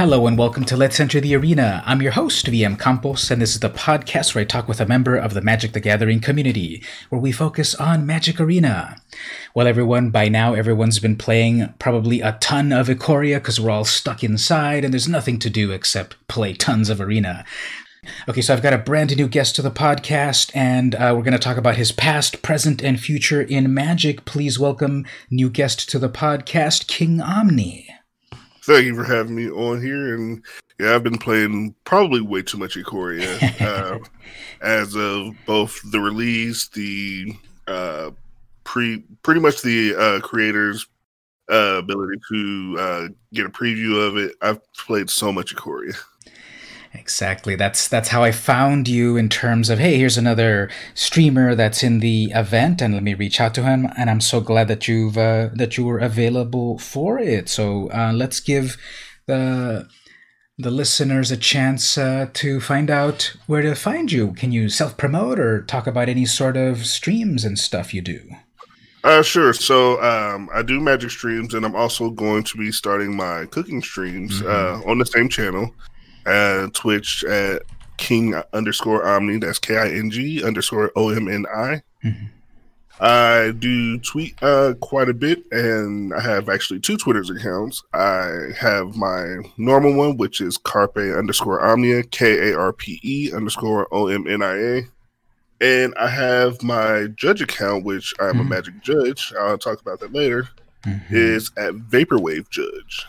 Hello 0.00 0.26
and 0.26 0.38
welcome 0.38 0.64
to 0.64 0.78
Let's 0.78 0.98
Enter 0.98 1.20
the 1.20 1.36
Arena. 1.36 1.82
I'm 1.84 2.00
your 2.00 2.12
host, 2.12 2.46
VM 2.46 2.80
Campos, 2.80 3.30
and 3.30 3.42
this 3.42 3.52
is 3.52 3.60
the 3.60 3.68
podcast 3.68 4.34
where 4.34 4.40
I 4.40 4.46
talk 4.46 4.66
with 4.66 4.80
a 4.80 4.86
member 4.86 5.14
of 5.14 5.34
the 5.34 5.42
Magic 5.42 5.72
the 5.72 5.78
Gathering 5.78 6.20
community, 6.20 6.82
where 7.10 7.20
we 7.20 7.32
focus 7.32 7.74
on 7.74 8.06
Magic 8.06 8.40
Arena. 8.40 8.96
Well, 9.54 9.66
everyone, 9.66 10.08
by 10.08 10.30
now 10.30 10.54
everyone's 10.54 11.00
been 11.00 11.16
playing 11.16 11.74
probably 11.78 12.22
a 12.22 12.38
ton 12.40 12.72
of 12.72 12.88
Ikoria 12.88 13.40
because 13.40 13.60
we're 13.60 13.68
all 13.68 13.84
stuck 13.84 14.24
inside 14.24 14.86
and 14.86 14.94
there's 14.94 15.06
nothing 15.06 15.38
to 15.40 15.50
do 15.50 15.70
except 15.70 16.16
play 16.28 16.54
tons 16.54 16.88
of 16.88 16.98
Arena. 16.98 17.44
Okay, 18.26 18.40
so 18.40 18.54
I've 18.54 18.62
got 18.62 18.72
a 18.72 18.78
brand 18.78 19.14
new 19.14 19.28
guest 19.28 19.54
to 19.56 19.62
the 19.62 19.70
podcast, 19.70 20.50
and 20.54 20.94
uh, 20.94 21.12
we're 21.14 21.24
going 21.24 21.32
to 21.34 21.38
talk 21.38 21.58
about 21.58 21.76
his 21.76 21.92
past, 21.92 22.40
present, 22.40 22.82
and 22.82 22.98
future 22.98 23.42
in 23.42 23.74
Magic. 23.74 24.24
Please 24.24 24.58
welcome 24.58 25.04
new 25.28 25.50
guest 25.50 25.90
to 25.90 25.98
the 25.98 26.08
podcast, 26.08 26.86
King 26.86 27.20
Omni. 27.20 27.99
Thank 28.70 28.86
you 28.86 28.94
for 28.94 29.02
having 29.02 29.34
me 29.34 29.50
on 29.50 29.82
here. 29.82 30.14
And 30.14 30.44
yeah, 30.78 30.94
I've 30.94 31.02
been 31.02 31.18
playing 31.18 31.74
probably 31.82 32.20
way 32.20 32.40
too 32.40 32.56
much 32.56 32.76
Ikoria 32.76 33.60
uh, 33.60 33.98
as 34.62 34.94
of 34.94 35.34
both 35.44 35.80
the 35.90 35.98
release, 35.98 36.68
the 36.68 37.34
uh, 37.66 38.12
pre, 38.62 39.02
pretty 39.24 39.40
much 39.40 39.62
the 39.62 39.96
uh, 39.96 40.20
creators' 40.20 40.86
uh, 41.50 41.78
ability 41.78 42.20
to 42.30 42.76
uh, 42.78 43.08
get 43.34 43.46
a 43.46 43.48
preview 43.48 44.06
of 44.06 44.16
it. 44.16 44.36
I've 44.40 44.60
played 44.74 45.10
so 45.10 45.32
much 45.32 45.52
Ikoria. 45.52 45.96
Exactly. 46.92 47.54
That's 47.54 47.86
that's 47.86 48.08
how 48.08 48.24
I 48.24 48.32
found 48.32 48.88
you 48.88 49.16
in 49.16 49.28
terms 49.28 49.70
of 49.70 49.78
hey, 49.78 49.96
here's 49.96 50.18
another 50.18 50.68
streamer 50.94 51.54
that's 51.54 51.84
in 51.84 52.00
the 52.00 52.32
event, 52.34 52.82
and 52.82 52.94
let 52.94 53.04
me 53.04 53.14
reach 53.14 53.40
out 53.40 53.54
to 53.54 53.62
him. 53.62 53.88
And 53.96 54.10
I'm 54.10 54.20
so 54.20 54.40
glad 54.40 54.66
that 54.68 54.88
you've 54.88 55.16
uh, 55.16 55.50
that 55.54 55.76
you 55.76 55.84
were 55.84 55.98
available 55.98 56.78
for 56.78 57.18
it. 57.18 57.48
So 57.48 57.90
uh, 57.92 58.12
let's 58.12 58.40
give 58.40 58.76
the 59.26 59.88
the 60.58 60.70
listeners 60.70 61.30
a 61.30 61.36
chance 61.36 61.96
uh, 61.96 62.28
to 62.34 62.60
find 62.60 62.90
out 62.90 63.36
where 63.46 63.62
to 63.62 63.76
find 63.76 64.10
you. 64.10 64.32
Can 64.32 64.50
you 64.50 64.68
self 64.68 64.96
promote 64.96 65.38
or 65.38 65.62
talk 65.62 65.86
about 65.86 66.08
any 66.08 66.26
sort 66.26 66.56
of 66.56 66.86
streams 66.86 67.44
and 67.44 67.56
stuff 67.56 67.94
you 67.94 68.02
do? 68.02 68.20
Uh, 69.04 69.22
sure. 69.22 69.52
So 69.52 70.02
um, 70.02 70.50
I 70.52 70.62
do 70.62 70.80
magic 70.80 71.10
streams, 71.10 71.54
and 71.54 71.64
I'm 71.64 71.76
also 71.76 72.10
going 72.10 72.42
to 72.44 72.58
be 72.58 72.72
starting 72.72 73.14
my 73.16 73.46
cooking 73.46 73.80
streams 73.80 74.42
mm-hmm. 74.42 74.48
uh, 74.86 74.90
on 74.90 74.98
the 74.98 75.06
same 75.06 75.28
channel 75.28 75.72
at 76.26 76.74
Twitch 76.74 77.24
at 77.24 77.62
King 77.96 78.34
underscore 78.52 79.06
Omni. 79.06 79.38
That's 79.38 79.58
K 79.58 79.76
I 79.76 79.88
N 79.88 80.10
G 80.10 80.42
underscore 80.44 80.90
O 80.96 81.10
M 81.10 81.28
N 81.28 81.46
I. 81.54 81.82
Mm-hmm. 82.04 82.26
I 83.02 83.52
do 83.58 83.98
tweet 84.00 84.34
uh, 84.42 84.74
quite 84.80 85.08
a 85.08 85.14
bit, 85.14 85.44
and 85.52 86.12
I 86.12 86.20
have 86.20 86.50
actually 86.50 86.80
two 86.80 86.98
Twitter's 86.98 87.30
accounts. 87.30 87.82
I 87.94 88.50
have 88.58 88.94
my 88.94 89.38
normal 89.56 89.94
one, 89.94 90.18
which 90.18 90.42
is 90.42 90.58
Carpe 90.58 90.98
underscore 90.98 91.64
Omnia, 91.64 92.02
K 92.04 92.50
A 92.50 92.58
R 92.58 92.74
P 92.74 93.00
E 93.02 93.32
underscore 93.34 93.88
O 93.90 94.08
M 94.08 94.26
N 94.26 94.42
I 94.42 94.54
A. 94.54 94.82
And 95.62 95.94
I 95.96 96.08
have 96.08 96.62
my 96.62 97.06
judge 97.16 97.42
account, 97.42 97.84
which 97.84 98.14
I'm 98.20 98.32
mm-hmm. 98.32 98.40
a 98.40 98.44
magic 98.44 98.82
judge. 98.82 99.32
I'll 99.38 99.58
talk 99.58 99.80
about 99.80 100.00
that 100.00 100.12
later. 100.12 100.48
Mm-hmm. 100.84 101.14
Is 101.14 101.50
at 101.58 101.74
Vaporwave 101.74 102.48
Judge. 102.48 103.06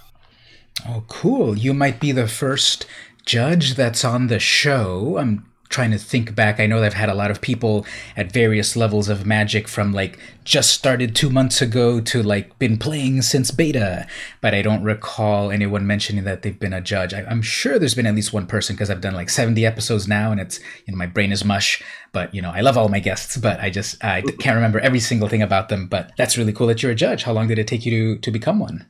Oh, 0.88 1.04
cool. 1.08 1.58
You 1.58 1.74
might 1.74 2.00
be 2.00 2.12
the 2.12 2.28
first 2.28 2.86
judge 3.26 3.76
that's 3.76 4.04
on 4.04 4.28
the 4.28 4.40
show. 4.40 5.18
I'm 5.18 5.46
trying 5.72 5.92
to 5.92 5.98
think 5.98 6.36
back. 6.36 6.60
I 6.60 6.66
know 6.66 6.84
I've 6.84 6.94
had 6.94 7.10
a 7.10 7.16
lot 7.16 7.32
of 7.32 7.40
people 7.42 7.86
at 8.18 8.32
various 8.32 8.76
levels 8.76 9.08
of 9.08 9.26
magic 9.26 9.68
from 9.68 9.94
like 9.94 10.20
just 10.44 10.72
started 10.72 11.16
two 11.16 11.30
months 11.30 11.62
ago 11.62 12.02
to 12.02 12.22
like 12.22 12.60
been 12.60 12.78
playing 12.78 13.22
since 13.22 13.52
beta, 13.52 14.06
but 14.42 14.54
I 14.54 14.62
don't 14.62 14.84
recall 14.84 15.50
anyone 15.50 15.88
mentioning 15.88 16.26
that 16.26 16.42
they've 16.42 16.60
been 16.60 16.73
a 16.73 16.82
judge. 16.82 17.14
I, 17.14 17.22
am 17.22 17.42
sure 17.42 17.80
there's 17.80 17.95
been 17.95 18.05
at 18.05 18.16
least 18.16 18.34
one 18.34 18.48
person 18.48 18.76
because 18.76 18.89
I've 18.89 19.02
done 19.02 19.14
like 19.14 19.30
70 19.30 19.66
episodes 19.66 20.08
now 20.08 20.32
and 20.32 20.42
it's, 20.42 20.60
you 20.86 20.92
know, 20.92 20.98
my 20.98 21.05
brain 21.08 21.32
is 21.32 21.45
mush, 21.45 21.82
but 22.11 22.36
you 22.36 22.42
know, 22.42 22.52
I 22.52 22.61
love 22.61 22.78
all 22.78 22.89
my 22.89 23.00
guests, 23.00 23.38
but 23.38 23.60
I 23.60 23.70
just, 23.70 24.04
I 24.04 24.22
can't 24.22 24.55
remember 24.55 24.80
every 24.80 25.00
single 25.00 25.30
thing 25.30 25.42
about 25.42 25.70
them, 25.70 25.88
but 25.88 26.11
that's 26.17 26.38
really 26.38 26.54
cool 26.54 26.67
that 26.67 26.84
you're 26.84 26.92
a 26.92 26.95
judge. 26.95 27.23
How 27.23 27.32
long 27.32 27.48
did 27.48 27.60
it 27.60 27.67
take 27.67 27.86
you 27.86 28.16
to, 28.16 28.22
to 28.22 28.32
become 28.32 28.60
one? 28.60 28.88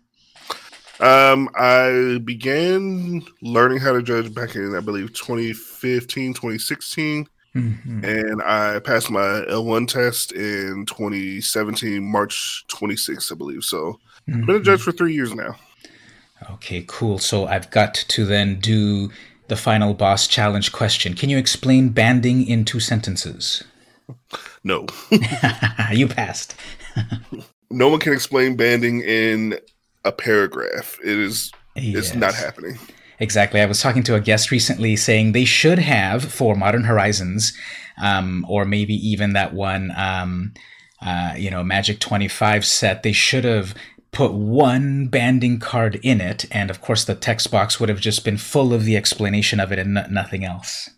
Um, 1.02 1.50
I 1.56 2.20
began 2.24 3.24
learning 3.42 3.80
how 3.80 3.92
to 3.94 4.04
judge 4.04 4.34
back 4.34 4.56
in, 4.56 4.76
I 4.76 4.80
believe, 4.82 5.14
2015, 5.14 6.34
2016. 6.34 7.28
Mm-hmm. 7.56 8.06
And 8.06 8.42
I 8.44 8.80
passed 8.80 9.10
my 9.10 9.44
L1 9.50 9.88
test 9.88 10.32
in 10.32 10.86
2017, 10.86 12.02
March 12.04 12.64
26th, 12.70 13.32
I 13.32 13.36
believe. 13.36 13.64
So 13.64 14.00
mm-hmm. 14.30 14.42
I've 14.42 14.48
been 14.48 14.56
a 14.58 14.62
judge 14.62 14.82
for 14.82 14.92
three 14.92 15.14
years 15.14 15.34
now. 15.34 15.56
Okay, 16.52 16.86
cool. 16.88 17.20
So 17.20 17.48
I've 17.48 17.70
got 17.72 17.94
to 17.96 18.26
then 18.26 18.60
do 18.60 19.12
the 19.48 19.56
final 19.56 19.94
boss 19.94 20.28
challenge 20.28 20.72
question. 20.72 21.14
Can 21.14 21.30
you 21.30 21.38
explain 21.38 21.90
banding 21.90 22.48
in 22.48 22.66
two 22.66 22.80
sentences? 22.80 23.64
No. 24.64 24.86
you 25.92 26.08
passed. 26.08 26.56
no 27.72 27.90
one 27.90 28.00
can 28.00 28.14
explain 28.14 28.56
banding 28.56 29.02
in 29.02 29.58
a 30.04 30.12
paragraph. 30.12 30.98
It 31.04 31.18
is 31.18 31.52
yes. 31.76 32.08
it's 32.08 32.16
not 32.16 32.34
happening. 32.34 32.78
Exactly. 33.20 33.62
I 33.62 33.66
was 33.68 33.82
talking 33.82 34.02
to 34.04 34.16
a 34.16 34.20
guest 34.20 34.50
recently 34.50 34.96
saying 34.96 35.32
they 35.32 35.46
should 35.46 35.78
have 35.78 36.24
for 36.24 36.56
Modern 36.56 36.86
Horizons, 36.86 37.54
um, 38.02 38.46
or 38.50 38.66
maybe 38.66 38.96
even 38.96 39.34
that 39.34 39.54
one, 39.54 39.92
um, 39.96 40.54
uh, 41.06 41.36
you 41.38 41.52
know, 41.52 41.64
Magic 41.64 42.00
25 42.00 42.66
set, 42.66 43.04
they 43.04 43.12
should 43.12 43.44
have 43.44 43.76
put 44.12 44.34
one 44.34 45.08
banding 45.08 45.60
card 45.60 46.00
in 46.02 46.20
it. 46.20 46.46
And 46.50 46.72
of 46.72 46.82
course, 46.82 47.06
the 47.06 47.14
text 47.14 47.52
box 47.52 47.80
would 47.80 47.90
have 47.90 48.00
just 48.00 48.26
been 48.26 48.38
full 48.38 48.74
of 48.74 48.86
the 48.86 48.98
explanation 48.98 49.60
of 49.60 49.72
it 49.72 49.78
and 49.78 49.96
n- 49.96 50.12
nothing 50.12 50.44
else 50.44 50.90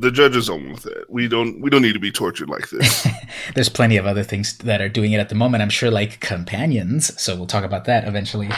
the 0.00 0.10
judges 0.10 0.48
own 0.48 0.72
with 0.72 0.86
it. 0.86 1.04
We 1.08 1.28
don't 1.28 1.60
we 1.60 1.70
don't 1.70 1.82
need 1.82 1.92
to 1.92 2.00
be 2.00 2.10
tortured 2.10 2.48
like 2.48 2.70
this. 2.70 3.06
There's 3.54 3.68
plenty 3.68 3.96
of 3.96 4.06
other 4.06 4.22
things 4.22 4.56
that 4.58 4.80
are 4.80 4.88
doing 4.88 5.12
it 5.12 5.18
at 5.18 5.28
the 5.28 5.34
moment. 5.34 5.62
I'm 5.62 5.70
sure, 5.70 5.90
like 5.90 6.20
companions. 6.20 7.20
So 7.20 7.36
we'll 7.36 7.46
talk 7.46 7.64
about 7.64 7.84
that 7.84 8.06
eventually. 8.06 8.48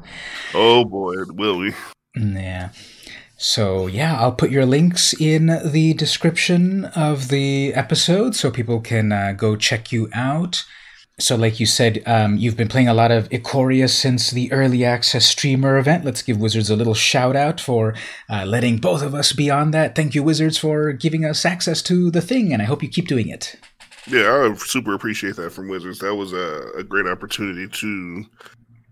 oh 0.54 0.84
boy, 0.84 1.14
will 1.28 1.58
we? 1.58 1.74
Yeah. 2.16 2.70
So 3.36 3.86
yeah, 3.86 4.20
I'll 4.20 4.32
put 4.32 4.50
your 4.50 4.66
links 4.66 5.12
in 5.20 5.46
the 5.64 5.94
description 5.94 6.86
of 6.96 7.28
the 7.28 7.74
episode 7.74 8.34
so 8.34 8.50
people 8.50 8.80
can 8.80 9.12
uh, 9.12 9.32
go 9.32 9.56
check 9.56 9.92
you 9.92 10.08
out. 10.12 10.64
So, 11.18 11.36
like 11.36 11.60
you 11.60 11.66
said, 11.66 12.02
um, 12.06 12.38
you've 12.38 12.56
been 12.56 12.68
playing 12.68 12.88
a 12.88 12.94
lot 12.94 13.10
of 13.10 13.28
Ikoria 13.28 13.88
since 13.88 14.30
the 14.30 14.50
early 14.50 14.82
access 14.84 15.26
streamer 15.26 15.76
event. 15.76 16.04
Let's 16.04 16.22
give 16.22 16.40
Wizards 16.40 16.70
a 16.70 16.76
little 16.76 16.94
shout 16.94 17.36
out 17.36 17.60
for 17.60 17.94
uh, 18.30 18.46
letting 18.46 18.78
both 18.78 19.02
of 19.02 19.14
us 19.14 19.32
be 19.32 19.50
on 19.50 19.72
that. 19.72 19.94
Thank 19.94 20.14
you, 20.14 20.22
Wizards, 20.22 20.56
for 20.56 20.92
giving 20.92 21.24
us 21.24 21.44
access 21.44 21.82
to 21.82 22.10
the 22.10 22.22
thing, 22.22 22.52
and 22.52 22.62
I 22.62 22.64
hope 22.64 22.82
you 22.82 22.88
keep 22.88 23.08
doing 23.08 23.28
it. 23.28 23.56
Yeah, 24.06 24.50
I 24.50 24.54
super 24.56 24.94
appreciate 24.94 25.36
that 25.36 25.52
from 25.52 25.68
Wizards. 25.68 25.98
That 25.98 26.14
was 26.14 26.32
a, 26.32 26.70
a 26.78 26.82
great 26.82 27.06
opportunity 27.06 27.68
to 27.68 28.24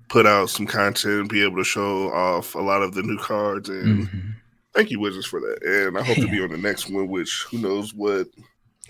put 0.09 0.27
out 0.27 0.51
some 0.51 0.67
content, 0.67 1.31
be 1.31 1.43
able 1.43 1.57
to 1.57 1.65
show 1.65 2.13
off 2.13 2.55
a 2.55 2.61
lot 2.61 2.83
of 2.83 2.95
the 2.95 3.03
new 3.03 3.19
cards, 3.19 3.71
and 3.71 4.09
mm-hmm. 4.09 4.31
thank 4.75 4.91
you, 4.91 5.01
Wizards, 5.01 5.27
for 5.27 5.41
that. 5.41 5.63
And 5.65 5.97
I 5.97 6.03
hope 6.03 6.19
yeah. 6.19 6.27
to 6.27 6.31
be 6.31 6.43
on 6.43 6.51
the 6.51 6.59
next 6.59 6.91
one, 6.91 7.09
which 7.09 7.47
who 7.51 7.59
knows 7.59 7.95
what 7.95 8.29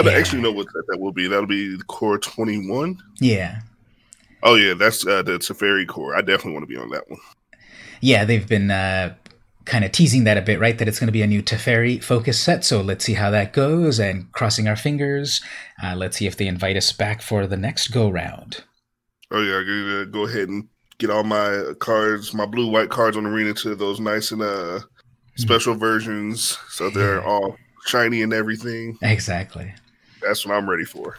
I 0.06 0.15
actually 0.15 0.43
know 0.43 0.53
what 0.53 0.66
that, 0.72 0.84
that 0.88 1.00
will 1.00 1.12
be. 1.12 1.27
That'll 1.27 1.47
be 1.47 1.77
the 1.77 1.84
core 1.84 2.19
21. 2.19 2.99
Yeah. 3.21 3.61
Oh, 4.43 4.55
yeah. 4.55 4.75
That's 4.75 5.06
uh, 5.06 5.22
the 5.22 5.33
Teferi 5.33 5.87
core. 5.87 6.16
I 6.16 6.21
definitely 6.21 6.53
want 6.53 6.62
to 6.65 6.66
be 6.66 6.77
on 6.77 6.91
that 6.91 7.09
one. 7.11 7.21
Yeah, 8.00 8.25
they've 8.25 8.47
been 8.47 8.71
uh, 8.71 9.15
kind 9.66 9.84
of 9.84 9.93
teasing 9.93 10.25
that 10.25 10.38
a 10.38 10.43
bit, 10.43 10.59
right? 10.59 10.78
That 10.78 10.88
it's 10.88 10.99
going 10.99 11.09
to 11.09 11.12
be 11.12 11.22
a 11.22 11.27
new 11.27 11.43
Teferi 11.43 12.03
focus 12.03 12.41
set. 12.41 12.65
So 12.65 12.81
let's 12.81 13.05
see 13.05 13.15
how 13.15 13.31
that 13.31 13.53
goes 13.53 13.99
and 13.99 14.31
crossing 14.33 14.69
our 14.69 14.77
fingers. 14.77 15.43
Uh, 15.83 15.94
let's 15.97 16.17
see 16.17 16.27
if 16.27 16.37
they 16.37 16.47
invite 16.47 16.76
us 16.76 16.93
back 16.93 17.20
for 17.23 17.46
the 17.46 17.56
next 17.56 17.88
go 17.88 18.08
round. 18.08 18.64
Oh, 19.31 19.43
yeah. 19.43 19.58
I'm 19.58 19.67
to 19.67 20.06
go 20.06 20.26
ahead 20.26 20.49
and 20.49 20.69
get 20.99 21.11
all 21.11 21.25
my 21.25 21.73
cards, 21.79 22.35
my 22.35 22.46
blue 22.46 22.70
white 22.70 22.91
cards 22.91 23.17
on 23.17 23.26
Arena 23.26 23.55
to 23.55 23.75
those 23.75 24.00
nice 24.00 24.32
and 24.32 24.43
uh, 24.43 24.81
special 25.37 25.75
mm. 25.75 25.81
versions. 25.81 26.58
So 26.70 26.91
they're 26.91 27.20
yeah. 27.20 27.26
all 27.26 27.56
shiny 27.85 28.23
and 28.23 28.32
everything. 28.32 28.99
Exactly 29.03 29.75
that's 30.20 30.46
what 30.46 30.55
I'm 30.55 30.69
ready 30.69 30.84
for. 30.84 31.17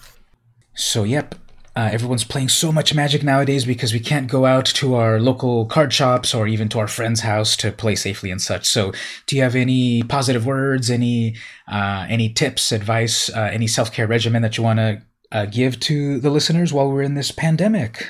So, 0.73 1.03
yep. 1.03 1.35
Uh, 1.73 1.89
everyone's 1.93 2.25
playing 2.25 2.49
so 2.49 2.69
much 2.69 2.93
Magic 2.93 3.23
nowadays 3.23 3.63
because 3.63 3.93
we 3.93 3.99
can't 3.99 4.29
go 4.29 4.45
out 4.45 4.65
to 4.65 4.95
our 4.95 5.21
local 5.21 5.65
card 5.65 5.93
shops 5.93 6.33
or 6.33 6.45
even 6.45 6.67
to 6.67 6.79
our 6.79 6.87
friend's 6.87 7.21
house 7.21 7.55
to 7.55 7.71
play 7.71 7.95
safely 7.95 8.29
and 8.29 8.41
such. 8.41 8.67
So, 8.67 8.91
do 9.25 9.37
you 9.37 9.41
have 9.41 9.55
any 9.55 10.03
positive 10.03 10.45
words, 10.45 10.89
any 10.89 11.37
uh, 11.71 12.05
any 12.09 12.27
tips, 12.33 12.73
advice, 12.73 13.29
uh, 13.29 13.49
any 13.53 13.67
self 13.67 13.93
care 13.93 14.05
regimen 14.05 14.41
that 14.41 14.57
you 14.57 14.65
want 14.65 14.79
to 14.79 15.01
uh, 15.31 15.45
give 15.45 15.79
to 15.81 16.19
the 16.19 16.29
listeners 16.29 16.73
while 16.73 16.91
we're 16.91 17.03
in 17.03 17.13
this 17.13 17.31
pandemic? 17.31 18.05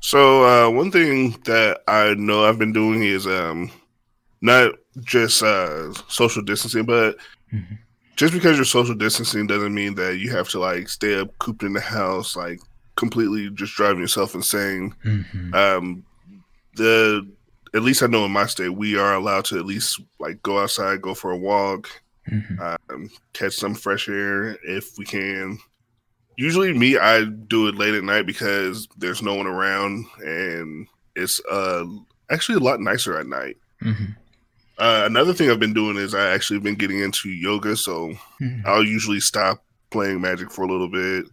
So, 0.00 0.44
uh, 0.44 0.70
one 0.70 0.90
thing 0.90 1.30
that 1.46 1.80
I 1.88 2.12
know 2.18 2.44
I've 2.44 2.58
been 2.58 2.74
doing 2.74 3.02
is 3.02 3.26
um, 3.26 3.70
not 4.42 4.72
just 5.02 5.42
uh, 5.42 5.94
social 6.08 6.42
distancing, 6.42 6.84
but 6.84 7.16
mm-hmm 7.50 7.76
just 8.16 8.32
because 8.32 8.56
you're 8.56 8.64
social 8.64 8.94
distancing 8.94 9.46
doesn't 9.46 9.74
mean 9.74 9.94
that 9.96 10.18
you 10.18 10.30
have 10.30 10.48
to 10.50 10.58
like 10.58 10.88
stay 10.88 11.18
up 11.18 11.36
cooped 11.38 11.62
in 11.62 11.72
the 11.72 11.80
house, 11.80 12.36
like 12.36 12.60
completely 12.96 13.50
just 13.50 13.74
driving 13.74 14.00
yourself 14.00 14.34
insane. 14.34 14.94
Mm-hmm. 15.04 15.54
Um, 15.54 16.04
the 16.76 17.26
at 17.74 17.82
least 17.82 18.02
I 18.02 18.06
know 18.06 18.24
in 18.24 18.30
my 18.30 18.46
state 18.46 18.70
we 18.70 18.96
are 18.96 19.14
allowed 19.14 19.44
to 19.46 19.58
at 19.58 19.66
least 19.66 20.00
like 20.20 20.42
go 20.42 20.60
outside, 20.60 21.02
go 21.02 21.14
for 21.14 21.32
a 21.32 21.36
walk, 21.36 21.88
mm-hmm. 22.30 22.60
um, 22.90 23.10
catch 23.32 23.54
some 23.54 23.74
fresh 23.74 24.08
air 24.08 24.56
if 24.64 24.96
we 24.96 25.04
can. 25.04 25.58
Usually, 26.36 26.72
me, 26.72 26.98
I 26.98 27.24
do 27.24 27.68
it 27.68 27.76
late 27.76 27.94
at 27.94 28.02
night 28.02 28.26
because 28.26 28.88
there's 28.96 29.22
no 29.22 29.34
one 29.34 29.46
around, 29.46 30.06
and 30.18 30.88
it's 31.16 31.40
uh 31.50 31.84
actually 32.30 32.56
a 32.56 32.64
lot 32.64 32.80
nicer 32.80 33.18
at 33.18 33.26
night. 33.26 33.56
Mm-hmm. 33.82 34.12
Uh, 34.76 35.04
another 35.06 35.32
thing 35.32 35.50
I've 35.50 35.60
been 35.60 35.74
doing 35.74 35.96
is 35.96 36.14
I 36.14 36.30
actually 36.30 36.58
been 36.58 36.74
getting 36.74 36.98
into 36.98 37.28
yoga, 37.28 37.76
so 37.76 38.08
mm-hmm. 38.40 38.60
I'll 38.66 38.84
usually 38.84 39.20
stop 39.20 39.62
playing 39.90 40.20
Magic 40.20 40.50
for 40.50 40.64
a 40.64 40.68
little 40.68 40.88
bit, 40.88 41.26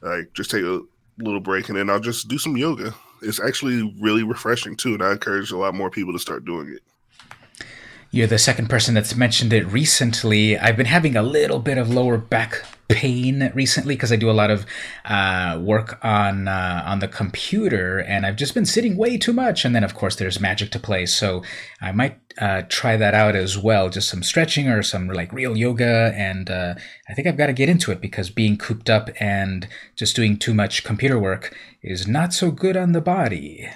like 0.00 0.32
just 0.32 0.50
take 0.50 0.62
a 0.62 0.80
little 1.18 1.40
break, 1.40 1.68
and 1.68 1.76
then 1.76 1.90
I'll 1.90 2.00
just 2.00 2.28
do 2.28 2.38
some 2.38 2.56
yoga. 2.56 2.94
It's 3.20 3.40
actually 3.40 3.96
really 4.00 4.22
refreshing 4.22 4.76
too, 4.76 4.94
and 4.94 5.02
I 5.02 5.12
encourage 5.12 5.50
a 5.50 5.56
lot 5.56 5.74
more 5.74 5.90
people 5.90 6.12
to 6.12 6.18
start 6.20 6.44
doing 6.44 6.68
it. 6.68 7.66
You're 8.10 8.28
the 8.28 8.38
second 8.38 8.70
person 8.70 8.94
that's 8.94 9.16
mentioned 9.16 9.52
it 9.52 9.66
recently. 9.66 10.56
I've 10.56 10.76
been 10.76 10.86
having 10.86 11.16
a 11.16 11.22
little 11.22 11.58
bit 11.58 11.78
of 11.78 11.90
lower 11.90 12.16
back 12.16 12.62
pain 12.88 13.52
recently 13.54 13.94
because 13.94 14.10
I 14.12 14.16
do 14.16 14.30
a 14.30 14.32
lot 14.32 14.50
of 14.50 14.66
uh, 15.04 15.60
work 15.62 15.98
on 16.02 16.48
uh, 16.48 16.82
on 16.86 16.98
the 16.98 17.08
computer, 17.08 17.98
and 17.98 18.26
I've 18.26 18.36
just 18.36 18.54
been 18.54 18.66
sitting 18.66 18.96
way 18.96 19.18
too 19.18 19.32
much. 19.32 19.64
And 19.64 19.74
then, 19.74 19.84
of 19.84 19.94
course, 19.94 20.16
there's 20.16 20.40
magic 20.40 20.70
to 20.72 20.80
play, 20.80 21.06
so 21.06 21.42
I 21.80 21.92
might 21.92 22.18
uh, 22.38 22.62
try 22.68 22.96
that 22.96 23.14
out 23.14 23.36
as 23.36 23.56
well. 23.56 23.90
Just 23.90 24.08
some 24.08 24.22
stretching 24.22 24.68
or 24.68 24.82
some 24.82 25.08
like 25.08 25.32
real 25.32 25.56
yoga, 25.56 26.12
and 26.16 26.50
uh, 26.50 26.74
I 27.08 27.14
think 27.14 27.28
I've 27.28 27.36
got 27.36 27.46
to 27.46 27.52
get 27.52 27.68
into 27.68 27.92
it 27.92 28.00
because 28.00 28.30
being 28.30 28.56
cooped 28.56 28.90
up 28.90 29.10
and 29.20 29.68
just 29.96 30.16
doing 30.16 30.38
too 30.38 30.54
much 30.54 30.84
computer 30.84 31.18
work 31.18 31.54
is 31.82 32.08
not 32.08 32.32
so 32.32 32.50
good 32.50 32.76
on 32.76 32.92
the 32.92 33.00
body. 33.00 33.68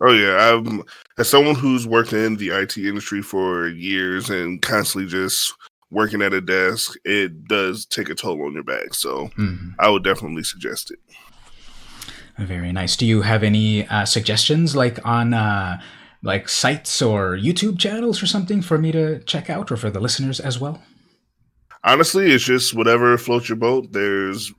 Oh 0.00 0.12
yeah, 0.12 0.54
I'm 0.54 0.82
as 1.18 1.28
someone 1.28 1.54
who's 1.54 1.86
worked 1.86 2.12
in 2.12 2.36
the 2.36 2.48
IT 2.48 2.76
industry 2.76 3.22
for 3.22 3.68
years 3.68 4.28
and 4.28 4.60
constantly 4.60 5.08
just 5.08 5.54
working 5.94 6.20
at 6.22 6.34
a 6.34 6.40
desk, 6.40 6.96
it 7.04 7.46
does 7.48 7.86
take 7.86 8.10
a 8.10 8.14
toll 8.14 8.44
on 8.44 8.52
your 8.52 8.62
back. 8.62 8.92
So 8.94 9.28
mm-hmm. 9.38 9.70
I 9.78 9.88
would 9.88 10.04
definitely 10.04 10.42
suggest 10.42 10.90
it. 10.90 10.98
Very 12.36 12.72
nice. 12.72 12.96
Do 12.96 13.06
you 13.06 13.22
have 13.22 13.42
any 13.42 13.86
uh, 13.86 14.04
suggestions, 14.04 14.74
like 14.74 14.98
on 15.06 15.32
uh, 15.32 15.80
like 16.22 16.48
sites 16.48 17.00
or 17.00 17.36
YouTube 17.36 17.78
channels 17.78 18.22
or 18.22 18.26
something, 18.26 18.60
for 18.60 18.76
me 18.76 18.90
to 18.92 19.20
check 19.20 19.48
out, 19.48 19.70
or 19.70 19.76
for 19.76 19.88
the 19.88 20.00
listeners 20.00 20.40
as 20.40 20.58
well? 20.58 20.82
Honestly, 21.84 22.32
it's 22.32 22.44
just 22.44 22.74
whatever 22.74 23.16
floats 23.18 23.48
your 23.48 23.56
boat. 23.56 23.92
There's 23.92 24.52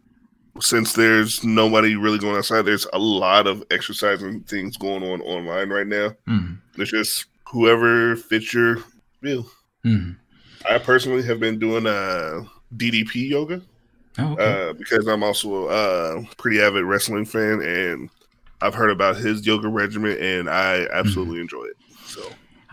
since 0.62 0.94
there's 0.94 1.44
nobody 1.44 1.96
really 1.96 2.18
going 2.18 2.38
outside, 2.38 2.62
there's 2.62 2.88
a 2.94 3.00
lot 3.00 3.46
of 3.46 3.64
exercising 3.72 4.42
things 4.44 4.78
going 4.78 5.04
on 5.04 5.22
online 5.22 5.70
right 5.70 5.88
now. 5.88 6.10
Mm-hmm. 6.28 6.82
It's 6.82 6.92
just 6.92 7.26
whoever 7.52 8.16
fits 8.16 8.54
your 8.54 8.78
bill. 9.22 9.50
Mm-hmm. 9.86 10.12
I 10.70 10.78
personally 10.78 11.24
have 11.24 11.40
been 11.40 11.60
doing 11.60 11.86
uh, 11.86 12.44
DDP 12.76 13.30
yoga 13.30 13.62
oh, 14.20 14.34
okay. 14.34 14.70
uh, 14.70 14.74
because 14.74 15.08
I'm 15.08 15.24
also 15.24 15.68
a 15.70 16.24
pretty 16.38 16.62
avid 16.62 16.84
wrestling 16.86 17.26
fan, 17.26 17.62
and 17.62 18.10
I've 18.62 18.74
heard 18.74 18.92
about 18.92 19.18
his 19.18 19.46
yoga 19.46 19.68
regimen, 19.68 20.18
and 20.20 20.50
I 20.50 20.88
absolutely 20.92 21.36
mm-hmm. 21.36 21.42
enjoy 21.42 21.64
it. 21.66 21.78
So. 22.06 22.22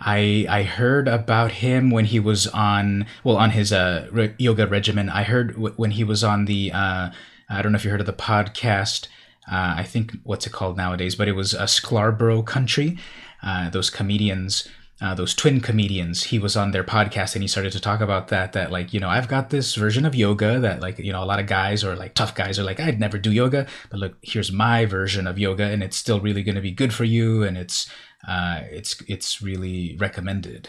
I 0.04 0.46
I 0.48 0.62
heard 0.64 1.06
about 1.06 1.52
him 1.52 1.90
when 1.90 2.06
he 2.06 2.18
was 2.18 2.46
on 2.48 3.06
well 3.24 3.36
on 3.36 3.50
his 3.50 3.72
uh, 3.72 4.08
re- 4.10 4.34
yoga 4.38 4.66
regimen. 4.66 5.08
I 5.08 5.22
heard 5.22 5.54
w- 5.54 5.74
when 5.76 5.92
he 5.92 6.02
was 6.04 6.24
on 6.24 6.46
the 6.46 6.72
uh, 6.72 7.10
I 7.48 7.62
don't 7.62 7.72
know 7.72 7.76
if 7.76 7.84
you 7.84 7.90
heard 7.90 8.00
of 8.00 8.06
the 8.06 8.12
podcast. 8.12 9.08
Uh, 9.50 9.74
I 9.76 9.84
think 9.84 10.12
what's 10.24 10.46
it 10.46 10.52
called 10.52 10.76
nowadays, 10.76 11.14
but 11.14 11.28
it 11.28 11.32
was 11.32 11.54
a 11.54 11.68
Scarborough 11.68 12.42
Country. 12.42 12.98
Uh, 13.42 13.70
those 13.70 13.90
comedians 13.90 14.68
uh, 15.02 15.14
those 15.14 15.34
twin 15.34 15.60
comedians 15.60 16.24
he 16.24 16.38
was 16.38 16.56
on 16.56 16.70
their 16.70 16.84
podcast 16.84 17.34
and 17.34 17.42
he 17.42 17.48
started 17.48 17.72
to 17.72 17.80
talk 17.80 18.00
about 18.00 18.28
that 18.28 18.52
that 18.52 18.70
like 18.70 18.94
you 18.94 19.00
know 19.00 19.08
i've 19.08 19.28
got 19.28 19.50
this 19.50 19.74
version 19.74 20.06
of 20.06 20.14
yoga 20.14 20.60
that 20.60 20.80
like 20.80 20.98
you 20.98 21.12
know 21.12 21.22
a 21.22 21.26
lot 21.26 21.40
of 21.40 21.46
guys 21.46 21.82
or 21.82 21.96
like 21.96 22.14
tough 22.14 22.34
guys 22.34 22.58
are 22.58 22.62
like 22.62 22.78
i'd 22.78 23.00
never 23.00 23.18
do 23.18 23.32
yoga. 23.32 23.66
But 23.90 24.00
look 24.00 24.16
here's 24.22 24.52
my 24.52 24.84
version 24.84 25.26
of 25.26 25.38
yoga 25.38 25.64
and 25.64 25.82
it's 25.82 25.96
still 25.96 26.20
really 26.20 26.42
going 26.42 26.54
to 26.54 26.60
be 26.60 26.70
good 26.70 26.92
for 26.92 27.04
you 27.04 27.42
and 27.42 27.56
it's 27.56 27.90
uh 28.28 28.60
it's 28.70 29.02
it's 29.08 29.42
really 29.42 29.96
recommended. 29.98 30.68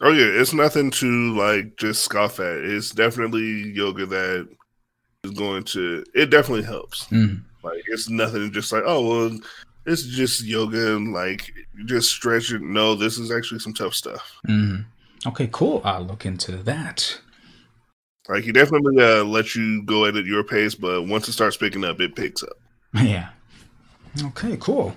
Oh 0.00 0.12
yeah 0.12 0.40
it's 0.40 0.52
nothing 0.52 0.90
to 0.92 1.36
like 1.36 1.76
just 1.76 2.02
scoff 2.02 2.40
at. 2.40 2.56
It's 2.58 2.90
definitely 2.90 3.72
yoga 3.72 4.06
that 4.06 4.48
is 5.24 5.30
going 5.32 5.64
to 5.64 6.04
it 6.14 6.30
definitely 6.30 6.64
helps. 6.64 7.06
Mm. 7.06 7.42
like 7.62 7.82
it's 7.86 8.08
nothing 8.08 8.52
just 8.52 8.72
like 8.72 8.82
oh 8.86 9.06
well 9.06 9.38
it's 9.86 10.04
just 10.04 10.44
yoga 10.44 10.96
and 10.96 11.12
like 11.12 11.52
just 11.86 12.10
stretching. 12.10 12.72
No, 12.72 12.94
this 12.94 13.18
is 13.18 13.30
actually 13.30 13.60
some 13.60 13.74
tough 13.74 13.94
stuff. 13.94 14.40
Mm-hmm. 14.48 15.28
Okay, 15.28 15.48
cool. 15.52 15.80
I'll 15.84 16.02
look 16.02 16.26
into 16.26 16.56
that. 16.58 17.20
Like 18.28 18.44
he 18.44 18.52
definitely 18.52 19.02
uh, 19.02 19.24
let 19.24 19.54
you 19.54 19.82
go 19.82 20.04
at 20.06 20.16
it 20.16 20.26
your 20.26 20.44
pace, 20.44 20.74
but 20.74 21.06
once 21.06 21.28
it 21.28 21.32
starts 21.32 21.56
picking 21.56 21.84
up, 21.84 22.00
it 22.00 22.14
picks 22.14 22.42
up. 22.42 22.56
Yeah. 23.02 23.30
Okay, 24.22 24.58
cool. 24.60 24.94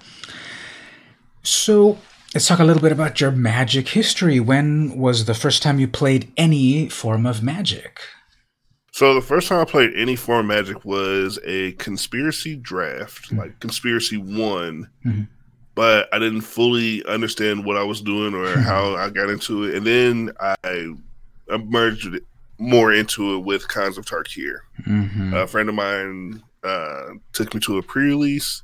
So 1.41 1.97
let's 2.33 2.47
talk 2.47 2.59
a 2.59 2.65
little 2.65 2.81
bit 2.81 2.91
about 2.91 3.21
your 3.21 3.31
magic 3.31 3.87
history. 3.87 4.41
When 4.41 4.97
was 4.97 5.23
the 5.23 5.33
first 5.33 5.63
time 5.63 5.79
you 5.79 5.87
played 5.87 6.33
any 6.35 6.89
form 6.89 7.25
of 7.25 7.41
magic? 7.41 8.01
So 8.95 9.13
the 9.13 9.19
first 9.19 9.49
time 9.49 9.59
I 9.59 9.65
played 9.65 9.91
any 9.93 10.15
form 10.15 10.49
of 10.49 10.55
Magic 10.55 10.85
was 10.85 11.37
a 11.43 11.73
conspiracy 11.73 12.55
draft, 12.55 13.25
mm-hmm. 13.25 13.39
like 13.39 13.59
conspiracy 13.59 14.15
one, 14.15 14.89
mm-hmm. 15.05 15.23
but 15.75 16.07
I 16.13 16.19
didn't 16.19 16.43
fully 16.43 17.05
understand 17.05 17.65
what 17.65 17.75
I 17.75 17.83
was 17.83 17.99
doing 17.99 18.33
or 18.33 18.45
mm-hmm. 18.45 18.61
how 18.61 18.95
I 18.95 19.09
got 19.09 19.29
into 19.29 19.65
it, 19.65 19.75
and 19.75 19.85
then 19.85 20.31
I 20.39 20.93
merged 21.65 22.07
more 22.57 22.93
into 22.93 23.35
it 23.35 23.39
with 23.39 23.67
Khans 23.67 23.97
of 23.97 24.05
Tarkir. 24.05 24.59
Mm-hmm. 24.87 25.33
A 25.33 25.45
friend 25.45 25.67
of 25.67 25.75
mine 25.75 26.41
uh, 26.63 27.15
took 27.33 27.53
me 27.53 27.59
to 27.59 27.77
a 27.77 27.83
pre-release, 27.83 28.63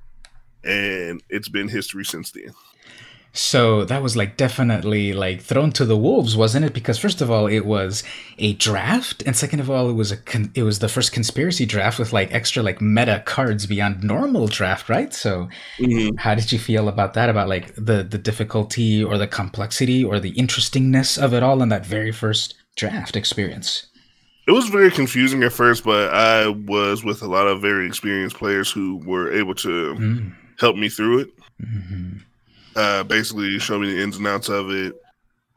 and 0.63 1.21
it's 1.27 1.49
been 1.49 1.67
history 1.67 2.05
since 2.05 2.31
then. 2.31 2.53
So 3.33 3.85
that 3.85 4.03
was 4.03 4.17
like 4.17 4.35
definitely 4.35 5.13
like 5.13 5.41
thrown 5.41 5.71
to 5.73 5.85
the 5.85 5.95
wolves, 5.95 6.35
wasn't 6.35 6.65
it? 6.65 6.73
Because 6.73 6.99
first 6.99 7.21
of 7.21 7.31
all, 7.31 7.47
it 7.47 7.65
was 7.65 8.03
a 8.37 8.53
draft, 8.53 9.23
and 9.25 9.35
second 9.35 9.61
of 9.61 9.69
all, 9.69 9.89
it 9.89 9.93
was 9.93 10.11
a 10.11 10.17
con- 10.17 10.51
it 10.53 10.63
was 10.63 10.79
the 10.79 10.89
first 10.89 11.13
conspiracy 11.13 11.65
draft 11.65 11.97
with 11.97 12.11
like 12.11 12.33
extra 12.33 12.61
like 12.61 12.81
meta 12.81 13.23
cards 13.25 13.65
beyond 13.65 14.03
normal 14.03 14.47
draft, 14.47 14.89
right? 14.89 15.13
So, 15.13 15.47
mm-hmm. 15.77 16.17
how 16.17 16.35
did 16.35 16.51
you 16.51 16.59
feel 16.59 16.89
about 16.89 17.13
that? 17.13 17.29
About 17.29 17.47
like 17.47 17.73
the 17.75 18.03
the 18.03 18.17
difficulty 18.17 19.01
or 19.01 19.17
the 19.17 19.27
complexity 19.27 20.03
or 20.03 20.19
the 20.19 20.31
interestingness 20.31 21.17
of 21.17 21.33
it 21.33 21.41
all 21.41 21.61
in 21.61 21.69
that 21.69 21.85
very 21.85 22.11
first 22.11 22.55
draft 22.75 23.15
experience? 23.15 23.87
It 24.45 24.51
was 24.51 24.67
very 24.67 24.91
confusing 24.91 25.43
at 25.43 25.53
first, 25.53 25.85
but 25.85 26.13
I 26.13 26.49
was 26.49 27.05
with 27.05 27.21
a 27.21 27.27
lot 27.27 27.47
of 27.47 27.61
very 27.61 27.87
experienced 27.87 28.35
players 28.35 28.69
who 28.69 28.97
were 29.05 29.31
able 29.31 29.55
to 29.55 29.95
mm. 29.95 30.35
help 30.59 30.75
me 30.75 30.89
through 30.89 31.19
it. 31.19 31.29
Mm-hmm 31.63 32.17
uh, 32.75 33.03
basically 33.03 33.57
show 33.59 33.79
me 33.79 33.93
the 33.93 34.01
ins 34.01 34.17
and 34.17 34.27
outs 34.27 34.49
of 34.49 34.69
it, 34.69 34.95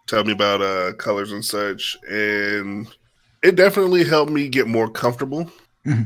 tell 0.07 0.25
me 0.25 0.33
about 0.33 0.61
uh, 0.61 0.93
colors 0.95 1.33
and 1.33 1.45
such, 1.45 1.97
and 2.09 2.89
it 3.43 3.57
definitely 3.57 4.05
helped 4.05 4.33
me 4.33 4.49
get 4.49 4.67
more 4.67 4.89
comfortable. 4.89 5.45
Mm-hmm. 5.87 6.05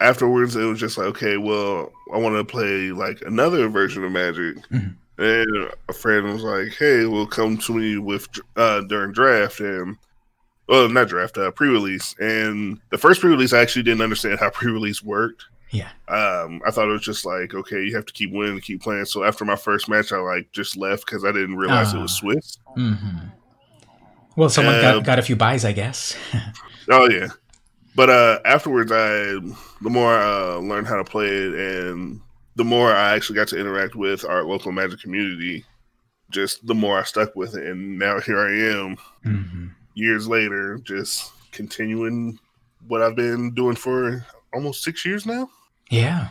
Afterwards, 0.00 0.56
it 0.56 0.64
was 0.64 0.80
just 0.80 0.98
like, 0.98 1.06
okay, 1.08 1.36
well, 1.36 1.92
I 2.12 2.18
want 2.18 2.36
to 2.36 2.44
play 2.44 2.90
like 2.90 3.22
another 3.22 3.68
version 3.68 4.04
of 4.04 4.12
Magic. 4.12 4.56
Mm-hmm. 4.68 4.88
And 5.18 5.70
a 5.88 5.92
friend 5.92 6.32
was 6.32 6.42
like, 6.42 6.74
"Hey, 6.76 7.04
well, 7.06 7.26
come 7.26 7.58
to 7.58 7.74
me 7.74 7.98
with 7.98 8.26
uh, 8.56 8.82
during 8.82 9.12
draft 9.12 9.60
and." 9.60 9.96
Well, 10.68 10.88
not 10.88 11.08
draft, 11.08 11.36
uh, 11.36 11.50
pre-release, 11.50 12.14
and 12.20 12.78
the 12.90 12.96
first 12.96 13.20
pre-release 13.20 13.52
I 13.52 13.60
actually 13.60 13.82
didn't 13.82 14.00
understand 14.00 14.38
how 14.38 14.48
pre-release 14.54 15.02
worked. 15.02 15.44
Yeah. 15.72 15.88
Um, 16.06 16.60
I 16.66 16.70
thought 16.70 16.88
it 16.88 16.92
was 16.92 17.02
just 17.02 17.24
like, 17.24 17.54
okay, 17.54 17.82
you 17.82 17.96
have 17.96 18.04
to 18.04 18.12
keep 18.12 18.30
winning 18.30 18.54
to 18.56 18.60
keep 18.60 18.82
playing. 18.82 19.06
So 19.06 19.24
after 19.24 19.44
my 19.46 19.56
first 19.56 19.88
match, 19.88 20.12
I 20.12 20.18
like 20.18 20.52
just 20.52 20.76
left 20.76 21.06
because 21.06 21.24
I 21.24 21.32
didn't 21.32 21.56
realize 21.56 21.94
uh, 21.94 21.98
it 21.98 22.02
was 22.02 22.12
ah. 22.12 22.20
Swiss. 22.20 22.58
Mm-hmm. 22.76 23.28
Well, 24.36 24.50
someone 24.50 24.80
got, 24.80 24.94
um, 24.96 25.02
got 25.02 25.18
a 25.18 25.22
few 25.22 25.36
buys, 25.36 25.64
I 25.64 25.72
guess. 25.72 26.14
oh 26.90 27.08
yeah, 27.08 27.28
but 27.94 28.10
uh, 28.10 28.40
afterwards, 28.44 28.92
I 28.92 29.38
the 29.80 29.90
more 29.90 30.14
I 30.14 30.54
uh, 30.54 30.58
learned 30.58 30.86
how 30.86 30.96
to 30.96 31.04
play 31.04 31.26
it, 31.26 31.54
and 31.54 32.20
the 32.56 32.64
more 32.64 32.92
I 32.92 33.14
actually 33.14 33.36
got 33.36 33.48
to 33.48 33.58
interact 33.58 33.94
with 33.94 34.24
our 34.24 34.44
local 34.44 34.72
Magic 34.72 35.00
community, 35.00 35.64
just 36.30 36.66
the 36.66 36.74
more 36.74 36.98
I 36.98 37.02
stuck 37.04 37.34
with 37.34 37.56
it, 37.56 37.66
and 37.66 37.98
now 37.98 38.20
here 38.20 38.38
I 38.38 38.50
am, 38.50 38.96
mm-hmm. 39.24 39.66
years 39.94 40.28
later, 40.28 40.78
just 40.78 41.30
continuing 41.52 42.38
what 42.88 43.02
I've 43.02 43.16
been 43.16 43.52
doing 43.54 43.76
for 43.76 44.24
almost 44.54 44.82
six 44.82 45.04
years 45.04 45.26
now. 45.26 45.48
Yeah. 45.92 46.28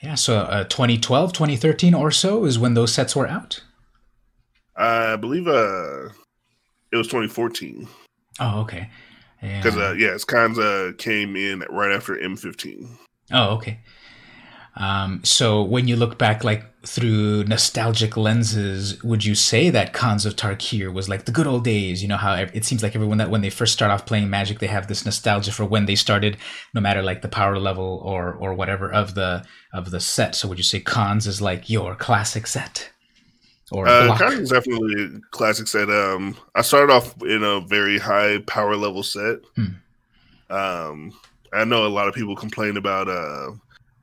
Yeah. 0.00 0.14
So 0.14 0.38
uh, 0.38 0.64
2012, 0.64 1.32
2013 1.32 1.92
or 1.92 2.10
so 2.10 2.44
is 2.44 2.58
when 2.58 2.74
those 2.74 2.92
sets 2.92 3.16
were 3.16 3.26
out. 3.26 3.62
I 4.76 5.16
believe 5.16 5.48
uh, 5.48 6.10
it 6.92 6.96
was 6.96 7.08
2014. 7.08 7.88
Oh, 8.38 8.60
okay. 8.60 8.88
Because, 9.40 9.76
yeah. 9.76 9.88
uh, 9.88 9.92
yes, 9.92 10.24
Khans 10.24 10.58
came 10.98 11.34
in 11.34 11.64
right 11.68 11.90
after 11.90 12.14
M15. 12.14 12.88
Oh, 13.32 13.56
okay. 13.56 13.80
Um, 14.76 15.22
so 15.24 15.62
when 15.62 15.88
you 15.88 15.96
look 15.96 16.18
back, 16.18 16.44
like 16.44 16.64
through 16.86 17.44
nostalgic 17.44 18.16
lenses, 18.16 19.02
would 19.02 19.24
you 19.24 19.34
say 19.34 19.68
that 19.70 19.92
Khans 19.92 20.24
of 20.24 20.36
Tarkir 20.36 20.92
was 20.92 21.08
like 21.08 21.24
the 21.24 21.32
good 21.32 21.46
old 21.46 21.64
days? 21.64 22.02
You 22.02 22.08
know 22.08 22.16
how 22.16 22.34
it 22.34 22.64
seems 22.64 22.82
like 22.82 22.94
everyone 22.94 23.18
that 23.18 23.30
when 23.30 23.40
they 23.40 23.50
first 23.50 23.72
start 23.72 23.90
off 23.90 24.06
playing 24.06 24.30
Magic, 24.30 24.58
they 24.58 24.68
have 24.68 24.86
this 24.86 25.04
nostalgia 25.04 25.52
for 25.52 25.64
when 25.64 25.86
they 25.86 25.96
started, 25.96 26.36
no 26.72 26.80
matter 26.80 27.02
like 27.02 27.22
the 27.22 27.28
power 27.28 27.58
level 27.58 28.00
or 28.04 28.32
or 28.32 28.54
whatever 28.54 28.90
of 28.90 29.14
the 29.14 29.44
of 29.72 29.90
the 29.90 30.00
set. 30.00 30.34
So 30.34 30.48
would 30.48 30.58
you 30.58 30.64
say 30.64 30.80
Khans 30.80 31.26
is 31.26 31.42
like 31.42 31.68
your 31.68 31.94
classic 31.94 32.46
set? 32.46 32.90
Or 33.72 33.86
uh, 33.86 34.16
Khans 34.16 34.40
is 34.40 34.50
definitely 34.50 35.04
a 35.04 35.20
classic 35.30 35.68
set. 35.68 35.90
Um, 35.90 36.36
I 36.54 36.62
started 36.62 36.92
off 36.92 37.20
in 37.22 37.42
a 37.42 37.60
very 37.60 37.98
high 37.98 38.38
power 38.46 38.76
level 38.76 39.02
set. 39.02 39.38
Hmm. 39.56 39.66
Um, 40.48 41.12
I 41.52 41.64
know 41.64 41.86
a 41.86 41.88
lot 41.88 42.08
of 42.08 42.14
people 42.14 42.34
complain 42.34 42.76
about 42.76 43.08
uh 43.08 43.52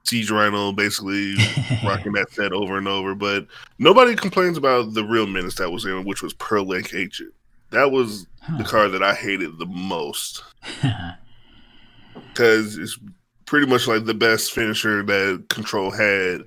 Siege 0.07 0.31
Rhino 0.31 0.71
basically 0.71 1.35
rocking 1.83 2.13
that 2.13 2.31
set 2.31 2.53
over 2.53 2.77
and 2.77 2.87
over, 2.87 3.13
but 3.13 3.45
nobody 3.77 4.15
complains 4.15 4.57
about 4.57 4.93
the 4.93 5.03
real 5.03 5.27
menace 5.27 5.55
that 5.55 5.71
was 5.71 5.85
in, 5.85 6.05
which 6.05 6.21
was 6.21 6.33
Pearl 6.33 6.65
Lake 6.65 6.93
Ancient. 6.93 7.33
That 7.71 7.91
was 7.91 8.25
huh. 8.41 8.57
the 8.57 8.63
card 8.63 8.93
that 8.93 9.03
I 9.03 9.13
hated 9.13 9.59
the 9.59 9.65
most 9.65 10.43
because 12.29 12.77
it's 12.77 12.97
pretty 13.45 13.67
much 13.67 13.87
like 13.87 14.05
the 14.05 14.13
best 14.13 14.53
finisher 14.53 15.03
that 15.03 15.45
Control 15.49 15.91
had. 15.91 16.43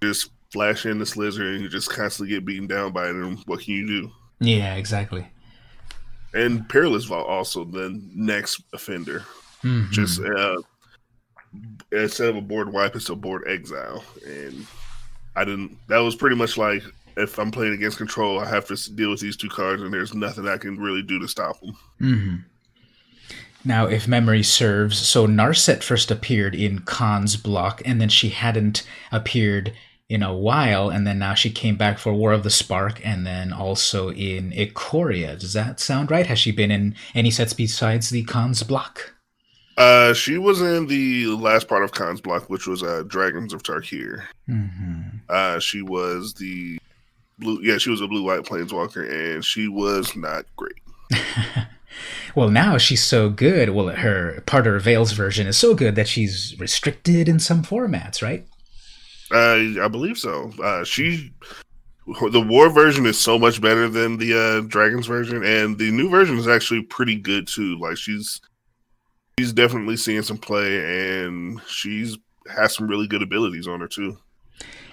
Just 0.00 0.30
flash 0.52 0.86
in 0.86 0.98
the 0.98 1.06
Slither 1.06 1.48
and 1.48 1.62
you 1.62 1.68
just 1.68 1.90
constantly 1.90 2.34
get 2.34 2.44
beaten 2.44 2.66
down 2.66 2.92
by 2.92 3.06
it. 3.06 3.14
And 3.14 3.38
what 3.46 3.60
can 3.60 3.74
you 3.74 3.86
do? 3.86 4.10
Yeah, 4.38 4.74
exactly. 4.74 5.26
And 6.34 6.68
Perilous 6.68 7.04
Vault 7.04 7.28
also 7.28 7.64
the 7.64 8.00
next 8.14 8.62
offender. 8.72 9.24
Mm-hmm. 9.62 9.92
Just 9.92 10.20
uh, 10.20 10.56
instead 11.90 12.28
of 12.28 12.36
a 12.36 12.40
board 12.40 12.72
wipe, 12.72 12.96
it's 12.96 13.08
a 13.08 13.14
board 13.14 13.44
exile, 13.46 14.04
and 14.26 14.66
I 15.36 15.44
didn't. 15.44 15.76
That 15.88 15.98
was 15.98 16.16
pretty 16.16 16.36
much 16.36 16.56
like 16.56 16.82
if 17.16 17.38
I'm 17.38 17.50
playing 17.50 17.74
against 17.74 17.98
control, 17.98 18.38
I 18.38 18.48
have 18.48 18.66
to 18.68 18.94
deal 18.94 19.10
with 19.10 19.20
these 19.20 19.36
two 19.36 19.48
cards, 19.48 19.82
and 19.82 19.92
there's 19.92 20.14
nothing 20.14 20.48
I 20.48 20.56
can 20.56 20.78
really 20.78 21.02
do 21.02 21.18
to 21.18 21.28
stop 21.28 21.60
them. 21.60 21.76
Mm-hmm. 22.00 22.36
Now, 23.64 23.86
if 23.86 24.08
memory 24.08 24.42
serves, 24.42 24.98
so 24.98 25.26
Narset 25.26 25.82
first 25.82 26.10
appeared 26.10 26.54
in 26.54 26.80
Khan's 26.80 27.36
block, 27.36 27.80
and 27.84 28.00
then 28.00 28.08
she 28.08 28.30
hadn't 28.30 28.82
appeared 29.12 29.72
in 30.08 30.22
a 30.22 30.34
while, 30.34 30.90
and 30.90 31.06
then 31.06 31.18
now 31.18 31.34
she 31.34 31.48
came 31.50 31.76
back 31.76 31.98
for 31.98 32.12
War 32.12 32.32
of 32.32 32.42
the 32.42 32.50
Spark, 32.50 33.00
and 33.06 33.26
then 33.26 33.52
also 33.52 34.10
in 34.10 34.50
Ikoria. 34.50 35.38
Does 35.38 35.52
that 35.52 35.80
sound 35.80 36.10
right? 36.10 36.26
Has 36.26 36.38
she 36.38 36.50
been 36.50 36.70
in 36.70 36.96
any 37.14 37.30
sets 37.30 37.52
besides 37.52 38.10
the 38.10 38.24
Khan's 38.24 38.62
block? 38.62 39.11
Uh, 39.82 40.14
she 40.14 40.38
was 40.38 40.60
in 40.60 40.86
the 40.86 41.26
last 41.26 41.66
part 41.66 41.82
of 41.82 41.90
Khan's 41.90 42.20
block, 42.20 42.48
which 42.48 42.68
was 42.68 42.84
uh, 42.84 43.02
Dragons 43.08 43.52
of 43.52 43.64
Tarkir. 43.64 44.22
Mm-hmm. 44.48 45.02
Uh, 45.28 45.58
she 45.58 45.82
was 45.82 46.34
the 46.34 46.78
blue. 47.40 47.58
Yeah, 47.62 47.78
she 47.78 47.90
was 47.90 48.00
a 48.00 48.06
blue 48.06 48.22
white 48.22 48.42
planeswalker, 48.42 49.10
and 49.10 49.44
she 49.44 49.66
was 49.66 50.14
not 50.14 50.44
great. 50.54 50.76
well, 52.36 52.48
now 52.48 52.78
she's 52.78 53.02
so 53.02 53.28
good. 53.28 53.70
Well, 53.70 53.88
her 53.88 54.40
part 54.46 54.68
of 54.68 54.74
her 54.74 54.78
Veils 54.78 55.12
version 55.12 55.48
is 55.48 55.56
so 55.56 55.74
good 55.74 55.96
that 55.96 56.06
she's 56.06 56.54
restricted 56.60 57.28
in 57.28 57.40
some 57.40 57.64
formats, 57.64 58.22
right? 58.22 58.46
Uh, 59.32 59.82
I 59.84 59.88
believe 59.88 60.16
so. 60.16 60.52
Uh, 60.62 60.84
she 60.84 61.32
the 62.30 62.40
war 62.40 62.70
version 62.70 63.04
is 63.04 63.18
so 63.18 63.36
much 63.36 63.60
better 63.60 63.88
than 63.88 64.18
the 64.18 64.38
uh, 64.38 64.60
dragons 64.68 65.06
version 65.06 65.44
and 65.44 65.78
the 65.78 65.90
new 65.90 66.08
version 66.08 66.36
is 66.36 66.48
actually 66.48 66.82
pretty 66.82 67.14
good 67.14 67.46
too 67.46 67.78
like 67.78 67.96
she's 67.96 68.40
she's 69.38 69.52
definitely 69.52 69.96
seeing 69.96 70.22
some 70.22 70.38
play 70.38 71.14
and 71.14 71.60
she's 71.66 72.18
has 72.54 72.74
some 72.74 72.88
really 72.88 73.06
good 73.06 73.22
abilities 73.22 73.68
on 73.68 73.80
her 73.80 73.88
too. 73.88 74.18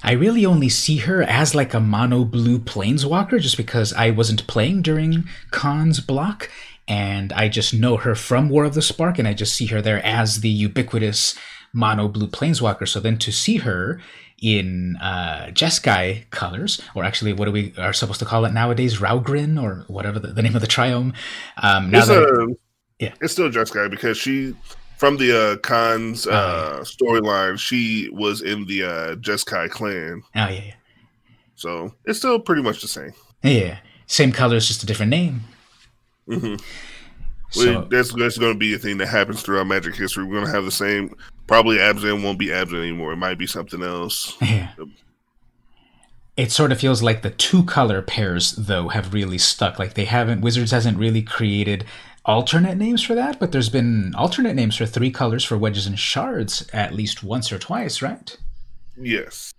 I 0.03 0.13
really 0.13 0.46
only 0.46 0.69
see 0.69 0.98
her 0.98 1.22
as 1.24 1.53
like 1.53 1.74
a 1.74 1.79
mono 1.79 2.24
blue 2.24 2.60
planeswalker 2.60 3.39
just 3.39 3.58
because 3.58 3.91
I 3.93 4.12
wasn't 4.12 4.48
playing 4.48 4.81
during 4.81 5.25
Khan's 5.51 6.00
block 6.00 6.50
and 6.88 7.34
I 7.34 7.50
just 7.50 7.74
know 7.74 7.98
her 7.98 8.15
from 8.15 8.50
War 8.50 8.65
of 8.65 8.74
the 8.74 8.81
Spark 8.81 9.19
and 9.19 9.27
I 9.27 9.34
just 9.34 9.55
see 9.55 9.67
her 9.67 9.81
there 9.81 10.03
as 10.05 10.41
the 10.41 10.50
ubiquitous 10.50 11.38
mono 11.74 12.08
blue 12.08 12.27
planeswalker. 12.27 12.88
So 12.88 13.00
then 13.00 13.17
to 13.19 13.31
see 13.31 13.58
her 13.58 14.01
in 14.41 14.96
uh, 14.98 15.48
Jeskai 15.51 16.29
colors, 16.29 16.81
or 16.96 17.03
actually, 17.03 17.34
what 17.34 17.46
do 17.46 17.51
we 17.51 17.74
are 17.77 17.93
supposed 17.93 18.19
to 18.19 18.25
call 18.25 18.46
it 18.46 18.53
nowadays? 18.53 19.00
Raugrin, 19.00 19.62
or 19.62 19.84
whatever 19.88 20.17
the, 20.17 20.29
the 20.29 20.41
name 20.41 20.55
of 20.55 20.62
the 20.62 20.67
triome. 20.67 21.13
Um, 21.62 21.91
now 21.91 22.05
that, 22.05 22.55
yeah, 23.00 23.13
it's 23.22 23.34
still 23.34 23.50
Jeskai 23.50 23.89
because 23.89 24.18
she 24.18 24.56
from 24.98 25.15
the 25.15 25.32
uh, 25.32 25.58
Khan's 25.58 26.27
uh, 26.27 26.32
uh, 26.32 26.79
storyline, 26.82 27.58
she 27.58 28.10
was 28.12 28.41
in 28.41 28.65
the 28.65 28.84
uh, 28.84 29.15
Jeskai 29.15 29.70
clan. 29.70 30.22
Oh 30.36 30.48
yeah, 30.48 30.50
yeah. 30.50 30.74
So 31.56 31.94
it's 32.06 32.20
still 32.20 32.39
pretty 32.39 32.62
much 32.62 32.82
the 32.82 32.88
same. 32.88 33.13
Yeah, 33.41 33.79
same 34.08 34.32
colors, 34.32 34.68
just 34.68 34.84
a 34.84 34.86
different 34.86 35.12
name. 35.12 35.41
Mm-hmm. 36.27 36.56
So, 37.51 37.74
well, 37.74 37.86
that's 37.86 38.13
that's 38.13 38.38
going 38.38 38.53
to 38.53 38.60
be 38.60 38.75
a 38.75 38.77
thing 38.77 38.98
that 38.98 39.08
happens 39.08 39.41
throughout 39.41 39.68
Magic 39.68 39.96
history. 39.96 40.24
We're 40.25 40.36
going 40.36 40.46
to 40.46 40.51
have 40.51 40.65
the 40.65 40.72
same. 40.72 41.15
Probably 41.48 41.77
Abzan 41.77 42.24
won't 42.24 42.38
be 42.38 42.48
Abzan 42.48 42.79
anymore. 42.79 43.13
It 43.13 43.18
might 43.18 43.39
be 43.39 43.48
something 43.48 43.82
else. 43.82 44.36
Yeah. 44.41 44.72
It 46.38 46.51
sort 46.51 46.72
of 46.72 46.79
feels 46.79 47.01
like 47.01 47.22
the 47.22 47.32
two 47.32 47.63
color 47.63 48.01
pairs 48.01 48.53
though 48.53 48.89
have 48.89 49.13
really 49.13 49.38
stuck. 49.38 49.79
Like 49.79 49.96
they 49.96 50.06
haven't 50.06 50.41
Wizards 50.41 50.72
hasn't 50.72 50.98
really 50.98 51.22
created 51.22 51.86
alternate 52.25 52.77
names 52.77 53.03
for 53.03 53.15
that, 53.15 53.39
but 53.39 53.51
there's 53.51 53.69
been 53.69 54.13
alternate 54.15 54.55
names 54.55 54.75
for 54.75 54.85
three 54.85 55.11
colors 55.11 55.43
for 55.43 55.57
wedges 55.57 55.88
and 55.88 55.97
shards 55.97 56.67
at 56.73 56.93
least 56.93 57.23
once 57.23 57.51
or 57.51 57.59
twice, 57.59 58.01
right? 58.01 58.38
Yes. 58.97 59.53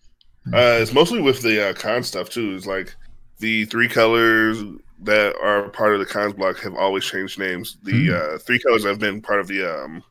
Uh, 0.47 0.79
it's 0.81 0.93
mostly 0.93 1.21
with 1.21 1.43
the 1.43 1.71
uh, 1.71 1.75
Khan 1.75 2.03
stuff 2.03 2.31
too. 2.31 2.55
It's 2.55 2.67
like 2.67 2.95
the 3.39 3.65
three 3.67 3.89
colors 3.89 4.63
that 5.03 5.35
are 5.43 5.69
part 5.71 5.95
of 5.95 6.01
the 6.01 6.07
Khans 6.07 6.35
block 6.35 6.59
have 6.61 6.75
always 6.75 7.05
changed 7.05 7.39
names. 7.39 7.77
The 7.83 7.93
mm. 7.93 8.35
uh, 8.35 8.39
three 8.39 8.59
colors 8.59 8.85
have 8.85 8.99
been 8.99 9.21
part 9.23 9.41
of 9.41 9.49
the 9.49 9.65
um, 9.65 10.03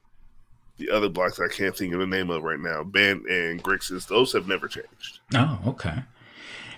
the 0.77 0.89
other 0.89 1.09
blocks 1.09 1.39
I 1.39 1.47
can't 1.47 1.75
think 1.75 1.93
of 1.93 1.99
the 1.99 2.07
name 2.07 2.29
of 2.29 2.43
right 2.43 2.59
now. 2.59 2.83
Bant 2.83 3.29
and 3.29 3.61
Grixis, 3.61 4.07
those 4.07 4.31
have 4.33 4.47
never 4.47 4.67
changed. 4.67 5.19
Oh, 5.35 5.59
okay. 5.67 5.95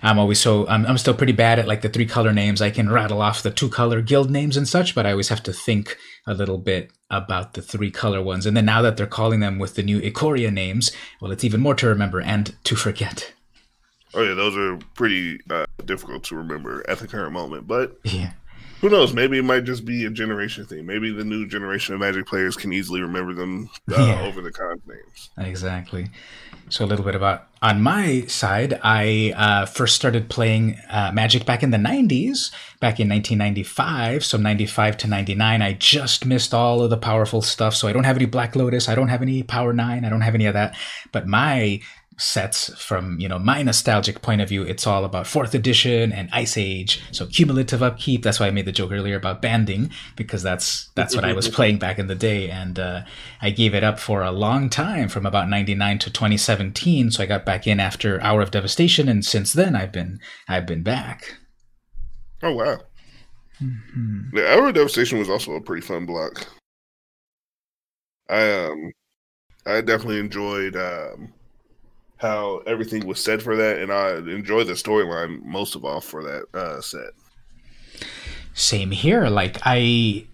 I'm 0.02 0.18
always 0.18 0.40
so 0.40 0.66
I'm, 0.66 0.84
I'm 0.86 0.98
still 0.98 1.14
pretty 1.14 1.32
bad 1.32 1.58
at 1.58 1.68
like 1.68 1.82
the 1.82 1.88
three 1.88 2.06
color 2.06 2.32
names. 2.32 2.60
I 2.60 2.70
can 2.70 2.90
rattle 2.90 3.22
off 3.22 3.42
the 3.42 3.50
two 3.50 3.68
color 3.68 4.02
guild 4.02 4.30
names 4.30 4.56
and 4.56 4.68
such, 4.68 4.94
but 4.94 5.06
I 5.06 5.12
always 5.12 5.28
have 5.28 5.42
to 5.44 5.52
think 5.52 5.96
a 6.26 6.34
little 6.34 6.58
bit 6.58 6.90
about 7.10 7.54
the 7.54 7.62
three 7.62 7.90
color 7.90 8.22
ones. 8.22 8.44
And 8.44 8.56
then 8.56 8.64
now 8.64 8.82
that 8.82 8.96
they're 8.96 9.06
calling 9.06 9.40
them 9.40 9.58
with 9.58 9.74
the 9.74 9.82
new 9.82 10.00
Ikoria 10.00 10.52
names, 10.52 10.90
well, 11.20 11.30
it's 11.30 11.44
even 11.44 11.60
more 11.60 11.74
to 11.76 11.86
remember 11.86 12.20
and 12.20 12.54
to 12.64 12.74
forget. 12.74 13.32
Oh 14.14 14.22
yeah, 14.22 14.34
those 14.34 14.56
are 14.56 14.78
pretty 14.94 15.40
uh, 15.48 15.66
difficult 15.84 16.24
to 16.24 16.36
remember 16.36 16.84
at 16.88 16.98
the 16.98 17.08
current 17.08 17.32
moment. 17.32 17.66
But 17.66 17.98
yeah, 18.04 18.32
who 18.82 18.90
knows? 18.90 19.14
Maybe 19.14 19.38
it 19.38 19.44
might 19.44 19.62
just 19.62 19.84
be 19.84 20.04
a 20.06 20.10
generation 20.10 20.66
thing. 20.66 20.84
Maybe 20.84 21.12
the 21.12 21.24
new 21.24 21.46
generation 21.46 21.94
of 21.94 22.00
Magic 22.00 22.26
players 22.26 22.56
can 22.56 22.72
easily 22.72 23.00
remember 23.00 23.32
them 23.32 23.70
uh, 23.88 23.94
yeah. 24.04 24.22
over 24.22 24.42
the 24.42 24.50
Khan 24.50 24.82
names. 24.86 25.30
Exactly. 25.38 26.10
So 26.68 26.84
a 26.84 26.86
little 26.86 27.04
bit 27.04 27.14
about 27.14 27.46
on 27.60 27.80
my 27.80 28.22
side, 28.22 28.80
I 28.82 29.34
uh, 29.36 29.66
first 29.66 29.94
started 29.94 30.28
playing 30.28 30.78
uh, 30.90 31.12
Magic 31.14 31.46
back 31.46 31.62
in 31.62 31.70
the 31.70 31.78
'90s, 31.78 32.50
back 32.80 32.98
in 32.98 33.08
1995. 33.08 34.24
So 34.24 34.36
95 34.36 34.96
to 34.96 35.06
99, 35.06 35.62
I 35.62 35.72
just 35.74 36.26
missed 36.26 36.52
all 36.52 36.82
of 36.82 36.90
the 36.90 36.96
powerful 36.96 37.40
stuff. 37.40 37.76
So 37.76 37.86
I 37.86 37.92
don't 37.92 38.04
have 38.04 38.16
any 38.16 38.26
Black 38.26 38.56
Lotus, 38.56 38.88
I 38.88 38.96
don't 38.96 39.08
have 39.08 39.22
any 39.22 39.44
Power 39.44 39.72
Nine, 39.72 40.04
I 40.04 40.08
don't 40.08 40.22
have 40.22 40.34
any 40.34 40.46
of 40.46 40.54
that. 40.54 40.74
But 41.12 41.28
my 41.28 41.80
sets 42.18 42.72
from 42.80 43.18
you 43.18 43.28
know 43.28 43.38
my 43.38 43.62
nostalgic 43.62 44.22
point 44.22 44.40
of 44.40 44.48
view 44.48 44.62
it's 44.62 44.86
all 44.86 45.04
about 45.04 45.26
fourth 45.26 45.54
edition 45.54 46.12
and 46.12 46.28
ice 46.32 46.56
age. 46.56 47.00
So 47.10 47.26
cumulative 47.26 47.82
upkeep 47.82 48.22
that's 48.22 48.38
why 48.40 48.46
i 48.46 48.50
made 48.50 48.66
the 48.66 48.72
joke 48.72 48.92
earlier 48.92 49.16
about 49.16 49.42
banding 49.42 49.90
because 50.16 50.42
that's 50.42 50.90
that's 50.94 51.14
what 51.14 51.24
i 51.24 51.32
was 51.32 51.48
playing 51.56 51.78
back 51.78 51.98
in 51.98 52.06
the 52.06 52.14
day. 52.14 52.50
And 52.50 52.78
uh, 52.78 53.02
i 53.40 53.50
gave 53.50 53.74
it 53.74 53.84
up 53.84 53.98
for 53.98 54.22
a 54.22 54.32
long 54.32 54.68
time 54.68 55.08
from 55.08 55.26
about 55.26 55.48
99 55.48 55.98
to 56.00 56.10
2017 56.10 57.10
so 57.10 57.22
i 57.22 57.26
got 57.26 57.44
back 57.44 57.66
in 57.66 57.80
after 57.80 58.20
hour 58.22 58.40
of 58.40 58.50
devastation 58.50 59.08
and 59.08 59.24
since 59.24 59.52
then 59.52 59.74
i've 59.74 59.92
been 59.92 60.20
i've 60.48 60.66
been 60.66 60.82
back. 60.82 61.38
Oh 62.42 62.54
wow. 62.54 62.78
Mm-hmm. 63.62 64.36
the 64.36 64.52
hour 64.52 64.68
of 64.68 64.74
devastation 64.74 65.18
was 65.18 65.28
also 65.28 65.52
a 65.52 65.60
pretty 65.60 65.86
fun 65.86 66.06
block. 66.06 66.48
I 68.28 68.64
um 68.64 68.92
i 69.66 69.80
definitely 69.80 70.18
enjoyed 70.18 70.74
um 70.74 71.32
how 72.22 72.62
everything 72.66 73.06
was 73.06 73.22
said 73.22 73.42
for 73.42 73.56
that, 73.56 73.78
and 73.78 73.92
I 73.92 74.16
enjoy 74.16 74.64
the 74.64 74.72
storyline 74.74 75.42
most 75.44 75.74
of 75.74 75.84
all 75.84 76.00
for 76.00 76.22
that 76.22 76.44
uh, 76.54 76.80
set. 76.80 77.10
Same 78.54 78.92
here. 78.92 79.28
Like 79.28 79.58
I, 79.64 80.26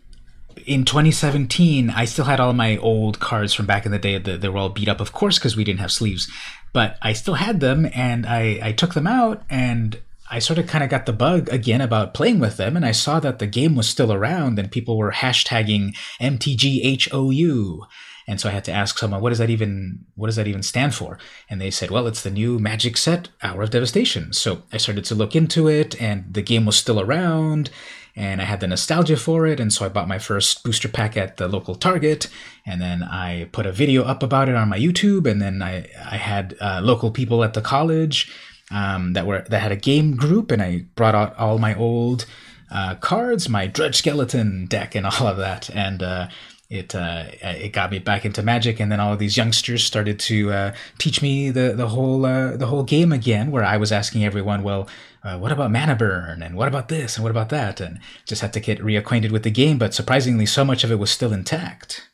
in 0.67 0.85
2017, 0.85 1.91
I 1.91 2.05
still 2.05 2.27
had 2.27 2.41
all 2.41 2.53
my 2.53 2.77
old 2.77 3.19
cards 3.21 3.55
from 3.55 3.67
back 3.67 3.87
in 3.87 3.93
the 3.93 3.99
day. 3.99 4.19
They 4.19 4.49
were 4.49 4.59
all 4.59 4.69
beat 4.69 4.89
up, 4.89 5.01
of 5.01 5.13
course, 5.13 5.39
because 5.39 5.57
we 5.57 5.65
didn't 5.65 5.81
have 5.81 5.91
sleeves. 5.91 6.31
But 6.73 6.99
I 7.01 7.15
still 7.15 7.35
had 7.35 7.61
them, 7.61 7.89
and 7.95 8.27
I 8.27 8.61
I 8.63 8.73
took 8.73 8.95
them 8.95 9.07
out, 9.07 9.43
and 9.49 9.99
I 10.31 10.41
sort 10.41 10.59
of 10.59 10.67
kind 10.67 10.85
of 10.85 10.91
got 10.91 11.07
the 11.07 11.13
bug 11.15 11.49
again 11.49 11.81
about 11.81 12.13
playing 12.13 12.39
with 12.39 12.59
them, 12.59 12.77
and 12.77 12.85
I 12.85 12.93
saw 12.93 13.19
that 13.21 13.39
the 13.39 13.47
game 13.47 13.75
was 13.75 13.89
still 13.89 14.13
around, 14.13 14.59
and 14.59 14.71
people 14.71 14.99
were 14.99 15.13
hashtagging 15.13 15.97
MTGHOU 16.21 17.87
And 18.29 18.39
so 18.39 18.51
I 18.51 18.53
had 18.53 18.65
to 18.65 18.73
ask 18.73 18.99
someone, 18.99 19.23
what 19.23 19.31
does 19.31 19.39
that 19.39 19.49
even 19.49 20.05
what 20.15 20.27
does 20.27 20.37
that 20.37 20.47
even 20.47 20.63
stand 20.63 20.95
for? 20.95 21.19
And 21.49 21.61
they 21.61 21.71
said, 21.71 21.91
well, 21.91 22.07
it's 22.07 22.23
the 22.23 22.31
new 22.31 22.59
Magic 22.59 22.99
set, 22.99 23.31
Hour 23.43 23.63
of 23.63 23.71
Devastation. 23.71 24.35
So 24.35 24.63
I 24.71 24.77
started 24.77 25.07
to 25.07 25.15
look 25.15 25.35
into 25.35 25.67
it, 25.67 26.01
and 26.01 26.33
the 26.33 26.43
game 26.43 26.67
was 26.67 26.77
still 26.77 27.01
around, 27.01 27.71
and 28.15 28.43
I 28.43 28.45
had 28.45 28.61
the 28.61 28.67
nostalgia 28.67 29.17
for 29.17 29.47
it, 29.47 29.61
and 29.61 29.73
so 29.73 29.87
I 29.87 29.89
bought 29.89 30.09
my 30.09 30.19
first 30.19 30.63
booster 30.63 30.89
pack 30.89 31.17
at 31.17 31.39
the 31.39 31.49
local 31.49 31.75
Target, 31.75 32.29
and 32.67 32.83
then 32.83 33.03
I 33.03 33.49
put 33.53 33.65
a 33.65 33.73
video 33.73 34.03
up 34.03 34.23
about 34.23 34.49
it 34.51 34.57
on 34.57 34.69
my 34.69 34.79
YouTube, 34.79 35.27
and 35.27 35.41
then 35.41 35.63
I 35.63 35.89
I 36.05 36.19
had 36.19 36.55
uh, 36.61 36.81
local 36.83 37.11
people 37.11 37.43
at 37.45 37.55
the 37.55 37.63
college 37.63 38.31
um, 38.71 39.15
that 39.15 39.27
were 39.27 39.47
that 39.49 39.63
had 39.63 39.73
a 39.73 39.77
game 39.77 40.17
group, 40.17 40.51
and 40.51 40.61
I 40.61 40.85
brought 40.97 41.15
out 41.15 41.39
all 41.39 41.59
my 41.59 41.75
old 41.75 42.27
uh, 42.71 42.97
cards, 42.97 43.49
my 43.49 43.67
Drudge 43.67 43.97
Skeleton 43.97 44.67
deck, 44.67 44.95
and 44.95 45.07
all 45.07 45.27
of 45.27 45.39
that, 45.39 45.71
and 45.71 46.03
uh, 46.03 46.29
it 46.71 46.95
uh, 46.95 47.27
it 47.41 47.73
got 47.73 47.91
me 47.91 47.99
back 47.99 48.25
into 48.25 48.43
Magic, 48.43 48.79
and 48.79 48.93
then 48.93 49.01
all 49.01 49.13
of 49.13 49.19
these 49.19 49.37
youngsters 49.37 49.83
started 49.83 50.19
to 50.21 50.53
uh, 50.53 50.75
teach 50.99 51.23
me 51.23 51.51
the 51.51 51.73
the 51.75 51.89
whole 51.89 52.27
uh, 52.27 52.57
the 52.57 52.67
whole 52.67 52.83
game 52.83 53.11
again. 53.13 53.51
Where 53.51 53.65
I 53.65 53.79
was 53.79 53.91
asking 53.91 54.25
everyone, 54.25 54.63
well, 54.63 54.87
uh, 55.23 55.39
what 55.39 55.51
about 55.51 55.71
mana 55.71 55.97
burn, 55.97 56.43
and 56.43 56.57
what 56.57 56.69
about 56.69 56.89
this, 56.89 57.17
and 57.17 57.25
what 57.25 57.31
about 57.31 57.49
that, 57.49 57.81
and 57.81 57.99
just 58.27 58.43
had 58.43 58.53
to 58.53 58.61
get 58.61 58.81
reacquainted 58.81 59.33
with 59.33 59.45
the 59.45 59.51
game. 59.51 59.79
But 59.79 59.95
surprisingly, 59.95 60.45
so 60.45 60.65
much 60.65 60.85
of 60.85 60.93
it 60.93 60.99
was 60.99 61.11
still 61.11 61.33
intact. 61.33 62.09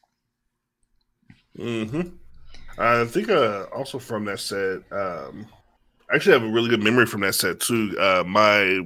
Hmm. 1.56 2.00
I 2.78 3.04
think 3.04 3.30
uh, 3.30 3.66
also 3.74 3.98
from 3.98 4.24
that 4.26 4.40
set, 4.40 4.82
um, 4.92 5.46
I 6.10 6.16
actually 6.16 6.32
have 6.32 6.42
a 6.42 6.52
really 6.52 6.68
good 6.68 6.82
memory 6.82 7.06
from 7.06 7.22
that 7.22 7.34
set 7.34 7.60
too. 7.60 7.96
Uh, 7.98 8.24
my 8.26 8.80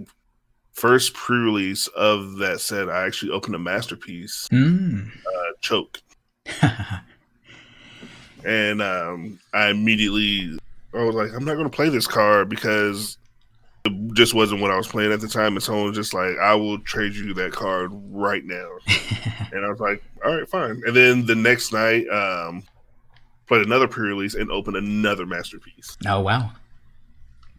first 0.79 1.13
pre-release 1.15 1.87
of 1.89 2.37
that 2.37 2.61
set, 2.61 2.89
I 2.89 3.05
actually 3.07 3.33
opened 3.33 3.55
a 3.55 3.59
masterpiece, 3.59 4.47
Mm. 4.53 5.09
uh, 5.11 5.53
choke, 5.61 6.01
and 8.45 8.81
um, 8.83 9.39
I 9.53 9.69
immediately 9.69 10.59
I 10.95 11.03
was 11.05 11.15
like, 11.15 11.31
I'm 11.35 11.45
not 11.45 11.55
going 11.55 11.69
to 11.71 11.75
play 11.77 11.89
this 11.89 12.07
card 12.07 12.49
because 12.49 13.19
it 13.85 13.93
just 14.15 14.35
wasn't 14.35 14.61
what 14.61 14.71
I 14.71 14.77
was 14.77 14.89
playing 14.89 15.13
at 15.13 15.21
the 15.21 15.29
time. 15.29 15.55
And 15.55 15.63
someone 15.63 15.85
was 15.87 15.97
just 15.97 16.15
like, 16.15 16.37
I 16.39 16.55
will 16.55 16.79
trade 16.81 17.15
you 17.15 17.35
that 17.35 17.53
card 17.53 17.91
right 18.11 18.45
now, 18.45 18.69
and 19.53 19.65
I 19.65 19.69
was 19.69 19.81
like, 19.81 20.03
all 20.25 20.37
right, 20.37 20.49
fine. 20.49 20.83
And 20.87 20.95
then 20.97 21.27
the 21.27 21.35
next 21.35 21.73
night, 21.73 22.09
um, 22.09 22.63
played 23.47 23.67
another 23.67 23.89
pre-release 23.89 24.35
and 24.35 24.51
opened 24.51 24.77
another 24.77 25.27
masterpiece. 25.27 25.97
oh 26.07 26.21
wow. 26.21 26.53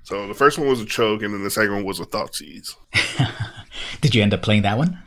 So 0.03 0.27
the 0.27 0.33
first 0.33 0.57
one 0.57 0.67
was 0.67 0.81
a 0.81 0.85
choke, 0.85 1.21
and 1.21 1.33
then 1.33 1.43
the 1.43 1.49
second 1.49 1.73
one 1.73 1.83
was 1.83 1.99
a 1.99 2.05
Thoughtseize. 2.05 2.75
Did 4.01 4.15
you 4.15 4.23
end 4.23 4.33
up 4.33 4.41
playing 4.41 4.63
that 4.63 4.77
one? 4.77 5.01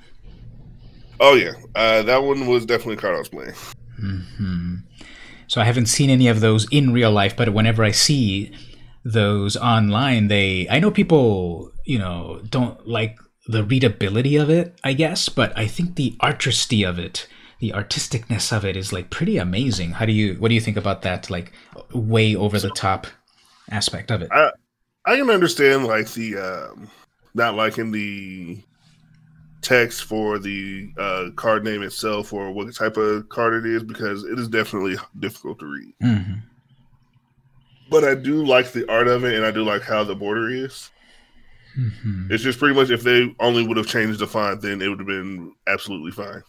Oh 1.20 1.34
yeah, 1.34 1.52
uh, 1.74 2.02
that 2.02 2.22
one 2.22 2.46
was 2.46 2.66
definitely 2.66 2.94
a 2.94 2.98
card 2.98 3.14
I 3.14 3.18
was 3.18 3.28
playing. 3.28 3.54
hmm 3.98 4.74
So 5.46 5.60
I 5.60 5.64
haven't 5.64 5.86
seen 5.86 6.10
any 6.10 6.28
of 6.28 6.40
those 6.40 6.66
in 6.70 6.92
real 6.92 7.10
life, 7.12 7.36
but 7.36 7.52
whenever 7.52 7.84
I 7.84 7.92
see 7.92 8.52
those 9.04 9.56
online, 9.56 10.28
they 10.28 10.66
I 10.68 10.78
know 10.80 10.90
people, 10.90 11.70
you 11.84 11.98
know, 11.98 12.40
don't 12.48 12.86
like 12.86 13.18
the 13.46 13.64
readability 13.64 14.36
of 14.36 14.50
it, 14.50 14.78
I 14.84 14.92
guess, 14.92 15.28
but 15.28 15.56
I 15.56 15.66
think 15.66 15.96
the 15.96 16.16
artistry 16.20 16.82
of 16.82 16.98
it, 16.98 17.26
the 17.60 17.70
artisticness 17.70 18.56
of 18.56 18.64
it 18.64 18.76
is 18.76 18.92
like 18.92 19.10
pretty 19.10 19.36
amazing. 19.38 19.92
How 19.92 20.06
do 20.06 20.12
you 20.12 20.34
what 20.34 20.48
do 20.48 20.54
you 20.54 20.60
think 20.60 20.76
about 20.76 21.02
that 21.02 21.30
like 21.30 21.52
way 21.92 22.34
over 22.34 22.58
the 22.58 22.70
top 22.70 23.06
aspect 23.70 24.10
of 24.10 24.22
it? 24.22 24.28
I 24.32 24.50
I 25.04 25.16
can 25.16 25.30
understand 25.30 25.84
like 25.86 26.10
the 26.12 26.36
um, 26.38 26.90
not 27.34 27.54
liking 27.54 27.90
the 27.90 28.62
text 29.62 30.04
for 30.04 30.38
the 30.38 30.92
uh, 30.98 31.30
card 31.36 31.64
name 31.64 31.82
itself 31.82 32.32
or 32.32 32.52
what 32.52 32.74
type 32.74 32.96
of 32.96 33.28
card 33.28 33.54
it 33.54 33.66
is 33.66 33.82
because 33.82 34.24
it 34.24 34.38
is 34.38 34.48
definitely 34.48 34.96
difficult 35.20 35.58
to 35.60 35.66
read. 35.66 35.94
hmm 36.00 36.34
But 37.90 38.04
I 38.04 38.14
do 38.14 38.44
like 38.44 38.72
the 38.72 38.88
art 38.90 39.08
of 39.08 39.24
it, 39.24 39.34
and 39.34 39.44
I 39.44 39.50
do 39.50 39.64
like 39.64 39.82
how 39.82 40.04
the 40.04 40.14
border 40.14 40.48
is. 40.48 40.90
hmm 41.74 42.26
It's 42.30 42.42
just 42.42 42.58
pretty 42.58 42.74
much 42.74 42.90
if 42.90 43.02
they 43.02 43.34
only 43.40 43.66
would 43.66 43.76
have 43.76 43.86
changed 43.86 44.18
the 44.18 44.26
font, 44.26 44.62
then 44.62 44.80
it 44.82 44.88
would 44.88 44.98
have 44.98 45.06
been 45.06 45.54
absolutely 45.66 46.12
fine. 46.12 46.42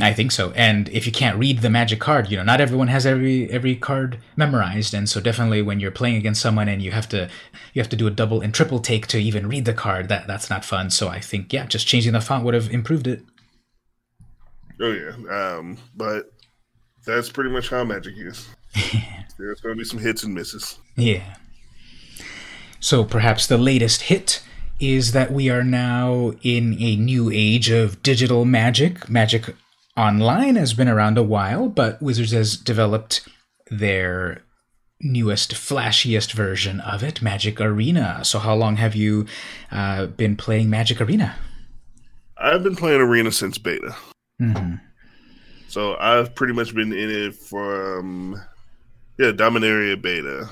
I 0.00 0.12
think 0.12 0.32
so. 0.32 0.50
And 0.52 0.88
if 0.88 1.06
you 1.06 1.12
can't 1.12 1.38
read 1.38 1.60
the 1.60 1.70
magic 1.70 2.00
card, 2.00 2.30
you 2.30 2.36
know, 2.36 2.42
not 2.42 2.60
everyone 2.60 2.88
has 2.88 3.06
every 3.06 3.48
every 3.50 3.76
card 3.76 4.18
memorized, 4.36 4.92
and 4.92 5.08
so 5.08 5.20
definitely 5.20 5.62
when 5.62 5.78
you're 5.78 5.92
playing 5.92 6.16
against 6.16 6.42
someone 6.42 6.68
and 6.68 6.82
you 6.82 6.90
have 6.90 7.08
to 7.10 7.30
you 7.72 7.80
have 7.80 7.88
to 7.90 7.96
do 7.96 8.06
a 8.06 8.10
double 8.10 8.40
and 8.40 8.52
triple 8.52 8.80
take 8.80 9.06
to 9.08 9.18
even 9.18 9.48
read 9.48 9.64
the 9.64 9.72
card, 9.72 10.08
that 10.08 10.26
that's 10.26 10.50
not 10.50 10.64
fun. 10.64 10.90
So 10.90 11.08
I 11.08 11.20
think 11.20 11.52
yeah, 11.52 11.66
just 11.66 11.86
changing 11.86 12.12
the 12.12 12.20
font 12.20 12.44
would 12.44 12.54
have 12.54 12.70
improved 12.70 13.06
it. 13.06 13.22
Oh 14.80 14.92
yeah, 14.92 15.56
um, 15.56 15.78
but 15.94 16.32
that's 17.06 17.30
pretty 17.30 17.50
much 17.50 17.68
how 17.68 17.84
Magic 17.84 18.14
is. 18.16 18.48
There's 19.38 19.60
going 19.60 19.76
to 19.76 19.78
be 19.78 19.84
some 19.84 20.00
hits 20.00 20.24
and 20.24 20.34
misses. 20.34 20.78
Yeah. 20.96 21.36
So 22.80 23.04
perhaps 23.04 23.46
the 23.46 23.58
latest 23.58 24.02
hit 24.02 24.42
is 24.80 25.12
that 25.12 25.32
we 25.32 25.48
are 25.48 25.64
now 25.64 26.32
in 26.42 26.76
a 26.80 26.96
new 26.96 27.30
age 27.32 27.70
of 27.70 28.02
digital 28.02 28.44
magic. 28.44 29.08
Magic 29.08 29.54
Online 29.96 30.56
has 30.56 30.74
been 30.74 30.88
around 30.88 31.16
a 31.18 31.22
while, 31.22 31.68
but 31.68 32.02
Wizards 32.02 32.32
has 32.32 32.56
developed 32.56 33.28
their 33.70 34.42
newest, 35.00 35.52
flashiest 35.54 36.32
version 36.32 36.80
of 36.80 37.02
it, 37.04 37.22
Magic 37.22 37.60
Arena. 37.60 38.24
So, 38.24 38.38
how 38.40 38.54
long 38.54 38.76
have 38.76 38.96
you 38.96 39.26
uh, 39.70 40.06
been 40.06 40.36
playing 40.36 40.68
Magic 40.68 41.00
Arena? 41.00 41.36
I've 42.36 42.64
been 42.64 42.74
playing 42.76 43.00
Arena 43.00 43.30
since 43.30 43.58
beta. 43.58 43.94
hmm 44.38 44.74
So 45.68 45.96
I've 45.96 46.34
pretty 46.34 46.52
much 46.54 46.74
been 46.74 46.92
in 46.92 47.10
it 47.10 47.34
from 47.34 48.42
yeah, 49.18 49.30
Dominaria 49.30 50.00
beta. 50.00 50.48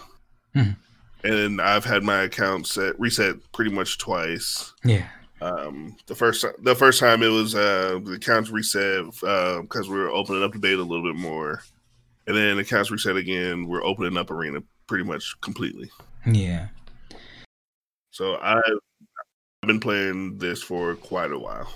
Mhm. 0.55 0.77
And 1.25 1.61
I've 1.61 1.85
had 1.85 2.03
my 2.03 2.23
account 2.23 2.67
set 2.67 2.99
reset 2.99 3.37
pretty 3.53 3.71
much 3.73 3.99
twice. 3.99 4.73
Yeah. 4.85 5.07
Um, 5.43 5.97
the 6.07 6.15
first 6.15 6.45
the 6.61 6.75
first 6.77 7.01
time 7.01 7.23
it 7.23 7.29
was 7.29 7.57
uh, 7.57 7.99
the 8.05 8.13
accounts 8.13 8.51
reset 8.51 9.07
because 9.07 9.89
we 9.89 9.99
were 9.99 10.11
opening 10.11 10.45
up 10.45 10.53
the 10.53 10.59
beta 10.61 10.81
a 10.81 10.85
little 10.85 11.03
bit 11.03 11.21
more, 11.21 11.63
and 12.29 12.37
then 12.37 12.57
the 12.57 12.63
accounts 12.63 12.93
reset 12.93 13.17
again. 13.17 13.67
We're 13.67 13.85
opening 13.85 14.17
up 14.17 14.31
arena 14.31 14.63
pretty 14.87 15.03
much 15.03 15.41
completely. 15.41 15.91
Yeah. 16.25 16.69
So 18.13 18.39
I've 18.41 18.63
been 19.67 19.81
playing 19.81 20.39
this 20.39 20.63
for 20.63 20.95
quite 20.95 21.33
a 21.33 21.39
while. 21.39 21.73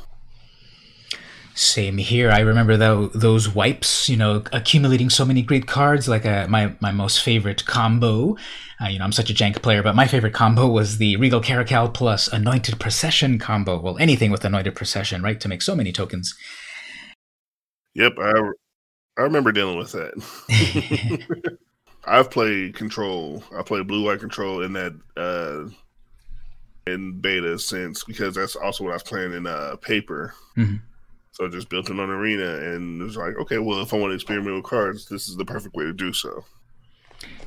Same 1.59 1.97
here. 1.97 2.31
I 2.31 2.41
remember 2.41 2.77
tho- 2.77 3.07
those 3.15 3.49
wipes, 3.49 4.11
you 4.11 4.17
know, 4.19 4.45
accumulating 4.53 5.09
so 5.09 5.25
many 5.25 5.41
great 5.41 5.67
cards. 5.67 6.07
Like 6.07 6.27
uh, 6.27 6.47
my 6.49 6.75
my 6.81 6.93
most 6.93 7.23
favorite 7.23 7.65
combo. 7.65 8.37
Uh, 8.79 8.89
you 8.89 8.99
know, 8.99 9.07
I'm 9.07 9.13
such 9.13 9.31
a 9.31 9.35
jank 9.35 9.63
player, 9.63 9.83
but 9.83 9.95
my 9.97 10.07
favorite 10.07 10.35
combo 10.35 10.69
was 10.69 10.99
the 10.99 11.17
Regal 11.17 11.41
Caracal 11.41 11.89
plus 11.89 12.29
Anointed 12.29 12.79
Procession 12.79 13.39
combo. 13.39 13.81
Well, 13.81 13.97
anything 13.97 14.31
with 14.31 14.45
Anointed 14.45 14.75
Procession, 14.75 15.23
right? 15.23 15.41
To 15.41 15.49
make 15.49 15.63
so 15.63 15.75
many 15.75 15.93
tokens. 15.93 16.35
Yep, 17.95 18.19
I 18.19 18.33
I 19.17 19.23
remember 19.23 19.51
dealing 19.51 19.79
with 19.79 19.93
that. 19.93 20.13
I've 22.05 22.31
played 22.31 22.75
control. 22.75 23.43
I 23.57 23.63
played 23.63 23.87
blue 23.87 24.05
white 24.05 24.21
control 24.21 24.63
in 24.63 24.75
that 24.75 24.93
uh 25.17 25.71
in 26.87 27.19
beta 27.19 27.59
since 27.59 28.05
because 28.05 28.35
that's 28.35 28.57
also 28.57 28.85
what 28.85 28.91
I 28.91 28.97
was 28.97 29.03
playing 29.03 29.33
in 29.33 29.47
uh 29.47 29.77
paper. 29.77 30.35
Mhm. 30.55 30.83
So 31.37 31.45
I 31.45 31.49
just 31.49 31.69
built 31.69 31.91
it 31.91 32.01
on 32.01 32.09
arena 32.09 32.47
and 32.47 32.99
it 32.99 33.05
was 33.05 33.19
like, 33.19 33.37
okay, 33.37 33.59
well 33.59 33.83
if 33.83 33.93
I 33.93 33.99
want 33.99 34.11
to 34.13 34.15
experiment 34.15 34.57
with 34.57 34.65
cards, 34.65 35.05
this 35.05 35.29
is 35.29 35.37
the 35.37 35.45
perfect 35.45 35.75
way 35.75 35.85
to 35.85 35.93
do 35.93 36.11
so. 36.15 36.47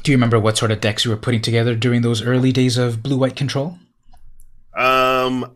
Do 0.03 0.11
you 0.11 0.17
remember 0.17 0.39
what 0.39 0.59
sort 0.59 0.69
of 0.69 0.79
decks 0.79 1.05
you 1.05 1.09
were 1.09 1.17
putting 1.17 1.41
together 1.41 1.73
during 1.73 2.03
those 2.03 2.21
early 2.21 2.51
days 2.51 2.77
of 2.77 3.01
blue 3.01 3.17
white 3.17 3.35
control? 3.35 3.79
Um 4.77 5.55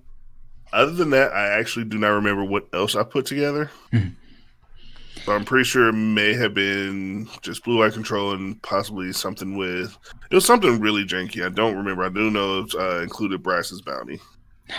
other 0.71 0.93
than 0.93 1.11
that, 1.11 1.31
I 1.31 1.59
actually 1.59 1.85
do 1.85 1.99
not 1.99 2.09
remember 2.09 2.43
what 2.43 2.65
else 2.73 2.95
I 2.95 3.03
put 3.03 3.27
together. 3.27 3.69
Mhm. 3.93 4.15
But 5.27 5.33
I'm 5.33 5.45
pretty 5.45 5.65
sure 5.65 5.89
it 5.89 5.93
may 5.93 6.33
have 6.33 6.55
been 6.55 7.29
just 7.43 7.63
blue 7.63 7.77
white 7.77 7.93
control 7.93 8.31
and 8.33 8.59
possibly 8.63 9.13
something 9.13 9.55
with 9.57 9.95
it 10.31 10.33
was 10.33 10.43
something 10.43 10.79
really 10.79 11.05
janky. 11.05 11.45
I 11.45 11.49
don't 11.49 11.77
remember. 11.77 12.03
I 12.03 12.09
do 12.09 12.31
know 12.31 12.61
it 12.61 12.73
uh, 12.73 13.01
included 13.01 13.43
Bryce's 13.43 13.83
bounty. 13.83 14.19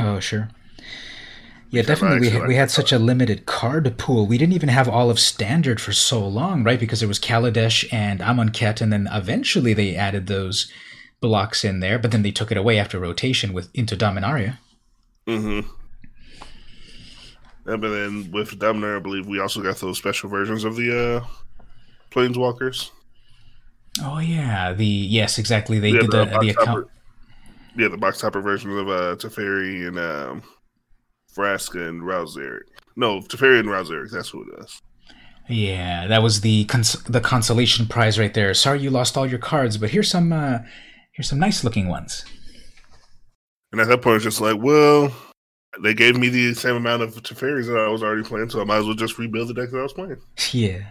Oh, 0.01 0.19
sure. 0.19 0.49
Yeah, 1.75 1.83
definitely. 1.83 2.21
We, 2.21 2.31
had, 2.31 2.47
we 2.49 2.55
had 2.57 2.71
such 2.71 2.93
a 2.93 2.99
limited 2.99 3.47
card 3.47 3.97
pool. 3.99 4.27
We 4.27 4.39
didn't 4.39 4.55
even 4.55 4.69
have 4.69 4.89
all 4.89 5.11
of 5.11 5.19
standard 5.19 5.81
for 5.81 5.93
so 5.93 6.27
long, 6.27 6.63
right? 6.65 6.79
Because 6.79 7.01
there 7.01 7.09
was 7.09 7.19
Kaladesh 7.19 7.93
and 7.93 8.21
Amonkhet, 8.21 8.81
and 8.81 8.93
then 8.93 9.09
eventually 9.13 9.75
they 9.75 9.95
added 9.97 10.27
those 10.27 10.71
blocks 11.21 11.65
in 11.65 11.81
there, 11.81 11.99
but 11.99 12.11
then 12.11 12.23
they 12.23 12.31
took 12.31 12.51
it 12.51 12.57
away 12.57 12.79
after 12.79 12.99
rotation 12.99 13.53
with 13.53 13.71
into 13.75 13.97
Dominaria. 13.97 14.59
Mm-hmm. 15.27 15.69
But 17.65 17.81
then 17.81 18.31
with 18.31 18.59
Dominaria, 18.59 18.97
I 18.97 19.01
believe 19.01 19.27
we 19.27 19.41
also 19.41 19.63
got 19.63 19.77
those 19.79 19.97
special 19.99 20.29
versions 20.29 20.65
of 20.65 20.77
the 20.77 21.23
uh 21.23 21.27
Planeswalkers. 22.11 22.91
Oh 24.03 24.19
yeah, 24.19 24.73
the 24.75 24.85
yes, 24.87 25.39
exactly. 25.39 25.79
They 25.79 25.91
Yeah, 25.91 26.01
did 26.01 26.11
the, 26.11 26.25
box 26.27 26.45
the 26.45 26.51
account. 26.51 26.67
topper- 26.67 26.89
Yeah, 27.77 27.89
the 27.89 27.97
box 27.97 28.21
topper 28.21 28.41
versions 28.43 28.75
of 28.77 28.89
uh 28.89 29.17
Teferi 29.17 29.89
and 29.89 29.99
um 29.99 30.43
Vraska 31.37 31.89
and 31.89 32.03
Rouseric. 32.03 32.63
No, 32.97 33.21
Teferi 33.21 33.61
and 33.61 33.69
Rouseric, 33.69 34.11
that's 34.11 34.29
who 34.29 34.43
it 34.43 34.65
is. 34.65 34.81
Yeah, 35.49 36.07
that 36.07 36.23
was 36.23 36.41
the 36.41 36.65
cons- 36.65 37.03
the 37.05 37.21
consolation 37.21 37.87
prize 37.87 38.19
right 38.19 38.33
there. 38.33 38.55
Sorry 38.55 38.81
you 38.81 38.91
lost 38.91 39.17
all 39.17 39.27
your 39.27 39.39
cards, 39.39 39.77
but 39.77 39.91
here's 39.91 40.09
some 40.09 40.33
uh, 40.33 40.59
here's 41.13 41.29
some 41.29 41.39
nice 41.39 41.63
looking 41.65 41.89
ones. 41.89 42.25
And 43.73 43.81
at 43.81 43.89
that 43.89 44.03
point, 44.03 44.17
it's 44.17 44.25
just 44.25 44.41
like, 44.41 44.57
well, 44.59 45.13
they 45.83 45.93
gave 45.95 46.17
me 46.17 46.29
the 46.29 46.55
same 46.55 46.77
amount 46.77 47.03
of 47.03 47.15
Teferis 47.17 47.67
that 47.67 47.77
I 47.77 47.89
was 47.89 48.03
already 48.03 48.23
playing, 48.23 48.49
so 48.49 48.61
I 48.61 48.65
might 48.65 48.79
as 48.79 48.87
well 48.87 48.95
just 48.95 49.19
rebuild 49.19 49.49
the 49.49 49.55
deck 49.55 49.71
that 49.71 49.79
I 49.79 49.83
was 49.83 49.93
playing. 49.93 50.17
Yeah. 50.53 50.83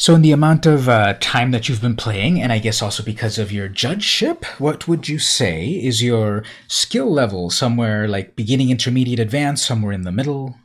So, 0.00 0.14
in 0.14 0.22
the 0.22 0.32
amount 0.32 0.64
of 0.64 0.88
uh, 0.88 1.12
time 1.20 1.50
that 1.50 1.68
you've 1.68 1.82
been 1.82 1.94
playing, 1.94 2.40
and 2.40 2.50
I 2.50 2.58
guess 2.58 2.80
also 2.80 3.02
because 3.02 3.36
of 3.36 3.52
your 3.52 3.68
judgeship, 3.68 4.46
what 4.58 4.88
would 4.88 5.10
you 5.10 5.18
say 5.18 5.68
is 5.68 6.02
your 6.02 6.42
skill 6.68 7.12
level? 7.12 7.50
Somewhere 7.50 8.08
like 8.08 8.34
beginning, 8.34 8.70
intermediate, 8.70 9.18
advanced, 9.18 9.66
somewhere 9.66 9.92
in 9.92 10.04
the 10.04 10.10
middle? 10.10 10.56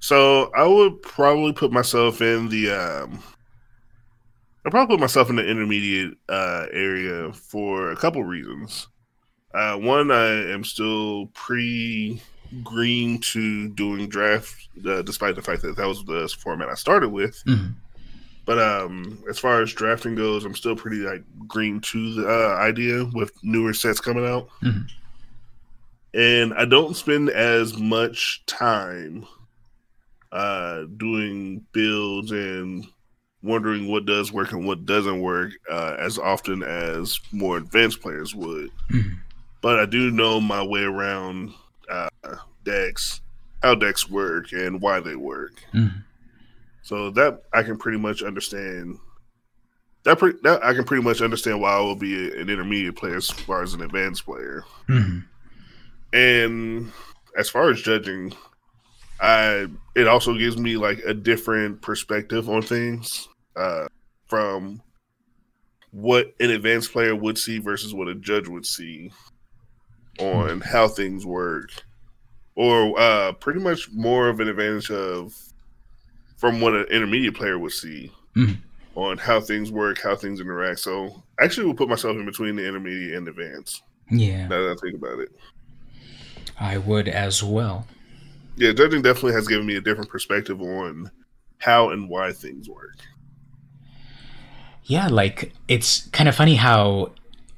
So, 0.00 0.50
I 0.56 0.66
would 0.66 1.02
probably 1.02 1.52
put 1.52 1.72
myself 1.72 2.22
in 2.22 2.48
the. 2.48 2.70
Um, 2.70 3.22
I 4.64 4.70
probably 4.70 4.96
put 4.96 5.02
myself 5.02 5.28
in 5.28 5.36
the 5.36 5.46
intermediate 5.46 6.14
uh, 6.26 6.64
area 6.72 7.34
for 7.34 7.90
a 7.90 7.96
couple 7.96 8.24
reasons. 8.24 8.88
Uh, 9.52 9.76
one, 9.76 10.10
I 10.10 10.50
am 10.50 10.64
still 10.64 11.26
pre 11.34 12.22
green 12.62 13.18
to 13.18 13.68
doing 13.70 14.08
draft, 14.08 14.68
uh, 14.86 15.02
despite 15.02 15.36
the 15.36 15.42
fact 15.42 15.62
that 15.62 15.76
that 15.76 15.86
was 15.86 16.04
the 16.04 16.28
format 16.38 16.68
I 16.68 16.74
started 16.74 17.08
with. 17.10 17.42
Mm-hmm. 17.44 17.72
But 18.46 18.58
um, 18.58 19.22
as 19.28 19.38
far 19.38 19.62
as 19.62 19.72
drafting 19.72 20.14
goes, 20.14 20.44
I'm 20.44 20.54
still 20.54 20.76
pretty 20.76 20.98
like 20.98 21.22
green 21.48 21.80
to 21.80 22.14
the 22.14 22.28
uh, 22.28 22.56
idea 22.56 23.04
with 23.14 23.32
newer 23.42 23.72
sets 23.72 24.00
coming 24.00 24.26
out. 24.26 24.48
Mm-hmm. 24.62 24.82
And 26.12 26.54
I 26.54 26.64
don't 26.64 26.94
spend 26.94 27.30
as 27.30 27.76
much 27.78 28.44
time 28.46 29.26
uh, 30.30 30.84
doing 30.96 31.64
builds 31.72 32.30
and 32.32 32.86
wondering 33.42 33.88
what 33.88 34.06
does 34.06 34.32
work 34.32 34.52
and 34.52 34.66
what 34.66 34.86
doesn't 34.86 35.20
work 35.20 35.52
uh, 35.70 35.96
as 35.98 36.18
often 36.18 36.62
as 36.62 37.20
more 37.32 37.56
advanced 37.56 38.00
players 38.00 38.34
would. 38.34 38.70
Mm-hmm. 38.90 39.14
But 39.60 39.80
I 39.80 39.86
do 39.86 40.10
know 40.10 40.40
my 40.40 40.62
way 40.62 40.82
around 40.82 41.54
decks, 42.64 43.20
how 43.62 43.74
decks 43.74 44.08
work, 44.08 44.52
and 44.52 44.80
why 44.80 45.00
they 45.00 45.16
work. 45.16 45.52
Mm-hmm. 45.72 45.98
So 46.82 47.10
that 47.10 47.42
I 47.52 47.62
can 47.62 47.78
pretty 47.78 47.98
much 47.98 48.22
understand. 48.22 48.98
That, 50.04 50.18
pre- 50.18 50.34
that 50.42 50.62
I 50.62 50.74
can 50.74 50.84
pretty 50.84 51.02
much 51.02 51.22
understand 51.22 51.60
why 51.60 51.72
I 51.72 51.80
will 51.80 51.96
be 51.96 52.30
an 52.30 52.50
intermediate 52.50 52.96
player 52.96 53.16
as 53.16 53.30
far 53.30 53.62
as 53.62 53.72
an 53.72 53.80
advanced 53.80 54.26
player. 54.26 54.64
Mm-hmm. 54.88 55.20
And 56.12 56.92
as 57.36 57.48
far 57.48 57.70
as 57.70 57.80
judging, 57.80 58.34
I 59.20 59.66
it 59.94 60.06
also 60.06 60.34
gives 60.34 60.58
me 60.58 60.76
like 60.76 60.98
a 61.06 61.14
different 61.14 61.80
perspective 61.80 62.50
on 62.50 62.62
things 62.62 63.28
uh, 63.56 63.86
from 64.26 64.82
what 65.90 66.34
an 66.40 66.50
advanced 66.50 66.92
player 66.92 67.14
would 67.14 67.38
see 67.38 67.58
versus 67.58 67.94
what 67.94 68.08
a 68.08 68.14
judge 68.14 68.48
would 68.48 68.66
see 68.66 69.12
on 70.18 70.60
how 70.60 70.88
things 70.88 71.24
work, 71.24 71.70
or 72.56 72.98
uh, 72.98 73.32
pretty 73.32 73.60
much 73.60 73.90
more 73.92 74.28
of 74.28 74.40
an 74.40 74.48
advantage 74.48 74.90
of 74.90 75.34
from 76.36 76.60
what 76.60 76.74
an 76.74 76.86
intermediate 76.90 77.34
player 77.34 77.58
would 77.58 77.72
see 77.72 78.12
mm-hmm. 78.36 78.54
on 78.98 79.18
how 79.18 79.40
things 79.40 79.70
work, 79.70 80.00
how 80.00 80.14
things 80.14 80.40
interact. 80.40 80.80
So, 80.80 81.22
I 81.40 81.44
actually, 81.44 81.66
will 81.66 81.74
put 81.74 81.88
myself 81.88 82.16
in 82.16 82.24
between 82.24 82.56
the 82.56 82.66
intermediate 82.66 83.16
and 83.16 83.28
advanced. 83.28 83.82
Yeah, 84.10 84.46
now 84.48 84.62
that 84.62 84.76
I 84.78 84.80
think 84.80 84.96
about 84.96 85.18
it, 85.20 85.32
I 86.60 86.78
would 86.78 87.08
as 87.08 87.42
well. 87.42 87.86
Yeah, 88.56 88.72
judging 88.72 89.02
definitely 89.02 89.32
has 89.32 89.48
given 89.48 89.66
me 89.66 89.76
a 89.76 89.80
different 89.80 90.10
perspective 90.10 90.60
on 90.60 91.10
how 91.58 91.90
and 91.90 92.08
why 92.08 92.32
things 92.32 92.68
work. 92.68 92.98
Yeah, 94.84 95.08
like 95.08 95.52
it's 95.66 96.08
kind 96.08 96.28
of 96.28 96.34
funny 96.34 96.54
how 96.54 97.12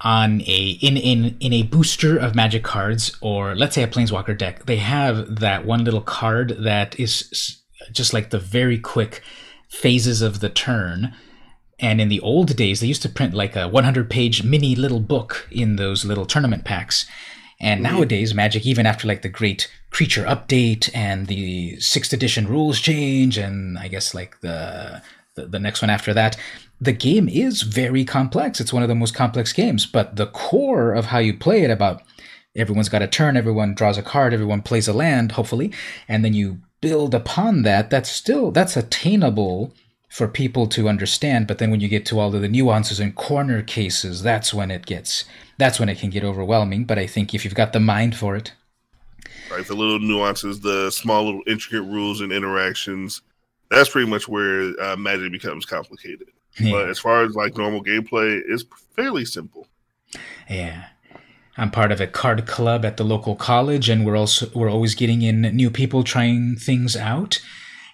on 0.06 0.40
a 0.42 0.78
in 0.80 0.96
in 0.96 1.36
in 1.40 1.52
a 1.52 1.64
booster 1.64 2.16
of 2.16 2.36
magic 2.36 2.62
cards 2.62 3.16
or 3.20 3.56
let's 3.56 3.74
say 3.74 3.82
a 3.82 3.88
planeswalker 3.88 4.38
deck, 4.38 4.66
they 4.66 4.76
have 4.76 5.40
that 5.40 5.66
one 5.66 5.82
little 5.82 6.00
card 6.00 6.50
that 6.60 6.98
is 7.00 7.58
just 7.90 8.12
like 8.12 8.30
the 8.30 8.38
very 8.38 8.78
quick 8.78 9.20
phases 9.68 10.22
of 10.22 10.38
the 10.38 10.48
turn. 10.48 11.12
And 11.80 12.00
in 12.00 12.08
the 12.08 12.20
old 12.20 12.54
days, 12.54 12.78
they 12.78 12.86
used 12.86 13.02
to 13.02 13.08
print 13.08 13.34
like 13.34 13.56
a 13.56 13.66
100 13.66 14.08
page 14.08 14.44
mini 14.44 14.76
little 14.76 15.00
book 15.00 15.48
in 15.50 15.74
those 15.74 16.04
little 16.04 16.24
tournament 16.24 16.64
packs. 16.64 17.04
And 17.58 17.84
mm-hmm. 17.84 17.96
nowadays, 17.96 18.32
Magic, 18.32 18.64
even 18.64 18.86
after 18.86 19.08
like 19.08 19.22
the 19.22 19.28
great 19.28 19.68
creature 19.90 20.24
update 20.24 20.88
and 20.94 21.26
the 21.26 21.80
sixth 21.80 22.12
edition 22.12 22.46
rules 22.46 22.78
change, 22.78 23.38
and 23.38 23.76
I 23.76 23.88
guess 23.88 24.14
like 24.14 24.40
the, 24.40 25.02
the 25.34 25.58
next 25.58 25.82
one 25.82 25.90
after 25.90 26.14
that, 26.14 26.36
the 26.80 26.92
game 26.92 27.28
is 27.28 27.62
very 27.62 28.04
complex. 28.04 28.60
It's 28.60 28.72
one 28.72 28.82
of 28.82 28.88
the 28.88 28.94
most 28.94 29.14
complex 29.14 29.52
games, 29.52 29.86
but 29.86 30.16
the 30.16 30.26
core 30.26 30.92
of 30.92 31.06
how 31.06 31.18
you 31.18 31.36
play 31.36 31.62
it 31.62 31.70
about 31.70 32.02
everyone's 32.54 32.88
got 32.88 33.02
a 33.02 33.06
turn, 33.06 33.36
everyone 33.36 33.74
draws 33.74 33.98
a 33.98 34.02
card, 34.02 34.34
everyone 34.34 34.62
plays 34.62 34.88
a 34.88 34.92
land, 34.92 35.32
hopefully, 35.32 35.72
and 36.08 36.24
then 36.24 36.34
you 36.34 36.60
build 36.80 37.14
upon 37.14 37.62
that. 37.62 37.90
That's 37.90 38.10
still 38.10 38.50
that's 38.50 38.76
attainable 38.76 39.74
for 40.08 40.28
people 40.28 40.66
to 40.68 40.88
understand, 40.88 41.46
but 41.46 41.58
then 41.58 41.70
when 41.70 41.80
you 41.80 41.88
get 41.88 42.06
to 42.06 42.18
all 42.18 42.34
of 42.34 42.40
the 42.40 42.48
nuances 42.48 43.00
and 43.00 43.14
corner 43.14 43.62
cases, 43.62 44.22
that's 44.22 44.54
when 44.54 44.70
it 44.70 44.86
gets 44.86 45.24
that's 45.58 45.80
when 45.80 45.88
it 45.88 45.98
can 45.98 46.10
get 46.10 46.24
overwhelming, 46.24 46.84
but 46.84 46.98
I 46.98 47.06
think 47.06 47.34
if 47.34 47.44
you've 47.44 47.54
got 47.54 47.72
the 47.72 47.80
mind 47.80 48.16
for 48.16 48.36
it, 48.36 48.52
right, 49.50 49.66
the 49.66 49.74
little 49.74 49.98
nuances, 49.98 50.60
the 50.60 50.90
small 50.90 51.24
little 51.24 51.42
intricate 51.46 51.82
rules 51.82 52.20
and 52.20 52.32
interactions, 52.32 53.22
that's 53.70 53.88
pretty 53.88 54.08
much 54.08 54.28
where 54.28 54.78
uh, 54.80 54.96
magic 54.96 55.32
becomes 55.32 55.64
complicated. 55.64 56.28
Yeah. 56.58 56.72
But 56.72 56.88
as 56.88 56.98
far 56.98 57.24
as 57.24 57.34
like 57.34 57.56
normal 57.56 57.82
gameplay, 57.82 58.40
it's 58.46 58.64
fairly 58.94 59.24
simple. 59.24 59.66
Yeah. 60.48 60.86
I'm 61.58 61.70
part 61.70 61.92
of 61.92 62.00
a 62.00 62.06
card 62.06 62.46
club 62.46 62.84
at 62.84 62.96
the 62.96 63.04
local 63.04 63.34
college, 63.34 63.88
and 63.88 64.04
we're 64.04 64.16
also 64.16 64.50
we're 64.54 64.70
always 64.70 64.94
getting 64.94 65.22
in 65.22 65.40
new 65.40 65.70
people 65.70 66.04
trying 66.04 66.56
things 66.56 66.96
out. 66.96 67.40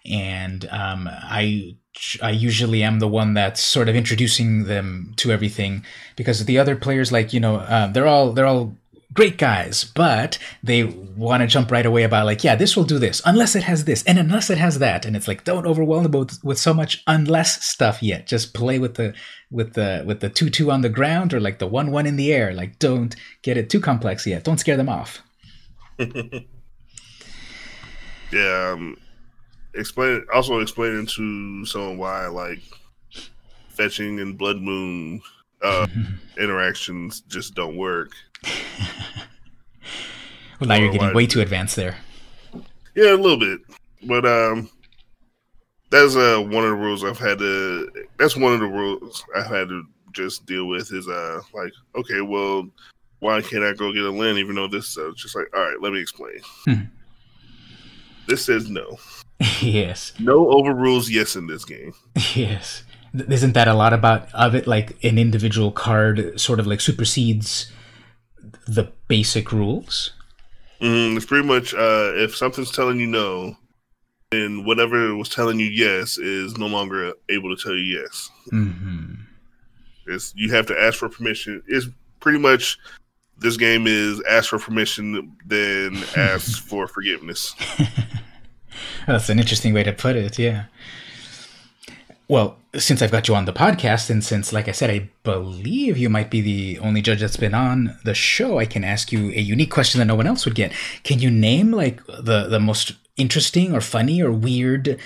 And 0.05 0.69
um, 0.71 1.09
I 1.09 1.77
I 2.21 2.31
usually 2.31 2.83
am 2.83 2.99
the 2.99 3.07
one 3.07 3.35
that's 3.35 3.63
sort 3.63 3.89
of 3.89 3.95
introducing 3.95 4.65
them 4.65 5.13
to 5.17 5.31
everything 5.31 5.85
because 6.17 6.45
the 6.45 6.59
other 6.59 6.75
players, 6.75 7.13
like 7.13 7.33
you 7.33 7.39
know, 7.39 7.57
uh, 7.57 7.87
they're 7.87 8.09
all 8.09 8.33
they're 8.33 8.47
all 8.47 8.77
great 9.13 9.39
guys, 9.39 9.85
but 9.85 10.39
they 10.63 10.85
want 10.85 11.43
to 11.43 11.47
jump 11.47 11.71
right 11.71 11.85
away 11.85 12.03
about 12.03 12.27
like, 12.27 12.45
yeah, 12.45 12.55
this 12.55 12.77
will 12.77 12.85
do 12.85 12.99
this, 12.99 13.21
unless 13.25 13.55
it 13.55 13.65
has 13.65 13.85
this, 13.85 14.03
and 14.05 14.19
unless 14.19 14.51
it 14.51 14.59
has 14.59 14.79
that, 14.79 15.05
and 15.05 15.17
it's 15.17 15.29
like, 15.29 15.45
don't 15.45 15.67
overwhelm 15.67 16.05
them 16.05 16.13
with, 16.13 16.43
with 16.45 16.59
so 16.59 16.73
much 16.73 17.03
unless 17.07 17.65
stuff 17.65 18.03
yet. 18.03 18.27
Just 18.27 18.55
play 18.55 18.79
with 18.79 18.95
the 18.95 19.15
with 19.51 19.75
the 19.75 20.03
with 20.07 20.21
the 20.21 20.31
two 20.31 20.51
two 20.51 20.71
on 20.71 20.81
the 20.81 20.89
ground 20.89 21.35
or 21.35 21.41
like 21.41 21.59
the 21.59 21.67
one 21.67 21.91
one 21.91 22.07
in 22.07 22.17
the 22.17 22.33
air. 22.33 22.53
Like, 22.53 22.79
don't 22.79 23.15
get 23.43 23.57
it 23.57 23.71
too 23.71 23.81
complex 23.81 24.27
yet. 24.27 24.45
Don't 24.45 24.59
scare 24.59 24.77
them 24.77 24.89
off. 24.89 25.23
yeah. 25.99 26.41
Um, 28.73 28.97
explain 29.75 30.25
also 30.33 30.61
explaining 30.61 31.07
to 31.07 31.67
someone 31.67 31.99
why 31.99 32.27
like 32.27 32.63
fetching 33.71 34.21
and 34.21 34.37
blood 34.37 34.61
moon 34.61 35.23
uh, 35.63 35.87
interactions 36.39 37.21
just 37.23 37.55
don't 37.55 37.77
work 37.77 38.11
well, 40.61 40.69
now 40.69 40.75
you're 40.75 40.93
getting 40.93 41.15
way 41.15 41.27
too 41.27 41.41
advanced 41.41 41.77
there. 41.77 41.97
Yeah, 42.95 43.15
a 43.15 43.17
little 43.17 43.39
bit, 43.39 43.61
but 44.03 44.27
um, 44.27 44.69
that's 45.91 46.17
uh 46.17 46.41
one 46.41 46.65
of 46.65 46.71
the 46.71 46.77
rules 46.77 47.05
I've 47.05 47.19
had 47.19 47.39
to. 47.39 47.89
That's 48.19 48.37
one 48.37 48.53
of 48.53 48.61
the 48.61 48.67
rules 48.67 49.25
I've 49.37 49.47
had 49.47 49.69
to 49.69 49.85
just 50.13 50.45
deal 50.47 50.67
with. 50.67 50.93
Is 50.93 51.09
uh 51.09 51.41
like 51.55 51.73
okay, 51.95 52.21
well, 52.21 52.69
why 53.21 53.41
can't 53.41 53.65
I 53.65 53.73
go 53.73 53.93
get 53.93 54.05
a 54.05 54.11
land 54.11 54.39
even 54.39 54.57
though 54.57 54.69
this 54.69 54.97
is 54.97 55.15
just 55.17 55.37
like 55.37 55.47
all 55.55 55.63
right, 55.63 55.81
let 55.81 55.93
me 55.93 56.01
explain. 56.01 56.41
Hmm. 56.65 56.83
This 58.27 58.45
says 58.45 58.69
no. 58.69 58.99
yes. 59.61 60.13
No 60.19 60.51
overrules 60.51 61.11
yes 61.11 61.37
in 61.37 61.47
this 61.47 61.65
game. 61.65 61.93
Yes. 62.35 62.85
Isn't 63.15 63.53
that 63.53 63.69
a 63.69 63.75
lot 63.75 63.93
about 63.93 64.33
of 64.33 64.55
it? 64.55 64.67
Like 64.67 65.03
an 65.05 65.19
individual 65.19 65.71
card 65.71 66.41
sort 66.41 66.61
of 66.61 66.67
like 66.67 66.81
supersedes 66.81 67.71
the 68.67 68.91
basic 69.09 69.53
rules? 69.53 70.13
Mm, 70.81 71.17
it's 71.17 71.27
pretty 71.27 71.47
much 71.47 71.75
uh, 71.75 72.13
if 72.15 72.37
something's 72.37 72.73
telling 72.73 72.99
you 72.99 73.07
no, 73.07 73.57
then 74.31 74.65
whatever 74.65 75.15
was 75.15 75.29
telling 75.29 75.61
you 75.61 75.67
yes 75.67 76.19
is 76.19 76.57
no 76.59 76.67
longer 76.67 77.13
able 77.29 77.55
to 77.55 77.63
tell 77.63 77.75
you 77.77 78.01
yes. 78.01 78.31
Mm-hmm. 78.51 79.15
It's 80.07 80.33
you 80.35 80.51
have 80.53 80.67
to 80.67 80.81
ask 80.81 80.99
for 80.99 81.09
permission. 81.09 81.63
It's 81.69 81.87
pretty 82.21 82.39
much 82.39 82.79
this 83.39 83.57
game 83.57 83.87
is 83.87 84.23
ask 84.29 84.51
for 84.51 84.59
permission, 84.59 85.37
then 85.47 85.97
ask 86.17 86.63
for 86.63 86.87
forgiveness. 86.87 87.55
That's 89.07 89.29
an 89.29 89.39
interesting 89.39 89.75
way 89.75 89.83
to 89.83 89.93
put 89.93 90.17
it. 90.17 90.39
Yeah. 90.39 90.65
Well, 92.33 92.57
since 92.75 93.03
I've 93.03 93.11
got 93.11 93.29
you 93.29 93.35
on 93.35 93.45
the 93.45 93.53
podcast, 93.53 94.09
and 94.09 94.25
since, 94.25 94.55
like 94.55 94.67
I 94.67 94.73
said, 94.73 94.89
I 94.89 95.11
believe 95.23 95.99
you 95.99 96.09
might 96.09 96.31
be 96.31 96.41
the 96.41 96.79
only 96.79 97.03
judge 97.03 97.21
that's 97.21 97.37
been 97.37 97.53
on 97.53 97.99
the 98.05 98.15
show, 98.15 98.59
I 98.59 98.65
can 98.65 98.85
ask 98.85 99.13
you 99.13 99.29
a 99.33 99.41
unique 99.43 99.71
question 99.71 99.99
that 99.99 100.07
no 100.07 100.15
one 100.15 100.27
else 100.27 100.47
would 100.47 100.55
get. 100.55 100.73
Can 101.05 101.19
you 101.19 101.31
name 101.31 101.73
like 101.73 102.03
the 102.07 102.49
the 102.49 102.59
most 102.59 102.95
interesting 103.19 103.75
or 103.75 103.83
funny 103.83 104.23
or 104.23 104.33
weird 104.33 104.99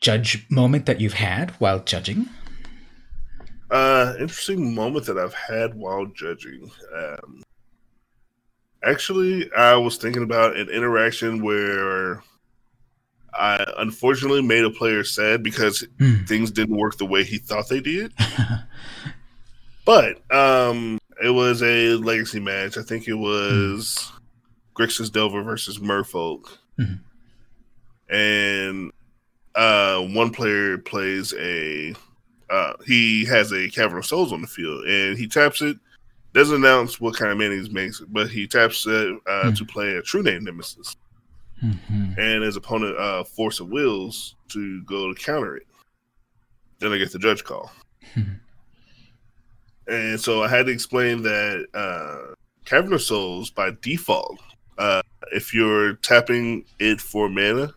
judge 0.00 0.44
moment 0.50 0.86
that 0.86 1.00
you've 1.00 1.12
had 1.12 1.52
while 1.60 1.78
judging? 1.78 2.28
Uh, 3.70 4.14
interesting 4.18 4.74
moment 4.74 5.06
that 5.06 5.18
I've 5.18 5.34
had 5.34 5.76
while 5.76 6.06
judging. 6.06 6.68
Um, 6.92 7.44
actually, 8.82 9.52
I 9.52 9.76
was 9.76 9.98
thinking 9.98 10.24
about 10.24 10.56
an 10.56 10.68
interaction 10.68 11.44
where 11.44 12.24
I 13.34 13.64
unfortunately 13.78 14.42
made 14.42 14.64
a 14.64 14.70
player 14.70 15.04
sad 15.04 15.42
because 15.42 15.86
Hmm. 15.98 16.24
things 16.24 16.50
didn't 16.50 16.76
work 16.76 16.98
the 16.98 17.06
way 17.06 17.24
he 17.24 17.38
thought 17.38 17.68
they 17.68 17.80
did. 17.80 18.12
but 19.84 20.18
um, 20.34 20.98
it 21.22 21.30
was 21.30 21.62
a 21.62 21.94
legacy 21.96 22.40
match. 22.40 22.76
I 22.76 22.82
think 22.82 23.08
it 23.08 23.14
was 23.14 24.10
Grixis 24.76 25.10
Delver 25.10 25.42
versus 25.42 25.78
Merfolk. 25.78 26.58
Mhm. 26.78 27.00
And 28.08 28.92
uh, 29.54 30.00
one 30.00 30.30
player 30.30 30.78
plays 30.78 31.32
a 31.38 31.94
uh, 32.50 32.74
he 32.86 33.24
has 33.24 33.50
a 33.52 33.70
Cavern 33.70 33.98
of 33.98 34.06
Souls 34.06 34.32
on 34.32 34.42
the 34.42 34.46
field, 34.46 34.84
and 34.86 35.16
he 35.16 35.26
taps 35.26 35.62
it. 35.62 35.78
Doesn't 36.34 36.56
announce 36.56 37.00
what 37.00 37.14
kind 37.16 37.30
of 37.32 37.38
mana 37.38 37.54
he 37.62 37.68
makes, 37.70 38.00
but 38.00 38.28
he 38.28 38.46
taps 38.46 38.86
it 38.86 39.16
uh, 39.26 39.48
Hmm. 39.48 39.54
to 39.54 39.64
play 39.64 39.96
a 39.96 40.02
True 40.02 40.22
Name 40.22 40.44
Nemesis, 40.44 40.96
Mhm. 41.62 42.18
and 42.18 42.42
his 42.42 42.56
opponent 42.56 42.96
uh, 42.98 43.22
Force 43.24 43.60
of 43.60 43.68
Wills 43.68 44.34
to 44.48 44.82
go 44.84 45.12
to 45.12 45.20
counter 45.20 45.56
it. 45.56 45.66
Then 46.80 46.92
I 46.92 46.98
get 46.98 47.12
the 47.12 47.18
judge 47.20 47.44
call, 47.44 47.70
and 49.86 50.20
so 50.20 50.42
I 50.42 50.48
had 50.48 50.66
to 50.66 50.72
explain 50.72 51.22
that 51.22 51.66
uh, 51.74 52.34
Cavern 52.64 52.92
of 52.92 53.02
Souls 53.02 53.50
by 53.50 53.70
default, 53.82 54.40
uh, 54.78 55.02
if 55.32 55.52
you're 55.54 55.94
tapping 55.94 56.64
it 56.78 57.00
for 57.00 57.28
mana, 57.28 57.72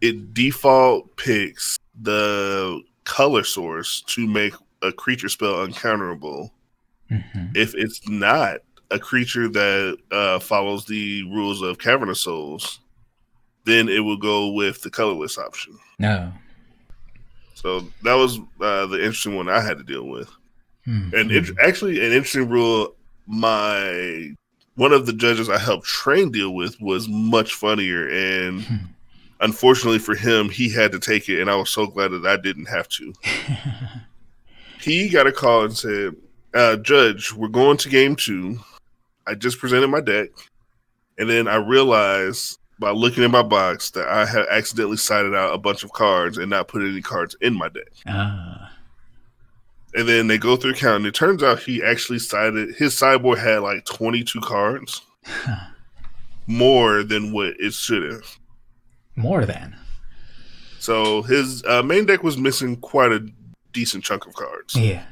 it 0.00 0.34
default 0.34 1.16
picks 1.16 1.76
the 2.00 2.80
color 3.04 3.44
source 3.44 4.02
to 4.08 4.26
make 4.26 4.54
a 4.82 4.92
creature 4.92 5.28
spell 5.28 5.66
uncounterable 5.66 6.50
Mhm. 7.10 7.54
if 7.54 7.74
it's 7.74 8.06
not 8.08 8.58
a 8.90 8.98
creature 8.98 9.48
that 9.48 9.98
uh, 10.10 10.38
follows 10.38 10.84
the 10.86 11.22
rules 11.24 11.60
of 11.62 11.78
Cavern 11.78 12.08
of 12.08 12.16
Souls, 12.18 12.80
then 13.64 13.88
it 13.88 14.00
will 14.00 14.16
go 14.18 14.48
with 14.52 14.82
the 14.82 14.90
colorless 14.90 15.38
option. 15.38 15.78
No. 15.98 16.32
So 17.54 17.80
that 18.02 18.14
was 18.14 18.38
uh, 18.60 18.86
the 18.86 18.98
interesting 18.98 19.36
one 19.36 19.48
I 19.48 19.60
had 19.60 19.78
to 19.78 19.84
deal 19.84 20.04
with, 20.06 20.28
Mhm. 20.86 21.12
and 21.14 21.30
it, 21.32 21.50
actually 21.62 21.98
an 22.04 22.12
interesting 22.12 22.48
rule. 22.48 22.94
My 23.26 24.34
one 24.76 24.92
of 24.92 25.06
the 25.06 25.12
judges 25.12 25.48
I 25.48 25.56
helped 25.58 25.86
train 25.86 26.30
deal 26.32 26.52
with 26.54 26.78
was 26.80 27.08
much 27.08 27.54
funnier, 27.54 28.08
and 28.08 28.62
Hmm. 28.62 28.76
unfortunately 29.40 29.98
for 30.00 30.14
him, 30.14 30.48
he 30.50 30.68
had 30.68 30.92
to 30.92 30.98
take 30.98 31.28
it, 31.28 31.40
and 31.40 31.48
I 31.48 31.54
was 31.54 31.70
so 31.70 31.86
glad 31.86 32.08
that 32.08 32.26
I 32.26 32.36
didn't 32.36 32.66
have 32.66 32.88
to. 32.88 33.12
he 34.80 35.08
got 35.08 35.26
a 35.26 35.32
call 35.32 35.64
and 35.64 35.76
said, 35.76 36.16
uh, 36.52 36.76
Judge, 36.76 37.32
we're 37.32 37.48
going 37.48 37.76
to 37.78 37.88
game 37.88 38.16
two. 38.16 38.58
I 39.26 39.34
just 39.34 39.58
presented 39.58 39.88
my 39.88 40.00
deck. 40.00 40.28
And 41.18 41.30
then 41.30 41.48
I 41.48 41.56
realized 41.56 42.58
by 42.78 42.90
looking 42.90 43.22
in 43.22 43.30
my 43.30 43.42
box 43.42 43.90
that 43.90 44.08
I 44.08 44.26
had 44.26 44.46
accidentally 44.50 44.96
sided 44.96 45.34
out 45.34 45.54
a 45.54 45.58
bunch 45.58 45.84
of 45.84 45.92
cards 45.92 46.38
and 46.38 46.50
not 46.50 46.68
put 46.68 46.82
any 46.82 47.00
cards 47.00 47.36
in 47.40 47.54
my 47.54 47.68
deck. 47.68 47.92
Ah. 48.06 48.70
And 49.94 50.08
then 50.08 50.26
they 50.26 50.38
go 50.38 50.56
through 50.56 50.74
count, 50.74 50.96
and 50.96 51.06
it 51.06 51.14
turns 51.14 51.42
out 51.42 51.60
he 51.60 51.82
actually 51.82 52.18
sided 52.18 52.74
his 52.74 52.98
sideboard 52.98 53.38
had 53.38 53.58
like 53.60 53.84
22 53.84 54.40
cards, 54.40 55.02
more 56.48 57.04
than 57.04 57.32
what 57.32 57.54
it 57.60 57.72
should 57.74 58.02
have. 58.12 58.38
More 59.14 59.46
than. 59.46 59.76
So 60.80 61.22
his 61.22 61.64
uh, 61.64 61.82
main 61.82 62.06
deck 62.06 62.24
was 62.24 62.36
missing 62.36 62.76
quite 62.76 63.12
a 63.12 63.26
decent 63.72 64.02
chunk 64.04 64.26
of 64.26 64.34
cards. 64.34 64.74
Yeah. 64.74 65.04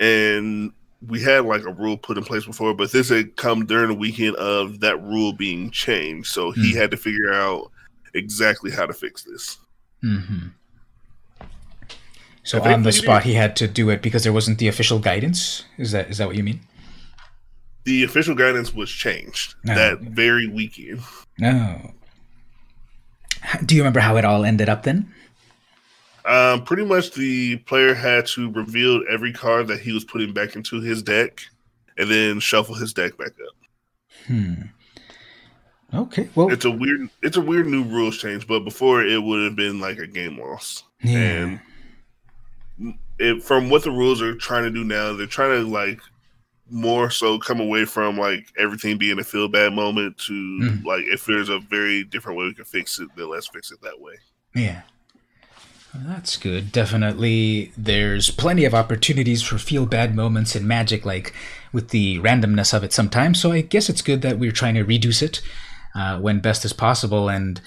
and 0.00 0.72
we 1.08 1.20
had 1.20 1.44
like 1.44 1.64
a 1.64 1.72
rule 1.72 1.96
put 1.96 2.16
in 2.18 2.24
place 2.24 2.44
before, 2.44 2.74
but 2.74 2.92
this 2.92 3.08
had 3.08 3.36
come 3.36 3.66
during 3.66 3.88
the 3.88 3.94
weekend 3.94 4.36
of 4.36 4.80
that 4.80 5.02
rule 5.02 5.32
being 5.32 5.70
changed. 5.70 6.30
So 6.32 6.50
he 6.52 6.72
Hmm. 6.72 6.78
had 6.78 6.90
to 6.92 6.96
figure 6.96 7.32
out 7.32 7.70
exactly 8.14 8.70
how 8.70 8.86
to 8.86 8.92
fix 8.92 9.24
this. 9.24 9.58
hmm 10.00 10.48
So 12.44 12.60
on 12.62 12.82
the 12.82 12.92
spot, 12.92 13.22
did. 13.22 13.28
he 13.30 13.34
had 13.34 13.56
to 13.56 13.68
do 13.68 13.88
it 13.90 14.02
because 14.02 14.22
there 14.24 14.32
wasn't 14.32 14.58
the 14.58 14.68
official 14.68 14.98
guidance. 14.98 15.64
Is 15.78 15.92
that 15.92 16.10
is 16.10 16.18
that 16.18 16.26
what 16.26 16.36
you 16.36 16.42
mean? 16.42 16.60
The 17.84 18.04
official 18.04 18.34
guidance 18.36 18.72
was 18.72 18.90
changed 18.90 19.54
that 19.64 20.00
very 20.00 20.46
weekend. 20.46 21.00
No. 21.38 21.94
Do 23.64 23.74
you 23.74 23.80
remember 23.82 23.98
how 24.00 24.16
it 24.16 24.24
all 24.24 24.44
ended 24.44 24.68
up 24.68 24.84
then? 24.84 25.12
Um, 26.24 26.64
pretty 26.64 26.84
much 26.84 27.12
the 27.12 27.56
player 27.58 27.94
had 27.94 28.26
to 28.28 28.50
reveal 28.52 29.02
every 29.10 29.32
card 29.32 29.66
that 29.68 29.80
he 29.80 29.92
was 29.92 30.04
putting 30.04 30.32
back 30.32 30.54
into 30.56 30.80
his 30.80 31.02
deck 31.02 31.40
and 31.98 32.10
then 32.10 32.38
shuffle 32.40 32.74
his 32.74 32.92
deck 32.92 33.16
back 33.18 33.32
up. 33.32 33.54
Hmm. 34.26 34.54
Okay. 35.94 36.28
Well. 36.34 36.50
It's 36.50 36.64
a 36.64 36.70
weird 36.70 37.08
it's 37.22 37.36
a 37.36 37.40
weird 37.40 37.66
new 37.66 37.84
rules 37.84 38.16
change, 38.18 38.46
but 38.46 38.60
before 38.60 39.02
it 39.04 39.22
would 39.22 39.44
have 39.44 39.56
been 39.56 39.80
like 39.80 39.98
a 39.98 40.06
game 40.06 40.38
loss. 40.38 40.84
yeah. 41.02 41.58
and 42.78 42.94
it, 43.18 43.42
from 43.42 43.68
what 43.68 43.82
the 43.84 43.90
rules 43.90 44.22
are 44.22 44.34
trying 44.34 44.64
to 44.64 44.70
do 44.70 44.84
now, 44.84 45.12
they're 45.12 45.26
trying 45.26 45.62
to 45.62 45.68
like 45.68 46.00
more 46.70 47.10
so 47.10 47.38
come 47.38 47.60
away 47.60 47.84
from 47.84 48.16
like 48.16 48.46
everything 48.58 48.96
being 48.96 49.18
a 49.18 49.24
feel 49.24 49.46
bad 49.48 49.74
moment 49.74 50.16
to 50.16 50.32
Mhm. 50.32 50.84
like 50.84 51.04
if 51.04 51.26
there's 51.26 51.50
a 51.50 51.58
very 51.58 52.02
different 52.04 52.38
way 52.38 52.46
we 52.46 52.54
can 52.54 52.64
fix 52.64 52.98
it, 52.98 53.08
then 53.16 53.28
let's 53.28 53.48
fix 53.48 53.70
it 53.70 53.80
that 53.82 54.00
way. 54.00 54.14
Yeah. 54.54 54.80
That's 55.94 56.38
good. 56.38 56.72
Definitely, 56.72 57.72
there's 57.76 58.30
plenty 58.30 58.64
of 58.64 58.74
opportunities 58.74 59.42
for 59.42 59.58
feel 59.58 59.84
bad 59.84 60.14
moments 60.14 60.56
in 60.56 60.66
Magic, 60.66 61.04
like 61.04 61.34
with 61.72 61.90
the 61.90 62.18
randomness 62.20 62.72
of 62.72 62.82
it 62.82 62.92
sometimes. 62.92 63.40
So 63.40 63.52
I 63.52 63.60
guess 63.60 63.90
it's 63.90 64.00
good 64.02 64.22
that 64.22 64.38
we're 64.38 64.52
trying 64.52 64.74
to 64.74 64.84
reduce 64.84 65.20
it 65.20 65.42
uh, 65.94 66.18
when 66.18 66.40
best 66.40 66.64
as 66.64 66.72
possible 66.72 67.28
and 67.28 67.60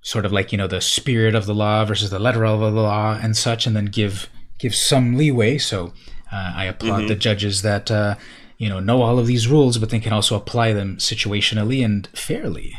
sort 0.00 0.24
of 0.24 0.32
like, 0.32 0.50
you 0.50 0.58
know, 0.58 0.66
the 0.66 0.80
spirit 0.80 1.34
of 1.34 1.46
the 1.46 1.54
law 1.54 1.84
versus 1.84 2.10
the 2.10 2.18
letter 2.18 2.44
of 2.46 2.60
the 2.60 2.70
law 2.70 3.18
and 3.22 3.36
such, 3.36 3.66
and 3.66 3.76
then 3.76 3.86
give 3.86 4.30
give 4.58 4.74
some 4.74 5.16
leeway. 5.16 5.58
So 5.58 5.92
uh, 6.32 6.52
I 6.56 6.64
applaud 6.64 7.08
the 7.08 7.14
judges 7.14 7.60
that, 7.62 7.90
uh, 7.90 8.14
you 8.56 8.70
know, 8.70 8.80
know 8.80 9.02
all 9.02 9.18
of 9.18 9.26
these 9.26 9.46
rules, 9.46 9.76
but 9.76 9.90
they 9.90 10.00
can 10.00 10.14
also 10.14 10.36
apply 10.36 10.72
them 10.72 10.96
situationally 10.96 11.84
and 11.84 12.06
fairly. 12.14 12.74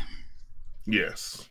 Yes. 0.84 1.43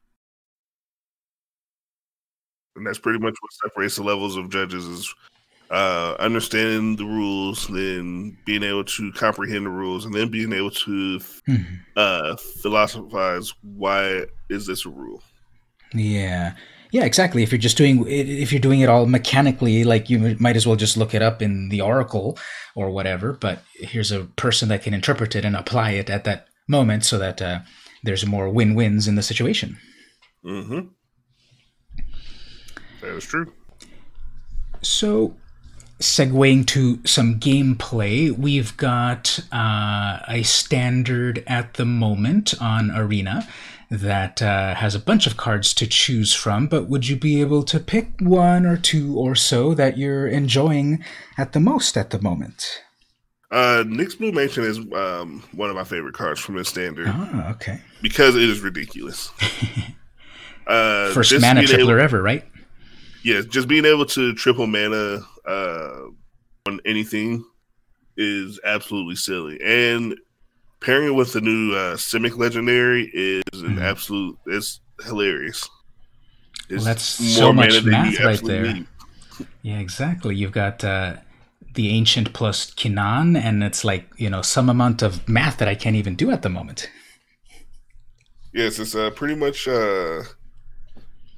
And 2.75 2.85
that's 2.85 2.99
pretty 2.99 3.19
much 3.19 3.35
what 3.39 3.53
separates 3.53 3.95
the 3.97 4.03
levels 4.03 4.35
of 4.35 4.49
judges 4.49 4.85
is 4.85 5.13
uh, 5.71 6.15
understanding 6.19 6.95
the 6.95 7.05
rules, 7.05 7.67
then 7.67 8.37
being 8.45 8.63
able 8.63 8.83
to 8.83 9.11
comprehend 9.13 9.65
the 9.65 9.69
rules, 9.71 10.05
and 10.05 10.13
then 10.13 10.29
being 10.29 10.53
able 10.53 10.69
to 10.71 11.19
Mhm. 11.47 11.79
uh, 11.95 12.35
philosophize 12.61 13.53
why 13.61 14.25
is 14.49 14.67
this 14.67 14.85
a 14.85 14.89
rule. 14.89 15.23
Yeah. 15.93 16.53
Yeah, 16.91 17.05
exactly. 17.05 17.41
If 17.41 17.51
you're 17.51 17.57
just 17.59 17.77
doing 17.77 18.05
if 18.07 18.51
you're 18.51 18.59
doing 18.61 18.81
it 18.81 18.89
all 18.89 19.07
mechanically, 19.07 19.83
like 19.83 20.11
you 20.11 20.35
might 20.39 20.55
as 20.55 20.67
well 20.67 20.75
just 20.75 20.95
look 20.95 21.15
it 21.15 21.23
up 21.23 21.41
in 21.41 21.69
the 21.69 21.81
oracle 21.81 22.37
or 22.75 22.91
whatever. 22.91 23.33
But 23.33 23.63
here's 23.73 24.11
a 24.11 24.25
person 24.35 24.69
that 24.69 24.83
can 24.83 24.93
interpret 24.93 25.35
it 25.35 25.43
and 25.45 25.55
apply 25.55 25.91
it 25.91 26.09
at 26.11 26.23
that 26.25 26.47
moment, 26.67 27.03
so 27.03 27.17
that 27.17 27.41
uh, 27.41 27.59
there's 28.03 28.27
more 28.27 28.47
win-wins 28.47 29.07
in 29.07 29.15
the 29.15 29.23
situation. 29.23 29.77
Mm-hmm. 30.45 30.89
That 33.03 33.15
is 33.17 33.25
true. 33.25 33.51
So, 34.81 35.35
segueing 35.99 36.65
to 36.67 36.99
some 37.05 37.39
gameplay, 37.39 38.31
we've 38.35 38.75
got 38.77 39.39
uh, 39.51 40.19
a 40.27 40.43
standard 40.43 41.43
at 41.47 41.75
the 41.75 41.85
moment 41.85 42.53
on 42.61 42.91
Arena 42.91 43.47
that 43.91 44.41
uh, 44.41 44.73
has 44.75 44.95
a 44.95 44.99
bunch 44.99 45.27
of 45.27 45.37
cards 45.37 45.73
to 45.75 45.85
choose 45.85 46.33
from, 46.33 46.67
but 46.67 46.87
would 46.89 47.07
you 47.07 47.15
be 47.15 47.41
able 47.41 47.63
to 47.63 47.79
pick 47.79 48.09
one 48.19 48.65
or 48.65 48.77
two 48.77 49.17
or 49.17 49.35
so 49.35 49.73
that 49.73 49.97
you're 49.97 50.27
enjoying 50.27 51.03
at 51.37 51.53
the 51.53 51.59
most 51.59 51.97
at 51.97 52.09
the 52.09 52.21
moment? 52.21 52.81
Uh, 53.51 53.83
Nyxbloom 53.85 54.41
Ancient 54.41 54.65
is 54.65 54.79
um, 54.93 55.43
one 55.51 55.69
of 55.69 55.75
my 55.75 55.83
favorite 55.83 56.15
cards 56.15 56.39
from 56.39 56.55
this 56.55 56.69
standard 56.69 57.05
Ah, 57.07 57.51
okay. 57.51 57.81
because 58.01 58.35
it 58.35 58.43
is 58.43 58.61
ridiculous. 58.61 59.29
uh, 60.67 61.11
First 61.11 61.39
mana 61.39 61.61
tripler 61.61 62.01
ever, 62.01 62.19
right? 62.21 62.43
Yeah, 63.23 63.41
just 63.49 63.67
being 63.67 63.85
able 63.85 64.05
to 64.07 64.33
triple 64.33 64.67
mana 64.67 65.19
uh, 65.47 66.01
on 66.67 66.79
anything 66.85 67.43
is 68.17 68.59
absolutely 68.65 69.15
silly. 69.15 69.59
And 69.63 70.15
pairing 70.81 71.07
it 71.07 71.11
with 71.15 71.33
the 71.33 71.41
new 71.41 71.73
uh, 71.73 71.95
Simic 71.95 72.37
Legendary 72.37 73.09
is 73.13 73.61
an 73.61 73.77
Mhm. 73.77 73.81
absolute. 73.81 74.37
It's 74.47 74.81
hilarious. 75.05 75.69
It's 76.69 76.83
that's 76.83 77.03
so 77.03 77.53
much 77.53 77.83
math 77.83 78.19
right 78.19 78.41
there. 78.43 78.73
need. 78.73 78.87
Yeah, 79.61 79.79
exactly. 79.79 80.35
You've 80.35 80.51
got 80.51 80.83
uh, 80.83 81.17
the 81.75 81.89
ancient 81.89 82.33
plus 82.33 82.71
Kinnan, 82.73 83.37
and 83.37 83.63
it's 83.63 83.83
like 83.83 84.09
you 84.17 84.29
know 84.29 84.41
some 84.41 84.69
amount 84.69 85.01
of 85.01 85.27
math 85.27 85.57
that 85.57 85.67
I 85.67 85.75
can't 85.75 85.95
even 85.95 86.15
do 86.15 86.29
at 86.31 86.41
the 86.41 86.49
moment. 86.49 86.89
Yes, 88.53 88.79
it's 88.79 88.95
uh, 88.95 89.09
pretty 89.11 89.35
much. 89.35 89.67
Uh, 89.67 90.23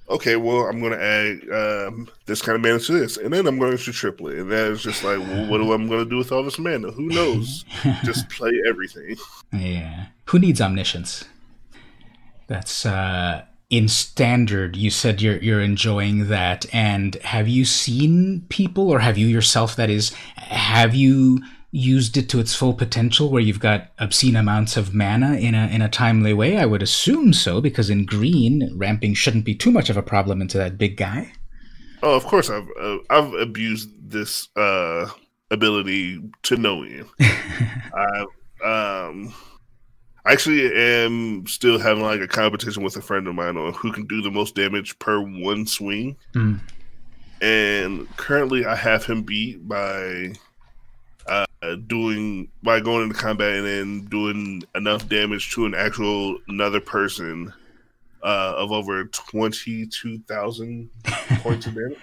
okay, 0.10 0.36
well, 0.36 0.65
I'm 0.65 0.80
going 0.80 0.91
to 0.91 1.04
add 1.04 1.88
um, 1.88 2.10
this 2.26 2.41
kind 2.41 2.56
of 2.56 2.62
mana 2.62 2.80
to 2.80 2.91
this, 2.91 3.18
and 3.18 3.34
then 3.34 3.48
I'm 3.48 3.60
going 3.60 3.78
to 3.78 3.91
triple 3.91 4.28
it, 4.28 4.39
and 4.39 4.52
that 4.52 4.68
is 4.72 4.84
just 4.84 5.04
like, 5.04 5.20
well, 5.20 5.48
what 5.48 5.62
am 5.62 5.86
I 5.86 5.88
going 5.88 6.04
to 6.04 6.10
do 6.10 6.18
with 6.18 6.32
all 6.32 6.44
this 6.44 6.60
mana? 6.60 6.91
Who 6.91 7.08
knows? 7.08 7.65
just 8.04 8.30
play 8.30 8.52
everything. 8.68 9.15
Yeah. 9.52 10.08
Who 10.26 10.39
needs 10.39 10.62
omniscience? 10.62 11.26
That's 12.48 12.86
uh, 12.86 13.46
in 13.70 13.88
standard. 13.88 14.76
You 14.76 14.91
said 14.91 15.22
you're 15.22 15.38
you're 15.38 15.62
enjoying 15.62 16.28
that, 16.28 16.65
and 16.74 17.15
have 17.15 17.48
you 17.48 17.65
seen 17.65 18.46
people, 18.50 18.91
or 18.91 19.00
have 19.00 19.18
you 19.18 19.28
yourself? 19.28 19.76
That 19.76 19.89
is, 19.89 20.13
have 20.36 20.94
you 20.94 21.41
used 21.71 22.17
it 22.17 22.30
to 22.30 22.39
its 22.39 22.56
full 22.56 22.73
potential 22.73 23.30
where 23.30 23.41
you've 23.41 23.60
got 23.60 23.91
obscene 23.99 24.36
amounts 24.36 24.78
of 24.78 24.93
mana 24.93 25.36
in 25.36 25.56
a 25.56 25.67
in 25.67 25.82
a 25.82 25.89
timely 25.89 26.34
way? 26.34 26.58
I 26.58 26.65
would 26.65 26.84
assume 26.84 27.34
so 27.34 27.62
because 27.62 27.89
in 27.89 28.06
green 28.06 28.71
ramping 28.75 29.13
shouldn't 29.13 29.45
be 29.45 29.56
too 29.56 29.71
much 29.71 29.89
of 29.89 29.97
a 29.97 30.04
problem 30.04 30.41
into 30.41 30.58
that 30.58 30.78
big 30.78 30.97
guy. 30.97 31.34
Oh, 32.04 32.15
of 32.15 32.25
course 32.25 32.49
I've 32.49 32.67
uh, 32.80 32.97
I've 33.10 33.34
abused 33.34 33.89
this 34.10 34.49
uh, 34.56 35.10
ability 35.51 36.21
to 36.43 36.58
no 36.58 36.84
end. 36.84 37.08
I 37.19 38.25
um 38.63 39.34
I 40.25 40.34
actually 40.34 40.73
am 40.73 41.45
still 41.45 41.78
having 41.78 42.04
like 42.04 42.19
a 42.19 42.28
competition 42.28 42.84
with 42.84 42.95
a 42.95 43.01
friend 43.01 43.28
of 43.28 43.36
mine 43.36 43.58
on 43.58 43.73
who 43.73 43.91
can 43.91 44.08
do 44.08 44.21
the 44.21 44.32
most 44.32 44.56
damage 44.56 44.97
per 44.97 45.19
one 45.19 45.67
swing. 45.67 46.17
Mm. 46.34 46.60
And 47.41 48.17
currently 48.17 48.65
I 48.65 48.75
have 48.75 49.06
him 49.06 49.21
beat 49.21 49.67
by 49.67 50.34
uh, 51.65 51.75
doing 51.88 52.49
by 52.63 52.80
going 52.80 53.04
into 53.04 53.15
combat 53.15 53.54
and 53.54 53.65
then 53.65 54.06
doing 54.06 54.63
enough 54.75 55.08
damage 55.10 55.51
to 55.54 55.65
an 55.65 55.73
actual 55.73 56.38
another 56.47 56.80
person 56.80 57.54
uh, 58.23 58.54
of 58.58 58.71
over 58.71 59.06
twenty 59.06 59.86
two 59.88 60.19
thousand 60.28 60.89
points 61.39 61.65
of 61.65 61.75
damage. 61.75 61.97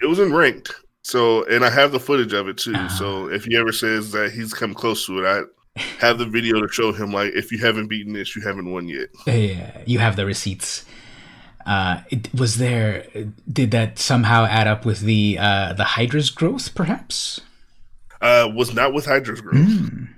it 0.00 0.06
was 0.06 0.18
in 0.18 0.34
ranked, 0.34 0.74
so 1.02 1.44
and 1.46 1.64
I 1.64 1.70
have 1.70 1.92
the 1.92 2.00
footage 2.00 2.32
of 2.32 2.48
it 2.48 2.58
too. 2.58 2.74
Uh-huh. 2.74 2.88
So 2.88 3.30
if 3.30 3.44
he 3.44 3.56
ever 3.56 3.72
says 3.72 4.12
that 4.12 4.32
he's 4.32 4.52
come 4.52 4.74
close 4.74 5.06
to 5.06 5.24
it, 5.24 5.26
I 5.26 5.82
have 5.98 6.18
the 6.18 6.26
video 6.26 6.60
to 6.60 6.68
show 6.68 6.92
him 6.92 7.12
like 7.12 7.32
if 7.34 7.52
you 7.52 7.58
haven't 7.58 7.88
beaten 7.88 8.12
this, 8.12 8.36
you 8.36 8.42
haven't 8.42 8.70
won 8.70 8.88
yet. 8.88 9.08
Yeah, 9.26 9.82
you 9.86 9.98
have 9.98 10.16
the 10.16 10.26
receipts. 10.26 10.84
Uh, 11.66 12.02
it, 12.10 12.32
was 12.34 12.58
there? 12.58 13.06
Did 13.50 13.70
that 13.70 13.98
somehow 13.98 14.46
add 14.46 14.66
up 14.66 14.84
with 14.84 15.00
the 15.00 15.38
uh, 15.38 15.72
the 15.74 15.84
Hydra's 15.84 16.30
growth? 16.30 16.74
Perhaps. 16.74 17.40
Uh, 18.22 18.48
was 18.54 18.72
not 18.72 18.94
with 18.94 19.04
Hydra's 19.04 19.40
growth. 19.40 19.56
Mm. 19.56 20.08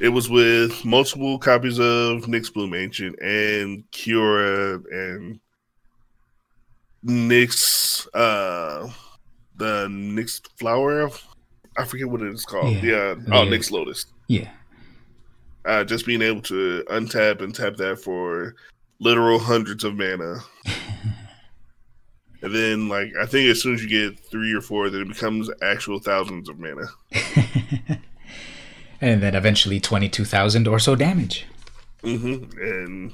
It 0.00 0.08
was 0.08 0.28
with 0.28 0.84
multiple 0.84 1.38
copies 1.38 1.78
of 1.78 2.24
Nyxbloom 2.24 2.76
Ancient 2.76 3.18
and 3.20 3.84
Kiora 3.92 4.82
and 4.90 5.40
Nyx, 7.06 8.06
uh, 8.12 8.90
the 9.56 9.86
Nyx 9.86 10.40
Flower. 10.58 11.10
I 11.76 11.84
forget 11.84 12.08
what 12.08 12.22
it 12.22 12.32
is 12.32 12.44
called. 12.44 12.74
Yeah. 12.74 12.82
yeah. 12.82 13.14
Oh, 13.28 13.46
Nyx 13.46 13.70
Lotus. 13.70 14.06
Yeah. 14.28 14.50
Uh, 15.64 15.84
just 15.84 16.06
being 16.06 16.22
able 16.22 16.42
to 16.42 16.84
untap 16.90 17.40
and 17.40 17.54
tap 17.54 17.76
that 17.76 18.00
for 18.00 18.56
literal 18.98 19.38
hundreds 19.38 19.84
of 19.84 19.94
mana. 19.94 20.40
and 22.44 22.54
then, 22.54 22.88
like, 22.88 23.12
I 23.20 23.24
think 23.26 23.48
as 23.48 23.62
soon 23.62 23.74
as 23.74 23.82
you 23.82 23.88
get 23.88 24.18
three 24.18 24.52
or 24.52 24.60
four, 24.60 24.90
then 24.90 25.00
it 25.00 25.08
becomes 25.08 25.50
actual 25.62 25.98
thousands 25.98 26.48
of 26.48 26.58
mana. 26.58 26.86
and 29.00 29.22
then 29.22 29.34
eventually 29.34 29.80
22,000 29.80 30.68
or 30.68 30.78
so 30.78 30.94
damage. 30.94 31.46
Mm-hmm. 32.02 32.58
And 32.60 33.12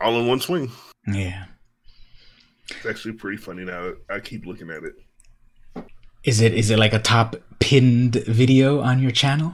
all 0.00 0.20
in 0.20 0.28
one 0.28 0.40
swing. 0.40 0.70
Yeah. 1.06 1.46
It's 2.70 2.86
actually 2.86 3.14
pretty 3.14 3.38
funny 3.38 3.64
now. 3.64 3.92
I 4.08 4.20
keep 4.20 4.46
looking 4.46 4.70
at 4.70 4.84
it. 4.84 4.94
Is 6.22 6.40
it 6.40 6.54
is 6.54 6.70
it 6.70 6.78
like 6.78 6.92
a 6.92 7.00
top 7.00 7.34
pinned 7.58 8.14
video 8.26 8.80
on 8.80 9.00
your 9.00 9.10
channel? 9.10 9.52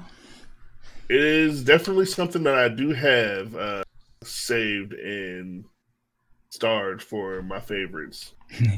It 1.09 1.25
is 1.25 1.65
definitely 1.65 2.05
something 2.05 2.43
that 2.43 2.55
I 2.55 2.69
do 2.69 2.93
have. 2.93 3.57
Uh, 3.57 3.83
saved 4.23 4.93
and 4.93 5.65
starred 6.51 7.03
for 7.03 7.43
my 7.43 7.61
favorites. 7.61 8.33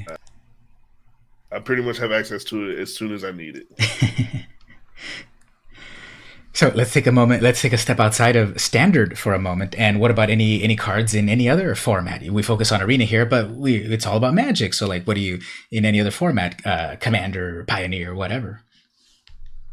uh, 0.09 0.17
I 1.53 1.59
pretty 1.59 1.83
much 1.83 1.99
have 1.99 2.13
access 2.13 2.45
to 2.45 2.71
it 2.71 2.79
as 2.79 2.95
soon 2.95 3.13
as 3.13 3.25
I 3.25 3.33
need 3.33 3.57
it. 3.57 4.47
so 6.53 6.71
let's 6.77 6.93
take 6.93 7.09
a 7.09 7.13
moment. 7.13 7.43
Let's 7.43 7.61
take 7.61 7.73
a 7.73 7.79
step 7.79 7.99
outside 7.99 8.37
of 8.37 8.61
standard 8.61 9.19
for 9.19 9.35
a 9.35 9.39
moment. 9.39 9.75
And 9.77 9.99
what 9.99 10.13
about 10.13 10.31
any 10.31 10.63
any 10.63 10.77
cards 10.77 11.13
in 11.13 11.29
any 11.29 11.49
other 11.49 11.75
format? 11.75 12.23
We 12.23 12.43
focus 12.45 12.71
on 12.71 12.81
arena 12.81 13.05
here, 13.05 13.27
but 13.27 13.51
we 13.51 13.77
it's 13.77 14.07
all 14.07 14.17
about 14.17 14.35
magic. 14.35 14.75
So 14.75 14.87
like, 14.87 15.05
what 15.09 15.15
do 15.15 15.21
you 15.21 15.41
in 15.73 15.85
any 15.85 16.01
other 16.01 16.13
format? 16.13 16.65
Uh, 16.65 16.95
Commander, 17.01 17.65
Pioneer, 17.67 18.15
whatever. 18.15 18.63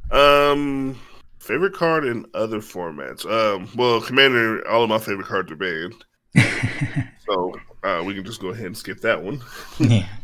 Um, 0.10 1.00
Favorite 1.40 1.74
card 1.74 2.06
in 2.06 2.26
other 2.34 2.60
formats. 2.60 3.26
Um, 3.26 3.70
well, 3.76 4.02
Commander, 4.02 4.68
all 4.68 4.84
of 4.84 4.90
my 4.90 4.98
favorite 4.98 5.28
cards 5.28 5.52
are 5.52 5.56
banned. 5.56 6.04
so 7.26 7.54
uh, 7.84 8.04
we 8.06 8.14
can 8.14 8.24
just 8.24 8.42
go 8.42 8.50
ahead 8.50 8.66
and 8.66 8.78
skip 8.78 9.02
that 9.02 9.22
one. 9.22 9.42
yeah. 9.80 10.08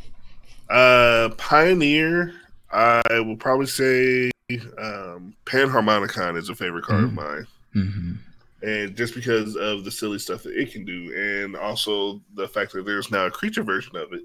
Uh, 0.70 1.30
Pioneer, 1.38 2.34
I 2.72 3.02
will 3.20 3.36
probably 3.36 3.68
say 3.68 4.32
um, 4.78 5.36
Panharmonicon 5.46 6.38
is 6.38 6.50
a 6.50 6.56
favorite 6.56 6.86
card 6.86 7.04
mm-hmm. 7.04 7.20
of 7.20 7.26
mine. 7.26 7.48
Mm-hmm. 7.76 8.68
And 8.68 8.96
just 8.96 9.14
because 9.14 9.56
of 9.56 9.84
the 9.84 9.92
silly 9.92 10.20
stuff 10.20 10.44
that 10.44 10.56
it 10.56 10.72
can 10.72 10.86
do, 10.86 11.14
and 11.16 11.56
also 11.56 12.22
the 12.36 12.48
fact 12.48 12.72
that 12.74 12.86
there's 12.86 13.12
now 13.12 13.26
a 13.26 13.32
creature 13.32 13.62
version 13.62 13.96
of 13.98 14.14
it 14.14 14.22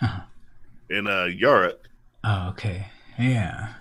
uh-huh. 0.00 0.22
in 0.90 1.06
uh, 1.06 1.28
Yarok. 1.30 1.76
Oh, 2.24 2.48
okay. 2.48 2.86
Yeah. 3.18 3.74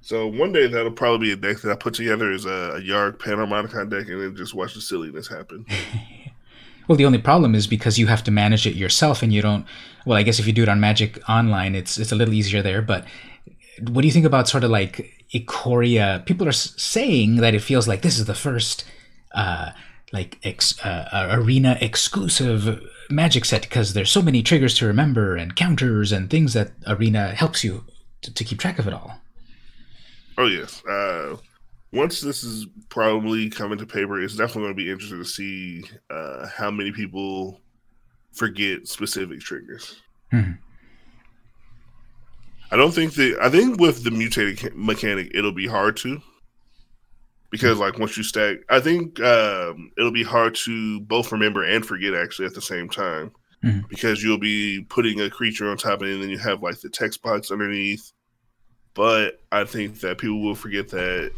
So 0.00 0.26
one 0.26 0.52
day 0.52 0.66
that'll 0.66 0.92
probably 0.92 1.26
be 1.26 1.32
a 1.32 1.36
deck 1.36 1.60
that 1.62 1.72
I 1.72 1.74
put 1.76 1.94
together 1.94 2.32
as 2.32 2.46
a, 2.46 2.76
a 2.76 2.80
Yarok 2.80 3.18
Panharmonicon 3.18 3.90
deck, 3.90 4.08
and 4.08 4.22
then 4.22 4.34
just 4.34 4.54
watch 4.54 4.74
the 4.74 4.80
silliness 4.80 5.28
happen. 5.28 5.66
well, 6.88 6.96
the 6.96 7.06
only 7.06 7.18
problem 7.18 7.54
is 7.54 7.66
because 7.66 7.98
you 7.98 8.06
have 8.06 8.24
to 8.24 8.30
manage 8.30 8.66
it 8.66 8.74
yourself, 8.74 9.22
and 9.22 9.32
you 9.32 9.42
don't. 9.42 9.66
Well, 10.04 10.18
I 10.18 10.22
guess 10.22 10.38
if 10.38 10.46
you 10.46 10.52
do 10.52 10.62
it 10.62 10.68
on 10.68 10.80
Magic 10.80 11.18
Online, 11.28 11.74
it's 11.74 11.98
it's 11.98 12.12
a 12.12 12.16
little 12.16 12.34
easier 12.34 12.62
there. 12.62 12.82
But 12.82 13.04
what 13.80 14.02
do 14.02 14.06
you 14.06 14.12
think 14.12 14.26
about 14.26 14.48
sort 14.48 14.64
of 14.64 14.70
like 14.70 15.24
Ikoria? 15.34 16.24
People 16.26 16.48
are 16.48 16.52
saying 16.52 17.36
that 17.36 17.54
it 17.54 17.60
feels 17.60 17.88
like 17.88 18.02
this 18.02 18.18
is 18.18 18.26
the 18.26 18.34
first. 18.34 18.84
Uh, 19.34 19.72
like 20.12 20.38
ex, 20.44 20.78
uh, 20.84 21.08
uh, 21.12 21.28
arena 21.32 21.76
exclusive 21.80 22.80
magic 23.10 23.44
set 23.44 23.62
because 23.62 23.92
there's 23.92 24.10
so 24.10 24.22
many 24.22 24.40
triggers 24.40 24.72
to 24.72 24.86
remember 24.86 25.36
and 25.36 25.56
counters 25.56 26.12
and 26.12 26.30
things 26.30 26.52
that 26.52 26.70
arena 26.86 27.34
helps 27.34 27.64
you 27.64 27.84
to, 28.22 28.32
to 28.32 28.44
keep 28.44 28.58
track 28.58 28.78
of 28.78 28.86
it 28.86 28.94
all 28.94 29.20
Oh 30.38 30.46
yes. 30.46 30.84
Uh, 30.84 31.36
once 31.96 32.20
this 32.20 32.44
is 32.44 32.66
probably 32.88 33.48
coming 33.48 33.78
to 33.78 33.86
paper, 33.86 34.20
it's 34.20 34.36
definitely 34.36 34.62
going 34.62 34.74
to 34.74 34.84
be 34.84 34.90
interesting 34.90 35.18
to 35.18 35.24
see 35.24 35.84
uh, 36.10 36.46
how 36.48 36.70
many 36.70 36.92
people 36.92 37.60
forget 38.32 38.86
specific 38.86 39.40
triggers. 39.40 40.02
Hmm. 40.30 40.52
I 42.70 42.76
don't 42.76 42.92
think 42.92 43.14
that. 43.14 43.38
I 43.40 43.48
think 43.48 43.80
with 43.80 44.04
the 44.04 44.10
mutated 44.10 44.76
mechanic, 44.76 45.30
it'll 45.34 45.52
be 45.52 45.66
hard 45.66 45.96
to 45.98 46.20
because 47.50 47.78
like 47.78 47.98
once 47.98 48.16
you 48.16 48.22
stack, 48.22 48.58
I 48.68 48.80
think 48.80 49.20
um, 49.20 49.92
it'll 49.96 50.10
be 50.10 50.24
hard 50.24 50.54
to 50.56 51.00
both 51.00 51.32
remember 51.32 51.64
and 51.64 51.86
forget 51.86 52.14
actually 52.14 52.46
at 52.46 52.54
the 52.54 52.60
same 52.60 52.88
time 52.88 53.30
mm-hmm. 53.64 53.86
because 53.88 54.22
you'll 54.22 54.38
be 54.38 54.84
putting 54.88 55.20
a 55.20 55.30
creature 55.30 55.70
on 55.70 55.76
top 55.76 56.02
of 56.02 56.08
it, 56.08 56.14
and 56.14 56.22
then 56.22 56.28
you 56.30 56.38
have 56.38 56.62
like 56.62 56.80
the 56.80 56.90
text 56.90 57.22
box 57.22 57.50
underneath, 57.50 58.12
but 58.94 59.40
I 59.52 59.64
think 59.64 60.00
that 60.00 60.18
people 60.18 60.42
will 60.42 60.56
forget 60.56 60.88
that 60.88 61.32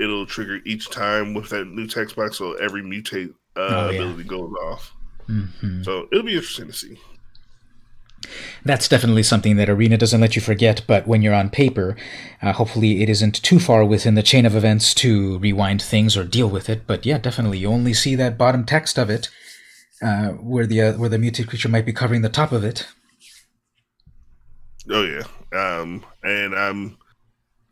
it'll 0.00 0.26
trigger 0.26 0.60
each 0.64 0.90
time 0.90 1.34
with 1.34 1.50
that 1.50 1.66
new 1.66 1.86
text 1.86 2.16
box, 2.16 2.38
so 2.38 2.54
every 2.54 2.82
mutate 2.82 3.34
uh, 3.56 3.60
oh, 3.60 3.90
yeah. 3.90 4.00
ability 4.00 4.24
goes 4.24 4.52
off. 4.64 4.94
Mm-hmm. 5.28 5.82
So 5.82 6.08
it'll 6.10 6.24
be 6.24 6.34
interesting 6.34 6.66
to 6.66 6.72
see. 6.72 6.98
That's 8.64 8.88
definitely 8.88 9.22
something 9.22 9.56
that 9.56 9.70
Arena 9.70 9.96
doesn't 9.96 10.20
let 10.20 10.36
you 10.36 10.42
forget, 10.42 10.82
but 10.86 11.06
when 11.06 11.22
you're 11.22 11.34
on 11.34 11.48
paper, 11.50 11.96
uh, 12.42 12.52
hopefully 12.52 13.02
it 13.02 13.08
isn't 13.08 13.42
too 13.42 13.58
far 13.58 13.84
within 13.84 14.14
the 14.14 14.22
chain 14.22 14.44
of 14.44 14.54
events 14.54 14.94
to 14.94 15.38
rewind 15.38 15.80
things 15.80 16.16
or 16.16 16.24
deal 16.24 16.48
with 16.48 16.68
it. 16.68 16.86
But 16.86 17.06
yeah, 17.06 17.18
definitely, 17.18 17.58
you 17.58 17.68
only 17.68 17.94
see 17.94 18.14
that 18.16 18.36
bottom 18.36 18.64
text 18.64 18.98
of 18.98 19.08
it, 19.08 19.30
uh, 20.02 20.28
where 20.28 20.66
the 20.66 20.80
uh, 20.82 20.92
where 20.94 21.08
the 21.08 21.18
mutated 21.18 21.48
creature 21.48 21.68
might 21.68 21.86
be 21.86 21.92
covering 21.92 22.22
the 22.22 22.28
top 22.28 22.52
of 22.52 22.62
it. 22.62 22.86
Oh 24.90 25.04
yeah, 25.04 25.24
um, 25.58 26.04
and 26.22 26.54
I'm 26.54 26.98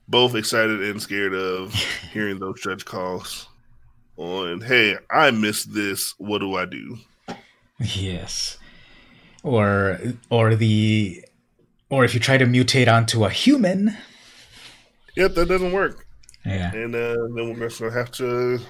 both 0.08 0.34
excited 0.34 0.82
and 0.82 1.00
scared 1.00 1.34
of 1.34 1.74
hearing 2.12 2.38
those 2.38 2.60
judge 2.60 2.84
calls 2.84 3.48
on, 4.16 4.60
"Hey, 4.60 4.96
I 5.10 5.30
missed 5.30 5.72
this. 5.74 6.14
What 6.18 6.38
do 6.38 6.56
I 6.56 6.64
do?" 6.64 6.98
Yes, 7.78 8.58
or 9.42 9.98
or 10.30 10.54
the 10.54 11.24
or 11.90 12.04
if 12.04 12.14
you 12.14 12.20
try 12.20 12.38
to 12.38 12.46
mutate 12.46 12.92
onto 12.92 13.24
a 13.24 13.30
human. 13.30 13.96
Yep, 15.16 15.34
that 15.34 15.48
doesn't 15.48 15.72
work. 15.72 16.06
Yeah, 16.44 16.72
and 16.72 16.94
uh, 16.94 17.16
then 17.34 17.58
we're 17.58 17.68
gonna 17.68 17.92
have 17.92 18.10
to 18.12 18.60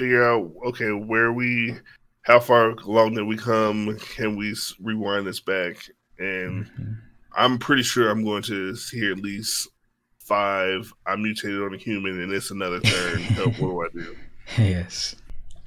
figure 0.00 0.24
out 0.24 0.50
okay 0.64 0.92
where 0.92 1.32
we, 1.32 1.76
how 2.22 2.40
far 2.40 2.70
along 2.70 3.14
did 3.14 3.24
we 3.24 3.36
come? 3.36 3.96
Can 3.98 4.34
we 4.36 4.56
rewind 4.80 5.26
this 5.26 5.40
back? 5.40 5.76
And 6.18 6.64
mm-hmm. 6.66 6.92
I'm 7.36 7.58
pretty 7.58 7.82
sure 7.82 8.10
I'm 8.10 8.24
going 8.24 8.42
to 8.44 8.74
see 8.74 9.10
at 9.10 9.18
least 9.18 9.68
five. 10.30 10.92
I 11.06 11.16
mutated 11.16 11.60
on 11.60 11.74
a 11.74 11.76
human, 11.76 12.22
and 12.22 12.32
it's 12.32 12.52
another 12.52 12.78
turn. 12.80 13.22
what 13.58 13.58
do 13.58 13.82
I 13.82 13.88
do? 13.92 14.16
Yes. 14.58 15.14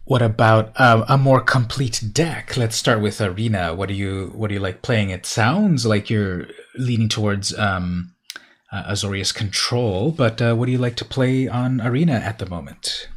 What 0.05 0.21
about 0.21 0.77
um, 0.77 1.05
a 1.07 1.17
more 1.17 1.39
complete 1.39 2.03
deck? 2.11 2.57
Let's 2.57 2.75
start 2.75 2.99
with 3.01 3.21
arena. 3.21 3.73
What 3.73 3.87
do 3.87 3.95
you 3.95 4.33
what 4.35 4.49
do 4.49 4.55
you 4.55 4.59
like 4.59 4.81
playing? 4.81 5.09
It 5.11 5.25
sounds 5.25 5.85
like 5.85 6.09
you're 6.09 6.47
leaning 6.75 7.07
towards 7.07 7.57
um, 7.57 8.13
uh, 8.73 8.83
Azorius 8.91 9.33
Control, 9.33 10.11
but 10.11 10.41
uh, 10.41 10.55
what 10.55 10.65
do 10.65 10.73
you 10.73 10.77
like 10.77 10.97
to 10.97 11.05
play 11.05 11.47
on 11.47 11.79
arena 11.79 12.15
at 12.15 12.39
the 12.39 12.45
moment? 12.45 13.07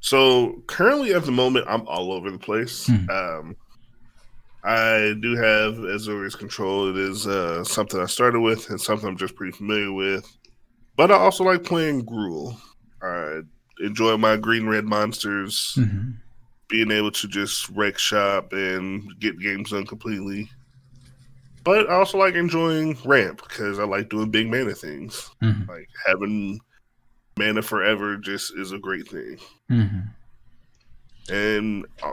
So 0.00 0.64
currently, 0.66 1.14
at 1.14 1.24
the 1.24 1.30
moment, 1.30 1.66
I'm 1.68 1.86
all 1.86 2.12
over 2.12 2.28
the 2.28 2.38
place. 2.38 2.88
Hmm. 2.88 3.08
Um, 3.08 3.56
I 4.62 5.14
do 5.20 5.36
have 5.36 5.74
Azorius 5.74 6.36
Control. 6.36 6.90
It 6.90 6.96
is 6.96 7.26
uh, 7.26 7.64
something 7.64 8.00
I 8.00 8.06
started 8.06 8.40
with 8.40 8.68
and 8.70 8.80
something 8.80 9.08
I'm 9.08 9.16
just 9.16 9.34
pretty 9.34 9.56
familiar 9.56 9.92
with. 9.92 10.30
But 10.96 11.10
I 11.10 11.14
also 11.14 11.44
like 11.44 11.64
playing 11.64 12.04
Gruul. 12.04 12.58
I 13.02 13.40
enjoy 13.80 14.16
my 14.18 14.36
green 14.36 14.66
red 14.66 14.84
monsters, 14.84 15.74
mm-hmm. 15.78 16.10
being 16.68 16.90
able 16.90 17.10
to 17.12 17.28
just 17.28 17.68
wreck 17.70 17.98
shop 17.98 18.52
and 18.52 19.18
get 19.18 19.40
games 19.40 19.70
done 19.70 19.86
completely. 19.86 20.50
But 21.64 21.88
I 21.88 21.94
also 21.94 22.18
like 22.18 22.34
enjoying 22.34 22.98
ramp 23.04 23.42
because 23.48 23.78
I 23.78 23.84
like 23.84 24.10
doing 24.10 24.30
big 24.30 24.50
mana 24.50 24.74
things. 24.74 25.30
Mm-hmm. 25.42 25.70
Like 25.70 25.88
having 26.06 26.60
mana 27.38 27.62
forever 27.62 28.16
just 28.16 28.54
is 28.56 28.72
a 28.72 28.78
great 28.78 29.08
thing. 29.08 29.38
Mm-hmm. 29.70 31.32
And 31.34 31.86
uh, 32.02 32.12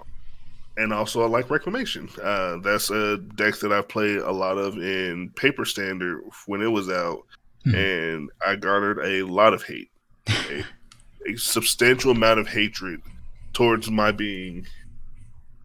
and 0.77 0.93
also 0.93 1.23
I 1.23 1.27
like 1.27 1.49
reclamation. 1.49 2.07
Uh, 2.21 2.57
that's 2.57 2.89
a 2.91 3.17
deck 3.17 3.55
that 3.59 3.73
I 3.73 3.81
played 3.81 4.19
a 4.19 4.31
lot 4.31 4.57
of 4.57 4.77
in 4.77 5.31
paper 5.35 5.65
standard 5.65 6.21
when 6.45 6.61
it 6.61 6.67
was 6.67 6.89
out, 6.89 7.25
mm-hmm. 7.65 7.75
and 7.75 8.29
I 8.45 8.55
garnered 8.55 8.99
a 9.03 9.23
lot 9.23 9.53
of 9.53 9.63
hate. 9.63 9.89
a 10.29 11.35
substantial 11.35 12.11
amount 12.11 12.39
of 12.39 12.47
hatred 12.47 13.01
towards 13.53 13.89
my 13.89 14.11
being 14.11 14.65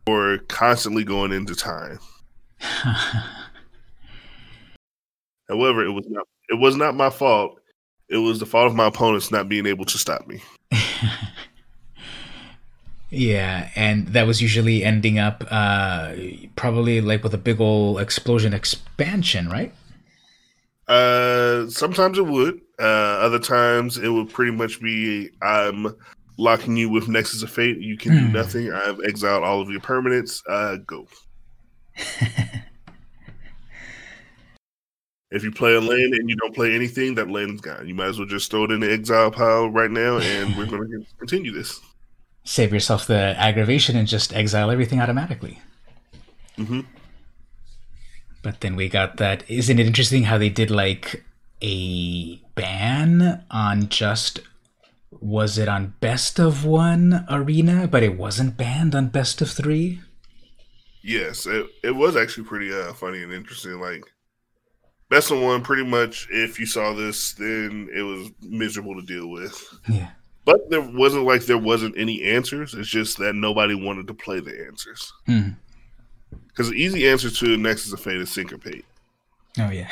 for 0.07 0.39
constantly 0.49 1.05
going 1.05 1.33
into 1.33 1.55
time. 1.55 1.99
However, 5.49 5.85
it 5.85 5.93
was 5.93 6.07
not 6.09 6.27
it 6.49 6.59
was 6.59 6.77
not 6.77 6.95
my 6.95 7.11
fault. 7.11 7.61
It 8.09 8.17
was 8.17 8.41
the 8.41 8.47
fault 8.47 8.67
of 8.67 8.75
my 8.75 8.87
opponents 8.87 9.31
not 9.31 9.49
being 9.49 9.67
able 9.67 9.85
to 9.85 9.99
stop 9.99 10.27
me. 10.27 10.43
yeah, 13.15 13.69
and 13.77 14.09
that 14.09 14.27
was 14.27 14.41
usually 14.41 14.83
ending 14.83 15.19
up 15.19 15.45
uh, 15.51 16.15
probably 16.57 17.03
like 17.03 17.23
with 17.23 17.35
a 17.35 17.39
big 17.39 17.61
old 17.61 18.01
explosion 18.01 18.55
expansion, 18.55 19.51
right? 19.51 19.75
Uh, 20.89 21.69
sometimes 21.69 22.17
it 22.17 22.25
would. 22.25 22.63
Uh, 22.81 23.21
other 23.21 23.39
times 23.39 23.99
it 23.99 24.09
would 24.09 24.31
pretty 24.31 24.53
much 24.53 24.81
be 24.81 25.29
I'm 25.43 25.95
locking 26.39 26.75
you 26.75 26.89
with 26.89 27.07
Nexus 27.09 27.43
of 27.43 27.51
Fate. 27.51 27.77
You 27.77 27.99
can 27.99 28.13
do 28.13 28.27
hmm. 28.29 28.33
nothing. 28.33 28.73
I've 28.73 28.99
exiled 29.07 29.45
all 29.45 29.61
of 29.61 29.69
your 29.69 29.81
permanents. 29.81 30.43
Uh, 30.49 30.77
go. 30.87 31.07
if 35.31 35.45
you 35.45 35.53
play 35.53 35.75
a 35.75 35.81
lane 35.81 36.15
and 36.15 36.31
you 36.31 36.37
don't 36.37 36.55
play 36.55 36.75
anything, 36.75 37.15
that 37.17 37.29
lane's 37.29 37.61
gone. 37.61 37.87
You 37.87 37.95
might 37.95 38.07
as 38.07 38.19
well 38.19 38.27
just 38.27 38.51
throw 38.51 38.65
it 38.65 38.71
in 38.71 38.81
the 38.81 38.91
exile 38.91 39.31
pile 39.31 39.69
right 39.69 39.91
now, 39.91 40.17
and 40.17 40.57
we're 40.57 40.65
going 40.65 40.89
to 40.91 41.05
continue 41.19 41.53
this. 41.53 41.79
Save 42.45 42.73
yourself 42.73 43.07
the 43.07 43.35
aggravation 43.39 43.97
and 43.97 44.09
just 44.09 44.35
exile 44.35 44.71
everything 44.71 45.01
automatically. 45.01 45.61
Mm-hmm. 46.59 46.81
But 48.43 48.61
then 48.61 48.75
we 48.75 48.89
got 48.89 49.19
that. 49.19 49.49
Isn't 49.49 49.79
it 49.79 49.87
interesting 49.87 50.25
how 50.25 50.39
they 50.39 50.49
did 50.49 50.71
like 50.71 51.25
a 51.63 52.37
ban 52.55 53.45
on 53.51 53.89
just 53.89 54.41
was 55.21 55.59
it 55.59 55.69
on 55.69 55.95
best 56.01 56.41
of 56.41 56.65
one 56.65 57.25
arena, 57.31 57.87
but 57.87 58.03
it 58.03 58.17
wasn't 58.17 58.57
banned 58.57 58.95
on 58.95 59.09
best 59.09 59.41
of 59.41 59.51
three? 59.51 60.01
Yes, 61.03 61.47
it, 61.47 61.67
it 61.83 61.93
was 61.93 62.17
actually 62.17 62.45
pretty 62.45 62.73
uh, 62.73 62.93
funny 62.93 63.23
and 63.23 63.33
interesting. 63.33 63.81
Like 63.81 64.05
best 65.09 65.31
of 65.31 65.41
one, 65.41 65.63
pretty 65.63 65.85
much. 65.85 66.29
If 66.31 66.59
you 66.59 66.67
saw 66.67 66.93
this, 66.93 67.35
then 67.35 67.89
it 67.95 68.03
was 68.03 68.31
miserable 68.41 68.95
to 69.01 69.07
deal 69.07 69.29
with. 69.29 69.63
Yeah. 69.89 70.11
But 70.45 70.71
there 70.71 70.81
wasn't 70.81 71.25
like 71.25 71.45
there 71.45 71.59
wasn't 71.59 71.97
any 71.97 72.23
answers. 72.25 72.75
It's 72.75 72.89
just 72.89 73.19
that 73.19 73.35
nobody 73.35 73.75
wanted 73.75 74.09
to 74.09 74.15
play 74.15 74.41
the 74.41 74.67
answers. 74.67 75.13
Because 75.25 75.47
mm-hmm. 75.47 76.71
the 76.71 76.77
easy 76.77 77.09
answer 77.09 77.31
to 77.31 77.57
Nexus 77.57 77.93
of 77.93 78.01
Fate 78.01 78.17
is 78.17 78.31
syncopate. 78.31 78.85
Oh 79.59 79.71
yeah, 79.71 79.91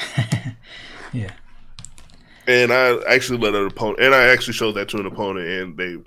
yeah. 1.13 1.33
And 2.47 2.73
I 2.73 2.99
actually 3.09 3.39
let 3.39 3.55
an 3.55 3.67
opponent, 3.67 4.01
and 4.01 4.15
I 4.15 4.25
actually 4.25 4.55
showed 4.55 4.73
that 4.73 4.89
to 4.89 4.99
an 4.99 5.07
opponent, 5.07 5.47
and 5.47 5.77
they 5.77 5.99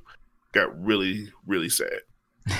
got 0.51 0.83
really, 0.83 1.31
really 1.47 1.69
sad. 1.69 2.01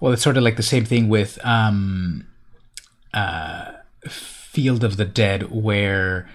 well, 0.00 0.12
it's 0.12 0.22
sort 0.22 0.36
of 0.36 0.44
like 0.44 0.56
the 0.56 0.62
same 0.62 0.84
thing 0.84 1.08
with 1.08 1.44
um, 1.44 2.26
uh, 3.12 3.72
Field 4.08 4.84
of 4.84 4.96
the 4.96 5.04
Dead, 5.04 5.50
where 5.50 6.28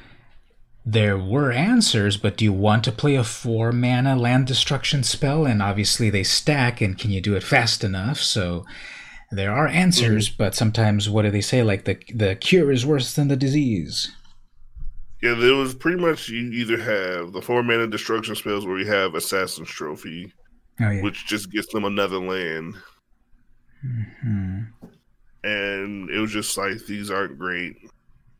there 0.85 1.17
were 1.17 1.51
answers, 1.51 2.15
but 2.15 2.37
do 2.37 2.45
you 2.45 2.53
want 2.53 2.83
to 2.83 2.91
play 2.91 3.15
a 3.15 3.23
four 3.23 3.71
mana 3.71 4.15
land 4.15 4.45
destruction 4.45 5.01
spell? 5.01 5.45
And 5.45 5.61
obviously 5.61 6.11
they 6.11 6.23
stack, 6.23 6.79
and 6.79 6.97
can 6.97 7.09
you 7.09 7.21
do 7.21 7.35
it 7.35 7.43
fast 7.43 7.83
enough? 7.83 8.19
So 8.19 8.65
there 9.31 9.51
are 9.51 9.67
answers, 9.67 10.29
mm-hmm. 10.29 10.37
but 10.37 10.53
sometimes 10.53 11.09
what 11.09 11.23
do 11.23 11.31
they 11.31 11.41
say? 11.41 11.63
Like 11.63 11.85
the 11.85 11.97
the 12.13 12.35
cure 12.35 12.71
is 12.71 12.85
worse 12.85 13.13
than 13.13 13.29
the 13.29 13.35
disease. 13.35 14.11
Yeah, 15.23 15.33
there 15.33 15.55
was 15.55 15.73
pretty 15.73 15.99
much 15.99 16.29
you 16.29 16.51
either 16.51 16.77
have 16.77 17.33
the 17.33 17.41
four 17.41 17.63
mana 17.63 17.87
destruction 17.87 18.35
spells 18.35 18.67
where 18.67 18.77
you 18.77 18.85
have 18.85 19.15
Assassin's 19.15 19.69
Trophy, 19.69 20.31
oh, 20.79 20.89
yeah. 20.89 21.01
which 21.01 21.25
just 21.25 21.51
gets 21.51 21.73
them 21.73 21.85
another 21.85 22.19
land. 22.19 22.75
Mm-hmm. 23.83 24.61
And 25.43 26.09
it 26.11 26.19
was 26.19 26.31
just 26.31 26.55
like 26.57 26.85
these 26.85 27.09
aren't 27.09 27.39
great. 27.39 27.75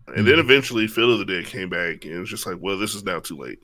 And 0.08 0.28
then 0.28 0.39
eventually 0.39 0.88
Field 0.88 1.20
of 1.20 1.20
the 1.20 1.34
Dead 1.34 1.45
came 1.45 1.70
back 1.70 2.06
and 2.06 2.14
it 2.14 2.20
was 2.20 2.30
just 2.30 2.45
like, 2.45 2.58
well, 2.60 2.78
this 2.78 2.93
is 2.93 3.03
now 3.03 3.20
too 3.20 3.38
late. 3.38 3.60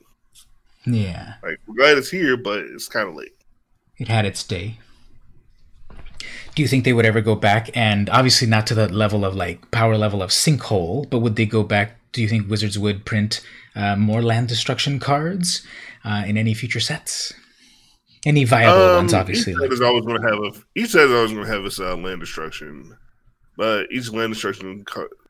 Yeah. 0.84 1.34
Like 1.42 1.58
we're 1.66 1.76
glad 1.76 1.98
it's 1.98 2.10
here, 2.10 2.36
but 2.36 2.60
it's 2.60 2.88
kinda 2.88 3.12
late. 3.12 3.34
It 3.98 4.08
had 4.08 4.24
its 4.24 4.42
day. 4.42 4.78
Do 6.54 6.62
you 6.62 6.68
think 6.68 6.84
they 6.84 6.92
would 6.92 7.06
ever 7.06 7.20
go 7.20 7.34
back 7.34 7.70
and 7.74 8.10
obviously 8.10 8.46
not 8.46 8.66
to 8.66 8.74
the 8.74 8.88
level 8.88 9.24
of 9.24 9.34
like 9.34 9.70
power 9.70 9.96
level 9.96 10.22
of 10.22 10.30
sinkhole, 10.30 11.08
but 11.08 11.20
would 11.20 11.36
they 11.36 11.46
go 11.46 11.62
back 11.62 11.98
do 12.12 12.20
you 12.20 12.28
think 12.28 12.48
Wizards 12.48 12.78
would 12.78 13.04
print 13.04 13.40
uh, 13.74 13.96
more 13.96 14.22
land 14.22 14.48
destruction 14.48 15.00
cards 15.00 15.66
uh, 16.04 16.24
in 16.26 16.36
any 16.36 16.54
future 16.54 16.80
sets? 16.80 17.32
Any 18.24 18.44
viable 18.44 18.82
um, 18.82 18.96
ones, 18.96 19.14
obviously. 19.14 19.54
Each 19.54 19.58
set 19.58 19.72
is 19.72 19.80
always 19.80 20.04
going 20.04 20.20
to 20.20 20.28
have 20.28 20.38
a. 20.38 20.78
Each 20.78 20.90
set 20.90 21.06
is 21.06 21.12
always 21.12 21.32
going 21.32 21.44
to 21.44 21.50
have 21.50 21.64
its 21.64 21.80
uh, 21.80 21.96
land 21.96 22.20
destruction, 22.20 22.96
but 23.56 23.86
each 23.90 24.10
land 24.12 24.32
destruction 24.32 24.84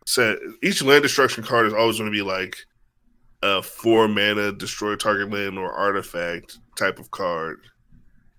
set, 0.07 0.38
each 0.62 0.82
land 0.82 1.03
destruction 1.03 1.44
card 1.44 1.66
is 1.66 1.72
always 1.72 1.98
going 1.98 2.11
to 2.11 2.16
be 2.16 2.22
like 2.22 2.57
a 3.42 3.62
four 3.62 4.09
mana 4.09 4.53
destroy 4.53 4.96
target 4.96 5.30
land 5.30 5.59
or 5.59 5.72
artifact 5.72 6.59
type 6.76 6.98
of 6.98 7.11
card. 7.11 7.61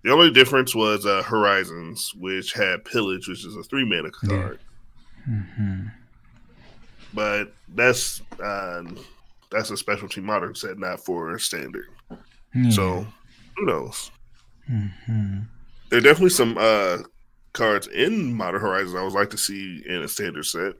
The 0.02 0.12
only 0.12 0.30
difference 0.30 0.74
was 0.74 1.06
uh, 1.06 1.22
Horizons, 1.22 2.12
which 2.14 2.52
had 2.52 2.84
Pillage, 2.84 3.26
which 3.28 3.44
is 3.44 3.56
a 3.56 3.62
three 3.62 3.84
mana 3.84 4.10
card. 4.10 4.58
Yeah. 5.26 5.34
Mm-hmm 5.34 5.88
but 7.14 7.54
that's 7.74 8.20
uh, 8.42 8.82
that's 9.50 9.70
a 9.70 9.76
specialty 9.76 10.20
modern 10.20 10.54
set, 10.54 10.78
not 10.78 11.00
for 11.00 11.38
standard. 11.38 11.86
Yeah. 12.54 12.70
So 12.70 13.06
who 13.56 13.66
knows? 13.66 14.10
Mm-hmm. 14.70 15.40
There 15.90 15.98
are 15.98 16.02
definitely 16.02 16.30
some 16.30 16.58
uh, 16.58 16.98
cards 17.52 17.86
in 17.86 18.34
Modern 18.34 18.60
Horizons 18.60 18.96
I 18.96 19.02
would 19.02 19.12
like 19.12 19.30
to 19.30 19.38
see 19.38 19.82
in 19.86 20.02
a 20.02 20.08
standard 20.08 20.44
set. 20.44 20.74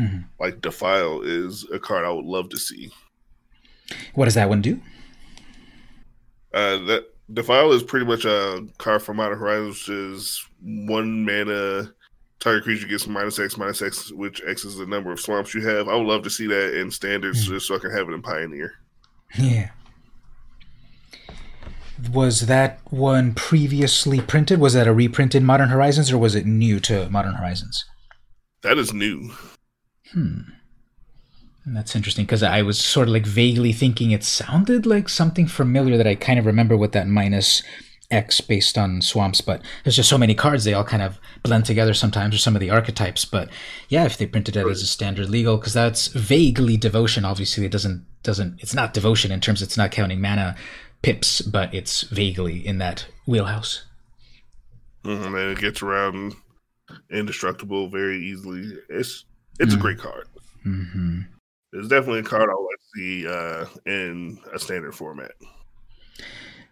Mm-hmm. 0.00 0.20
Like 0.38 0.60
Defile 0.60 1.22
is 1.22 1.66
a 1.72 1.78
card 1.78 2.04
I 2.04 2.10
would 2.10 2.24
love 2.24 2.48
to 2.50 2.56
see. 2.56 2.90
What 4.14 4.24
does 4.26 4.34
that 4.34 4.48
one 4.48 4.62
do? 4.62 4.80
Uh, 6.54 6.78
that 6.86 7.04
Defile 7.32 7.72
is 7.72 7.82
pretty 7.82 8.06
much 8.06 8.24
a 8.24 8.66
card 8.78 9.02
for 9.02 9.14
Modern 9.14 9.38
Horizons, 9.38 9.88
which 9.88 9.88
is 9.88 10.46
one 10.62 11.24
mana 11.24 11.92
target 12.40 12.64
creature 12.64 12.86
gets 12.86 13.06
minus 13.06 13.38
X, 13.38 13.56
minus 13.56 13.82
X, 13.82 14.10
which 14.12 14.42
X 14.46 14.64
is 14.64 14.76
the 14.76 14.86
number 14.86 15.12
of 15.12 15.20
swamps 15.20 15.54
you 15.54 15.66
have. 15.66 15.88
I 15.88 15.94
would 15.94 16.06
love 16.06 16.22
to 16.24 16.30
see 16.30 16.46
that 16.46 16.78
in 16.78 16.90
standards 16.90 17.44
mm. 17.44 17.50
just 17.50 17.68
so 17.68 17.76
I 17.76 17.78
can 17.78 17.90
have 17.90 18.08
it 18.08 18.14
in 18.14 18.22
Pioneer. 18.22 18.72
Yeah. 19.38 19.70
Was 22.12 22.46
that 22.46 22.80
one 22.90 23.34
previously 23.34 24.20
printed? 24.20 24.58
Was 24.58 24.72
that 24.72 24.88
a 24.88 24.92
reprinted 24.92 25.42
Modern 25.42 25.68
Horizons 25.68 26.10
or 26.10 26.18
was 26.18 26.34
it 26.34 26.46
new 26.46 26.80
to 26.80 27.10
Modern 27.10 27.34
Horizons? 27.34 27.84
That 28.62 28.78
is 28.78 28.92
new. 28.92 29.32
Hmm. 30.12 30.40
That's 31.66 31.94
interesting 31.94 32.24
because 32.24 32.42
I 32.42 32.62
was 32.62 32.78
sort 32.78 33.08
of 33.08 33.14
like 33.14 33.26
vaguely 33.26 33.72
thinking 33.72 34.10
it 34.10 34.24
sounded 34.24 34.86
like 34.86 35.08
something 35.08 35.46
familiar 35.46 35.96
that 35.96 36.06
I 36.06 36.14
kind 36.14 36.38
of 36.38 36.46
remember 36.46 36.76
with 36.76 36.92
that 36.92 37.06
minus 37.06 37.62
X 38.10 38.40
based 38.40 38.76
on 38.76 39.02
swamps, 39.02 39.40
but 39.40 39.62
there's 39.84 39.96
just 39.96 40.08
so 40.08 40.18
many 40.18 40.34
cards 40.34 40.64
they 40.64 40.74
all 40.74 40.84
kind 40.84 41.02
of 41.02 41.18
blend 41.42 41.64
together 41.64 41.94
sometimes, 41.94 42.34
or 42.34 42.38
some 42.38 42.56
of 42.56 42.60
the 42.60 42.70
archetypes. 42.70 43.24
But 43.24 43.50
yeah, 43.88 44.04
if 44.04 44.18
they 44.18 44.26
printed 44.26 44.56
it 44.56 44.66
as 44.66 44.82
a 44.82 44.86
standard 44.86 45.28
legal, 45.28 45.58
because 45.58 45.74
that's 45.74 46.08
vaguely 46.08 46.76
devotion. 46.76 47.24
Obviously, 47.24 47.64
it 47.64 47.72
doesn't 47.72 48.04
doesn't 48.22 48.60
it's 48.60 48.74
not 48.74 48.94
devotion 48.94 49.30
in 49.30 49.40
terms 49.40 49.62
it's 49.62 49.76
not 49.76 49.92
counting 49.92 50.20
mana 50.20 50.56
pips, 51.02 51.40
but 51.40 51.72
it's 51.72 52.02
vaguely 52.02 52.66
in 52.66 52.78
that 52.78 53.06
wheelhouse. 53.26 53.84
Mm-hmm, 55.04 55.34
and 55.34 55.52
it 55.52 55.58
gets 55.58 55.80
around 55.80 56.34
indestructible 57.10 57.88
very 57.88 58.18
easily. 58.18 58.76
It's 58.88 59.24
it's 59.60 59.72
mm-hmm. 59.72 59.78
a 59.78 59.82
great 59.82 59.98
card. 59.98 60.26
Mm-hmm. 60.66 61.20
It's 61.72 61.88
definitely 61.88 62.20
a 62.20 62.24
card 62.24 62.50
I 62.50 62.54
want 62.54 62.80
to 62.80 62.98
see 62.98 63.26
uh, 63.28 63.66
in 63.86 64.38
a 64.52 64.58
standard 64.58 64.94
format. 64.94 65.32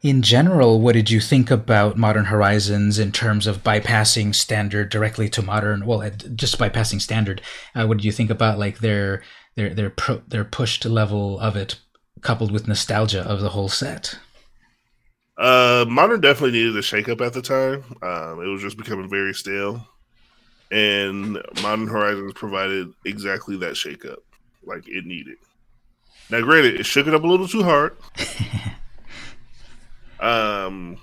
In 0.03 0.23
general, 0.23 0.81
what 0.81 0.95
did 0.95 1.11
you 1.11 1.21
think 1.21 1.51
about 1.51 1.97
Modern 1.97 2.27
Horizons 2.27 2.99
in 2.99 3.13
terms 3.13 3.47
of 3.47 3.65
bypassing 3.65 4.35
standard 4.35 4.91
directly 4.91 5.29
to 5.31 5.43
modern? 5.43 5.87
Well, 5.87 6.09
just 6.35 6.59
bypassing 6.59 7.01
standard. 7.01 7.43
Uh, 7.75 7.87
what 7.87 7.99
did 7.99 8.05
you 8.05 8.13
think 8.13 8.31
about 8.31 8.59
like 8.59 8.79
their 8.79 9.23
their 9.57 9.75
their 9.75 9.91
pro, 9.91 10.23
their 10.29 10.45
pushed 10.45 10.85
level 10.85 11.39
of 11.41 11.57
it, 11.57 11.81
coupled 12.23 12.53
with 12.53 12.69
nostalgia 12.69 13.23
of 13.23 13.41
the 13.41 13.51
whole 13.51 13.69
set? 13.69 14.19
Uh, 15.37 15.85
modern 15.89 16.21
definitely 16.21 16.59
needed 16.59 16.77
a 16.77 16.81
shakeup 16.81 17.25
at 17.25 17.33
the 17.33 17.43
time. 17.43 17.85
Um, 18.03 18.41
it 18.43 18.49
was 18.49 18.63
just 18.63 18.77
becoming 18.77 19.09
very 19.09 19.35
stale, 19.35 19.87
and 20.71 21.43
Modern 21.63 21.89
Horizons 21.89 22.33
provided 22.35 22.93
exactly 23.05 23.57
that 23.59 23.75
shakeup 23.75 24.19
like 24.65 24.89
it 24.89 25.07
needed. 25.07 25.37
Now, 26.31 26.41
granted, 26.43 26.79
it 26.79 26.85
shook 26.85 27.07
it 27.07 27.15
up 27.15 27.25
a 27.25 27.27
little 27.27 27.49
too 27.49 27.63
hard. 27.63 27.97
um, 30.21 30.99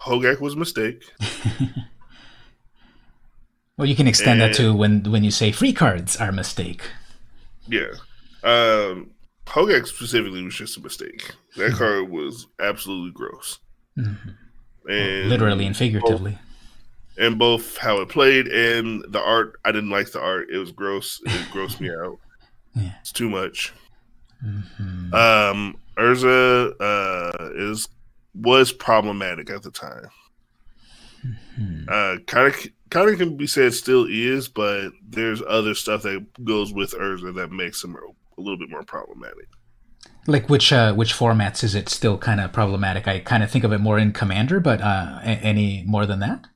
Hogaak 0.00 0.40
was 0.40 0.54
a 0.54 0.56
mistake. 0.56 1.04
well, 3.76 3.86
you 3.86 3.94
can 3.94 4.08
extend 4.08 4.42
and, 4.42 4.52
that 4.52 4.56
to 4.56 4.74
when 4.74 5.04
when 5.04 5.22
you 5.22 5.30
say 5.30 5.52
free 5.52 5.72
cards 5.72 6.16
are 6.16 6.30
a 6.30 6.32
mistake. 6.32 6.82
Yeah. 7.68 7.92
Um, 8.42 9.12
Hogaak 9.46 9.86
specifically 9.86 10.42
was 10.42 10.56
just 10.56 10.76
a 10.76 10.80
mistake. 10.80 11.30
That 11.56 11.70
mm-hmm. 11.70 11.78
card 11.78 12.10
was 12.10 12.48
absolutely 12.60 13.12
gross. 13.12 13.60
Mm-hmm. 13.96 14.90
And 14.90 15.30
literally 15.30 15.66
and 15.66 15.76
figuratively 15.76 16.38
and 17.18 17.38
both 17.38 17.76
how 17.76 18.00
it 18.00 18.08
played 18.08 18.48
and 18.48 19.04
the 19.08 19.20
art. 19.20 19.58
I 19.64 19.72
didn't 19.72 19.90
like 19.90 20.12
the 20.12 20.20
art. 20.20 20.48
It 20.50 20.58
was 20.58 20.72
gross. 20.72 21.20
It 21.24 21.48
grossed 21.52 21.80
me 21.80 21.90
out. 21.90 22.18
Yeah. 22.76 22.90
It's 23.00 23.12
too 23.12 23.30
much. 23.30 23.72
Mm-hmm. 24.44 25.14
Um, 25.14 25.76
Urza 25.96 26.72
uh, 26.80 27.50
is 27.54 27.88
was 28.34 28.72
problematic 28.72 29.48
at 29.48 29.62
the 29.62 29.70
time. 29.70 30.08
Mm-hmm. 31.24 31.84
Uh, 31.88 32.16
kind 32.26 32.48
of 32.48 32.66
kind 32.90 33.10
of 33.10 33.18
can 33.18 33.36
be 33.36 33.46
said 33.46 33.74
still 33.74 34.06
is, 34.10 34.48
but 34.48 34.90
there's 35.08 35.40
other 35.46 35.74
stuff 35.74 36.02
that 36.02 36.26
goes 36.44 36.72
with 36.72 36.94
Urza 36.94 37.34
that 37.36 37.52
makes 37.52 37.82
him 37.82 37.96
a 37.96 38.40
little 38.40 38.58
bit 38.58 38.70
more 38.70 38.82
problematic. 38.82 39.48
Like 40.26 40.48
which 40.48 40.72
uh, 40.72 40.94
which 40.94 41.14
formats 41.14 41.62
is 41.62 41.74
it 41.74 41.88
still 41.88 42.18
kind 42.18 42.40
of 42.40 42.52
problematic? 42.52 43.06
I 43.06 43.20
kind 43.20 43.42
of 43.42 43.50
think 43.50 43.64
of 43.64 43.72
it 43.72 43.78
more 43.78 43.98
in 43.98 44.12
Commander, 44.12 44.58
but 44.58 44.80
uh, 44.80 45.20
any 45.22 45.84
more 45.86 46.06
than 46.06 46.20
that? 46.20 46.46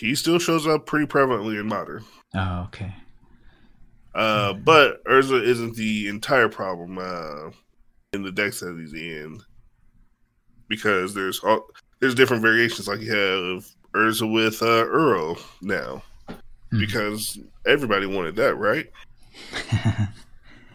He 0.00 0.14
still 0.14 0.38
shows 0.38 0.66
up 0.66 0.86
pretty 0.86 1.06
prevalently 1.06 1.60
in 1.60 1.66
modern. 1.66 2.04
Oh, 2.34 2.64
okay. 2.68 2.94
Uh, 4.14 4.54
but 4.54 5.04
Urza 5.04 5.42
isn't 5.42 5.76
the 5.76 6.08
entire 6.08 6.48
problem 6.48 6.98
uh, 6.98 7.50
in 8.12 8.22
the 8.22 8.32
decks 8.32 8.60
that 8.60 8.76
he's 8.78 8.94
in 8.94 9.40
because 10.68 11.14
there's 11.14 11.40
all, 11.40 11.66
there's 12.00 12.14
different 12.14 12.42
variations. 12.42 12.88
Like 12.88 13.00
you 13.00 13.12
have 13.12 13.66
Urza 13.94 14.32
with 14.32 14.62
uh, 14.62 14.84
Uro 14.86 15.40
now 15.62 16.02
hmm. 16.70 16.80
because 16.80 17.38
everybody 17.66 18.06
wanted 18.06 18.36
that, 18.36 18.56
right? 18.56 18.90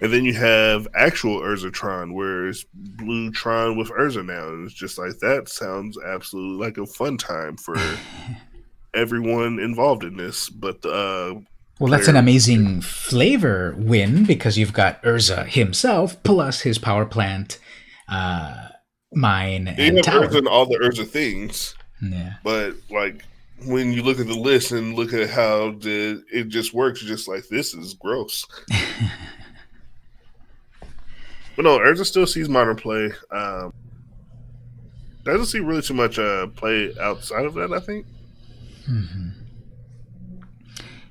and 0.01 0.13
then 0.13 0.23
you 0.23 0.34
have 0.34 0.88
actual 0.95 1.41
Urzatron, 1.41 2.13
where 2.13 2.47
it's 2.47 2.65
Blue 2.73 3.32
Tron 3.32 3.78
with 3.78 3.89
Urza 3.89 4.26
now, 4.26 4.49
and 4.49 4.65
it's 4.65 4.73
just 4.73 4.97
like 4.97 5.17
that 5.19 5.49
sounds 5.49 5.97
absolutely 5.97 6.63
like 6.65 6.78
a 6.78 6.86
fun 6.86 7.17
time 7.17 7.57
for 7.57 7.76
everyone 8.95 9.59
involved 9.59 10.03
in 10.03 10.17
this. 10.17 10.49
But 10.49 10.85
uh, 10.85 11.35
well, 11.79 11.91
that's 11.91 12.07
an 12.07 12.15
amazing 12.15 12.81
flavor 12.81 13.75
win 13.77 14.23
because 14.25 14.57
you've 14.57 14.73
got 14.73 15.03
Urza 15.03 15.45
himself 15.45 16.21
plus 16.23 16.61
his 16.61 16.77
power 16.77 17.05
plant, 17.05 17.59
uh, 18.07 18.69
mine, 19.13 19.67
and 19.67 20.01
tower. 20.03 20.27
Urza 20.27 20.37
and 20.37 20.47
all 20.47 20.65
the 20.65 20.77
Urza 20.77 21.05
things. 21.05 21.75
Yeah, 22.01 22.35
but 22.43 22.75
like 22.89 23.25
when 23.65 23.91
you 23.91 24.03
look 24.03 24.19
at 24.19 24.27
the 24.27 24.37
list 24.37 24.71
and 24.71 24.95
look 24.95 25.13
at 25.13 25.29
how 25.29 25.71
the 25.71 26.23
it 26.31 26.47
just 26.47 26.73
works, 26.73 27.01
just 27.01 27.27
like 27.27 27.47
this 27.49 27.73
is 27.73 27.93
gross. 27.93 28.45
but 31.55 31.63
no, 31.65 31.79
Urza 31.79 32.05
still 32.05 32.27
sees 32.27 32.47
modern 32.47 32.77
play. 32.77 33.11
Um, 33.31 33.73
doesn't 35.25 35.47
see 35.47 35.59
really 35.59 35.81
too 35.81 35.93
much 35.93 36.19
uh, 36.19 36.47
play 36.47 36.93
outside 37.01 37.45
of 37.45 37.55
that. 37.55 37.73
I 37.73 37.79
think. 37.79 38.05
Mm-hmm. 38.89 39.29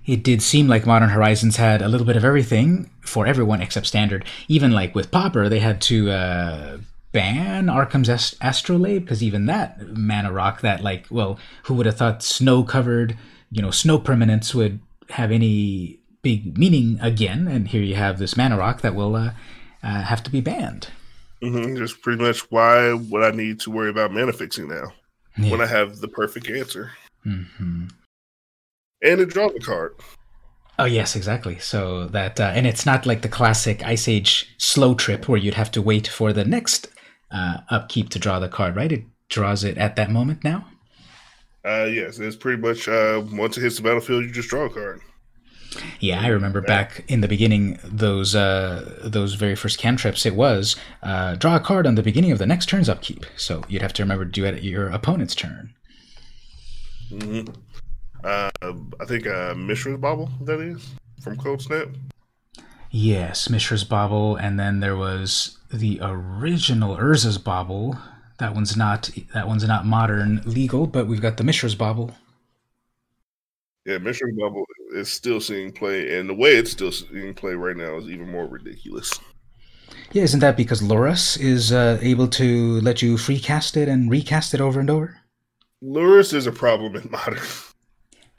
It 0.07 0.23
did 0.23 0.43
seem 0.43 0.69
like 0.69 0.85
Modern 0.87 1.09
Horizons 1.09 1.57
had 1.57 1.81
a 1.81 1.89
little 1.89 2.07
bit 2.07 2.17
of 2.17 2.25
everything 2.25 2.91
for 3.01 3.27
everyone 3.27 3.63
except 3.63 3.87
Standard. 3.87 4.25
Even 4.49 4.71
like 4.73 4.95
with 4.95 5.11
Pauper, 5.11 5.49
they 5.49 5.61
had 5.61 5.81
to 5.83 6.11
uh, 6.11 6.79
ban 7.13 7.71
Arcum's 7.71 8.11
Ast- 8.11 8.37
Astrolabe 8.43 9.03
because 9.03 9.23
even 9.23 9.47
that 9.47 9.97
mana 9.97 10.31
rock, 10.31 10.61
that 10.61 10.83
like, 10.83 11.07
well, 11.11 11.39
who 11.65 11.75
would 11.75 11.87
have 11.87 11.97
thought 11.97 12.23
snow 12.23 12.63
covered, 12.65 13.17
you 13.51 13.63
know, 13.63 13.71
snow 13.71 13.99
permanence 13.99 14.55
would 14.55 14.81
have 15.11 15.33
any 15.33 16.01
big 16.21 16.59
meaning 16.59 16.99
again? 17.01 17.49
And 17.49 17.69
here 17.69 17.83
you 17.83 17.95
have 17.95 18.19
this 18.19 18.37
mana 18.37 18.59
rock 18.59 18.83
that 18.83 18.95
will 18.95 19.17
uh, 19.17 19.33
uh, 19.83 20.03
have 20.03 20.23
to 20.25 20.31
be 20.31 20.43
banned. 20.43 20.89
Mm-hmm. 21.43 21.77
Just 21.77 22.03
pretty 22.03 22.23
much 22.23 22.41
why 22.51 22.93
would 22.93 23.23
I 23.23 23.31
need 23.31 23.61
to 23.61 23.71
worry 23.71 23.89
about 23.89 24.13
mana 24.13 24.33
fixing 24.33 24.69
now 24.69 24.93
yeah. 25.39 25.51
when 25.51 25.63
I 25.63 25.67
have 25.67 26.01
the 26.01 26.09
perfect 26.09 26.51
answer? 26.51 26.93
Mm-hmm. 27.27 27.87
And 29.03 29.21
it 29.21 29.29
draws 29.31 29.53
a 29.55 29.61
card. 29.61 29.95
Oh 30.79 30.87
yes, 30.87 31.15
exactly. 31.15 31.59
So 31.59 32.07
that 32.09 32.41
uh, 32.41 32.53
and 32.55 32.67
it's 32.67 32.85
not 32.85 33.07
like 33.07 33.23
the 33.23 33.29
classic 33.29 33.85
Ice 33.85 34.09
Age 34.09 34.55
slow 34.59 34.95
trip 34.95 35.29
where 35.29 35.39
you'd 35.39 35.55
have 35.55 35.71
to 35.73 35.83
wait 35.83 36.09
for 36.09 36.33
the 36.33 36.45
next 36.45 36.89
uh, 37.31 37.59
upkeep 37.71 38.09
to 38.11 38.19
draw 38.19 38.39
the 38.39 38.49
card, 38.49 38.75
right? 38.75 38.91
It 38.91 39.05
draws 39.29 39.63
it 39.63 39.79
at 39.79 39.97
that 39.97 40.11
moment 40.11 40.43
now. 40.43 40.67
Uh, 41.65 41.85
yes, 41.85 42.19
it's 42.19 42.37
pretty 42.37 42.61
much 42.61 42.89
uh, 42.89 43.23
once 43.33 43.57
it 43.57 43.63
hits 43.63 43.77
the 43.77 43.83
battlefield, 43.83 44.25
you 44.25 44.31
just 44.31 44.49
draw 44.49 44.65
a 44.65 44.71
card. 44.71 45.01
Yeah, 45.99 46.21
I 46.21 46.29
remember 46.29 46.61
back 46.61 47.05
in 47.09 47.21
the 47.21 47.29
beginning 47.29 47.79
those 47.83 48.35
uh, 48.35 49.01
those 49.03 49.35
very 49.35 49.57
first 49.57 49.79
cantrips. 49.79 50.27
It 50.27 50.35
was 50.35 50.77
uh, 51.03 51.37
draw 51.37 51.57
a 51.57 51.61
card 51.61 51.87
on 51.87 51.95
the 51.95 52.03
beginning 52.03 52.33
of 52.33 52.39
the 52.39 52.47
next 52.47 52.69
turn's 52.69 52.89
upkeep, 52.89 53.27
so 53.37 53.63
you'd 53.69 53.83
have 53.83 53.93
to 53.95 54.03
remember 54.03 54.25
to 54.25 54.31
do 54.31 54.45
it 54.45 54.55
at 54.55 54.63
your 54.63 54.89
opponent's 54.89 55.35
turn. 55.35 55.75
Mm-hmm. 57.11 57.53
Uh, 58.25 58.51
I 59.01 59.05
think 59.07 59.27
uh, 59.27 59.55
Mishra's 59.55 59.99
Bauble 59.99 60.31
that 60.43 60.61
is 60.61 60.95
from 61.21 61.37
Coldsnap. 61.37 61.95
Yes, 62.91 63.49
Mishra's 63.49 63.85
Bauble, 63.85 64.37
and 64.37 64.59
then 64.59 64.81
there 64.81 64.97
was 64.97 65.59
the 65.73 65.99
original 66.01 66.97
Urza's 66.97 67.39
Bauble. 67.39 67.99
That 68.39 68.55
one's 68.55 68.77
not 68.77 69.11
that 69.35 69.49
one's 69.49 69.67
not 69.67 69.85
modern 69.85 70.43
legal, 70.45 70.87
but 70.87 71.07
we've 71.07 71.21
got 71.21 71.37
the 71.37 71.45
Mishra's 71.45 71.75
Bauble. 71.75 72.13
Yeah, 73.85 73.99
Mishra's 73.99 74.35
Bauble 74.37 74.65
is 74.95 75.11
still 75.11 75.41
seeing 75.41 75.73
play, 75.73 76.19
and 76.19 76.29
the 76.29 76.35
way 76.35 76.53
it's 76.55 76.71
still 76.71 76.93
seeing 76.93 77.35
play 77.35 77.55
right 77.55 77.77
now 77.77 77.97
is 77.97 78.09
even 78.09 78.31
more 78.31 78.47
ridiculous. 78.47 79.13
Yeah, 80.13 80.23
isn't 80.23 80.41
that 80.41 80.57
because 80.57 80.81
Lurrus 80.81 81.39
is 81.39 81.73
uh, 81.73 81.99
able 82.01 82.29
to 82.29 82.81
let 82.81 83.03
you 83.03 83.19
free 83.19 83.41
cast 83.41 83.77
it 83.77 83.89
and 83.89 84.11
recast 84.11 84.55
it 84.55 84.61
over 84.61 84.81
and 84.81 84.89
over? 84.89 85.19
Lurrus 85.85 86.33
is 86.33 86.47
a 86.47 86.53
problem 86.53 86.97
in 86.97 87.11
modern. 87.11 87.43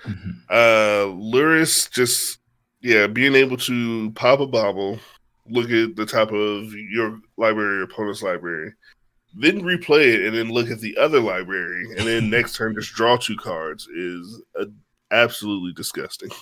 Mm-hmm. 0.04 0.32
Uh, 0.50 1.14
Lurrus 1.16 1.90
just 1.92 2.40
yeah, 2.82 3.08
being 3.08 3.36
able 3.36 3.58
to 3.58 4.12
pop 4.12 4.40
a 4.40 4.46
bauble, 4.46 5.00
look 5.50 5.72
at 5.72 5.96
the 5.96 6.06
top 6.06 6.32
of 6.32 6.72
your 6.74 7.20
library, 7.38 7.78
your 7.78 7.86
opponent's 7.86 8.22
library, 8.22 8.74
then 9.36 9.62
replay 9.62 10.14
it, 10.14 10.26
and 10.26 10.36
then 10.36 10.50
look 10.50 10.70
at 10.70 10.80
the 10.80 10.96
other 10.98 11.20
library, 11.20 11.86
and 11.98 12.08
then 12.08 12.30
next 12.32 12.56
turn 12.56 12.76
just 12.76 12.94
draw 12.94 13.18
two 13.18 13.36
cards 13.38 13.88
is 13.88 14.42
a, 14.56 14.66
absolutely 15.12 15.74
disgusting. 15.74 16.30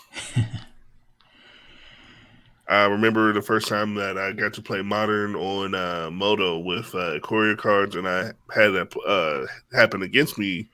I 2.67 2.85
remember 2.85 3.33
the 3.33 3.41
first 3.41 3.67
time 3.67 3.95
that 3.95 4.17
I 4.17 4.31
got 4.31 4.53
to 4.53 4.61
play 4.61 4.81
Modern 4.81 5.35
on 5.35 5.75
uh, 5.75 6.09
Moto 6.11 6.59
with 6.59 6.93
uh, 6.95 7.19
courier 7.19 7.55
cards, 7.55 7.95
and 7.95 8.07
I 8.07 8.31
had 8.53 8.69
that 8.69 8.93
uh, 9.05 9.45
happen 9.75 10.01
against 10.01 10.37
me 10.37 10.69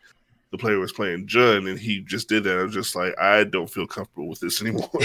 the 0.52 0.58
player 0.58 0.80
was 0.80 0.91
playing 0.91 1.28
Jund 1.28 1.70
and 1.70 1.80
he 1.80 2.02
just 2.02 2.30
did 2.30 2.43
that. 2.45 2.58
I 2.58 2.64
was 2.64 2.74
just 2.74 2.95
like, 2.95 3.18
I 3.20 3.43
don't 3.43 3.70
feel 3.70 3.88
comfortable 3.88 4.28
with 4.28 4.39
this 4.39 4.62
anymore. 4.62 4.89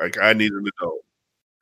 Like 0.00 0.18
I 0.18 0.32
need 0.32 0.52
an 0.52 0.64
adult. 0.78 1.04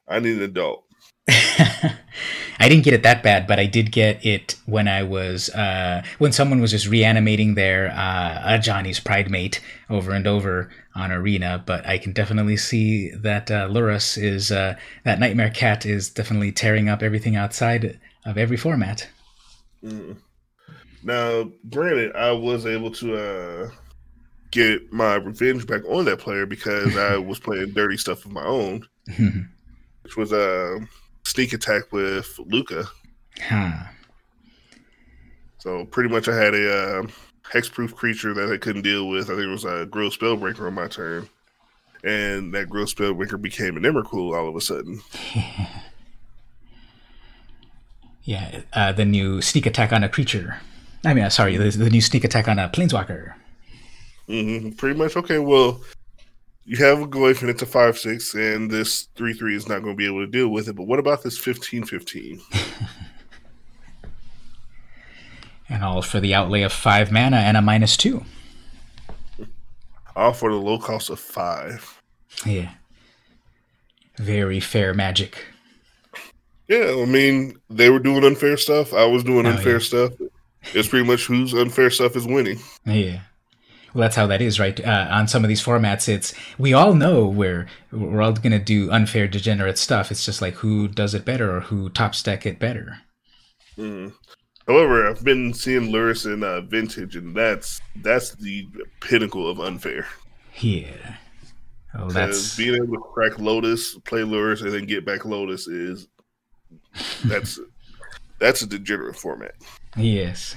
I 0.09 0.20
need 0.20 0.37
an 0.37 0.43
adult. 0.43 0.85
I 1.28 2.68
didn't 2.68 2.85
get 2.85 2.93
it 2.93 3.03
that 3.05 3.22
bad, 3.22 3.47
but 3.47 3.59
I 3.59 3.64
did 3.64 3.91
get 3.91 4.24
it 4.24 4.57
when 4.66 4.89
I 4.89 5.03
was 5.03 5.49
uh, 5.51 6.03
when 6.18 6.33
someone 6.33 6.61
was 6.61 6.72
just 6.72 6.87
reanimating 6.87 7.55
their 7.55 7.91
uh, 7.91 8.43
Ajani's 8.45 9.01
Pridemate 9.01 9.61
over 9.89 10.12
and 10.12 10.26
over 10.26 10.70
on 10.95 11.12
Arena. 11.12 11.62
But 11.64 11.87
I 11.87 11.97
can 11.97 12.12
definitely 12.12 12.57
see 12.57 13.11
that 13.12 13.51
uh, 13.51 13.68
Lurrus 13.68 14.22
is 14.22 14.53
uh, 14.53 14.76
that 15.05 15.20
Nightmare 15.20 15.51
Cat 15.51 15.87
is 15.87 16.11
definitely 16.11 16.53
tearing 16.53 16.89
up 16.89 17.03
everything 17.03 17.37
outside 17.37 17.99
of 18.26 18.37
every 18.37 18.59
format. 18.59 19.09
Mm. 19.83 20.16
Now, 21.03 21.51
granted, 21.70 22.14
I 22.14 22.32
was 22.32 22.66
able 22.66 22.90
to 22.92 23.16
uh, 23.16 23.70
get 24.51 24.92
my 24.92 25.14
revenge 25.14 25.66
back 25.66 25.84
on 25.86 26.05
that 26.07 26.18
player 26.18 26.46
because 26.46 26.96
I 26.96 27.16
was 27.16 27.38
playing 27.38 27.70
dirty 27.70 27.96
stuff 27.96 28.24
of 28.24 28.32
my 28.32 28.44
own, 28.44 28.86
which 30.03 30.16
was 30.16 30.32
a 30.32 30.76
uh, 30.76 30.78
sneak 31.24 31.53
attack 31.53 31.92
with 31.92 32.36
Lukka. 32.38 32.86
Huh. 33.40 33.84
So 35.59 35.84
pretty 35.86 36.09
much, 36.09 36.28
I 36.28 36.36
had 36.36 36.55
a 36.55 36.72
uh, 36.72 37.03
hexproof 37.42 37.94
creature 37.94 38.34
that 38.34 38.51
I 38.51 38.57
couldn't 38.57 38.82
deal 38.82 39.09
with. 39.09 39.30
I 39.30 39.34
think 39.34 39.42
it 39.42 39.48
was 39.48 39.64
a 39.64 39.86
Grille 39.86 40.11
Spellbreaker 40.11 40.66
on 40.66 40.74
my 40.74 40.88
turn, 40.88 41.28
and 42.03 42.53
that 42.55 42.68
Grille 42.68 42.86
Spellbreaker 42.86 43.40
became 43.40 43.76
an 43.76 43.84
Emrakul 43.84 44.36
all 44.36 44.48
of 44.48 44.57
a 44.57 44.61
sudden. 44.61 45.01
yeah, 48.22 48.62
uh, 48.72 48.92
the 48.92 49.05
new 49.05 49.42
sneak 49.42 49.66
attack 49.66 49.92
on 49.92 50.03
a 50.03 50.09
creature. 50.09 50.61
I 51.05 51.14
mean, 51.14 51.24
uh, 51.24 51.30
sorry, 51.30 51.57
the, 51.57 51.70
the 51.70 51.90
new 51.90 52.01
sneak 52.01 52.24
attack 52.24 52.48
on 52.48 52.59
a 52.59 52.68
planeswalker. 52.68 53.34
Mm-hmm. 54.28 54.72
Pretty 54.72 54.98
much. 54.98 55.16
Okay, 55.16 55.38
well, 55.38 55.80
you 56.64 56.76
have 56.84 57.01
a 57.01 57.07
Goyf 57.07 57.40
and 57.40 57.51
it's 57.51 57.62
a 57.62 57.66
5 57.66 57.98
6, 57.98 58.34
and 58.34 58.70
this 58.70 59.09
3 59.16 59.32
3 59.32 59.57
is 59.57 59.68
not 59.68 59.82
going 59.82 59.94
to 59.94 59.98
be 59.98 60.07
able 60.07 60.24
to 60.24 60.30
deal 60.30 60.48
with 60.48 60.68
it. 60.68 60.74
But 60.76 60.86
what 60.86 60.98
about 60.98 61.22
this 61.22 61.38
15 61.38 61.84
15? 61.84 62.40
and 65.68 65.84
all 65.84 66.03
for 66.03 66.20
the 66.20 66.34
outlay 66.34 66.62
of 66.62 66.72
5 66.72 67.11
mana 67.11 67.38
and 67.38 67.57
a 67.57 67.62
minus 67.62 67.96
2. 67.96 68.24
All 70.14 70.32
for 70.32 70.51
the 70.51 70.59
low 70.59 70.78
cost 70.78 71.09
of 71.09 71.18
5. 71.18 72.03
Yeah. 72.44 72.72
Very 74.16 74.61
fair 74.61 74.92
magic. 74.92 75.46
Yeah, 76.68 76.94
I 76.98 77.05
mean, 77.07 77.59
they 77.68 77.90
were 77.90 77.98
doing 77.98 78.24
unfair 78.24 78.57
stuff. 78.57 78.92
I 78.94 79.05
was 79.07 79.24
doing 79.24 79.46
oh, 79.46 79.51
unfair 79.51 79.74
yeah. 79.74 79.78
stuff. 79.78 80.12
It's 80.74 80.88
pretty 80.88 81.06
much 81.06 81.26
whose 81.26 81.54
unfair 81.54 81.90
stuff 81.90 82.16
is 82.16 82.26
winning. 82.26 82.58
Yeah. 82.84 83.20
Well, 83.92 84.02
that's 84.02 84.16
how 84.16 84.26
that 84.28 84.40
is, 84.40 84.61
right? 84.61 84.78
Uh, 84.84 85.08
on 85.11 85.26
some 85.26 85.44
of 85.44 85.48
these 85.48 85.64
formats, 85.64 86.08
it's 86.08 86.32
we 86.58 86.72
all 86.72 86.94
know 86.94 87.26
where 87.26 87.66
we're 87.90 88.22
all 88.22 88.32
going 88.32 88.52
to 88.52 88.58
do 88.58 88.90
unfair, 88.90 89.26
degenerate 89.26 89.78
stuff. 89.78 90.11
It's 90.11 90.24
just 90.24 90.40
like 90.40 90.54
who 90.54 90.86
does 90.86 91.12
it 91.14 91.24
better 91.24 91.56
or 91.56 91.61
who 91.61 91.88
top 91.90 92.14
stack 92.14 92.46
it 92.46 92.61
better. 92.61 93.00
Mm. 93.76 94.12
However, 94.68 95.08
I've 95.08 95.24
been 95.24 95.52
seeing 95.52 95.90
Lurrus 95.90 96.32
in 96.32 96.44
uh, 96.44 96.61
vintage, 96.61 97.16
and 97.16 97.34
that's 97.34 97.80
that's 97.96 98.36
the 98.36 98.68
pinnacle 99.00 99.48
of 99.48 99.58
unfair. 99.58 100.06
Yeah. 100.61 101.16
Oh, 101.94 102.08
that's 102.08 102.56
being 102.56 102.76
able 102.76 102.94
to 102.94 103.00
crack 103.12 103.40
Lotus, 103.40 103.98
play 104.04 104.20
Lurrus, 104.20 104.62
and 104.62 104.72
then 104.72 104.86
get 104.86 105.04
back 105.04 105.24
Lotus 105.24 105.66
is 105.66 106.06
that's 107.24 107.58
that's 108.38 108.62
a 108.62 108.66
degenerate 108.66 109.16
format. 109.16 109.54
Yes. 109.97 110.57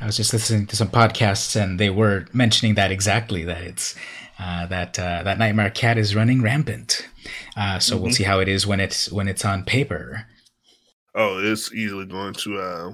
I 0.00 0.06
was 0.06 0.16
just 0.16 0.32
listening 0.32 0.66
to 0.66 0.76
some 0.76 0.88
podcasts, 0.88 1.60
and 1.60 1.80
they 1.80 1.90
were 1.90 2.26
mentioning 2.32 2.74
that 2.74 2.92
exactly 2.92 3.44
that 3.44 3.62
it's 3.62 3.94
uh, 4.38 4.66
that 4.66 4.98
uh, 4.98 5.22
that 5.24 5.38
Nightmare 5.38 5.70
Cat 5.70 5.98
is 5.98 6.14
running 6.14 6.40
rampant. 6.40 7.08
Uh, 7.56 7.78
so 7.78 7.94
mm-hmm. 7.94 8.04
we'll 8.04 8.12
see 8.12 8.24
how 8.24 8.38
it 8.38 8.48
is 8.48 8.66
when 8.66 8.78
it's 8.78 9.10
when 9.10 9.26
it's 9.26 9.44
on 9.44 9.64
paper. 9.64 10.26
Oh, 11.14 11.38
it's 11.42 11.72
easily 11.72 12.06
going 12.06 12.34
to. 12.34 12.58
Uh, 12.58 12.92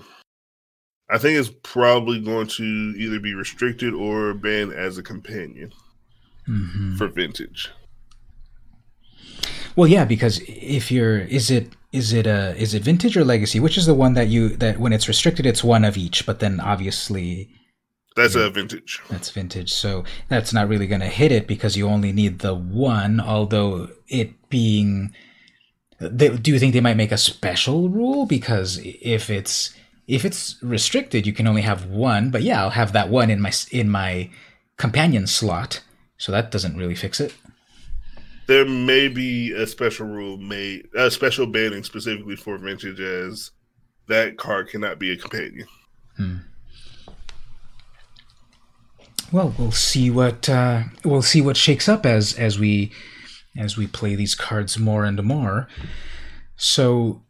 I 1.11 1.19
think 1.19 1.39
it's 1.39 1.53
probably 1.63 2.21
going 2.21 2.47
to 2.47 2.65
either 2.65 3.21
be 3.21 3.35
restricted 3.35 3.93
or 3.93 4.33
banned 4.33 4.73
as 4.73 4.97
a 4.97 5.03
companion 5.03 5.73
mm-hmm. 6.49 6.97
for 6.97 7.09
vintage. 7.09 7.71
Well, 9.77 9.89
yeah, 9.89 10.05
because 10.05 10.41
if 10.47 10.91
you're, 10.91 11.19
is 11.19 11.51
it 11.51 11.69
is 11.95 12.13
it 12.13 12.27
a 12.27 12.57
is 12.57 12.75
it 12.75 12.83
vintage 12.83 13.17
or 13.17 13.25
legacy? 13.25 13.61
Which 13.61 13.79
is 13.79 13.87
the 13.87 13.95
one 13.95 14.15
that 14.15 14.27
you 14.27 14.49
that 14.57 14.79
when 14.81 14.93
it's 14.93 15.07
restricted, 15.07 15.47
it's 15.47 15.63
one 15.63 15.85
of 15.85 15.97
each, 15.97 16.27
but 16.27 16.41
then 16.41 16.59
obviously 16.59 17.49
that's 18.17 18.35
a 18.35 18.51
vintage. 18.51 19.01
That's 19.09 19.31
vintage. 19.31 19.73
So 19.73 20.03
that's 20.29 20.53
not 20.53 20.69
really 20.69 20.89
going 20.89 21.03
to 21.03 21.07
hit 21.07 21.31
it 21.31 21.47
because 21.47 21.77
you 21.77 21.89
only 21.89 22.13
need 22.13 22.41
the 22.41 22.55
one. 22.55 23.21
Although 23.21 23.91
it 24.09 24.33
being, 24.49 25.15
they, 26.01 26.37
do 26.37 26.53
you 26.53 26.59
think 26.59 26.73
they 26.73 26.81
might 26.81 26.97
make 26.97 27.13
a 27.13 27.19
special 27.19 27.89
rule 27.89 28.27
because 28.27 28.81
if 28.83 29.31
it's 29.31 29.73
if 30.09 30.25
it's 30.25 30.57
restricted, 30.63 31.29
you 31.29 31.33
can 31.33 31.47
only 31.47 31.63
have 31.63 31.87
one. 31.87 32.31
But 32.31 32.43
yeah, 32.43 32.61
I'll 32.61 32.71
have 32.71 32.93
that 32.93 33.09
one 33.09 33.31
in 33.31 33.41
my 33.41 33.53
in 33.71 33.89
my 33.89 34.31
companion 34.79 35.29
slot. 35.29 35.81
So 36.19 36.33
that 36.33 36.51
doesn't 36.51 36.77
really 36.77 36.97
fix 36.97 37.21
it 37.21 37.35
there 38.47 38.65
may 38.65 39.09
be 39.09 39.53
a 39.53 39.67
special 39.67 40.07
rule 40.07 40.37
made, 40.37 40.89
a 40.97 41.11
special 41.11 41.47
banning 41.47 41.83
specifically 41.83 42.37
for 42.37 42.59
vintage, 42.59 43.01
as 43.01 43.51
that 44.09 44.37
card 44.37 44.69
cannot 44.69 44.99
be 44.99 45.13
a 45.13 45.17
companion. 45.17 45.67
Hmm. 46.17 46.37
Well, 49.33 49.55
we'll 49.59 49.73
see 49.73 50.11
what 50.11 50.49
uh, 50.49 50.85
we'll 51.05 51.23
see 51.23 51.41
what 51.41 51.57
shakes 51.57 51.89
up 51.89 52.07
as 52.07 52.35
as 52.35 52.59
we 52.59 52.93
as 53.57 53.77
we 53.77 53.87
play 53.87 54.15
these 54.15 54.35
cards 54.35 54.79
more 54.79 55.05
and 55.05 55.23
more. 55.23 55.69
So 56.57 57.24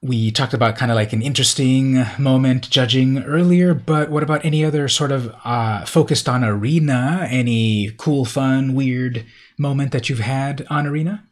we 0.00 0.30
talked 0.30 0.54
about 0.54 0.76
kind 0.76 0.92
of 0.92 0.94
like 0.94 1.12
an 1.12 1.22
interesting 1.22 2.04
moment 2.18 2.70
judging 2.70 3.18
earlier, 3.24 3.74
but 3.74 4.10
what 4.10 4.22
about 4.22 4.44
any 4.44 4.64
other 4.64 4.88
sort 4.88 5.10
of 5.10 5.34
uh, 5.44 5.84
focused 5.84 6.28
on 6.28 6.44
arena? 6.44 7.26
Any 7.28 7.90
cool, 7.96 8.24
fun, 8.24 8.74
weird 8.74 9.26
moment 9.58 9.90
that 9.92 10.08
you've 10.08 10.20
had 10.20 10.64
on 10.70 10.86
Arena? 10.86 11.24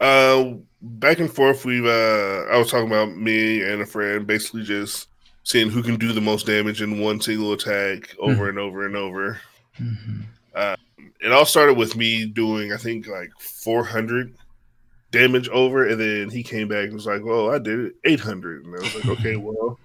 Uh, 0.00 0.54
back 0.82 1.20
and 1.20 1.32
forth. 1.32 1.64
We've 1.64 1.86
uh, 1.86 2.46
I 2.50 2.58
was 2.58 2.70
talking 2.70 2.88
about 2.88 3.16
me 3.16 3.62
and 3.62 3.80
a 3.80 3.86
friend 3.86 4.26
basically 4.26 4.64
just 4.64 5.08
seeing 5.44 5.70
who 5.70 5.82
can 5.82 5.96
do 5.96 6.12
the 6.12 6.20
most 6.20 6.46
damage 6.46 6.82
in 6.82 6.98
one 6.98 7.20
single 7.20 7.52
attack 7.52 8.16
over 8.18 8.34
mm-hmm. 8.34 8.48
and 8.48 8.58
over 8.58 8.86
and 8.86 8.96
over. 8.96 9.40
Mm-hmm. 9.78 10.20
Uh, 10.54 10.76
it 11.20 11.32
all 11.32 11.46
started 11.46 11.74
with 11.74 11.96
me 11.96 12.26
doing, 12.26 12.72
I 12.72 12.76
think, 12.78 13.06
like 13.06 13.30
400 13.38 14.34
damage 15.18 15.48
over, 15.48 15.86
and 15.86 16.00
then 16.00 16.30
he 16.30 16.42
came 16.42 16.68
back 16.68 16.84
and 16.84 16.94
was 16.94 17.06
like, 17.06 17.24
"Well, 17.24 17.50
I 17.50 17.58
did 17.58 17.92
800," 18.04 18.64
and 18.64 18.74
I 18.76 18.78
was 18.80 18.94
like, 18.94 19.06
"Okay, 19.18 19.36
well." 19.36 19.78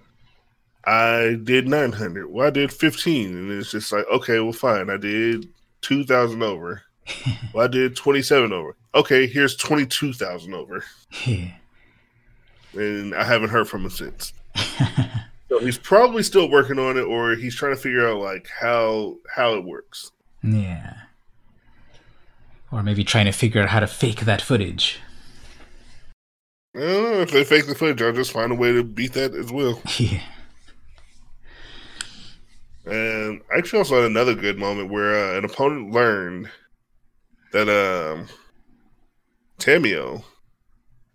I 0.82 1.36
did 1.44 1.68
900. 1.68 2.30
Well, 2.30 2.46
I 2.46 2.50
did 2.50 2.72
15. 2.72 3.36
And 3.36 3.52
it's 3.52 3.70
just 3.70 3.92
like, 3.92 4.06
okay, 4.10 4.40
well, 4.40 4.54
fine. 4.54 4.88
I 4.88 4.96
did 4.96 5.46
two 5.80 6.04
thousand 6.04 6.42
over. 6.42 6.82
well, 7.54 7.64
I 7.64 7.68
did 7.68 7.96
twenty 7.96 8.22
seven 8.22 8.52
over. 8.52 8.76
Okay, 8.94 9.26
here's 9.26 9.56
twenty 9.56 9.86
two 9.86 10.12
thousand 10.12 10.54
over. 10.54 10.84
and 12.74 13.14
I 13.14 13.24
haven't 13.24 13.50
heard 13.50 13.68
from 13.68 13.84
him 13.84 13.90
since. 13.90 14.32
so 15.48 15.58
he's 15.60 15.78
probably 15.78 16.22
still 16.22 16.50
working 16.50 16.78
on 16.78 16.96
it, 16.96 17.02
or 17.02 17.34
he's 17.34 17.54
trying 17.54 17.74
to 17.74 17.80
figure 17.80 18.06
out 18.08 18.20
like 18.20 18.48
how 18.48 19.16
how 19.34 19.54
it 19.54 19.64
works. 19.64 20.12
Yeah. 20.42 20.94
Or 22.72 22.82
maybe 22.82 23.02
trying 23.02 23.26
to 23.26 23.32
figure 23.32 23.60
out 23.62 23.70
how 23.70 23.80
to 23.80 23.86
fake 23.86 24.20
that 24.20 24.40
footage. 24.40 25.00
If 26.74 27.30
they 27.30 27.44
fake 27.44 27.66
the 27.66 27.74
footage, 27.74 28.00
I'll 28.02 28.12
just 28.12 28.32
find 28.32 28.52
a 28.52 28.54
way 28.54 28.72
to 28.72 28.84
beat 28.84 29.14
that 29.14 29.34
as 29.34 29.52
well. 29.52 29.80
Yeah. 29.98 30.22
And 32.86 33.42
I 33.52 33.58
actually 33.58 33.80
also 33.80 33.96
had 33.96 34.10
another 34.10 34.34
good 34.34 34.58
moment 34.58 34.90
where 34.90 35.14
uh, 35.14 35.38
an 35.38 35.44
opponent 35.44 35.92
learned 35.92 36.50
that 37.52 37.68
um, 37.68 38.26
Tamiyo 39.58 40.24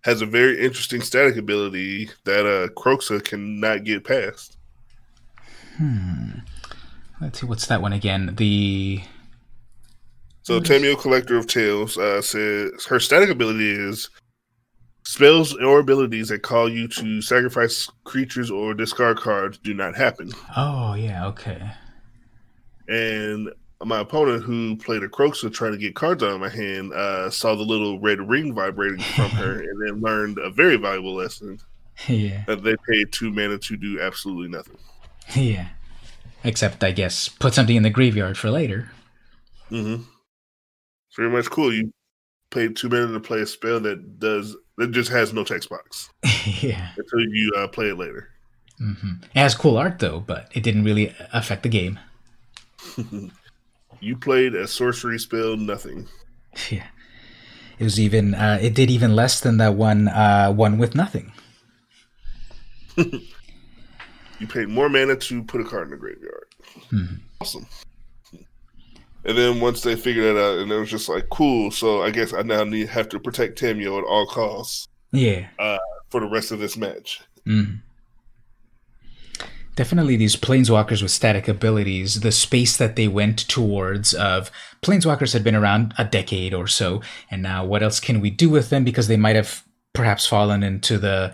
has 0.03 0.21
a 0.21 0.25
very 0.27 0.63
interesting 0.63 1.01
static 1.01 1.35
ability 1.35 2.11
that 2.23 2.45
uh, 2.45 2.67
Kroxa 2.79 3.21
cannot 3.23 3.83
get 3.83 4.03
past. 4.03 4.57
Hmm. 5.77 6.39
Let's 7.19 7.41
see, 7.41 7.47
what's 7.47 7.65
that 7.67 7.81
one 7.81 7.93
again? 7.93 8.35
The. 8.35 9.01
So, 10.43 10.61
Tamiyo, 10.61 10.97
Collector 10.97 11.35
of 11.35 11.47
Tales, 11.47 11.97
uh, 11.97 12.21
says 12.21 12.85
her 12.85 12.99
static 12.99 13.29
ability 13.29 13.71
is 13.71 14.09
Spells 15.05 15.55
or 15.57 15.79
abilities 15.79 16.29
that 16.29 16.41
call 16.41 16.67
you 16.67 16.87
to 16.87 17.21
sacrifice 17.21 17.87
creatures 18.05 18.49
or 18.49 18.73
discard 18.73 19.17
cards 19.19 19.59
do 19.59 19.73
not 19.73 19.95
happen. 19.95 20.31
Oh, 20.57 20.95
yeah, 20.95 21.27
okay. 21.27 21.61
And 22.87 23.51
my 23.83 23.99
opponent, 23.99 24.43
who 24.43 24.75
played 24.77 25.03
a 25.03 25.07
Kroxa 25.07 25.53
trying 25.53 25.73
to 25.73 25.77
get 25.77 25.93
cards 25.93 26.23
out 26.23 26.31
of 26.31 26.39
my 26.39 26.49
hand, 26.49 26.91
uh, 26.93 27.29
saw 27.29 27.53
the 27.55 27.63
little 27.63 27.99
red 27.99 28.19
ring 28.19 28.53
vibrating 28.53 28.99
from 28.99 29.29
her 29.31 29.59
and 29.61 29.81
then 29.81 30.01
learned 30.01 30.39
a 30.39 30.49
very 30.49 30.75
valuable 30.75 31.13
lesson. 31.13 31.59
Yeah. 32.07 32.43
That 32.47 32.63
they 32.63 32.75
paid 32.89 33.11
two 33.11 33.31
mana 33.31 33.59
to 33.59 33.77
do 33.77 34.01
absolutely 34.01 34.49
nothing. 34.49 34.77
Yeah. 35.35 35.67
Except, 36.43 36.83
I 36.83 36.91
guess, 36.91 37.29
put 37.29 37.53
something 37.53 37.75
in 37.75 37.83
the 37.83 37.89
graveyard 37.89 38.37
for 38.37 38.49
later. 38.49 38.91
Mm-hmm. 39.69 40.03
Pretty 41.13 41.31
much 41.31 41.49
cool. 41.49 41.73
You 41.73 41.91
paid 42.55 42.75
two 42.75 42.89
minutes 42.89 43.11
to 43.11 43.19
play 43.19 43.41
a 43.41 43.45
spell 43.45 43.79
that 43.81 44.19
does 44.19 44.55
that 44.77 44.91
just 44.91 45.11
has 45.11 45.33
no 45.33 45.43
text 45.43 45.69
box. 45.69 46.09
yeah. 46.61 46.89
Until 46.97 47.19
you 47.19 47.51
uh, 47.57 47.67
play 47.67 47.89
it 47.89 47.97
later. 47.97 48.29
Mm-hmm. 48.81 49.23
It 49.23 49.39
has 49.39 49.53
cool 49.55 49.77
art 49.77 49.99
though, 49.99 50.21
but 50.21 50.49
it 50.53 50.63
didn't 50.63 50.85
really 50.85 51.13
affect 51.33 51.63
the 51.63 51.69
game. 51.69 51.99
you 53.99 54.17
played 54.17 54.55
a 54.55 54.67
sorcery 54.67 55.19
spell, 55.19 55.55
nothing. 55.57 56.07
Yeah. 56.71 56.87
It 57.77 57.83
was 57.83 57.99
even. 57.99 58.33
Uh, 58.33 58.57
it 58.61 58.73
did 58.73 58.89
even 58.89 59.13
less 59.13 59.41
than 59.41 59.57
that 59.57 59.73
one. 59.73 60.07
Uh, 60.07 60.53
one 60.53 60.77
with 60.77 60.95
nothing. 60.95 61.33
you 62.95 64.47
paid 64.47 64.69
more 64.69 64.87
mana 64.87 65.17
to 65.17 65.43
put 65.43 65.59
a 65.59 65.65
card 65.65 65.87
in 65.87 65.91
the 65.91 65.97
graveyard. 65.97 66.47
Mm-hmm. 66.93 67.15
Awesome. 67.41 67.67
And 69.26 69.38
then 69.38 69.59
once 69.59 69.82
they 69.82 69.95
figured 69.95 70.36
that 70.36 70.39
out, 70.39 70.59
and 70.59 70.71
it 70.71 70.80
was 70.80 70.89
just 70.89 71.09
like, 71.09 71.30
cool. 71.30 71.71
So 71.71 72.03
I 72.03 72.11
guess 72.11 72.34
I 72.34 72.43
now 72.43 72.63
need 72.63 72.89
have 72.89 73.09
to 73.09 73.19
protect 73.19 73.59
Tamiyo 73.59 73.97
at 73.97 74.05
all 74.05 74.28
costs. 74.28 74.88
Yeah. 75.11 75.47
Uh, 75.57 75.78
for 76.09 76.19
the 76.21 76.28
rest 76.28 76.51
of 76.51 76.59
this 76.59 76.78
match. 76.78 77.21
Mm. 77.47 77.82
Definitely, 79.76 80.15
these 80.15 80.38
planeswalkers 80.38 81.01
with 81.01 81.11
static 81.11 81.49
abilities, 81.49 82.21
the 82.21 82.32
space 82.32 82.78
that 82.78 82.95
they 82.95 83.09
went 83.09 83.39
towards 83.49 84.13
of 84.13 84.49
planeswalkers 84.82 85.34
had 85.34 85.43
been 85.43 85.55
around 85.55 85.93
a 85.97 86.05
decade 86.05 86.53
or 86.53 86.65
so, 86.65 87.01
and 87.30 87.43
now 87.43 87.65
what 87.65 87.84
else 87.84 87.99
can 87.99 88.21
we 88.21 88.30
do 88.30 88.49
with 88.49 88.69
them? 88.69 88.86
Because 88.86 89.09
they 89.09 89.17
might 89.17 89.36
have 89.36 89.63
perhaps 89.91 90.26
fallen 90.26 90.63
into 90.63 90.97
the 90.97 91.34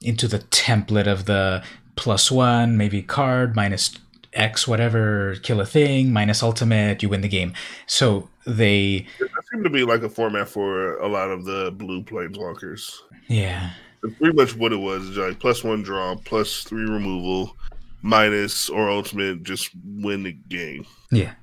into 0.00 0.26
the 0.26 0.38
template 0.38 1.06
of 1.06 1.26
the 1.26 1.62
plus 1.96 2.30
one, 2.30 2.78
maybe 2.78 3.02
card 3.02 3.54
minus 3.54 3.90
X 4.32 4.68
whatever, 4.68 5.36
kill 5.42 5.60
a 5.60 5.66
thing, 5.66 6.12
minus 6.12 6.42
ultimate, 6.42 7.02
you 7.02 7.08
win 7.08 7.20
the 7.20 7.28
game. 7.28 7.52
So 7.86 8.28
they 8.46 9.06
it 9.18 9.30
seemed 9.50 9.64
to 9.64 9.70
be 9.70 9.84
like 9.84 10.02
a 10.02 10.08
format 10.08 10.48
for 10.48 10.98
a 10.98 11.08
lot 11.08 11.30
of 11.30 11.44
the 11.44 11.72
blue 11.72 12.02
planeswalkers. 12.02 12.92
Yeah. 13.28 13.70
It's 14.02 14.16
pretty 14.18 14.36
much 14.36 14.56
what 14.56 14.72
it 14.72 14.78
was. 14.78 15.16
like 15.16 15.38
plus 15.38 15.62
one 15.62 15.82
draw, 15.82 16.14
plus 16.16 16.64
three 16.64 16.84
removal, 16.88 17.56
minus 18.02 18.68
or 18.68 18.88
ultimate, 18.88 19.42
just 19.42 19.70
win 19.84 20.22
the 20.22 20.32
game. 20.32 20.86
Yeah. 21.10 21.34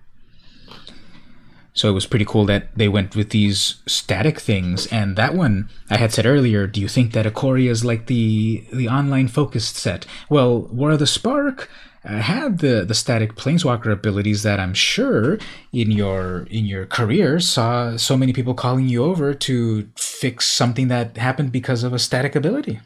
So 1.73 1.89
it 1.89 1.93
was 1.93 2.07
pretty 2.07 2.25
cool 2.25 2.45
that 2.45 2.75
they 2.75 2.87
went 2.87 3.15
with 3.15 3.29
these 3.29 3.75
static 3.85 4.39
things. 4.39 4.87
And 4.87 5.15
that 5.15 5.35
one 5.35 5.69
I 5.91 5.97
had 5.97 6.11
said 6.11 6.25
earlier, 6.25 6.65
do 6.65 6.81
you 6.81 6.87
think 6.87 7.13
that 7.13 7.27
Ikoria 7.27 7.69
is 7.69 7.85
like 7.85 8.07
the 8.07 8.65
the 8.73 8.89
online 8.89 9.27
focused 9.27 9.75
set? 9.75 10.07
Well, 10.27 10.61
War 10.61 10.91
of 10.91 10.99
the 10.99 11.05
Spark 11.05 11.69
Uh, 12.07 12.19
had 12.19 12.59
the 12.59 12.85
the 12.85 12.93
static 12.93 13.35
planeswalker 13.35 13.91
abilities 13.91 14.43
that 14.43 14.59
I'm 14.59 14.73
sure 14.73 15.37
in 15.73 15.91
your 15.91 16.47
in 16.49 16.65
your 16.65 16.85
career 16.85 17.39
saw 17.41 17.97
so 17.97 18.15
many 18.15 18.31
people 18.31 18.53
calling 18.53 18.87
you 18.87 19.03
over 19.03 19.33
to 19.33 19.89
fix 19.97 20.49
something 20.49 20.87
that 20.87 21.17
happened 21.17 21.51
because 21.51 21.83
of 21.83 21.91
a 21.91 21.99
static 21.99 22.33
ability. 22.35 22.79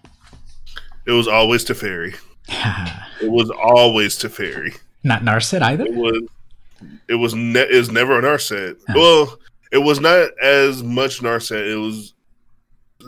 It 1.06 1.12
was 1.12 1.28
always 1.28 1.64
Teferi. 1.64 2.16
it 3.22 3.32
was 3.32 3.52
always 3.52 4.18
Teferi. 4.18 4.76
Not 5.04 5.22
Narset 5.22 5.62
either. 5.62 5.86
It 5.86 5.94
was 5.94 6.24
it 7.08 7.16
was 7.16 7.36
ne- 7.36 7.70
it 7.70 7.78
was 7.78 7.92
never 7.92 8.18
an 8.18 8.26
Narset. 8.26 8.78
Huh. 8.88 8.94
Well, 8.96 9.40
it 9.72 9.80
was 9.80 10.00
not 10.00 10.32
as 10.42 10.82
much 10.82 11.22
Narset. 11.22 11.72
It 11.72 11.78
was 11.78 12.14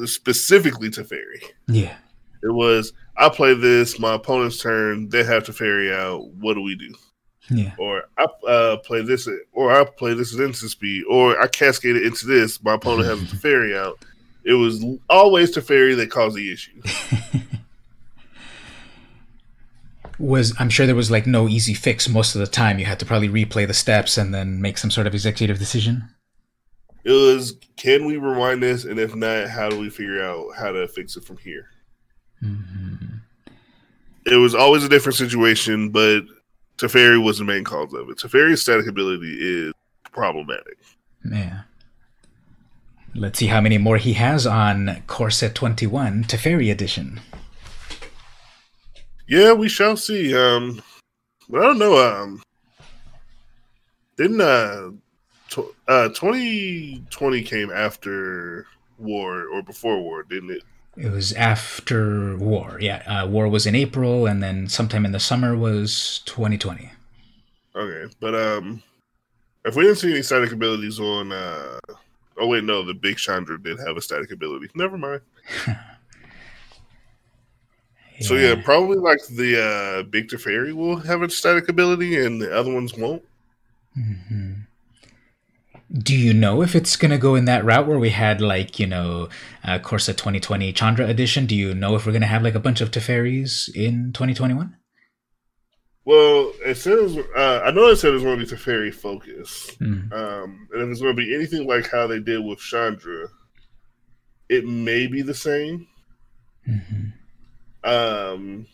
specifically 0.05 0.89
Teferi. 0.89 1.43
Yeah. 1.67 1.95
It 2.43 2.53
was 2.53 2.93
I 3.15 3.29
play 3.29 3.53
this, 3.53 3.99
my 3.99 4.15
opponent's 4.15 4.57
turn, 4.57 5.09
they 5.09 5.23
have 5.23 5.43
Teferi 5.43 5.93
out. 5.93 6.27
What 6.33 6.55
do 6.55 6.61
we 6.61 6.75
do? 6.75 6.93
Yeah. 7.49 7.73
Or 7.77 8.03
I 8.17 8.25
uh, 8.47 8.77
play 8.77 9.01
this, 9.01 9.27
or 9.51 9.71
I 9.71 9.83
play 9.85 10.13
this 10.13 10.33
at 10.33 10.39
instant 10.39 10.71
speed, 10.71 11.03
or 11.09 11.39
I 11.39 11.47
cascade 11.47 11.95
it 11.95 12.05
into 12.05 12.25
this. 12.25 12.63
My 12.63 12.75
opponent 12.75 13.09
has 13.09 13.29
to 13.29 13.35
Teferi 13.35 13.77
out. 13.77 13.99
It 14.43 14.53
was 14.53 14.83
always 15.09 15.55
Teferi 15.55 15.95
that 15.97 16.09
caused 16.09 16.35
the 16.35 16.51
issue. 16.51 16.81
was 20.19 20.53
I'm 20.59 20.69
sure 20.69 20.85
there 20.85 20.95
was 20.95 21.11
like 21.11 21.27
no 21.27 21.47
easy 21.47 21.73
fix 21.73 22.07
most 22.07 22.35
of 22.35 22.39
the 22.39 22.47
time. 22.47 22.79
You 22.79 22.85
had 22.85 22.99
to 22.99 23.05
probably 23.05 23.29
replay 23.29 23.67
the 23.67 23.73
steps 23.73 24.17
and 24.17 24.33
then 24.33 24.61
make 24.61 24.77
some 24.77 24.91
sort 24.91 25.07
of 25.07 25.13
executive 25.13 25.59
decision. 25.59 26.09
It 27.03 27.11
was 27.11 27.57
can 27.75 28.05
we 28.05 28.17
rewind 28.17 28.63
this, 28.63 28.85
and 28.85 28.99
if 28.99 29.15
not, 29.15 29.49
how 29.49 29.69
do 29.69 29.77
we 29.77 29.89
figure 29.89 30.23
out 30.23 30.55
how 30.57 30.71
to 30.71 30.87
fix 30.87 31.17
it 31.17 31.25
from 31.25 31.37
here? 31.37 31.69
Mm-hmm. 32.43 33.17
It 34.25 34.35
was 34.35 34.55
always 34.55 34.83
a 34.83 34.89
different 34.89 35.17
situation, 35.17 35.89
but 35.89 36.21
Teferi 36.77 37.21
was 37.23 37.39
the 37.39 37.45
main 37.45 37.63
cause 37.63 37.93
of 37.93 38.09
it. 38.09 38.17
Teferi's 38.17 38.61
static 38.61 38.87
ability 38.87 39.37
is 39.39 39.73
problematic. 40.11 40.77
Yeah. 41.29 41.61
Let's 43.15 43.37
see 43.37 43.47
how 43.47 43.61
many 43.61 43.77
more 43.77 43.97
he 43.97 44.13
has 44.13 44.47
on 44.47 45.03
Core 45.07 45.29
Set 45.29 45.53
21 45.55 46.23
Teferi 46.23 46.71
Edition. 46.71 47.19
Yeah, 49.27 49.53
we 49.53 49.69
shall 49.69 49.95
see. 49.95 50.35
Um, 50.35 50.81
but 51.49 51.61
I 51.61 51.65
don't 51.65 51.79
know. 51.79 51.97
Um, 51.97 52.41
didn't 54.17 54.41
uh, 54.41 54.91
tw- 55.49 55.75
uh, 55.87 56.09
twenty 56.09 57.03
twenty 57.09 57.41
came 57.41 57.71
after 57.71 58.67
war 58.97 59.47
or 59.47 59.61
before 59.63 60.01
war, 60.01 60.23
didn't 60.23 60.51
it? 60.51 60.63
It 60.95 61.11
was 61.11 61.33
after 61.33 62.37
war. 62.37 62.77
Yeah, 62.79 63.03
uh, 63.07 63.27
war 63.27 63.47
was 63.47 63.65
in 63.65 63.75
April, 63.75 64.27
and 64.27 64.43
then 64.43 64.67
sometime 64.67 65.05
in 65.05 65.11
the 65.11 65.19
summer 65.19 65.55
was 65.55 66.21
2020. 66.25 66.91
Okay, 67.75 68.13
but 68.19 68.35
um, 68.35 68.83
if 69.65 69.75
we 69.75 69.83
didn't 69.83 69.97
see 69.97 70.11
any 70.11 70.21
static 70.21 70.51
abilities 70.51 70.99
on, 70.99 71.31
uh, 71.31 71.79
oh 72.37 72.47
wait, 72.47 72.63
no, 72.63 72.83
the 72.85 72.93
big 72.93 73.17
Chandra 73.17 73.61
did 73.61 73.79
have 73.79 73.97
a 73.97 74.01
static 74.01 74.31
ability. 74.31 74.67
Never 74.75 74.97
mind. 74.97 75.21
Yeah. 78.19 78.27
So 78.27 78.35
yeah, 78.35 78.61
probably 78.63 78.97
like 78.97 79.25
the 79.25 79.59
uh, 79.59 80.03
Big 80.03 80.27
Teferi 80.27 80.71
will 80.71 80.97
have 80.97 81.23
a 81.23 81.29
static 81.31 81.67
ability, 81.67 82.23
and 82.23 82.39
the 82.39 82.55
other 82.55 82.71
ones 82.71 82.95
won't. 82.95 83.23
Mm-hmm. 83.97 84.53
Do 85.95 86.15
you 86.15 86.33
know 86.33 86.61
if 86.63 86.75
it's 86.75 86.95
gonna 86.95 87.17
go 87.17 87.35
in 87.35 87.45
that 87.45 87.63
route 87.63 87.87
where 87.87 87.99
we 87.99 88.09
had 88.09 88.41
like 88.41 88.79
you 88.79 88.87
know, 88.87 89.29
uh, 89.63 89.79
Core 89.79 89.99
Set 89.99 90.17
2020 90.17 90.73
Chandra 90.73 91.07
edition? 91.07 91.45
Do 91.45 91.55
you 91.55 91.73
know 91.75 91.95
if 91.95 92.05
we're 92.05 92.13
gonna 92.13 92.25
have 92.25 92.43
like 92.43 92.55
a 92.55 92.59
bunch 92.59 92.81
of 92.81 92.91
Teferis 92.91 93.73
in 93.75 94.11
2021? 94.13 94.75
Well, 96.05 96.51
it 96.65 96.75
says 96.75 97.17
uh, 97.35 97.61
I 97.63 97.71
know 97.71 97.87
it 97.87 97.95
said 97.95 98.13
it's 98.13 98.23
going 98.23 98.37
to 98.37 98.45
be 98.45 98.51
Teferi 98.51 98.93
focus, 98.93 99.71
mm. 99.79 100.11
um, 100.11 100.67
and 100.73 100.81
if 100.81 100.89
it's 100.89 101.01
going 101.01 101.15
to 101.15 101.21
be 101.21 101.33
anything 101.33 101.65
like 101.65 101.89
how 101.89 102.07
they 102.07 102.19
did 102.19 102.43
with 102.43 102.59
Chandra, 102.59 103.29
it 104.49 104.65
may 104.65 105.07
be 105.07 105.21
the 105.21 105.33
same. 105.33 105.87
Mm-hmm. 106.67 107.89
Um, 107.89 108.65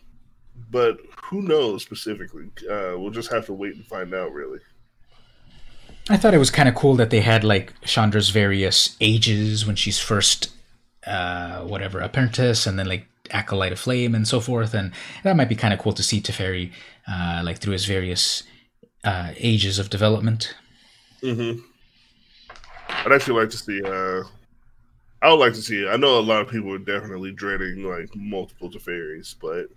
but 0.71 0.99
who 1.23 1.43
knows 1.43 1.83
specifically? 1.83 2.45
Uh, 2.69 2.93
we'll 2.97 3.11
just 3.11 3.31
have 3.31 3.45
to 3.45 3.53
wait 3.53 3.75
and 3.75 3.85
find 3.85 4.13
out, 4.15 4.33
really. 4.33 4.59
I 6.09 6.17
thought 6.17 6.33
it 6.33 6.39
was 6.39 6.49
kind 6.49 6.67
of 6.67 6.75
cool 6.75 6.95
that 6.95 7.11
they 7.11 7.21
had 7.21 7.43
like 7.43 7.79
Chandra's 7.81 8.29
various 8.29 8.97
ages 8.99 9.65
when 9.65 9.75
she's 9.75 9.99
first, 9.99 10.51
uh, 11.05 11.61
whatever, 11.61 11.99
apprentice, 11.99 12.65
and 12.65 12.79
then 12.79 12.87
like 12.87 13.05
acolyte 13.31 13.71
of 13.71 13.79
flame 13.79 14.15
and 14.15 14.27
so 14.27 14.39
forth, 14.39 14.73
and 14.73 14.91
that 15.23 15.35
might 15.35 15.49
be 15.49 15.55
kind 15.55 15.73
of 15.73 15.79
cool 15.79 15.93
to 15.93 16.01
see 16.01 16.19
Teferi, 16.19 16.71
uh, 17.07 17.41
like 17.45 17.59
through 17.59 17.73
his 17.73 17.85
various 17.85 18.43
uh, 19.03 19.33
ages 19.37 19.77
of 19.77 19.91
development. 19.91 20.55
Mm-hmm. 21.21 21.61
I'd 22.89 23.11
actually 23.11 23.39
like 23.39 23.51
to 23.51 23.57
see 23.57 23.81
uh, 23.83 24.23
I 25.21 25.29
would 25.29 25.39
like 25.39 25.53
to 25.53 25.61
see. 25.61 25.87
I 25.87 25.97
know 25.97 26.17
a 26.17 26.21
lot 26.21 26.41
of 26.41 26.49
people 26.49 26.73
are 26.73 26.79
definitely 26.79 27.31
dreading 27.31 27.83
like 27.83 28.09
multiple 28.15 28.69
Teferis, 28.69 29.35
but 29.39 29.67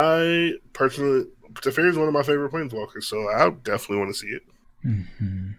I 0.00 0.54
personally 0.72 1.26
Teferi 1.54 1.88
is 1.88 1.96
one 1.98 2.08
of 2.08 2.14
my 2.14 2.22
favorite 2.22 2.52
planeswalkers, 2.52 3.04
so 3.04 3.28
I 3.28 3.50
definitely 3.50 3.98
want 3.98 4.10
to 4.10 4.18
see 4.18 4.28
it. 4.28 4.42
Mm-hmm. 4.84 5.50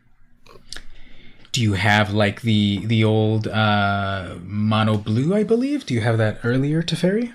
Do 1.52 1.62
you 1.62 1.74
have 1.74 2.14
like 2.14 2.42
the 2.42 2.86
the 2.86 3.04
old 3.04 3.48
uh, 3.48 4.36
mono 4.42 4.98
blue? 4.98 5.34
I 5.34 5.44
believe. 5.44 5.86
Do 5.86 5.94
you 5.94 6.02
have 6.02 6.18
that 6.18 6.40
earlier 6.44 6.84
Teferi? 6.84 7.34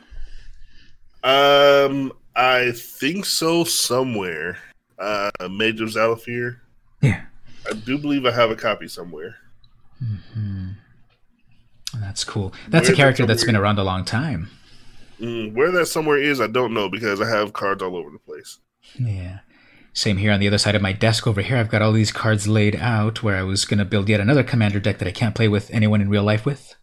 Um, 1.24 2.12
I 2.36 2.72
think 2.72 3.26
so. 3.26 3.64
Somewhere, 3.64 4.58
uh, 4.98 5.30
Mage 5.50 5.80
of 5.80 5.88
Zhalfir. 5.88 6.58
Yeah, 7.00 7.22
I 7.68 7.74
do 7.74 7.98
believe 7.98 8.24
I 8.24 8.30
have 8.30 8.50
a 8.50 8.56
copy 8.56 8.88
somewhere. 8.88 9.36
Mm-hmm. 10.02 10.68
That's 12.00 12.24
cool. 12.24 12.52
That's 12.68 12.88
where 12.88 12.94
a 12.94 12.96
character 12.96 13.24
that 13.24 13.28
that's 13.28 13.44
been 13.44 13.56
around 13.56 13.78
a 13.78 13.84
long 13.84 14.04
time. 14.04 14.48
Mm, 15.20 15.54
where 15.54 15.70
that 15.70 15.86
somewhere 15.86 16.18
is, 16.18 16.40
I 16.40 16.46
don't 16.46 16.74
know 16.74 16.88
because 16.88 17.20
I 17.20 17.28
have 17.28 17.52
cards 17.52 17.82
all 17.82 17.96
over 17.96 18.10
the 18.10 18.18
place. 18.18 18.58
Yeah. 18.98 19.40
Same 19.94 20.18
here 20.18 20.32
on 20.32 20.40
the 20.40 20.46
other 20.46 20.58
side 20.58 20.74
of 20.74 20.82
my 20.82 20.92
desk 20.92 21.26
over 21.26 21.40
here. 21.40 21.56
I've 21.56 21.70
got 21.70 21.80
all 21.80 21.92
these 21.92 22.12
cards 22.12 22.46
laid 22.46 22.76
out 22.76 23.22
where 23.22 23.36
I 23.36 23.42
was 23.42 23.64
going 23.64 23.78
to 23.78 23.84
build 23.84 24.08
yet 24.08 24.20
another 24.20 24.42
commander 24.42 24.80
deck 24.80 24.98
that 24.98 25.08
I 25.08 25.12
can't 25.12 25.34
play 25.34 25.48
with 25.48 25.70
anyone 25.70 26.02
in 26.02 26.10
real 26.10 26.24
life 26.24 26.44
with. 26.44 26.74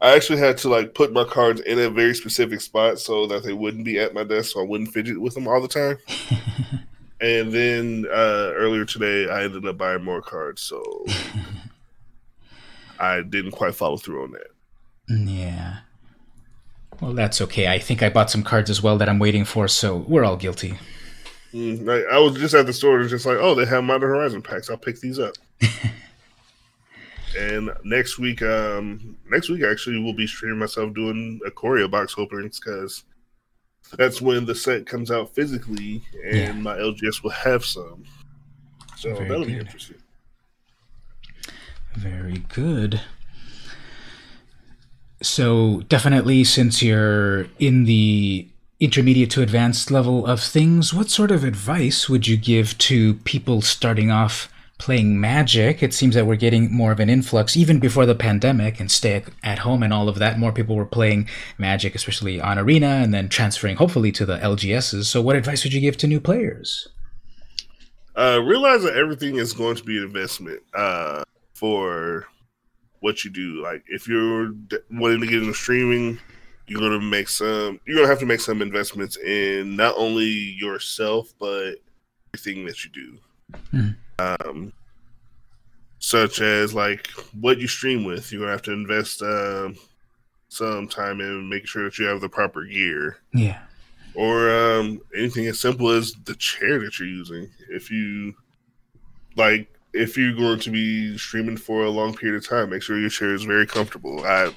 I 0.00 0.14
actually 0.14 0.40
had 0.40 0.58
to 0.58 0.68
like 0.68 0.92
put 0.92 1.12
my 1.12 1.24
cards 1.24 1.62
in 1.62 1.78
a 1.78 1.88
very 1.88 2.14
specific 2.14 2.60
spot 2.60 2.98
so 2.98 3.26
that 3.28 3.44
they 3.44 3.54
wouldn't 3.54 3.86
be 3.86 3.98
at 3.98 4.12
my 4.12 4.24
desk, 4.24 4.52
so 4.52 4.60
I 4.60 4.64
wouldn't 4.64 4.92
fidget 4.92 5.18
with 5.18 5.32
them 5.34 5.48
all 5.48 5.62
the 5.62 5.68
time. 5.68 5.96
And 7.24 7.52
then 7.52 8.04
uh, 8.10 8.52
earlier 8.54 8.84
today, 8.84 9.30
I 9.30 9.44
ended 9.44 9.66
up 9.66 9.78
buying 9.78 10.04
more 10.04 10.20
cards, 10.20 10.60
so 10.60 11.06
I 13.00 13.22
didn't 13.22 13.52
quite 13.52 13.74
follow 13.74 13.96
through 13.96 14.24
on 14.24 14.32
that. 14.32 14.48
Yeah. 15.08 15.78
Well, 17.00 17.14
that's 17.14 17.40
okay. 17.40 17.68
I 17.68 17.78
think 17.78 18.02
I 18.02 18.10
bought 18.10 18.30
some 18.30 18.42
cards 18.42 18.68
as 18.68 18.82
well 18.82 18.98
that 18.98 19.08
I'm 19.08 19.18
waiting 19.18 19.46
for, 19.46 19.68
so 19.68 19.96
we're 19.96 20.24
all 20.24 20.36
guilty. 20.36 20.78
Mm, 21.54 21.88
I, 21.88 22.16
I, 22.16 22.18
was 22.18 22.34
just 22.34 22.54
at 22.54 22.66
the 22.66 22.72
store 22.72 22.98
and 22.98 23.08
just 23.08 23.26
like, 23.26 23.38
oh, 23.38 23.54
they 23.54 23.64
have 23.64 23.84
Modern 23.84 24.10
Horizon 24.10 24.42
packs. 24.42 24.68
I'll 24.68 24.76
pick 24.76 24.98
these 24.98 25.20
up. 25.20 25.34
and 27.38 27.70
next 27.84 28.18
week, 28.18 28.42
um, 28.42 29.16
next 29.30 29.48
week 29.48 29.62
actually, 29.62 30.02
we'll 30.02 30.14
be 30.14 30.26
streaming 30.26 30.58
myself 30.58 30.92
doing 30.94 31.40
Ikoria 31.46 31.88
box 31.88 32.16
openings 32.18 32.58
because 32.58 33.04
that's 33.96 34.20
when 34.20 34.46
the 34.46 34.54
set 34.54 34.84
comes 34.84 35.12
out 35.12 35.32
physically, 35.32 36.02
and 36.24 36.36
yeah. 36.36 36.52
my 36.52 36.76
LGS 36.76 37.22
will 37.22 37.30
have 37.30 37.64
some. 37.64 38.02
So 38.96 39.14
Very 39.14 39.28
that'll 39.28 39.44
good. 39.44 39.52
be 39.52 39.58
interesting. 39.58 39.96
Very 41.94 42.38
good. 42.48 43.00
So 45.22 45.82
definitely, 45.82 46.42
since 46.42 46.82
you're 46.82 47.46
in 47.60 47.84
the 47.84 48.48
intermediate 48.80 49.30
to 49.30 49.42
advanced 49.42 49.90
level 49.90 50.26
of 50.26 50.40
things, 50.40 50.92
what 50.92 51.10
sort 51.10 51.30
of 51.30 51.44
advice 51.44 52.08
would 52.08 52.26
you 52.26 52.36
give 52.36 52.76
to 52.78 53.14
people 53.14 53.62
starting 53.62 54.10
off 54.10 54.52
playing 54.78 55.20
Magic? 55.20 55.82
It 55.82 55.94
seems 55.94 56.14
that 56.14 56.26
we're 56.26 56.36
getting 56.36 56.72
more 56.72 56.92
of 56.92 57.00
an 57.00 57.08
influx 57.08 57.56
even 57.56 57.78
before 57.78 58.06
the 58.06 58.14
pandemic 58.14 58.80
and 58.80 58.90
stay 58.90 59.22
at 59.42 59.60
home 59.60 59.82
and 59.82 59.92
all 59.92 60.08
of 60.08 60.18
that. 60.18 60.38
More 60.38 60.52
people 60.52 60.76
were 60.76 60.84
playing 60.84 61.28
Magic, 61.56 61.94
especially 61.94 62.40
on 62.40 62.58
Arena, 62.58 62.86
and 62.86 63.14
then 63.14 63.28
transferring 63.28 63.76
hopefully 63.76 64.10
to 64.12 64.26
the 64.26 64.38
LGSs. 64.38 65.04
So, 65.04 65.22
what 65.22 65.36
advice 65.36 65.64
would 65.64 65.72
you 65.72 65.80
give 65.80 65.96
to 65.98 66.06
new 66.06 66.20
players? 66.20 66.88
Uh, 68.16 68.40
realize 68.44 68.82
that 68.82 68.96
everything 68.96 69.36
is 69.36 69.52
going 69.52 69.76
to 69.76 69.84
be 69.84 69.96
an 69.96 70.04
investment 70.04 70.62
uh, 70.74 71.24
for 71.54 72.26
what 73.00 73.24
you 73.24 73.30
do. 73.30 73.62
Like, 73.62 73.84
if 73.86 74.06
you're 74.08 74.52
wanting 74.90 75.20
to 75.20 75.26
get 75.26 75.42
into 75.42 75.54
streaming, 75.54 76.18
you're 76.66 76.80
gonna 76.80 77.00
make 77.00 77.28
some 77.28 77.78
you're 77.86 77.96
gonna 77.96 78.08
have 78.08 78.18
to 78.20 78.26
make 78.26 78.40
some 78.40 78.62
investments 78.62 79.16
in 79.18 79.76
not 79.76 79.94
only 79.96 80.24
yourself 80.24 81.32
but 81.38 81.74
everything 82.34 82.64
that 82.66 82.84
you 82.84 82.90
do. 82.90 83.18
Mm. 83.72 83.96
um 84.18 84.72
such 86.04 86.42
as 86.42 86.74
like 86.74 87.08
what 87.40 87.58
you 87.58 87.66
stream 87.66 88.04
with. 88.04 88.30
You're 88.30 88.42
gonna 88.42 88.52
have 88.52 88.62
to 88.62 88.72
invest 88.72 89.22
uh, 89.22 89.70
some 90.48 90.86
time 90.86 91.20
in 91.20 91.48
making 91.48 91.66
sure 91.66 91.84
that 91.84 91.98
you 91.98 92.04
have 92.04 92.20
the 92.20 92.28
proper 92.28 92.64
gear. 92.64 93.16
Yeah. 93.32 93.60
Or 94.14 94.50
um 94.50 95.00
anything 95.16 95.46
as 95.46 95.60
simple 95.60 95.88
as 95.88 96.12
the 96.24 96.34
chair 96.34 96.78
that 96.80 96.98
you're 96.98 97.08
using. 97.08 97.48
If 97.70 97.90
you 97.90 98.34
like 99.36 99.68
if 99.94 100.18
you're 100.18 100.34
going 100.34 100.60
to 100.60 100.70
be 100.70 101.16
streaming 101.16 101.56
for 101.56 101.84
a 101.84 101.90
long 101.90 102.14
period 102.14 102.36
of 102.36 102.48
time 102.48 102.70
make 102.70 102.82
sure 102.82 102.98
your 102.98 103.10
chair 103.10 103.34
is 103.34 103.44
very 103.44 103.66
comfortable. 103.66 104.24
I 104.24 104.52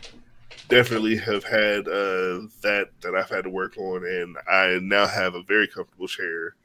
definitely 0.70 1.18
have 1.18 1.44
had 1.44 1.88
uh, 1.88 2.48
that 2.62 2.90
that 3.02 3.16
I've 3.16 3.30
had 3.30 3.44
to 3.44 3.50
work 3.50 3.78
on, 3.78 4.06
and 4.06 4.38
I 4.50 4.80
now 4.82 5.08
have 5.08 5.36
a 5.36 5.44
very 5.44 5.68
comfortable 5.68 6.08
chair. 6.08 6.56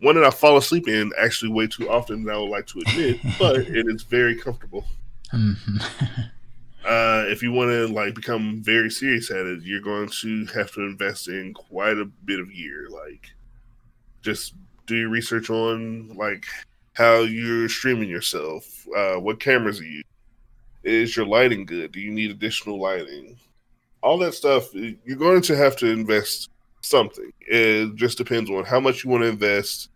One 0.00 0.16
that 0.16 0.24
I 0.24 0.30
fall 0.30 0.56
asleep 0.56 0.88
in 0.88 1.12
actually 1.18 1.52
way 1.52 1.68
too 1.68 1.88
often 1.88 2.24
than 2.24 2.34
I 2.34 2.38
would 2.38 2.50
like 2.50 2.66
to 2.68 2.80
admit, 2.80 3.20
but 3.38 3.56
it 3.56 3.86
is 3.88 4.02
very 4.02 4.36
comfortable. 4.36 4.84
Mm-hmm. 5.32 5.76
uh, 6.84 7.24
if 7.28 7.42
you 7.42 7.52
want 7.52 7.70
to 7.70 7.86
like 7.88 8.14
become 8.14 8.62
very 8.62 8.90
serious 8.90 9.30
at 9.30 9.46
it, 9.46 9.62
you're 9.62 9.80
going 9.80 10.08
to 10.20 10.46
have 10.46 10.72
to 10.72 10.82
invest 10.82 11.28
in 11.28 11.54
quite 11.54 11.98
a 11.98 12.04
bit 12.04 12.40
of 12.40 12.52
gear. 12.52 12.88
Like, 12.90 13.30
just 14.22 14.54
do 14.86 14.96
your 14.96 15.08
research 15.08 15.50
on 15.50 16.16
like 16.16 16.46
how 16.94 17.20
you're 17.20 17.68
streaming 17.68 18.08
yourself, 18.08 18.86
uh, 18.96 19.14
what 19.14 19.40
cameras 19.40 19.80
are 19.80 19.84
you 19.84 20.02
is 20.84 21.16
your 21.16 21.26
lighting 21.26 21.64
good? 21.66 21.92
Do 21.92 22.00
you 22.00 22.10
need 22.10 22.30
additional 22.30 22.80
lighting? 22.80 23.38
All 24.02 24.18
that 24.18 24.34
stuff, 24.34 24.74
you're 24.74 25.16
going 25.16 25.42
to 25.42 25.56
have 25.56 25.76
to 25.76 25.86
invest 25.86 26.50
something. 26.80 27.32
It 27.40 27.94
just 27.94 28.18
depends 28.18 28.50
on 28.50 28.64
how 28.64 28.80
much 28.80 29.04
you 29.04 29.10
want 29.10 29.22
to 29.22 29.28
invest 29.28 29.90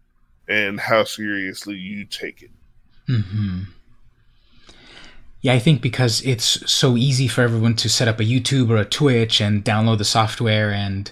and 0.49 0.79
how 0.79 1.05
seriously 1.05 1.75
you 1.77 2.05
take 2.05 2.43
it. 2.43 2.51
hmm 3.09 3.63
Yeah, 5.41 5.55
I 5.55 5.59
think 5.59 5.83
because 5.83 6.25
it's 6.25 6.71
so 6.71 6.97
easy 6.97 7.29
for 7.29 7.43
everyone 7.43 7.75
to 7.77 7.89
set 7.89 8.09
up 8.09 8.21
a 8.21 8.25
YouTube 8.25 8.71
or 8.71 8.77
a 8.77 8.85
Twitch 8.85 9.41
and 9.41 9.65
download 9.65 9.99
the 9.99 10.05
software, 10.05 10.71
and 10.73 11.11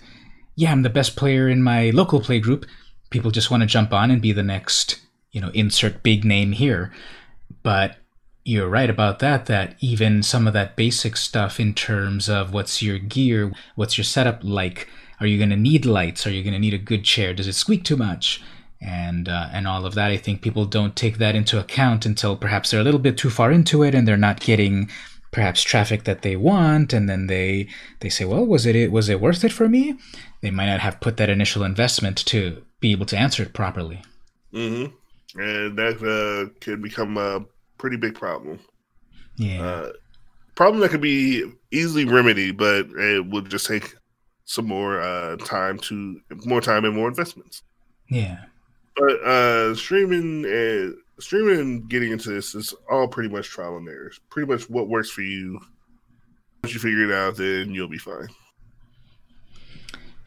yeah, 0.55 0.71
I'm 0.71 0.83
the 0.83 0.91
best 0.91 1.17
player 1.17 1.49
in 1.49 1.63
my 1.63 1.91
local 1.91 2.21
play 2.21 2.39
group. 2.39 2.65
People 3.11 3.31
just 3.33 3.51
want 3.51 3.63
to 3.63 3.67
jump 3.67 3.93
on 3.93 4.11
and 4.11 4.23
be 4.23 4.33
the 4.33 4.43
next, 4.43 5.01
you 5.33 5.41
know, 5.41 5.51
insert 5.53 6.03
big 6.03 6.25
name 6.25 6.53
here. 6.53 6.93
But 7.63 7.97
you're 8.45 8.69
right 8.69 8.91
about 8.91 9.21
that 9.21 9.47
that 9.47 9.75
even 9.81 10.23
some 10.23 10.47
of 10.47 10.53
that 10.53 10.77
basic 10.77 11.17
stuff 11.17 11.59
in 11.59 11.73
terms 11.75 12.29
of 12.29 12.53
what's 12.53 12.83
your 12.83 12.99
gear 12.99 13.53
what's 13.75 13.97
your 13.97 14.05
setup 14.05 14.41
like? 14.43 14.89
Are 15.21 15.27
you 15.27 15.39
going 15.39 15.51
to 15.51 15.57
need 15.57 15.87
lights? 15.87 16.27
Are 16.27 16.31
you 16.31 16.43
going 16.43 16.53
to 16.53 16.59
need 16.59 16.75
a 16.75 16.79
good 16.79 17.05
chair? 17.05 17.33
Does 17.33 17.47
it 17.49 17.55
squeak 17.55 17.85
too 17.85 17.97
much? 17.97 18.43
And 18.81 19.29
uh, 19.29 19.49
and 19.53 19.67
all 19.67 19.87
of 19.87 19.95
that 19.95 20.11
i 20.11 20.19
think 20.19 20.43
people 20.43 20.67
don't 20.67 20.95
take 20.95 21.17
that 21.17 21.35
into 21.35 21.59
account 21.59 22.05
until 22.05 22.37
perhaps 22.37 22.71
they're 22.71 22.81
a 22.81 22.85
little 22.85 23.01
bit 23.01 23.17
too 23.17 23.31
far 23.31 23.51
into 23.51 23.83
it 23.83 23.95
and 23.95 24.07
they're 24.07 24.19
not 24.19 24.41
getting 24.41 24.91
perhaps 25.35 25.63
traffic 25.63 26.05
that 26.05 26.23
they 26.23 26.37
want. 26.37 26.93
And 26.93 27.09
then 27.09 27.27
they 27.27 27.67
they 28.01 28.09
say 28.09 28.25
well 28.25 28.47
was 28.47 28.65
it 28.65 28.91
was 28.93 29.09
it 29.09 29.21
worth 29.21 29.45
it 29.45 29.53
for 29.53 29.69
me? 29.69 29.99
They 30.41 30.51
might 30.51 30.67
not 30.67 30.81
have 30.81 31.01
put 31.01 31.17
that 31.17 31.31
initial 31.31 31.65
investment 31.65 32.19
to 32.27 32.63
be 32.81 32.93
able 32.93 33.07
to 33.07 33.17
answer 33.19 33.43
it 33.43 33.53
properly. 33.53 34.03
Mm-hmm. 34.53 35.41
And 35.41 35.77
that 35.77 35.97
uh, 36.01 36.55
can 36.61 36.81
become 36.81 37.17
a 37.17 37.45
pretty 37.85 37.99
big 37.99 38.15
problem. 38.15 38.59
Yeah. 39.37 39.63
Uh, 39.63 39.93
problem 40.55 40.81
that 40.81 40.91
could 40.91 41.03
be 41.03 41.45
easily 41.71 42.07
remedied, 42.07 42.57
but 42.57 42.87
it 42.87 43.27
would 43.27 43.51
just 43.51 43.67
take 43.67 43.95
some 44.47 44.67
more 44.67 45.03
uh, 45.03 45.37
time 45.37 45.79
to 45.81 46.19
more 46.47 46.63
time 46.63 46.87
and 46.87 46.97
more 46.97 47.09
investments. 47.09 47.63
Yeah. 48.09 48.39
But 48.97 49.23
uh, 49.23 49.75
streaming 49.75 50.47
and 50.47 50.95
streaming 51.21 51.61
and 51.61 51.91
getting 51.91 52.11
into 52.11 52.31
this 52.31 52.55
is 52.55 52.73
all 52.91 53.07
pretty 53.07 53.29
much 53.29 53.51
trial 53.51 53.77
and 53.77 53.87
error. 53.87 54.07
It's 54.07 54.21
Pretty 54.31 54.51
much 54.51 54.71
what 54.71 54.89
works 54.89 55.11
for 55.11 55.21
you. 55.21 55.61
Once 56.63 56.73
you 56.73 56.81
figure 56.81 57.05
it 57.05 57.13
out, 57.13 57.37
then 57.37 57.75
you'll 57.75 57.87
be 57.87 57.99
fine. 57.99 58.29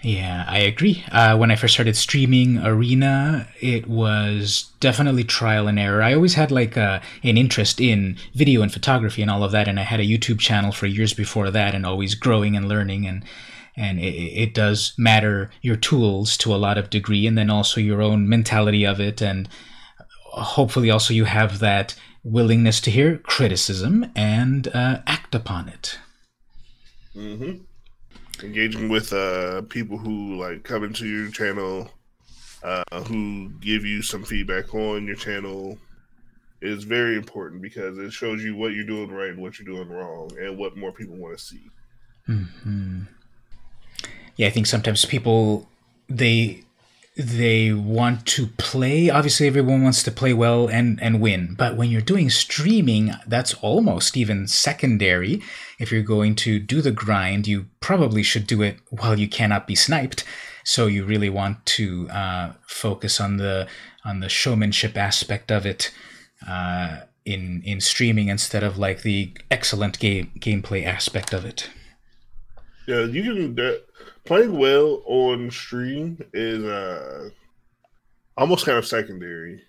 Yeah, 0.03 0.45
I 0.47 0.59
agree. 0.59 1.03
Uh, 1.11 1.35
when 1.37 1.49
I 1.49 1.55
first 1.55 1.73
started 1.73 1.95
streaming 1.95 2.59
Arena, 2.59 3.47
it 3.59 3.87
was 3.87 4.71
definitely 4.79 5.23
trial 5.23 5.67
and 5.67 5.79
error. 5.79 6.03
I 6.03 6.13
always 6.13 6.35
had 6.35 6.51
like 6.51 6.77
a, 6.77 6.81
uh, 6.81 7.01
an 7.23 7.37
interest 7.37 7.81
in 7.81 8.17
video 8.35 8.61
and 8.61 8.71
photography 8.71 9.23
and 9.23 9.31
all 9.31 9.43
of 9.43 9.51
that, 9.53 9.67
and 9.67 9.79
I 9.79 9.83
had 9.83 9.99
a 9.99 10.05
YouTube 10.05 10.39
channel 10.39 10.71
for 10.71 10.85
years 10.85 11.13
before 11.13 11.49
that, 11.49 11.73
and 11.73 11.83
always 11.83 12.13
growing 12.13 12.55
and 12.55 12.67
learning. 12.67 13.07
And 13.07 13.23
and 13.75 13.99
it, 13.99 14.13
it 14.13 14.53
does 14.53 14.93
matter 14.99 15.49
your 15.61 15.75
tools 15.75 16.37
to 16.37 16.53
a 16.53 16.57
lot 16.57 16.77
of 16.77 16.91
degree, 16.91 17.25
and 17.25 17.35
then 17.35 17.49
also 17.49 17.81
your 17.81 18.03
own 18.03 18.29
mentality 18.29 18.85
of 18.85 18.99
it, 18.99 19.19
and 19.19 19.49
hopefully 20.25 20.91
also 20.91 21.11
you 21.11 21.25
have 21.25 21.57
that 21.57 21.95
willingness 22.23 22.79
to 22.81 22.91
hear 22.91 23.17
criticism 23.17 24.05
and 24.15 24.67
uh, 24.75 25.01
act 25.07 25.33
upon 25.33 25.69
it. 25.69 25.97
Mm-hmm 27.15 27.63
engaging 28.43 28.89
with 28.89 29.13
uh, 29.13 29.61
people 29.63 29.97
who 29.97 30.35
like 30.35 30.63
come 30.63 30.83
into 30.83 31.07
your 31.07 31.31
channel, 31.31 31.89
uh, 32.63 33.03
who 33.05 33.49
give 33.59 33.85
you 33.85 34.01
some 34.01 34.23
feedback 34.23 34.73
on 34.73 35.05
your 35.05 35.15
channel, 35.15 35.77
is 36.61 36.83
very 36.83 37.15
important 37.15 37.61
because 37.61 37.97
it 37.97 38.11
shows 38.11 38.43
you 38.43 38.55
what 38.55 38.73
you're 38.73 38.85
doing 38.85 39.09
right 39.11 39.29
and 39.29 39.41
what 39.41 39.59
you're 39.59 39.73
doing 39.73 39.89
wrong, 39.89 40.31
and 40.39 40.57
what 40.57 40.77
more 40.77 40.91
people 40.91 41.15
want 41.15 41.37
to 41.37 41.43
see. 41.43 41.69
Mm-hmm. 42.27 43.03
Yeah, 44.35 44.47
I 44.47 44.49
think 44.51 44.67
sometimes 44.67 45.05
people 45.05 45.67
they 46.09 46.63
they 47.17 47.73
want 47.73 48.27
to 48.27 48.45
play 48.45 49.09
obviously 49.09 49.47
everyone 49.47 49.81
wants 49.81 50.03
to 50.03 50.11
play 50.11 50.33
well 50.33 50.67
and 50.67 51.01
and 51.01 51.19
win 51.19 51.55
but 51.57 51.75
when 51.75 51.89
you're 51.89 51.99
doing 51.99 52.29
streaming 52.29 53.11
that's 53.25 53.55
almost 53.55 54.15
even 54.15 54.47
secondary 54.47 55.41
if 55.79 55.91
you're 55.91 56.03
going 56.03 56.35
to 56.35 56.59
do 56.59 56.79
the 56.79 56.91
grind 56.91 57.47
you 57.47 57.65
probably 57.87 58.21
should 58.21 58.45
do 58.45 58.61
it 58.61 58.77
while 58.89 59.17
you 59.17 59.29
cannot 59.29 59.65
be 59.65 59.73
sniped. 59.73 60.25
So 60.65 60.87
you 60.87 61.05
really 61.05 61.29
want 61.29 61.65
to 61.77 62.09
uh, 62.09 62.51
focus 62.67 63.21
on 63.21 63.37
the 63.37 63.65
on 64.03 64.19
the 64.19 64.27
showmanship 64.27 64.97
aspect 64.97 65.51
of 65.51 65.65
it 65.65 65.93
uh, 66.45 66.97
in 67.23 67.61
in 67.63 67.79
streaming 67.79 68.27
instead 68.27 68.61
of 68.61 68.77
like 68.77 69.03
the 69.03 69.31
excellent 69.49 69.99
game 69.99 70.33
gameplay 70.37 70.85
aspect 70.85 71.31
of 71.31 71.45
it. 71.45 71.69
Yeah 72.87 73.05
you 73.05 73.23
can 73.23 73.77
playing 74.25 74.57
well 74.57 75.01
on 75.05 75.49
stream 75.49 76.19
is 76.33 76.65
uh 76.65 77.29
almost 78.35 78.65
kind 78.65 78.77
of 78.77 78.85
secondary 78.85 79.63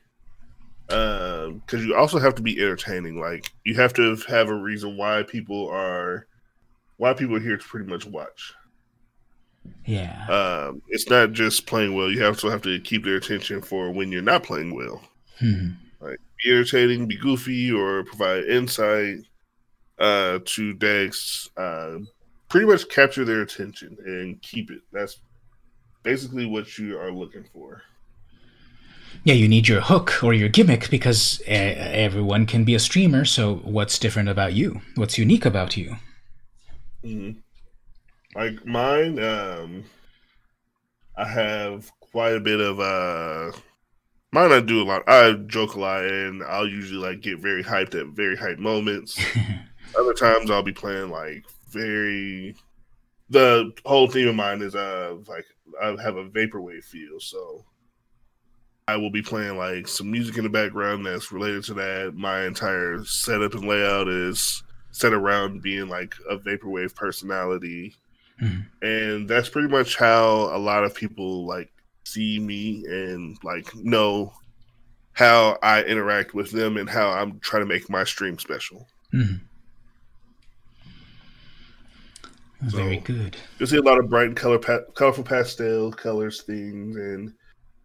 because 0.89 1.81
um, 1.81 1.87
you 1.87 1.95
also 1.95 2.19
have 2.19 2.35
to 2.35 2.43
be 2.43 2.61
entertaining. 2.61 3.21
Like 3.21 3.53
you 3.65 3.77
have 3.77 3.93
to 3.95 4.17
have 4.27 4.49
a 4.49 4.55
reason 4.55 4.97
why 4.97 5.23
people 5.23 5.69
are 5.69 6.27
why 6.99 7.15
people 7.15 7.41
here 7.41 7.57
to 7.57 7.65
pretty 7.65 7.89
much 7.89 8.05
watch 8.07 8.53
Yeah. 9.87 10.27
Um, 10.29 10.83
it's 10.89 11.09
not 11.09 11.33
just 11.33 11.67
playing 11.67 11.95
well. 11.95 12.11
You 12.11 12.25
also 12.27 12.51
have 12.51 12.63
to 12.63 12.79
keep 12.81 13.05
their 13.05 13.17
attention 13.17 13.63
for 13.63 13.91
when 13.91 14.13
you're 14.13 14.23
not 14.23 14.43
playing 14.43 14.75
well. 14.75 15.03
Hmm. 15.39 15.71
Like 16.01 16.19
be 16.43 16.51
irritating, 16.51 17.07
be 17.07 17.17
goofy, 17.17 17.73
or 17.73 18.05
provide 18.05 18.45
insight 18.45 19.19
uh, 19.99 20.41
to 20.45 20.73
decks. 20.75 21.49
Uh, 21.57 21.99
pretty 22.49 22.67
much 22.67 22.89
capture 22.89 23.25
their 23.25 23.43
attention 23.43 23.97
and 24.05 24.41
keep 24.43 24.71
it. 24.71 24.81
That's 24.93 25.19
basically 26.03 26.47
what 26.47 26.79
you 26.79 26.99
are 26.99 27.11
looking 27.11 27.45
for. 27.53 27.83
Yeah, 29.25 29.35
you 29.35 29.49
need 29.49 29.69
your 29.69 29.81
hook 29.81 30.23
or 30.23 30.33
your 30.33 30.49
gimmick 30.49 30.91
because 30.91 31.41
uh, 31.49 31.53
everyone 31.53 32.47
can 32.47 32.65
be 32.65 32.75
a 32.75 32.79
streamer. 32.79 33.25
So, 33.25 33.57
what's 33.57 33.99
different 33.99 34.29
about 34.29 34.53
you? 34.53 34.81
What's 34.95 35.19
unique 35.19 35.45
about 35.45 35.77
you? 35.77 35.97
Mm-hmm. 37.05 37.39
Like 38.35 38.65
mine, 38.67 39.19
um, 39.23 39.85
I 41.17 41.27
have 41.27 41.91
quite 42.01 42.35
a 42.35 42.41
bit 42.41 42.61
of 42.61 42.81
uh, 42.81 43.57
mine. 44.33 44.53
I 44.53 44.61
do 44.61 44.83
a 44.83 44.85
lot. 44.85 45.09
I 45.09 45.33
joke 45.47 45.75
a 45.75 45.81
lot, 45.81 46.05
and 46.05 46.43
I'll 46.43 46.69
usually 46.69 47.05
like 47.05 47.21
get 47.21 47.39
very 47.39 47.63
hyped 47.63 47.99
at 47.99 48.09
very 48.09 48.37
hyped 48.37 48.59
moments. 48.59 49.19
Other 49.99 50.15
times, 50.15 50.51
I'll 50.51 50.63
be 50.63 50.73
playing 50.73 51.11
like 51.11 51.45
very. 51.71 52.57
The 53.31 53.73
whole 53.85 54.09
theme 54.09 54.29
of 54.29 54.35
mine 54.35 54.63
is 54.63 54.75
uh 54.75 55.17
like 55.27 55.45
I 55.83 55.89
have 56.03 56.17
a 56.17 56.29
vaporwave 56.29 56.85
feel, 56.85 57.21
so 57.21 57.65
I 58.87 58.97
will 58.97 59.11
be 59.11 59.23
playing 59.23 59.59
like 59.59 59.87
some 59.87 60.11
music 60.11 60.39
in 60.39 60.45
the 60.45 60.51
background 60.51 61.05
that's 61.05 61.31
related 61.31 61.65
to 61.65 61.75
that. 61.75 62.15
My 62.15 62.45
entire 62.47 63.05
setup 63.05 63.55
and 63.55 63.69
layout 63.69 64.09
is 64.09 64.63
set 64.91 65.13
around 65.13 65.63
being 65.63 65.89
like 65.89 66.15
a 66.29 66.37
vaporwave 66.39 66.95
personality. 66.95 67.95
Mhm. 68.43 68.67
And 68.83 69.29
that's 69.29 69.49
pretty 69.49 69.69
much 69.69 69.97
how 69.97 70.55
a 70.55 70.59
lot 70.59 70.85
of 70.85 70.95
people 70.95 71.47
like 71.47 71.71
see 72.05 72.39
me 72.39 72.85
and 72.87 73.37
like 73.43 73.75
know 73.75 74.33
how 75.13 75.59
I 75.63 75.83
interact 75.83 76.35
with 76.35 76.51
them 76.53 76.77
and 76.77 76.89
how 76.89 77.11
I'm 77.11 77.41
trying 77.41 77.63
to 77.63 77.67
make 77.67 77.91
my 77.91 78.05
stream 78.05 78.39
special. 78.39 78.89
Mm-hmm. 79.13 79.45
Very 82.63 82.99
good. 82.99 83.37
You'll 83.59 83.69
see 83.69 83.77
a 83.77 83.83
lot 83.83 83.99
of 83.99 84.09
bright 84.09 84.29
and 84.29 84.37
color 84.37 84.59
pa- 84.59 84.85
colorful 84.95 85.25
pastel 85.25 85.93
colors 85.93 86.43
things 86.43 86.97
and 86.97 87.33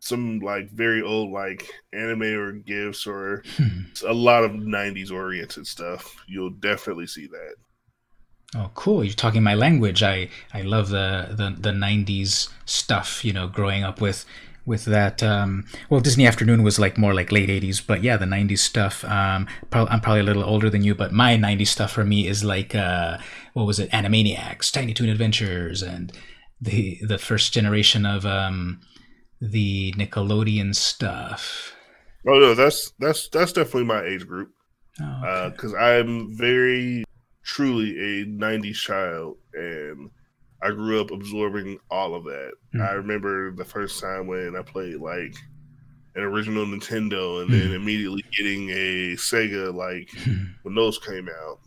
some 0.03 0.39
like 0.39 0.69
very 0.71 1.01
old 1.01 1.31
like 1.31 1.67
anime 1.93 2.23
or 2.23 2.51
gifs 2.53 3.07
or 3.07 3.43
Hmm. 3.57 3.83
a 4.05 4.13
lot 4.13 4.43
of 4.43 4.53
90s 4.55 5.11
oriented 5.11 5.67
stuff 5.67 6.15
you'll 6.27 6.49
definitely 6.51 7.07
see 7.07 7.27
that 7.27 7.55
Oh, 8.55 8.69
cool! 8.75 9.03
You're 9.03 9.13
talking 9.15 9.41
my 9.41 9.55
language. 9.55 10.03
I 10.03 10.29
I 10.53 10.61
love 10.61 10.89
the 10.89 11.29
the 11.31 11.55
the 11.59 11.71
'90s 11.71 12.49
stuff. 12.65 13.25
You 13.25 13.33
know, 13.33 13.47
growing 13.47 13.83
up 13.83 13.99
with 13.99 14.25
with 14.65 14.85
that. 14.85 15.23
Um, 15.23 15.65
well, 15.89 15.99
Disney 16.01 16.27
Afternoon 16.27 16.61
was 16.61 16.77
like 16.77 16.95
more 16.97 17.15
like 17.15 17.31
late 17.31 17.49
'80s, 17.49 17.81
but 17.81 18.03
yeah, 18.03 18.15
the 18.15 18.27
'90s 18.27 18.61
stuff. 18.61 19.03
Um, 19.05 19.47
prob- 19.71 19.87
I'm 19.89 20.01
probably 20.01 20.19
a 20.21 20.23
little 20.23 20.43
older 20.43 20.69
than 20.69 20.83
you, 20.83 20.93
but 20.93 21.11
my 21.11 21.35
'90s 21.35 21.71
stuff 21.71 21.91
for 21.93 22.03
me 22.05 22.27
is 22.27 22.43
like 22.43 22.75
uh, 22.75 23.17
what 23.53 23.65
was 23.65 23.79
it? 23.79 23.89
Animaniacs, 23.89 24.71
Tiny 24.71 24.93
Toon 24.93 25.09
Adventures, 25.09 25.81
and 25.81 26.11
the 26.61 26.99
the 27.01 27.17
first 27.17 27.53
generation 27.53 28.05
of 28.05 28.23
um, 28.23 28.81
the 29.51 29.93
Nickelodeon 29.97 30.73
stuff. 30.73 31.75
oh 32.27 32.39
no 32.39 32.55
that's 32.55 32.93
that's 32.99 33.27
that's 33.29 33.51
definitely 33.51 33.83
my 33.83 34.01
age 34.03 34.25
group 34.27 34.49
Oh, 35.01 35.21
okay. 35.25 35.49
because 35.55 35.73
i'm 35.73 36.37
very 36.37 37.03
truly 37.43 37.89
a 38.21 38.25
90s 38.25 38.75
child 38.75 39.37
and 39.53 40.09
i 40.61 40.69
grew 40.69 41.01
up 41.01 41.11
absorbing 41.11 41.79
all 41.91 42.15
of 42.15 42.23
that 42.25 42.53
Mhm. 42.73 42.87
i 42.87 42.91
remember 42.93 43.51
the 43.51 43.65
first 43.65 43.99
time 43.99 44.27
when 44.27 44.55
i 44.55 44.61
played 44.61 44.97
like 44.97 45.35
an 46.15 46.21
original 46.23 46.65
nintendo 46.65 47.41
and 47.41 47.51
then 47.51 47.71
Mhm. 47.71 47.75
immediately 47.75 48.23
getting 48.37 48.69
a 48.69 49.15
sega 49.17 49.73
like 49.73 50.09
Hmm. 50.23 50.43
when 50.61 50.75
those 50.75 50.97
came 50.99 51.27
out 51.27 51.59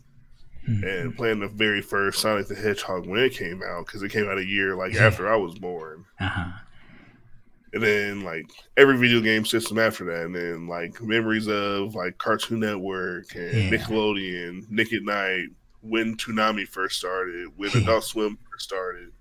Hmm. 0.65 0.83
and 0.83 1.15
playing 1.15 1.39
the 1.41 1.47
very 1.49 1.81
first 1.81 2.19
Sonic 2.19 2.47
the 2.47 2.55
Hedgehog 2.55 3.05
when 3.07 3.19
it 3.23 3.33
came 3.33 3.61
out 3.61 3.85
because 3.85 4.01
it 4.03 4.09
came 4.11 4.27
out 4.27 4.37
a 4.39 4.45
year 4.45 4.75
like 4.75 4.93
Yeah. 4.93 5.05
after 5.05 5.31
I 5.31 5.35
was 5.37 5.57
born, 5.59 6.05
uh-huh. 6.19 6.51
And 7.73 7.83
then 7.83 8.21
like 8.23 8.45
every 8.77 8.97
video 8.97 9.21
game 9.21 9.45
system 9.45 9.77
after 9.79 10.05
that, 10.05 10.25
and 10.25 10.35
then 10.35 10.67
like 10.67 11.01
memories 11.01 11.47
of 11.47 11.95
like 11.95 12.17
Cartoon 12.17 12.59
Network 12.61 13.35
and 13.35 13.53
Yeah. 13.53 13.69
Nickelodeon, 13.69 14.69
Nick 14.69 14.93
at 14.93 15.03
Night, 15.03 15.47
when 15.81 16.15
Toonami 16.17 16.67
first 16.67 16.97
started, 16.97 17.49
when 17.55 17.71
Yeah. 17.71 17.81
Adult 17.81 18.03
Swim 18.03 18.37
first 18.49 18.65
started, 18.65 19.11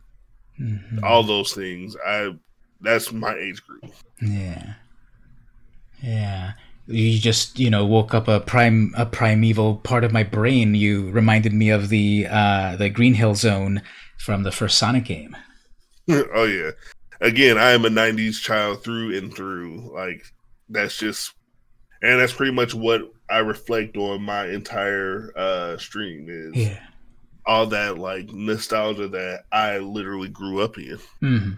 Mhm. 0.61 1.03
all 1.03 1.23
those 1.23 1.53
things. 1.53 1.97
I 2.07 2.35
that's 2.81 3.13
my 3.13 3.35
age 3.35 3.63
group. 3.67 3.85
Yeah. 4.21 4.75
Yeah. 6.03 6.53
You 6.89 7.19
just, 7.19 7.59
you 7.59 7.69
know, 7.69 7.85
woke 7.85 8.15
up 8.15 8.29
a 8.29 8.39
prime 8.41 8.93
a 8.97 9.07
primeval 9.07 9.77
part 9.79 10.05
of 10.05 10.13
my 10.13 10.23
brain. 10.23 10.75
You 10.75 11.11
reminded 11.11 11.53
me 11.53 11.71
of 11.71 11.89
the 11.89 12.27
uh 12.31 12.77
the 12.77 12.91
Green 12.91 13.15
Hill 13.15 13.35
Zone 13.35 13.83
from 14.19 14.45
the 14.45 14.53
first 14.53 14.79
Sonic 14.79 15.05
game. 15.05 15.37
oh 16.09 16.45
yeah. 16.45 16.71
Again, 17.21 17.59
I 17.59 17.71
am 17.71 17.85
a 17.85 17.89
'90s 17.91 18.41
child 18.41 18.83
through 18.85 19.17
and 19.17 19.35
through. 19.35 19.91
Like 19.95 20.23
that's 20.69 20.97
just, 20.99 21.33
and 22.03 22.21
that's 22.21 22.33
pretty 22.33 22.53
much 22.53 22.75
what 22.75 23.03
I 23.31 23.39
reflect 23.39 23.97
on 23.97 24.23
my 24.23 24.47
entire 24.49 25.33
uh 25.37 25.79
stream 25.79 26.27
is 26.29 26.55
Yeah. 26.55 26.79
all 27.47 27.67
that 27.69 27.99
like 27.99 28.29
nostalgia 28.31 29.09
that 29.09 29.45
I 29.51 29.79
literally 29.79 30.29
grew 30.29 30.61
up 30.61 30.77
in. 30.79 30.99
hmm 31.21 31.51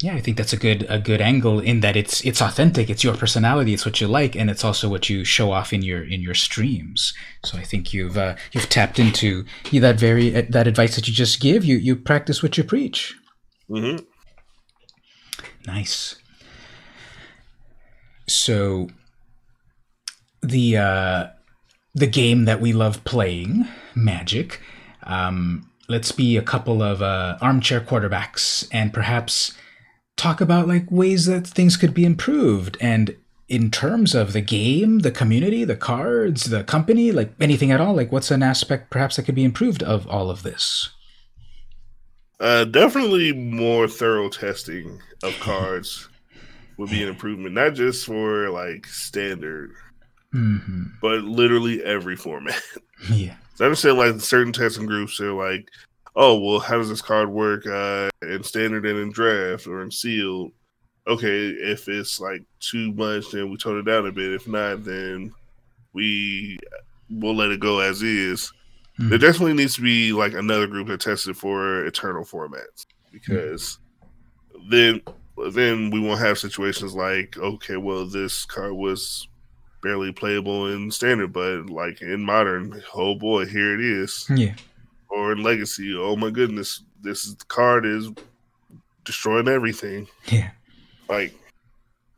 Yeah, 0.00 0.14
I 0.14 0.20
think 0.20 0.36
that's 0.36 0.52
a 0.52 0.56
good 0.56 0.86
a 0.88 0.98
good 1.00 1.20
angle 1.20 1.58
in 1.58 1.80
that 1.80 1.96
it's 1.96 2.20
it's 2.24 2.40
authentic. 2.40 2.88
It's 2.90 3.02
your 3.02 3.16
personality. 3.16 3.74
It's 3.74 3.84
what 3.86 4.00
you 4.00 4.06
like, 4.06 4.36
and 4.36 4.48
it's 4.50 4.64
also 4.64 4.88
what 4.88 5.08
you 5.10 5.24
show 5.24 5.50
off 5.50 5.72
in 5.72 5.82
your 5.82 6.04
in 6.04 6.20
your 6.20 6.34
streams. 6.34 7.14
So 7.44 7.58
I 7.58 7.64
think 7.64 7.92
you've 7.92 8.16
uh, 8.16 8.36
you've 8.52 8.68
tapped 8.68 8.98
into 9.00 9.44
that 9.72 9.98
very 9.98 10.36
uh, 10.36 10.42
that 10.50 10.68
advice 10.68 10.94
that 10.94 11.08
you 11.08 11.14
just 11.14 11.40
give. 11.40 11.64
You 11.64 11.76
you 11.78 11.96
practice 11.96 12.42
what 12.42 12.56
you 12.58 12.62
preach. 12.64 13.16
Hmm 13.68 13.96
Nice. 15.66 16.16
So 18.26 18.88
the 20.42 20.76
uh, 20.76 21.26
the 21.94 22.06
game 22.06 22.44
that 22.44 22.60
we 22.60 22.72
love 22.72 23.04
playing, 23.04 23.66
Magic. 23.94 24.60
Um, 25.02 25.70
let's 25.88 26.12
be 26.12 26.36
a 26.36 26.42
couple 26.42 26.82
of 26.82 27.02
uh, 27.02 27.38
armchair 27.40 27.80
quarterbacks 27.80 28.68
and 28.72 28.92
perhaps 28.92 29.54
talk 30.16 30.40
about 30.40 30.68
like 30.68 30.90
ways 30.90 31.26
that 31.26 31.46
things 31.46 31.76
could 31.76 31.94
be 31.94 32.04
improved 32.04 32.76
and 32.80 33.16
in 33.48 33.70
terms 33.70 34.14
of 34.14 34.34
the 34.34 34.42
game, 34.42 34.98
the 34.98 35.10
community, 35.10 35.64
the 35.64 35.76
cards, 35.76 36.44
the 36.44 36.62
company, 36.64 37.10
like 37.12 37.32
anything 37.40 37.70
at 37.70 37.80
all. 37.80 37.94
Like, 37.94 38.12
what's 38.12 38.30
an 38.30 38.42
aspect 38.42 38.90
perhaps 38.90 39.16
that 39.16 39.22
could 39.22 39.34
be 39.34 39.44
improved 39.44 39.82
of 39.82 40.06
all 40.06 40.30
of 40.30 40.42
this? 40.42 40.90
Uh, 42.40 42.64
definitely 42.64 43.32
more 43.32 43.88
thorough 43.88 44.28
testing 44.28 45.00
of 45.24 45.38
cards 45.40 46.08
would 46.76 46.90
be 46.90 47.02
an 47.02 47.08
improvement, 47.08 47.54
not 47.54 47.74
just 47.74 48.06
for 48.06 48.48
like 48.50 48.86
standard, 48.86 49.72
hmm 50.32 50.84
but 51.00 51.22
literally 51.22 51.82
every 51.84 52.16
format. 52.16 52.60
Yeah. 53.12 53.36
So 53.54 53.64
I 53.64 53.66
understand 53.66 53.96
like 53.96 54.20
certain 54.20 54.52
testing 54.52 54.84
groups 54.84 55.20
are 55.20 55.32
like, 55.32 55.68
oh 56.16 56.36
well, 56.38 56.58
how 56.58 56.78
does 56.78 56.88
this 56.88 57.00
card 57.00 57.28
work 57.28 57.64
uh, 57.64 58.10
in 58.22 58.42
standard 58.42 58.84
and 58.84 58.98
in 58.98 59.12
draft 59.12 59.68
or 59.68 59.82
in 59.82 59.90
sealed? 59.92 60.50
Okay, 61.06 61.46
if 61.48 61.88
it's 61.88 62.18
like 62.18 62.42
too 62.58 62.92
much, 62.94 63.30
then 63.30 63.50
we 63.50 63.56
tone 63.56 63.78
it 63.78 63.84
down 63.84 64.06
a 64.06 64.12
bit. 64.12 64.32
If 64.32 64.48
not, 64.48 64.84
then 64.84 65.32
we 65.92 66.58
will 67.08 67.36
let 67.36 67.52
it 67.52 67.60
go 67.60 67.78
as 67.78 68.02
is. 68.02 68.52
Mhm. 68.98 69.10
There 69.10 69.18
definitely 69.18 69.54
needs 69.54 69.76
to 69.76 69.82
be 69.82 70.12
like 70.12 70.34
another 70.34 70.66
group 70.66 70.88
that 70.88 71.00
tested 71.00 71.36
for 71.36 71.84
eternal 71.84 72.24
formats 72.24 72.86
because 73.12 73.78
then 74.68 75.00
then 75.52 75.90
we 75.90 76.00
won't 76.00 76.20
have 76.20 76.38
situations 76.38 76.94
like 76.94 77.36
okay, 77.38 77.76
well 77.76 78.06
this 78.06 78.44
card 78.44 78.72
was 78.72 79.28
barely 79.82 80.12
playable 80.12 80.66
in 80.72 80.90
standard, 80.90 81.32
but 81.32 81.70
like 81.70 82.02
in 82.02 82.24
modern, 82.24 82.82
oh 82.94 83.14
boy, 83.14 83.46
here 83.46 83.74
it 83.74 83.80
is. 83.80 84.26
Yeah. 84.34 84.54
Or 85.10 85.32
in 85.32 85.42
legacy, 85.42 85.94
oh 85.96 86.16
my 86.16 86.30
goodness, 86.30 86.82
this 87.00 87.34
card 87.46 87.86
is 87.86 88.10
destroying 89.04 89.48
everything. 89.48 90.08
Yeah. 90.26 90.50
Like 91.08 91.32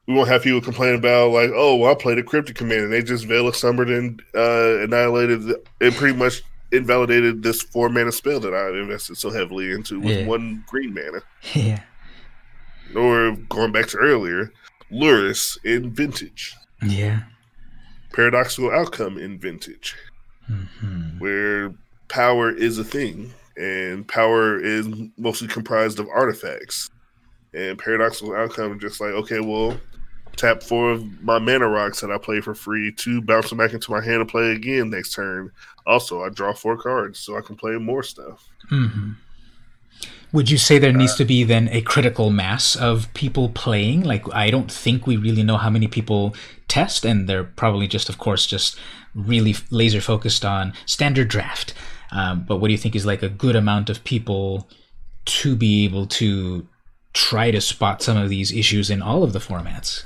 we 0.07 0.15
won't 0.15 0.29
have 0.29 0.43
people 0.43 0.61
complain 0.61 0.95
about 0.95 1.31
like, 1.31 1.51
oh, 1.55 1.77
well, 1.77 1.93
I 1.93 1.95
played 1.95 2.19
a 2.19 2.23
cryptic 2.23 2.57
command 2.57 2.85
and 2.85 2.93
they 2.93 3.03
just 3.03 3.27
Veil 3.27 3.47
of 3.47 3.55
Summered 3.55 3.91
and 3.91 4.21
uh, 4.35 4.79
annihilated 4.81 5.43
the, 5.43 5.63
it 5.81 5.95
pretty 5.95 6.17
much 6.17 6.43
invalidated 6.73 7.43
this 7.43 7.63
four 7.63 7.89
mana 7.89 8.13
spell 8.13 8.41
that 8.41 8.55
I 8.55 8.69
invested 8.79 9.17
so 9.17 9.31
heavily 9.31 9.71
into 9.73 10.01
with 10.01 10.19
Yeah. 10.21 10.27
one 10.27 10.65
green 10.67 10.95
mana. 10.95 11.23
Yeah. 11.55 11.83
Or 12.95 13.33
going 13.49 13.73
back 13.73 13.87
to 13.89 13.99
earlier, 13.99 14.53
Lurrus 14.91 15.59
in 15.65 15.93
vintage. 15.95 16.55
Yeah. 16.85 17.21
Paradoxical 18.13 18.71
outcome 18.71 19.19
in 19.19 19.39
vintage. 19.39 19.95
hmm 20.47 21.19
where 21.19 21.73
power 22.09 22.51
is 22.51 22.79
a 22.79 22.83
thing 22.85 23.33
and 23.57 24.09
power 24.09 24.59
is 24.59 24.89
mostly 25.19 25.47
comprised 25.47 26.01
of 26.01 26.09
artifacts. 26.09 26.91
And 27.53 27.79
paradoxical 27.79 28.35
outcome 28.35 28.79
just 28.81 29.01
like, 29.01 29.11
okay, 29.13 29.41
well, 29.41 29.79
tap 30.37 30.63
four 30.63 30.91
of 30.91 31.23
my 31.23 31.39
mana 31.39 31.69
rocks 31.69 32.01
that 32.01 32.11
I 32.11 32.19
play 32.19 32.41
for 32.41 32.55
free 32.55 32.93
to 32.93 33.21
bounce 33.21 33.51
them 33.51 33.59
back 33.59 33.73
into 33.73 33.91
my 33.91 34.03
hand 34.03 34.21
and 34.21 34.29
play 34.29 34.53
again 34.53 34.91
next 34.91 35.13
turn. 35.13 35.53
Also, 35.87 36.23
I 36.23 36.29
draw 36.29 36.53
four 36.53 36.77
cards 36.77 37.19
so 37.19 37.37
I 37.37 37.41
can 37.41 37.57
play 37.57 37.73
more 37.73 38.03
stuff. 38.03 38.49
Mm-hmm. 38.71 39.13
Would 40.33 40.49
you 40.49 40.59
say 40.59 40.79
there 40.79 40.93
needs 40.93 41.17
to 41.17 41.25
be 41.25 41.43
then 41.43 41.69
a 41.73 41.81
critical 41.81 42.31
mass 42.31 42.77
of 42.77 43.13
people 43.15 43.49
playing? 43.49 44.05
Like, 44.05 44.33
I 44.33 44.51
don't 44.51 44.71
think 44.71 45.05
we 45.05 45.17
really 45.17 45.43
know 45.43 45.57
how 45.57 45.71
many 45.71 45.89
people 45.89 46.37
test, 46.69 47.05
and 47.05 47.29
they're 47.29 47.43
probably 47.43 47.89
just, 47.89 48.09
of 48.09 48.19
course, 48.19 48.47
just 48.47 48.79
really 49.13 49.57
laser 49.71 50.01
focused 50.01 50.45
on 50.45 50.73
standard 50.87 51.27
draft. 51.27 51.75
Um, 52.13 52.45
but 52.47 52.59
what 52.59 52.69
do 52.69 52.73
you 52.73 52.79
think 52.79 52.95
is 52.95 53.05
like 53.05 53.25
a 53.25 53.29
good 53.29 53.57
amount 53.57 53.91
of 53.91 54.05
people 54.05 54.69
to 55.25 55.57
be 55.57 55.85
able 55.85 56.07
to 56.07 56.67
try 57.13 57.51
to 57.51 57.61
spot 57.61 58.01
some 58.01 58.17
of 58.17 58.29
these 58.29 58.53
issues 58.53 58.89
in 58.89 59.03
all 59.03 59.25
of 59.25 59.33
the 59.33 59.41
formats? 59.41 60.05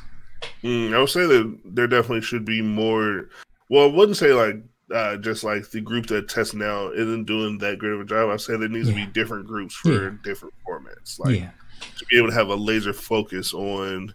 Mm, 0.62 0.94
I 0.94 1.00
would 1.00 1.08
say 1.08 1.26
that 1.26 1.60
there 1.64 1.86
definitely 1.86 2.22
should 2.22 2.44
be 2.44 2.62
more. 2.62 3.28
Well, 3.70 3.84
I 3.90 3.94
wouldn't 3.94 4.16
say 4.16 4.32
like 4.32 4.56
uh, 4.92 5.16
just 5.16 5.44
like 5.44 5.70
the 5.70 5.80
group 5.80 6.06
that 6.06 6.28
tests 6.28 6.54
now 6.54 6.90
isn't 6.90 7.24
doing 7.24 7.58
that 7.58 7.78
great 7.78 7.92
of 7.92 8.00
a 8.00 8.04
job. 8.04 8.30
I 8.30 8.36
say 8.36 8.56
there 8.56 8.68
needs 8.68 8.88
yeah. 8.88 8.94
to 8.94 9.06
be 9.06 9.12
different 9.12 9.46
groups 9.46 9.74
for 9.74 10.10
yeah. 10.10 10.16
different 10.22 10.54
formats. 10.66 11.18
Like 11.18 11.40
yeah. 11.40 11.50
to 11.98 12.06
be 12.06 12.18
able 12.18 12.28
to 12.28 12.34
have 12.34 12.48
a 12.48 12.54
laser 12.54 12.92
focus 12.92 13.54
on 13.54 14.14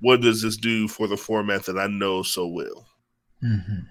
what 0.00 0.20
does 0.20 0.42
this 0.42 0.56
do 0.56 0.88
for 0.88 1.06
the 1.06 1.16
format 1.16 1.64
that 1.64 1.78
I 1.78 1.86
know 1.86 2.22
so 2.22 2.46
well. 2.46 2.86
Mm-hmm. 3.44 3.86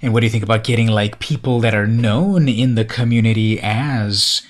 And 0.00 0.12
what 0.12 0.20
do 0.20 0.26
you 0.26 0.30
think 0.30 0.44
about 0.44 0.64
getting 0.64 0.88
like 0.88 1.18
people 1.18 1.60
that 1.60 1.74
are 1.74 1.86
known 1.86 2.48
in 2.48 2.76
the 2.76 2.84
community 2.84 3.58
as 3.60 4.42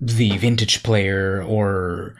the 0.00 0.36
vintage 0.38 0.82
player 0.82 1.42
or 1.42 2.16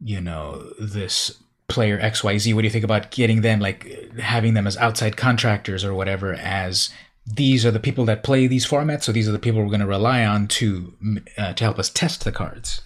you 0.00 0.20
know 0.20 0.72
this 0.80 1.40
player 1.72 1.98
XYZ, 1.98 2.54
what 2.54 2.60
do 2.60 2.66
you 2.66 2.70
think 2.70 2.84
about 2.84 3.10
getting 3.10 3.40
them, 3.40 3.58
like 3.58 4.12
having 4.18 4.54
them 4.54 4.66
as 4.66 4.76
outside 4.76 5.16
contractors 5.16 5.84
or 5.84 5.94
whatever, 5.94 6.34
as 6.34 6.90
these 7.26 7.64
are 7.64 7.70
the 7.70 7.80
people 7.80 8.04
that 8.06 8.22
play 8.22 8.46
these 8.46 8.66
formats, 8.66 9.04
so 9.04 9.12
these 9.12 9.28
are 9.28 9.32
the 9.32 9.38
people 9.38 9.60
we're 9.60 9.68
going 9.68 9.80
to 9.80 9.86
rely 9.86 10.24
on 10.24 10.48
to 10.48 10.92
uh, 11.38 11.52
to 11.54 11.64
help 11.64 11.78
us 11.78 11.90
test 11.90 12.24
the 12.24 12.32
cards. 12.32 12.82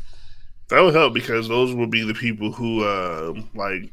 That 0.68 0.80
would 0.80 0.95
help 0.95 1.14
because 1.14 1.49
those 1.49 1.74
will 1.74 1.87
be 1.87 2.05
the 2.05 2.14
people 2.14 2.53
who 2.53 2.84
uh, 2.84 3.34
like 3.55 3.91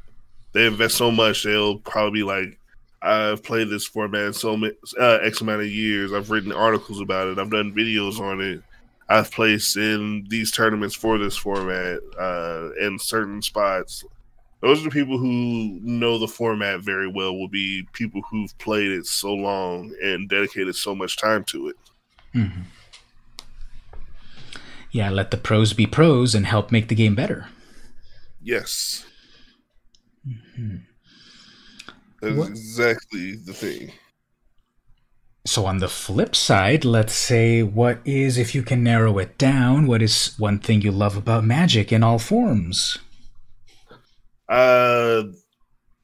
they 0.53 0.65
invest 0.65 0.95
so 0.95 1.11
much 1.11 1.43
they'll 1.43 1.79
probably 1.79 2.19
be 2.19 2.23
like, 2.23 2.59
I've 3.01 3.43
played 3.43 3.69
this 3.69 3.85
format 3.85 4.35
so 4.35 4.59
uh, 4.99 5.19
X 5.21 5.41
amount 5.41 5.61
of 5.61 5.67
years. 5.67 6.13
I've 6.13 6.29
written 6.29 6.51
articles 6.51 6.99
about 6.99 7.27
it. 7.27 7.39
I've 7.39 7.51
done 7.51 7.73
videos 7.73 8.19
on 8.19 8.41
it. 8.41 8.61
I've 9.09 9.31
placed 9.31 9.77
in 9.77 10.25
these 10.29 10.51
tournaments 10.51 10.95
for 10.95 11.17
this 11.17 11.37
format 11.37 11.99
uh, 12.17 12.69
in 12.79 12.97
certain 12.99 13.41
spots 13.41 14.03
those 14.63 14.79
are 14.79 14.85
the 14.85 14.89
people 14.89 15.17
who 15.17 15.77
know 15.83 16.17
the 16.17 16.27
format 16.27 16.79
very 16.79 17.07
well 17.07 17.37
will 17.37 17.49
be 17.49 17.85
people 17.91 18.21
who've 18.21 18.57
played 18.59 18.91
it 18.91 19.05
so 19.05 19.33
long 19.33 19.93
and 20.01 20.29
dedicated 20.29 20.73
so 20.75 20.95
much 20.95 21.17
time 21.17 21.43
to 21.43 21.67
it 21.67 21.75
mm-hmm. 22.33 22.61
yeah 24.91 25.09
let 25.09 25.29
the 25.31 25.37
pros 25.37 25.73
be 25.73 25.85
pros 25.85 26.33
and 26.33 26.47
help 26.47 26.71
make 26.71 26.87
the 26.87 26.95
game 26.95 27.13
better 27.13 27.47
yes 28.41 29.05
mm-hmm. 30.27 30.77
that's 32.21 32.35
what? 32.35 32.49
exactly 32.49 33.35
the 33.35 33.53
thing 33.53 33.91
so 35.45 35.65
on 35.65 35.79
the 35.79 35.89
flip 35.89 36.33
side 36.33 36.85
let's 36.85 37.13
say 37.13 37.61
what 37.61 37.99
is 38.05 38.37
if 38.37 38.55
you 38.55 38.63
can 38.63 38.81
narrow 38.81 39.17
it 39.17 39.37
down 39.37 39.85
what 39.87 40.01
is 40.01 40.33
one 40.37 40.57
thing 40.57 40.81
you 40.81 40.91
love 40.91 41.17
about 41.17 41.43
magic 41.43 41.91
in 41.91 42.01
all 42.01 42.17
forms 42.17 42.97
uh, 44.53 45.23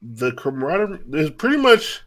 the 0.02 0.32
camaraderie. 0.32 0.98
There's 1.06 1.30
pretty 1.30 1.56
much 1.56 2.02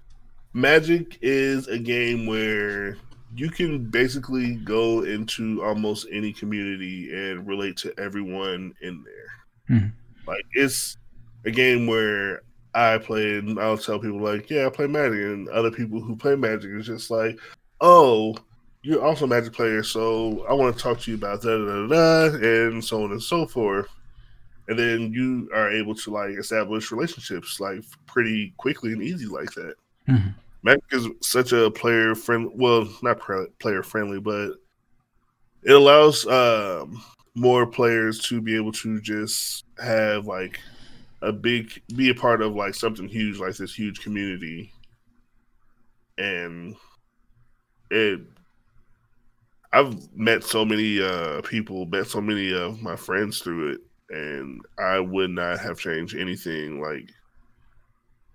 Magic 0.54 1.18
is 1.22 1.68
a 1.68 1.80
game 1.80 2.26
where 2.26 2.98
you 3.36 3.50
can 3.50 3.90
basically 3.90 4.56
go 4.56 5.04
into 5.04 5.64
almost 5.64 6.06
any 6.12 6.34
community 6.34 7.12
and 7.14 7.48
relate 7.48 7.78
to 7.78 7.98
everyone 7.98 8.74
in 8.82 9.04
there. 9.04 9.78
Mm-hmm. 9.78 9.88
Like 10.28 10.46
it's 10.52 10.98
a 11.46 11.52
game 11.52 11.88
where 11.88 12.42
I 12.76 12.98
play 12.98 13.38
and 13.38 13.60
I'll 13.60 13.78
tell 13.78 14.00
people 14.00 14.22
like, 14.22 14.50
yeah, 14.50 14.68
I 14.68 14.70
play 14.70 14.88
Magic, 14.88 15.20
and 15.20 15.48
other 15.50 15.72
people 15.72 16.02
who 16.02 16.16
play 16.16 16.36
Magic 16.36 16.72
is 16.72 16.86
just 16.86 17.10
like, 17.10 17.40
oh, 17.80 18.36
you're 18.82 19.04
also 19.04 19.26
a 19.26 19.30
Magic 19.30 19.54
player, 19.54 19.82
so 19.82 20.46
I 20.50 20.54
want 20.54 20.76
to 20.76 20.84
talk 20.84 21.00
to 21.02 21.12
you 21.12 21.16
about 21.16 21.42
that, 21.42 22.40
and 22.72 22.84
so 22.84 23.06
on 23.06 23.12
and 23.12 23.24
so 23.24 23.48
forth 23.48 23.88
and 24.68 24.80
then 24.80 25.12
you 25.12 25.50
are 25.54 25.72
able 25.72 25.96
to 25.96 26.12
like 26.12 26.32
establish 26.32 26.92
relationships 26.92 27.60
like 27.60 27.84
pretty 28.06 28.54
quickly 28.58 28.94
and 28.94 29.02
easy 29.02 29.26
like 29.26 29.52
that. 29.54 29.76
Mm-hmm. 30.08 30.30
Magic 30.64 30.84
is 30.92 31.08
such 31.22 31.52
a 31.52 31.70
player 31.70 32.16
friendly, 32.16 32.54
well, 32.56 32.88
not 33.02 33.20
player 33.60 33.84
friendly, 33.84 34.20
but 34.20 34.54
it 35.64 35.72
allows 35.72 36.26
um, 36.28 37.04
more 37.36 37.66
players 37.68 38.20
to 38.28 38.40
be 38.40 38.56
able 38.56 38.72
to 38.72 39.02
just 39.02 39.66
have 39.82 40.26
like 40.26 40.60
a 41.22 41.34
big, 41.34 41.82
be 41.96 42.10
a 42.10 42.16
part 42.16 42.42
of 42.42 42.56
like 42.56 42.76
something 42.76 43.10
huge, 43.10 43.40
like 43.40 43.56
this 43.56 43.74
huge 43.74 44.02
community, 44.02 44.72
and 46.18 46.76
it. 47.92 48.22
I've 49.74 50.16
met 50.16 50.44
so 50.44 50.64
many 50.64 51.02
uh, 51.02 51.42
people, 51.42 51.88
met 51.88 52.06
so 52.06 52.22
many 52.22 52.54
of 52.54 52.82
my 52.82 52.96
friends 52.96 53.40
through 53.40 53.72
it, 53.72 53.82
and 54.14 54.62
I 54.78 55.00
would 55.00 55.32
not 55.32 55.60
have 55.60 55.80
changed 55.80 56.16
anything. 56.16 56.82
Like 56.82 57.10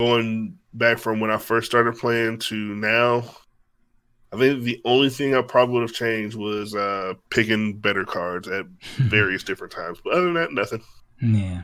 going 0.01 0.59
back 0.75 0.99
from 0.99 1.21
when 1.21 1.31
I 1.31 1.39
first 1.39 1.69
started 1.69 1.97
playing 1.97 2.39
to 2.41 2.57
now, 2.57 3.25
I 4.33 4.37
think 4.37 4.63
the 4.63 4.81
only 4.85 5.11
thing 5.11 5.35
I 5.35 5.43
probably 5.43 5.75
would 5.75 5.89
have 5.89 5.97
changed 5.97 6.37
was 6.37 6.75
uh, 6.75 7.15
picking 7.31 7.79
better 7.79 8.05
cards 8.05 8.49
at 8.49 8.67
various 8.97 9.43
different 9.43 9.73
times. 9.73 9.99
But 10.03 10.15
other 10.15 10.25
than 10.25 10.35
that, 10.35 10.53
nothing. 10.53 10.83
Yeah. 11.23 11.63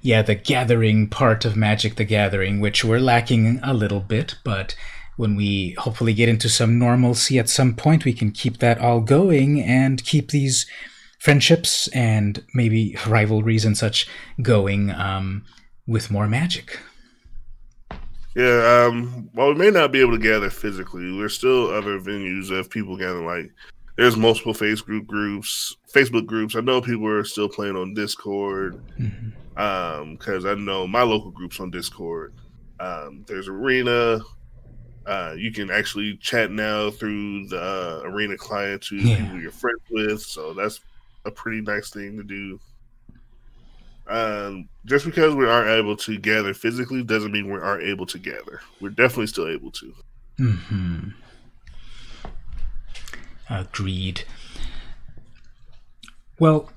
Yeah, 0.00 0.22
the 0.22 0.36
gathering 0.36 1.08
part 1.08 1.44
of 1.44 1.56
Magic 1.56 1.96
the 1.96 2.04
Gathering, 2.04 2.60
which 2.60 2.84
we're 2.84 3.00
lacking 3.00 3.58
a 3.64 3.74
little 3.74 3.98
bit, 3.98 4.36
but 4.44 4.76
when 5.16 5.34
we 5.34 5.74
hopefully 5.78 6.14
get 6.14 6.28
into 6.28 6.48
some 6.48 6.78
normalcy 6.78 7.38
at 7.38 7.48
some 7.48 7.74
point, 7.74 8.04
we 8.04 8.12
can 8.12 8.30
keep 8.30 8.58
that 8.58 8.78
all 8.78 9.00
going 9.00 9.60
and 9.60 10.04
keep 10.04 10.30
these 10.30 10.66
friendships 11.26 11.88
and 11.88 12.40
maybe 12.54 12.96
rivalries 13.08 13.64
and 13.64 13.76
such 13.76 14.06
going 14.42 14.92
um, 14.92 15.44
with 15.88 16.08
more 16.08 16.28
magic. 16.28 16.78
Yeah, 18.36 18.86
um, 18.86 19.28
while 19.32 19.48
we 19.48 19.58
may 19.58 19.70
not 19.72 19.90
be 19.90 20.00
able 20.00 20.12
to 20.12 20.22
gather 20.22 20.50
physically, 20.50 21.18
there's 21.18 21.34
still 21.34 21.68
other 21.70 21.98
venues 21.98 22.56
of 22.56 22.70
people 22.70 22.96
gathering. 22.96 23.26
Like, 23.26 23.50
there's 23.96 24.16
multiple 24.16 24.54
Facebook 24.54 25.04
groups, 25.04 25.74
Facebook 25.92 26.26
groups. 26.26 26.54
I 26.54 26.60
know 26.60 26.80
people 26.80 27.08
are 27.08 27.24
still 27.24 27.48
playing 27.48 27.74
on 27.74 27.92
Discord, 27.92 28.80
mm-hmm. 28.96 29.60
um, 29.60 30.14
because 30.14 30.46
I 30.46 30.54
know 30.54 30.86
my 30.86 31.02
local 31.02 31.32
groups 31.32 31.58
on 31.58 31.72
Discord. 31.72 32.34
Um, 32.78 33.24
there's 33.26 33.48
Arena. 33.48 34.20
Uh, 35.04 35.34
you 35.36 35.50
can 35.50 35.72
actually 35.72 36.18
chat 36.18 36.52
now 36.52 36.88
through 36.88 37.48
the 37.48 37.60
uh, 37.60 38.02
Arena 38.04 38.36
client 38.36 38.80
to 38.82 38.96
yeah. 38.96 39.16
people 39.16 39.40
you're 39.40 39.50
friends 39.50 39.82
with, 39.90 40.22
so 40.22 40.54
that's 40.54 40.78
a 41.26 41.30
pretty 41.30 41.60
nice 41.60 41.90
thing 41.90 42.16
to 42.16 42.22
do. 42.22 42.60
Um, 44.08 44.68
just 44.84 45.04
because 45.04 45.34
we 45.34 45.48
aren't 45.48 45.68
able 45.68 45.96
to 45.96 46.16
gather 46.18 46.54
physically 46.54 47.02
doesn't 47.02 47.32
mean 47.32 47.50
we 47.52 47.58
aren't 47.58 47.82
able 47.82 48.06
to 48.06 48.18
gather. 48.18 48.60
We're 48.80 48.90
definitely 48.90 49.26
still 49.26 49.48
able 49.48 49.72
to. 49.72 49.94
Hmm. 50.38 51.08
Agreed. 53.50 54.24
Well, 56.38 56.70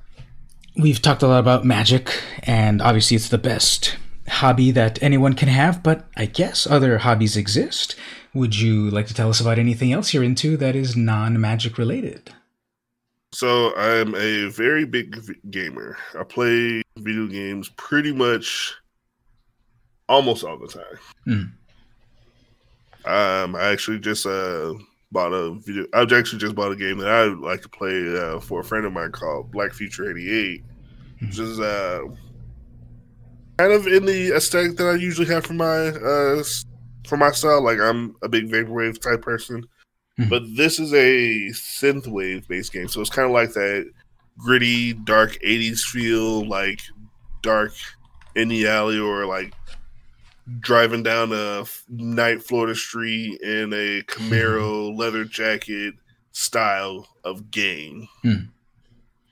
we've 0.76 1.02
talked 1.02 1.22
a 1.22 1.28
lot 1.28 1.40
about 1.40 1.66
magic, 1.66 2.22
and 2.44 2.82
obviously 2.82 3.16
it's 3.16 3.30
the 3.30 3.38
best 3.38 3.98
hobby 4.28 4.72
that 4.72 5.02
anyone 5.02 5.34
can 5.34 5.50
have, 5.50 5.84
but 5.84 6.08
I 6.16 6.26
guess 6.26 6.66
other 6.66 7.00
hobbies 7.00 7.36
exist. 7.36 7.96
Would 8.34 8.60
you 8.60 8.90
like 8.90 9.08
to 9.08 9.14
tell 9.14 9.30
us 9.30 9.42
about 9.42 9.60
anything 9.60 9.92
else 9.92 10.14
you're 10.14 10.24
into 10.24 10.56
that 10.58 10.76
is 10.76 10.96
non 10.96 11.40
magic 11.42 11.78
related? 11.78 12.32
So 13.32 13.76
I'm 13.76 14.16
a 14.16 14.48
very 14.50 14.86
big 14.86 15.16
gamer. 15.52 15.98
I 16.20 16.24
play 16.24 16.82
video 16.98 17.28
games 17.28 17.70
pretty 17.78 18.12
much 18.12 18.74
almost 20.08 20.44
all 20.44 20.58
the 20.58 20.68
time. 20.68 21.00
Mm. 21.28 21.52
Um, 23.06 23.56
I 23.56 23.70
actually 23.70 24.00
just 24.00 24.26
uh 24.26 24.74
bought 25.12 25.32
a 25.32 25.56
video. 25.56 25.86
I 25.94 26.02
actually 26.02 26.40
just 26.40 26.56
bought 26.56 26.72
a 26.72 26.76
game 26.76 26.98
that 26.98 27.10
I 27.10 27.28
would 27.28 27.40
like 27.40 27.62
to 27.62 27.70
play 27.70 28.18
uh, 28.18 28.40
for 28.40 28.60
a 28.60 28.64
friend 28.64 28.86
of 28.86 28.94
mine 28.94 29.12
called 29.12 29.52
Black 29.52 29.74
Future 29.74 30.10
'88, 30.10 30.64
mm. 31.22 31.28
which 31.28 31.40
is 31.40 31.60
uh 31.60 32.02
kind 33.58 33.72
of 33.72 33.88
in 33.88 34.06
the 34.06 34.36
aesthetic 34.36 34.76
that 34.78 34.88
I 34.88 34.96
usually 34.96 35.28
have 35.28 35.46
for 35.46 35.54
my 35.54 35.88
uh 35.88 36.44
for 37.08 37.18
my 37.18 37.32
style. 37.32 37.62
Like 37.62 37.80
I'm 37.80 38.16
a 38.24 38.28
big 38.30 38.50
vaporwave 38.50 39.00
type 39.00 39.22
person. 39.22 39.66
Mm-hmm. 40.20 40.30
But 40.30 40.44
this 40.56 40.80
is 40.80 40.94
a 40.94 41.50
synthwave 41.52 42.48
based 42.48 42.74
game, 42.74 42.90
so 42.90 43.00
it's 43.00 43.10
kind 43.10 43.26
of 43.26 43.32
like 43.32 43.54
that 43.54 43.90
gritty, 44.38 44.94
dark 44.94 45.38
'80s 45.42 45.80
feel, 45.80 46.48
like 46.48 46.82
dark 47.42 47.72
in 48.36 48.50
the 48.50 48.68
alley 48.68 49.00
or 49.00 49.26
like 49.26 49.54
driving 50.60 51.04
down 51.04 51.32
a 51.32 51.64
night 51.88 52.44
Florida 52.44 52.76
street 52.76 53.40
in 53.42 53.72
a 53.72 54.02
Camaro 54.04 54.98
leather 54.98 55.24
jacket 55.24 55.94
style 56.32 57.08
of 57.24 57.50
game. 57.52 58.08
Mm. 58.26 58.50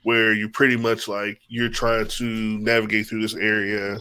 Where 0.04 0.32
you 0.32 0.48
pretty 0.48 0.76
much 0.76 1.06
like 1.06 1.38
you're 1.48 1.68
trying 1.68 2.06
to 2.08 2.24
navigate 2.24 3.08
through 3.08 3.20
this 3.20 3.34
area, 3.34 3.98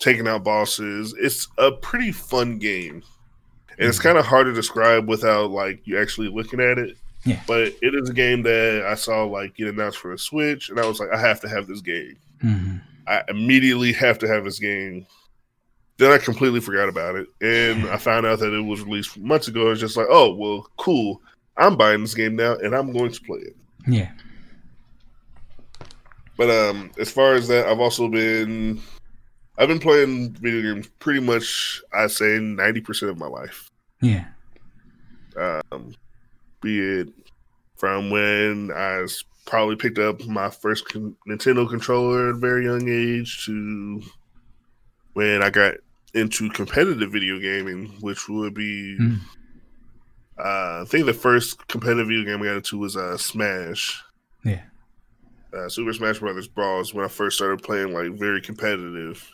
taking 0.00 0.26
out 0.26 0.42
bosses. 0.42 1.14
It's 1.16 1.46
a 1.58 1.70
pretty 1.70 2.10
fun 2.10 2.58
game. 2.58 3.04
And 3.78 3.88
it's 3.88 3.98
hmm. 3.98 4.04
kind 4.04 4.18
of 4.18 4.26
hard 4.26 4.46
to 4.46 4.52
describe 4.52 5.08
without 5.08 5.50
like 5.50 5.86
you 5.86 5.98
actually 5.98 6.28
looking 6.28 6.60
at 6.60 6.78
it. 6.78 6.96
Yeah. 7.24 7.40
But 7.46 7.72
it 7.80 7.94
is 7.94 8.10
a 8.10 8.12
game 8.12 8.42
that 8.42 8.84
I 8.86 8.94
saw 8.94 9.24
like 9.24 9.56
get 9.56 9.68
announced 9.68 9.98
for 9.98 10.12
a 10.12 10.18
Switch, 10.18 10.68
and 10.68 10.78
I 10.78 10.86
was 10.86 11.00
like, 11.00 11.10
I 11.10 11.18
have 11.18 11.40
to 11.40 11.48
have 11.48 11.66
this 11.66 11.80
game. 11.80 12.16
Mm-hmm. 12.42 12.76
I 13.06 13.22
immediately 13.28 13.92
have 13.92 14.18
to 14.20 14.28
have 14.28 14.44
this 14.44 14.58
game. 14.58 15.06
Then 15.96 16.10
I 16.10 16.18
completely 16.18 16.60
forgot 16.60 16.88
about 16.88 17.14
it, 17.14 17.28
and 17.40 17.88
I 17.88 17.96
found 17.96 18.26
out 18.26 18.40
that 18.40 18.52
it 18.52 18.60
was 18.60 18.82
released 18.82 19.16
months 19.18 19.48
ago. 19.48 19.70
It's 19.70 19.80
just 19.80 19.96
like, 19.96 20.08
oh 20.10 20.34
well, 20.34 20.66
cool. 20.76 21.22
I'm 21.56 21.76
buying 21.76 22.00
this 22.00 22.14
game 22.14 22.36
now, 22.36 22.56
and 22.56 22.74
I'm 22.74 22.92
going 22.92 23.12
to 23.12 23.20
play 23.22 23.38
it. 23.38 23.56
Yeah. 23.86 24.10
But 26.36 26.50
um, 26.50 26.90
as 26.98 27.10
far 27.10 27.34
as 27.34 27.46
that, 27.48 27.66
I've 27.66 27.78
also 27.78 28.08
been, 28.08 28.80
I've 29.56 29.68
been 29.68 29.78
playing 29.78 30.32
video 30.32 30.74
games 30.74 30.88
pretty 30.98 31.20
much. 31.20 31.82
I 31.92 32.06
say 32.08 32.38
ninety 32.38 32.80
percent 32.80 33.10
of 33.10 33.18
my 33.18 33.26
life. 33.26 33.70
Yeah. 34.00 34.26
Um, 35.36 35.94
be 36.60 36.80
it 36.80 37.08
from 37.76 38.10
when 38.10 38.72
I 38.74 39.06
probably 39.46 39.76
picked 39.76 39.98
up 39.98 40.24
my 40.26 40.50
first 40.50 40.88
con- 40.88 41.16
Nintendo 41.28 41.68
controller 41.68 42.30
at 42.30 42.34
a 42.34 42.38
very 42.38 42.64
young 42.64 42.88
age 42.88 43.44
to 43.46 44.02
when 45.12 45.42
I 45.42 45.50
got 45.50 45.74
into 46.14 46.48
competitive 46.50 47.12
video 47.12 47.38
gaming, 47.38 47.86
which 48.00 48.28
would 48.28 48.54
be, 48.54 48.96
mm. 49.00 49.18
uh, 50.38 50.82
I 50.82 50.84
think 50.88 51.06
the 51.06 51.12
first 51.12 51.66
competitive 51.68 52.08
video 52.08 52.24
game 52.24 52.42
I 52.42 52.46
got 52.46 52.56
into 52.56 52.78
was 52.78 52.96
uh, 52.96 53.16
Smash. 53.16 54.02
Yeah. 54.44 54.62
Uh, 55.52 55.68
Super 55.68 55.92
Smash 55.92 56.18
Brothers 56.18 56.48
Bros. 56.48 56.94
When 56.94 57.04
I 57.04 57.08
first 57.08 57.36
started 57.36 57.62
playing 57.62 57.92
like 57.92 58.18
very 58.18 58.40
competitive, 58.40 59.30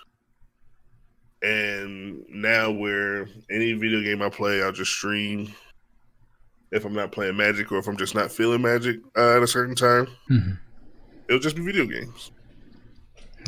and 1.42 2.24
now 2.28 2.70
where 2.70 3.28
any 3.50 3.72
video 3.72 4.02
game 4.02 4.22
I 4.22 4.28
play, 4.28 4.62
I'll 4.62 4.72
just 4.72 4.92
stream 4.92 5.52
if 6.72 6.84
I'm 6.84 6.94
not 6.94 7.12
playing 7.12 7.36
Magic 7.36 7.72
or 7.72 7.78
if 7.78 7.88
I'm 7.88 7.96
just 7.96 8.14
not 8.14 8.30
feeling 8.30 8.62
Magic 8.62 9.00
uh, 9.16 9.36
at 9.36 9.42
a 9.42 9.46
certain 9.46 9.74
time. 9.74 10.06
Mm-hmm. 10.30 10.52
It'll 11.28 11.40
just 11.40 11.56
be 11.56 11.62
video 11.62 11.86
games. 11.86 12.30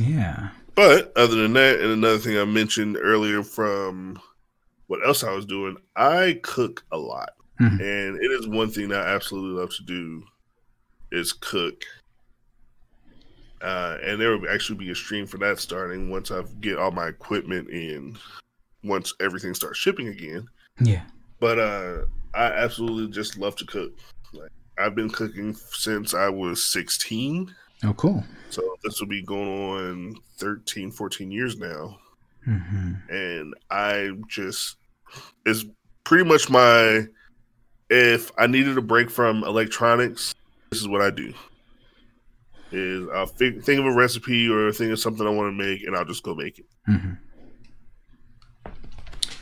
Yeah. 0.01 0.49
But 0.75 1.13
other 1.17 1.37
than 1.37 1.53
that, 1.55 1.81
and 1.81 1.91
another 1.91 2.19
thing 2.19 2.39
I 2.39 2.45
mentioned 2.45 2.97
earlier 3.01 3.43
from 3.43 4.19
what 4.87 5.07
else 5.07 5.23
I 5.23 5.33
was 5.33 5.47
doing, 5.47 5.77
I 5.97 6.41
cook 6.43 6.85
a 6.93 6.97
lot. 6.97 7.31
Mm-hmm. 7.61 7.81
And 7.81 8.17
it 8.23 8.31
is 8.33 8.49
one 8.49 8.71
thing 8.71 8.89
that 8.89 9.07
I 9.07 9.15
absolutely 9.15 9.61
love 9.61 9.75
to 9.77 9.83
do 9.85 10.23
is 11.11 11.33
cook. 11.33 11.85
Uh, 13.63 13.97
and 14.03 14.21
there 14.21 14.37
will 14.37 14.51
actually 14.51 14.77
be 14.77 14.91
a 14.91 14.95
stream 14.95 15.27
for 15.27 15.39
that 15.39 15.59
starting 15.59 16.11
once 16.11 16.31
I 16.31 16.43
get 16.61 16.79
all 16.79 16.91
my 16.91 17.07
equipment 17.07 17.71
in, 17.71 18.19
once 18.83 19.15
everything 19.21 19.55
starts 19.55 19.79
shipping 19.79 20.09
again. 20.09 20.49
Yeah. 20.81 21.03
But 21.39 21.59
uh, 21.59 21.99
I 22.35 22.47
absolutely 22.47 23.13
just 23.13 23.39
love 23.39 23.55
to 23.57 23.65
cook. 23.65 23.93
Like 24.33 24.51
I've 24.79 24.95
been 24.95 25.11
cooking 25.11 25.55
since 25.55 26.13
I 26.13 26.29
was 26.29 26.73
16. 26.73 27.55
Oh, 27.85 27.95
cool. 27.95 28.25
So 28.51 28.77
this 28.83 29.01
will 29.01 29.09
be 29.09 29.23
going 29.23 29.49
on 29.49 30.17
13, 30.39 30.91
14 30.91 31.31
years 31.31 31.57
now. 31.57 31.99
Mm-hmm. 32.47 32.95
And 33.15 33.55
I 33.71 34.11
just, 34.29 34.77
it's 35.47 35.65
pretty 36.05 36.25
much 36.25 36.51
my, 36.51 37.07
if 37.91 38.33
I 38.39 38.47
needed 38.47 38.77
a 38.79 38.83
break 38.83 39.11
from 39.11 39.45
electronics, 39.45 40.35
this 40.71 40.81
is 40.81 40.89
what 40.89 41.03
I 41.03 41.11
do. 41.11 41.33
Is 42.73 43.09
I'll 43.15 43.27
think, 43.27 43.63
think 43.65 43.81
of 43.81 43.87
a 43.87 43.93
recipe 43.93 44.49
or 44.49 44.73
think 44.73 44.93
of 44.93 44.99
something 44.99 45.27
I 45.27 45.31
want 45.31 45.57
to 45.57 45.65
make 45.65 45.83
and 45.83 45.97
I'll 45.97 46.05
just 46.05 46.23
go 46.23 46.35
make 46.35 46.59
it. 46.59 46.67
Mm-hmm 46.89 47.13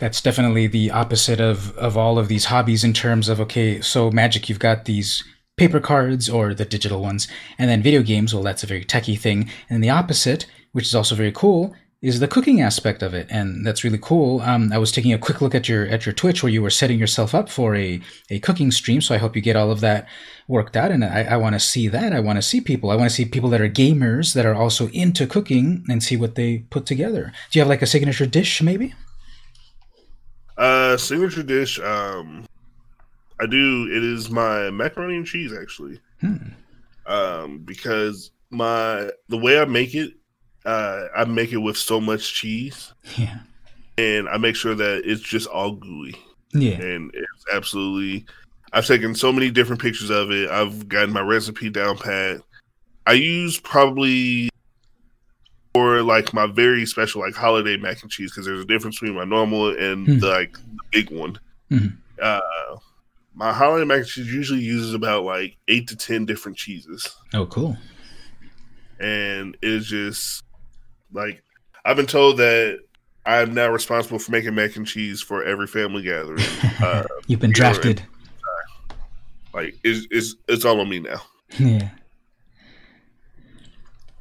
that's 0.01 0.23
definitely 0.23 0.67
the 0.67 0.91
opposite 0.91 1.41
of 1.41 1.77
of 1.77 1.97
all 1.97 2.19
of 2.19 2.27
these 2.27 2.47
hobbies 2.47 2.83
in 2.83 2.93
terms 2.93 3.29
of 3.29 3.39
okay 3.39 3.81
so 3.81 4.11
magic 4.11 4.49
you've 4.49 4.59
got 4.59 4.87
these 4.87 5.23
paper 5.57 5.79
cards 5.79 6.29
or 6.29 6.55
the 6.55 6.65
digital 6.65 7.01
ones 7.01 7.29
and 7.59 7.71
then 7.71 7.83
video 7.83 8.03
games 8.03 8.35
well 8.35 8.43
that's 8.43 8.65
a 8.65 8.67
very 8.67 8.85
techy 8.85 9.15
thing 9.15 9.49
and 9.69 9.85
the 9.85 9.91
opposite 9.91 10.47
which 10.73 10.87
is 10.87 10.95
also 10.95 11.15
very 11.15 11.31
cool 11.31 11.75
is 12.03 12.19
the 12.19 12.29
cooking 12.29 12.63
aspect 12.63 13.03
of 13.03 13.13
it 13.13 13.27
and 13.31 13.67
that's 13.67 13.85
really 13.85 13.99
cool 13.99 14.41
um, 14.41 14.73
i 14.73 14.79
was 14.79 14.91
taking 14.91 15.13
a 15.13 15.19
quick 15.19 15.41
look 15.41 15.55
at 15.55 15.69
your 15.69 15.87
at 15.89 16.07
your 16.07 16.13
twitch 16.13 16.43
where 16.43 16.51
you 16.51 16.63
were 16.63 16.71
setting 16.71 16.99
yourself 16.99 17.35
up 17.35 17.49
for 17.49 17.77
a, 17.77 18.01
a 18.31 18.39
cooking 18.41 18.71
stream 18.71 19.01
so 19.01 19.15
i 19.15 19.19
hope 19.19 19.37
you 19.37 19.43
get 19.43 19.57
all 19.57 19.71
of 19.71 19.81
that 19.81 20.09
worked 20.49 20.77
out 20.77 20.91
and 20.91 21.05
i, 21.05 21.23
I 21.25 21.37
want 21.37 21.55
to 21.55 21.61
see 21.61 21.89
that 21.89 22.13
i 22.13 22.21
want 22.21 22.37
to 22.37 22.43
see 22.43 22.61
people 22.61 22.91
i 22.91 22.97
want 22.97 23.11
to 23.11 23.15
see 23.15 23.25
people 23.25 23.51
that 23.51 23.61
are 23.61 23.69
gamers 23.69 24.35
that 24.35 24.47
are 24.47 24.55
also 24.55 24.89
into 24.89 25.27
cooking 25.27 25.85
and 25.89 26.03
see 26.03 26.17
what 26.17 26.37
they 26.37 26.59
put 26.71 26.87
together 26.87 27.33
do 27.51 27.59
you 27.59 27.61
have 27.61 27.69
like 27.69 27.83
a 27.83 27.87
signature 27.87 28.27
dish 28.27 28.63
maybe 28.63 28.95
uh, 30.61 30.99
signature 30.99 31.43
dish. 31.43 31.81
Um, 31.81 32.45
I 33.41 33.47
do. 33.47 33.89
It 33.91 34.05
is 34.05 34.31
my 34.31 34.71
macaroni 34.71 35.17
and 35.17 35.27
cheese 35.27 35.55
actually. 35.55 36.01
Hmm. 36.21 36.37
Um, 37.07 37.59
because 37.61 38.31
my 38.51 39.11
the 39.29 39.39
way 39.39 39.59
I 39.59 39.65
make 39.65 39.95
it, 39.95 40.13
uh, 40.65 41.07
I 41.17 41.25
make 41.25 41.53
it 41.53 41.59
with 41.59 41.77
so 41.77 42.01
much 42.01 42.35
cheese. 42.35 42.93
Yeah. 43.17 43.39
And 43.99 44.29
I 44.29 44.37
make 44.39 44.57
sure 44.57 44.75
that 44.75 45.03
it's 45.05 45.23
just 45.23 45.49
all 45.49 45.73
gooey. 45.73 46.15
Yeah. 46.53 46.81
And 46.81 47.11
it's 47.15 47.45
absolutely. 47.53 48.27
I've 48.73 48.87
taken 48.87 49.15
so 49.15 49.33
many 49.33 49.51
different 49.51 49.83
pictures 49.83 50.11
of 50.11 50.31
it. 50.31 50.51
I've 50.51 50.89
gotten 50.89 51.13
my 51.13 51.21
recipe 51.21 51.71
down 51.71 51.99
pat. 51.99 52.41
I 53.07 53.15
use 53.15 53.59
probably 53.59 54.51
or 55.75 56.03
like 56.03 56.33
my 56.33 56.47
very 56.47 56.85
special 56.87 57.21
like 57.21 57.35
holiday 57.35 57.77
mac 57.77 58.03
and 58.03 58.11
cheese 58.11 58.31
because 58.31 58.47
there's 58.47 58.61
a 58.61 58.67
difference 58.67 58.99
between 58.99 59.17
my 59.17 59.25
normal 59.25 59.71
and 59.71 60.07
mm. 60.07 60.21
the 60.21 60.29
like 60.29 60.53
the 60.53 60.83
big 60.93 61.11
one. 61.11 61.39
Mm-hmm. 61.71 61.97
Uh, 62.21 62.41
my 63.35 63.53
holiday 63.53 63.85
mac 63.85 63.99
and 63.99 64.07
cheese 64.07 64.33
usually 64.33 64.61
uses 64.61 64.95
about 64.95 65.25
like 65.25 65.57
eight 65.69 65.89
to 65.89 65.97
ten 65.97 66.27
different 66.27 66.59
cheeses. 66.59 67.09
Oh, 67.35 67.47
cool! 67.47 67.77
And 68.99 69.57
it's 69.63 69.87
just 69.87 70.43
like 71.13 71.43
I've 71.85 71.97
been 71.97 72.07
told 72.07 72.39
that 72.39 72.81
I'm 73.27 73.55
now 73.55 73.71
responsible 73.71 74.19
for 74.19 74.33
making 74.33 74.55
mac 74.55 74.77
and 74.77 74.87
cheese 74.87 75.21
for 75.21 75.45
every 75.45 75.67
family 75.67 76.03
gathering. 76.03 76.45
Uh, 76.83 77.05
You've 77.27 77.41
been 77.41 77.53
drafted. 77.53 78.03
Like 79.53 79.77
it's, 79.85 80.07
it's 80.11 80.35
it's 80.49 80.65
all 80.65 80.81
on 80.81 80.89
me 80.89 80.99
now. 81.01 81.21
Yeah. 81.59 81.91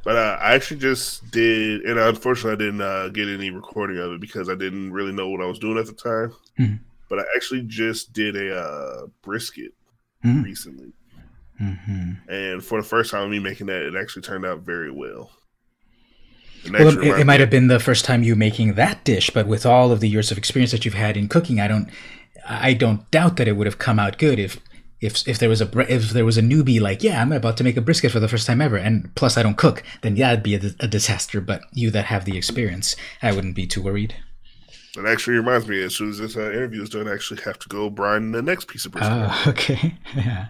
But 0.03 0.15
uh, 0.15 0.37
I 0.41 0.55
actually 0.55 0.79
just 0.79 1.29
did, 1.31 1.81
and 1.83 1.99
unfortunately, 1.99 2.51
I 2.51 2.55
didn't 2.55 2.81
uh, 2.81 3.09
get 3.09 3.29
any 3.29 3.49
recording 3.49 3.97
of 3.97 4.11
it 4.11 4.19
because 4.19 4.49
I 4.49 4.55
didn't 4.55 4.91
really 4.91 5.11
know 5.13 5.29
what 5.29 5.39
I 5.39 5.45
was 5.45 5.59
doing 5.59 5.77
at 5.77 5.85
the 5.85 5.93
time. 5.93 6.33
Mm-hmm. 6.59 6.75
But 7.09 7.19
I 7.19 7.23
actually 7.35 7.63
just 7.63 8.11
did 8.11 8.35
a 8.35 8.59
uh, 8.59 9.05
brisket 9.21 9.71
mm-hmm. 10.25 10.43
recently, 10.43 10.91
mm-hmm. 11.61 12.29
and 12.29 12.63
for 12.63 12.81
the 12.81 12.87
first 12.87 13.11
time 13.11 13.29
me 13.29 13.39
making 13.39 13.67
that, 13.67 13.83
it 13.83 13.95
actually 13.95 14.23
turned 14.23 14.45
out 14.45 14.59
very 14.59 14.91
well. 14.91 15.31
Well, 16.71 16.97
it, 16.99 17.19
it 17.21 17.25
might 17.25 17.39
have 17.39 17.49
been 17.49 17.67
the 17.67 17.79
first 17.79 18.05
time 18.05 18.23
you 18.23 18.35
making 18.35 18.73
that 18.73 19.03
dish, 19.03 19.29
but 19.29 19.47
with 19.47 19.65
all 19.65 19.91
of 19.91 19.99
the 19.99 20.09
years 20.09 20.31
of 20.31 20.37
experience 20.37 20.71
that 20.71 20.85
you've 20.85 20.93
had 20.93 21.15
in 21.15 21.27
cooking, 21.27 21.59
I 21.59 21.67
don't, 21.67 21.89
I 22.47 22.73
don't 22.73 23.09
doubt 23.11 23.37
that 23.37 23.47
it 23.47 23.53
would 23.53 23.67
have 23.67 23.77
come 23.77 23.99
out 23.99 24.17
good 24.17 24.39
if 24.39 24.59
if 25.01 25.27
if 25.27 25.39
there 25.39 25.49
was 25.49 25.61
a 25.61 25.93
if 25.93 26.09
there 26.11 26.25
was 26.25 26.37
a 26.37 26.41
newbie 26.41 26.81
like 26.81 27.03
yeah 27.03 27.21
I'm 27.21 27.31
about 27.31 27.57
to 27.57 27.63
make 27.63 27.77
a 27.77 27.81
brisket 27.81 28.11
for 28.11 28.19
the 28.19 28.27
first 28.27 28.45
time 28.45 28.61
ever 28.61 28.77
and 28.77 29.13
plus 29.15 29.37
I 29.37 29.43
don't 29.43 29.57
cook 29.57 29.83
then 30.01 30.15
yeah 30.15 30.33
it'd 30.33 30.43
be 30.43 30.55
a, 30.55 30.61
a 30.79 30.87
disaster 30.87 31.39
but 31.39 31.61
you 31.73 31.89
that 31.91 32.05
have 32.05 32.25
the 32.25 32.37
experience 32.37 32.95
I 33.21 33.31
wouldn't 33.31 33.55
be 33.55 33.67
too 33.67 33.81
worried. 33.81 34.15
That 34.95 35.05
actually 35.05 35.37
reminds 35.37 35.67
me 35.67 35.81
as 35.83 35.95
soon 35.95 36.09
as 36.09 36.17
this 36.17 36.35
uh, 36.35 36.51
interview 36.51 36.83
is 36.83 36.89
done 36.89 37.07
I 37.07 37.13
actually 37.13 37.41
have 37.43 37.59
to 37.59 37.69
go 37.69 37.89
brine 37.89 38.31
the 38.31 38.41
next 38.41 38.67
piece 38.67 38.85
of 38.85 38.91
brisket. 38.91 39.11
Uh, 39.11 39.35
okay 39.47 39.95
yeah 40.15 40.47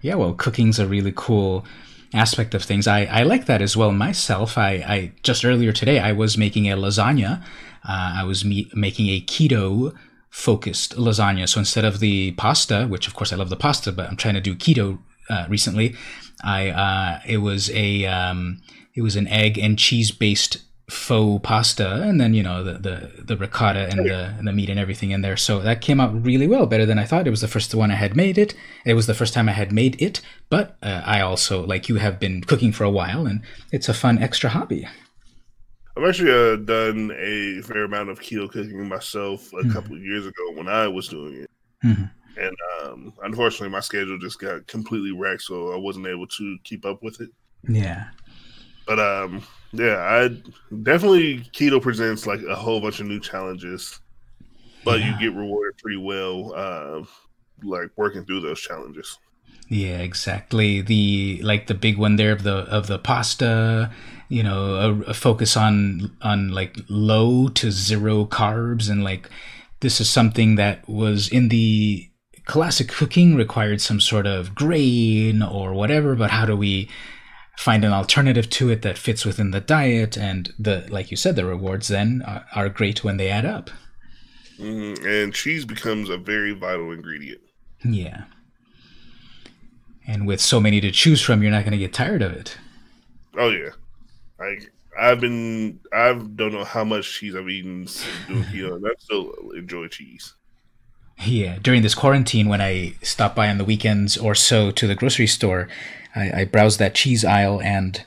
yeah 0.00 0.14
well 0.14 0.32
cooking's 0.32 0.78
a 0.78 0.86
really 0.86 1.12
cool 1.14 1.66
aspect 2.12 2.54
of 2.54 2.62
things. 2.62 2.86
I 2.86 3.04
I 3.04 3.22
like 3.22 3.46
that 3.46 3.62
as 3.62 3.76
well 3.76 3.92
myself. 3.92 4.58
I 4.58 4.70
I 4.86 5.12
just 5.22 5.44
earlier 5.44 5.72
today 5.72 5.98
I 5.98 6.12
was 6.12 6.36
making 6.36 6.70
a 6.70 6.76
lasagna. 6.76 7.42
Uh, 7.84 8.14
I 8.20 8.24
was 8.24 8.44
me- 8.44 8.70
making 8.74 9.08
a 9.08 9.20
keto 9.20 9.94
focused 10.30 10.96
lasagna. 10.96 11.48
So 11.48 11.58
instead 11.58 11.84
of 11.84 12.00
the 12.00 12.32
pasta, 12.32 12.86
which 12.86 13.06
of 13.06 13.14
course 13.14 13.32
I 13.32 13.36
love 13.36 13.50
the 13.50 13.56
pasta, 13.56 13.92
but 13.92 14.08
I'm 14.08 14.16
trying 14.16 14.34
to 14.34 14.40
do 14.40 14.54
keto 14.54 14.98
uh, 15.28 15.46
recently, 15.48 15.94
I 16.42 16.70
uh, 16.70 17.20
it 17.26 17.38
was 17.38 17.70
a 17.70 18.06
um, 18.06 18.62
it 18.94 19.02
was 19.02 19.16
an 19.16 19.26
egg 19.28 19.58
and 19.58 19.78
cheese 19.78 20.10
based 20.10 20.58
faux 20.92 21.40
pasta 21.42 22.02
and 22.02 22.20
then 22.20 22.34
you 22.34 22.42
know 22.42 22.62
the 22.62 22.74
the, 22.74 23.22
the 23.24 23.36
ricotta 23.36 23.88
and 23.88 24.06
the 24.06 24.34
and 24.38 24.46
the 24.46 24.52
meat 24.52 24.68
and 24.68 24.78
everything 24.78 25.10
in 25.10 25.22
there. 25.22 25.36
So 25.36 25.60
that 25.60 25.80
came 25.80 26.00
out 26.00 26.24
really 26.24 26.46
well 26.46 26.66
better 26.66 26.84
than 26.84 26.98
i 26.98 27.04
thought. 27.04 27.26
It 27.26 27.30
was 27.30 27.40
the 27.40 27.48
first 27.48 27.74
one 27.74 27.90
i 27.90 27.94
had 27.94 28.14
made 28.14 28.36
it. 28.36 28.54
It 28.84 28.94
was 28.94 29.06
the 29.06 29.14
first 29.14 29.32
time 29.32 29.48
i 29.48 29.52
had 29.52 29.72
made 29.72 30.00
it 30.00 30.20
but 30.50 30.76
uh, 30.82 31.02
i 31.04 31.20
also 31.20 31.64
like 31.66 31.88
you 31.88 31.96
have 31.96 32.20
been 32.20 32.42
cooking 32.42 32.72
for 32.72 32.84
a 32.84 32.90
while 32.90 33.26
and 33.26 33.40
it's 33.72 33.88
a 33.88 33.94
fun 33.94 34.18
extra 34.18 34.50
hobby. 34.50 34.86
I've 35.96 36.04
actually 36.04 36.32
uh, 36.32 36.56
done 36.56 37.10
a 37.18 37.60
fair 37.62 37.84
amount 37.84 38.10
of 38.10 38.20
keto 38.20 38.50
cooking 38.50 38.86
myself 38.88 39.52
a 39.52 39.56
mm-hmm. 39.56 39.72
couple 39.72 39.96
of 39.96 40.02
years 40.02 40.26
ago 40.26 40.52
when 40.54 40.68
i 40.68 40.86
was 40.86 41.08
doing 41.08 41.42
it. 41.42 41.50
Mm-hmm. 41.84 42.04
and 42.38 42.56
um, 42.82 43.12
unfortunately 43.24 43.70
my 43.70 43.80
schedule 43.80 44.18
just 44.18 44.38
got 44.38 44.66
completely 44.68 45.10
wrecked 45.10 45.42
so 45.42 45.72
i 45.72 45.76
wasn't 45.76 46.06
able 46.06 46.26
to 46.26 46.58
keep 46.64 46.84
up 46.84 47.02
with 47.02 47.20
it. 47.20 47.30
Yeah. 47.68 48.08
But 48.86 48.98
um, 48.98 49.42
yeah, 49.72 49.96
I 49.98 50.28
definitely 50.82 51.40
keto 51.52 51.80
presents 51.80 52.26
like 52.26 52.42
a 52.42 52.54
whole 52.54 52.80
bunch 52.80 53.00
of 53.00 53.06
new 53.06 53.20
challenges, 53.20 54.00
but 54.84 55.00
yeah. 55.00 55.12
you 55.12 55.30
get 55.30 55.36
rewarded 55.36 55.78
pretty 55.78 55.98
well, 55.98 56.52
uh, 56.54 57.04
like 57.62 57.90
working 57.96 58.24
through 58.24 58.40
those 58.40 58.60
challenges. 58.60 59.18
Yeah, 59.68 59.98
exactly. 59.98 60.82
The 60.82 61.40
like 61.42 61.66
the 61.66 61.74
big 61.74 61.96
one 61.96 62.16
there 62.16 62.32
of 62.32 62.42
the 62.42 62.56
of 62.68 62.86
the 62.86 62.98
pasta, 62.98 63.90
you 64.28 64.42
know, 64.42 64.74
a, 64.74 65.10
a 65.10 65.14
focus 65.14 65.56
on 65.56 66.14
on 66.20 66.50
like 66.50 66.76
low 66.90 67.48
to 67.48 67.70
zero 67.70 68.26
carbs 68.26 68.90
and 68.90 69.02
like 69.02 69.30
this 69.80 70.00
is 70.00 70.10
something 70.10 70.56
that 70.56 70.86
was 70.88 71.28
in 71.28 71.48
the 71.48 72.08
classic 72.44 72.88
cooking 72.88 73.34
required 73.34 73.80
some 73.80 74.00
sort 74.00 74.26
of 74.26 74.54
grain 74.54 75.42
or 75.42 75.72
whatever, 75.72 76.14
but 76.14 76.30
how 76.30 76.44
do 76.44 76.56
we 76.56 76.88
find 77.56 77.84
an 77.84 77.92
alternative 77.92 78.48
to 78.50 78.70
it 78.70 78.82
that 78.82 78.98
fits 78.98 79.24
within 79.24 79.50
the 79.50 79.60
diet 79.60 80.16
and 80.16 80.52
the 80.58 80.86
like 80.88 81.10
you 81.10 81.16
said 81.16 81.36
the 81.36 81.44
rewards 81.44 81.88
then 81.88 82.22
are, 82.26 82.44
are 82.54 82.68
great 82.68 83.04
when 83.04 83.16
they 83.16 83.28
add 83.28 83.44
up. 83.44 83.70
Mm, 84.58 85.04
and 85.04 85.34
cheese 85.34 85.64
becomes 85.64 86.08
a 86.08 86.16
very 86.16 86.52
vital 86.52 86.92
ingredient. 86.92 87.40
Yeah. 87.84 88.24
And 90.06 90.26
with 90.26 90.40
so 90.40 90.60
many 90.60 90.80
to 90.80 90.90
choose 90.90 91.22
from 91.22 91.42
you're 91.42 91.52
not 91.52 91.64
going 91.64 91.72
to 91.72 91.78
get 91.78 91.92
tired 91.92 92.22
of 92.22 92.32
it. 92.32 92.56
Oh 93.36 93.50
yeah. 93.50 93.70
Like 94.38 94.72
i've 94.98 95.20
been 95.20 95.80
i 95.90 96.12
don't 96.12 96.52
know 96.52 96.64
how 96.64 96.84
much 96.84 97.18
cheese 97.18 97.34
i've 97.34 97.48
eaten 97.48 97.88
doing 98.28 98.42
keto 98.52 98.78
i 98.84 98.92
still 98.98 99.32
enjoy 99.56 99.88
cheese. 99.88 100.34
Yeah. 101.24 101.58
During 101.62 101.82
this 101.82 101.94
quarantine 101.94 102.48
when 102.48 102.60
i 102.60 102.94
stop 103.02 103.34
by 103.34 103.48
on 103.48 103.58
the 103.58 103.64
weekends 103.64 104.16
or 104.16 104.34
so 104.34 104.70
to 104.72 104.86
the 104.86 104.94
grocery 104.94 105.26
store 105.26 105.68
I, 106.14 106.40
I 106.40 106.44
browse 106.44 106.78
that 106.78 106.94
cheese 106.94 107.24
aisle 107.24 107.60
and 107.60 108.04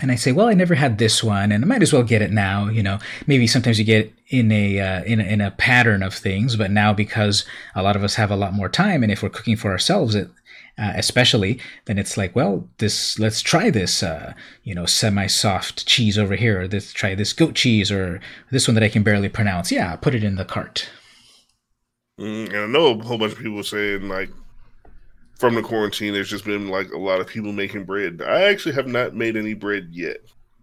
and 0.00 0.10
I 0.10 0.16
say, 0.16 0.32
well, 0.32 0.48
I 0.48 0.54
never 0.54 0.74
had 0.74 0.98
this 0.98 1.22
one, 1.22 1.52
and 1.52 1.64
I 1.64 1.66
might 1.66 1.82
as 1.82 1.92
well 1.92 2.02
get 2.02 2.20
it 2.20 2.32
now. 2.32 2.68
You 2.68 2.82
know, 2.82 2.98
maybe 3.26 3.46
sometimes 3.46 3.78
you 3.78 3.84
get 3.84 4.12
in 4.28 4.50
a, 4.50 4.80
uh, 4.80 5.04
in 5.04 5.20
a 5.20 5.24
in 5.24 5.40
a 5.40 5.52
pattern 5.52 6.02
of 6.02 6.14
things, 6.14 6.56
but 6.56 6.70
now 6.70 6.92
because 6.92 7.44
a 7.74 7.82
lot 7.82 7.96
of 7.96 8.02
us 8.02 8.16
have 8.16 8.30
a 8.30 8.36
lot 8.36 8.52
more 8.52 8.68
time, 8.68 9.02
and 9.02 9.12
if 9.12 9.22
we're 9.22 9.28
cooking 9.28 9.56
for 9.56 9.70
ourselves, 9.70 10.14
it, 10.14 10.28
uh, 10.76 10.92
especially, 10.96 11.60
then 11.84 11.98
it's 11.98 12.16
like, 12.16 12.34
well, 12.34 12.68
this 12.78 13.18
let's 13.20 13.40
try 13.40 13.70
this, 13.70 14.02
uh, 14.02 14.34
you 14.64 14.74
know, 14.74 14.84
semi-soft 14.84 15.86
cheese 15.86 16.18
over 16.18 16.34
here, 16.34 16.62
or 16.62 16.68
let's 16.68 16.92
try 16.92 17.14
this 17.14 17.32
goat 17.32 17.54
cheese, 17.54 17.92
or 17.92 18.20
this 18.50 18.66
one 18.66 18.74
that 18.74 18.82
I 18.82 18.88
can 18.88 19.04
barely 19.04 19.28
pronounce. 19.28 19.70
Yeah, 19.70 19.94
put 19.94 20.14
it 20.14 20.24
in 20.24 20.34
the 20.34 20.44
cart. 20.44 20.88
Mm, 22.18 22.52
I 22.52 22.66
know 22.66 22.98
a 22.98 23.02
whole 23.04 23.18
bunch 23.18 23.32
of 23.32 23.38
people 23.38 23.62
saying 23.62 24.08
like 24.08 24.30
from 25.38 25.54
the 25.54 25.62
quarantine, 25.62 26.12
there's 26.12 26.30
just 26.30 26.44
been 26.44 26.68
like 26.68 26.92
a 26.92 26.98
lot 26.98 27.20
of 27.20 27.26
people 27.26 27.52
making 27.52 27.84
bread. 27.84 28.22
I 28.22 28.42
actually 28.44 28.74
have 28.74 28.86
not 28.86 29.14
made 29.14 29.36
any 29.36 29.54
bread 29.54 29.88
yet. 29.90 30.18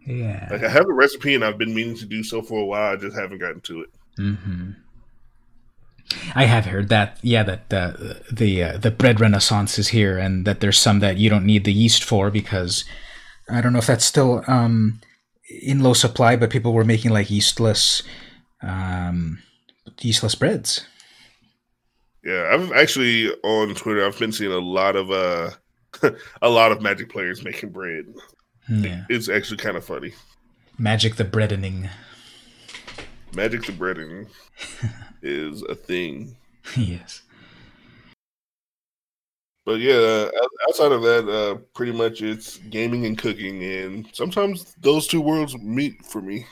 Yeah, 0.05 0.47
like 0.49 0.63
I 0.63 0.69
have 0.69 0.87
a 0.87 0.93
recipe 0.93 1.35
and 1.35 1.43
I've 1.45 1.59
been 1.59 1.75
meaning 1.75 1.95
to 1.97 2.05
do 2.05 2.23
so 2.23 2.41
for 2.41 2.59
a 2.59 2.65
while. 2.65 2.93
I 2.93 2.95
just 2.95 3.15
haven't 3.15 3.37
gotten 3.37 3.61
to 3.61 3.81
it. 3.81 3.89
Mm-hmm. 4.17 4.71
I 6.35 6.45
have 6.45 6.65
heard 6.65 6.89
that. 6.89 7.19
Yeah, 7.21 7.43
that 7.43 7.73
uh, 7.73 7.93
the 8.31 8.63
uh, 8.63 8.77
the 8.77 8.91
bread 8.91 9.19
renaissance 9.19 9.77
is 9.77 9.89
here, 9.89 10.17
and 10.17 10.45
that 10.45 10.59
there's 10.59 10.79
some 10.79 10.99
that 10.99 11.17
you 11.17 11.29
don't 11.29 11.45
need 11.45 11.65
the 11.65 11.73
yeast 11.73 12.03
for 12.03 12.31
because 12.31 12.83
I 13.49 13.61
don't 13.61 13.73
know 13.73 13.79
if 13.79 13.87
that's 13.87 14.05
still 14.05 14.43
um, 14.47 15.01
in 15.61 15.81
low 15.81 15.93
supply, 15.93 16.35
but 16.35 16.49
people 16.49 16.73
were 16.73 16.83
making 16.83 17.11
like 17.11 17.27
yeastless 17.27 18.03
um, 18.61 19.39
yeastless 19.97 20.37
breads. 20.37 20.85
Yeah, 22.23 22.51
I've 22.53 22.71
actually 22.73 23.31
on 23.43 23.73
Twitter. 23.75 24.05
I've 24.05 24.17
been 24.19 24.31
seeing 24.31 24.51
a 24.51 24.59
lot 24.59 24.95
of 24.95 25.11
uh, 25.11 25.51
a 26.41 26.49
lot 26.49 26.71
of 26.71 26.81
Magic 26.81 27.09
players 27.09 27.43
making 27.43 27.69
bread. 27.69 28.05
Yeah, 28.69 29.05
it's 29.09 29.29
actually 29.29 29.57
kind 29.57 29.75
of 29.75 29.83
funny. 29.83 30.13
Magic 30.77 31.15
the 31.15 31.25
breadening. 31.25 31.89
Magic 33.33 33.65
the 33.65 33.71
breadening 33.71 34.27
is 35.21 35.63
a 35.63 35.75
thing. 35.75 36.35
Yes. 36.77 37.23
But 39.65 39.79
yeah, 39.79 40.29
outside 40.67 40.91
of 40.91 41.01
that, 41.03 41.29
uh, 41.29 41.55
pretty 41.75 41.91
much 41.91 42.21
it's 42.21 42.57
gaming 42.57 43.05
and 43.05 43.17
cooking, 43.17 43.63
and 43.63 44.07
sometimes 44.11 44.75
those 44.79 45.07
two 45.07 45.21
worlds 45.21 45.55
meet 45.57 46.03
for 46.05 46.21
me. 46.21 46.45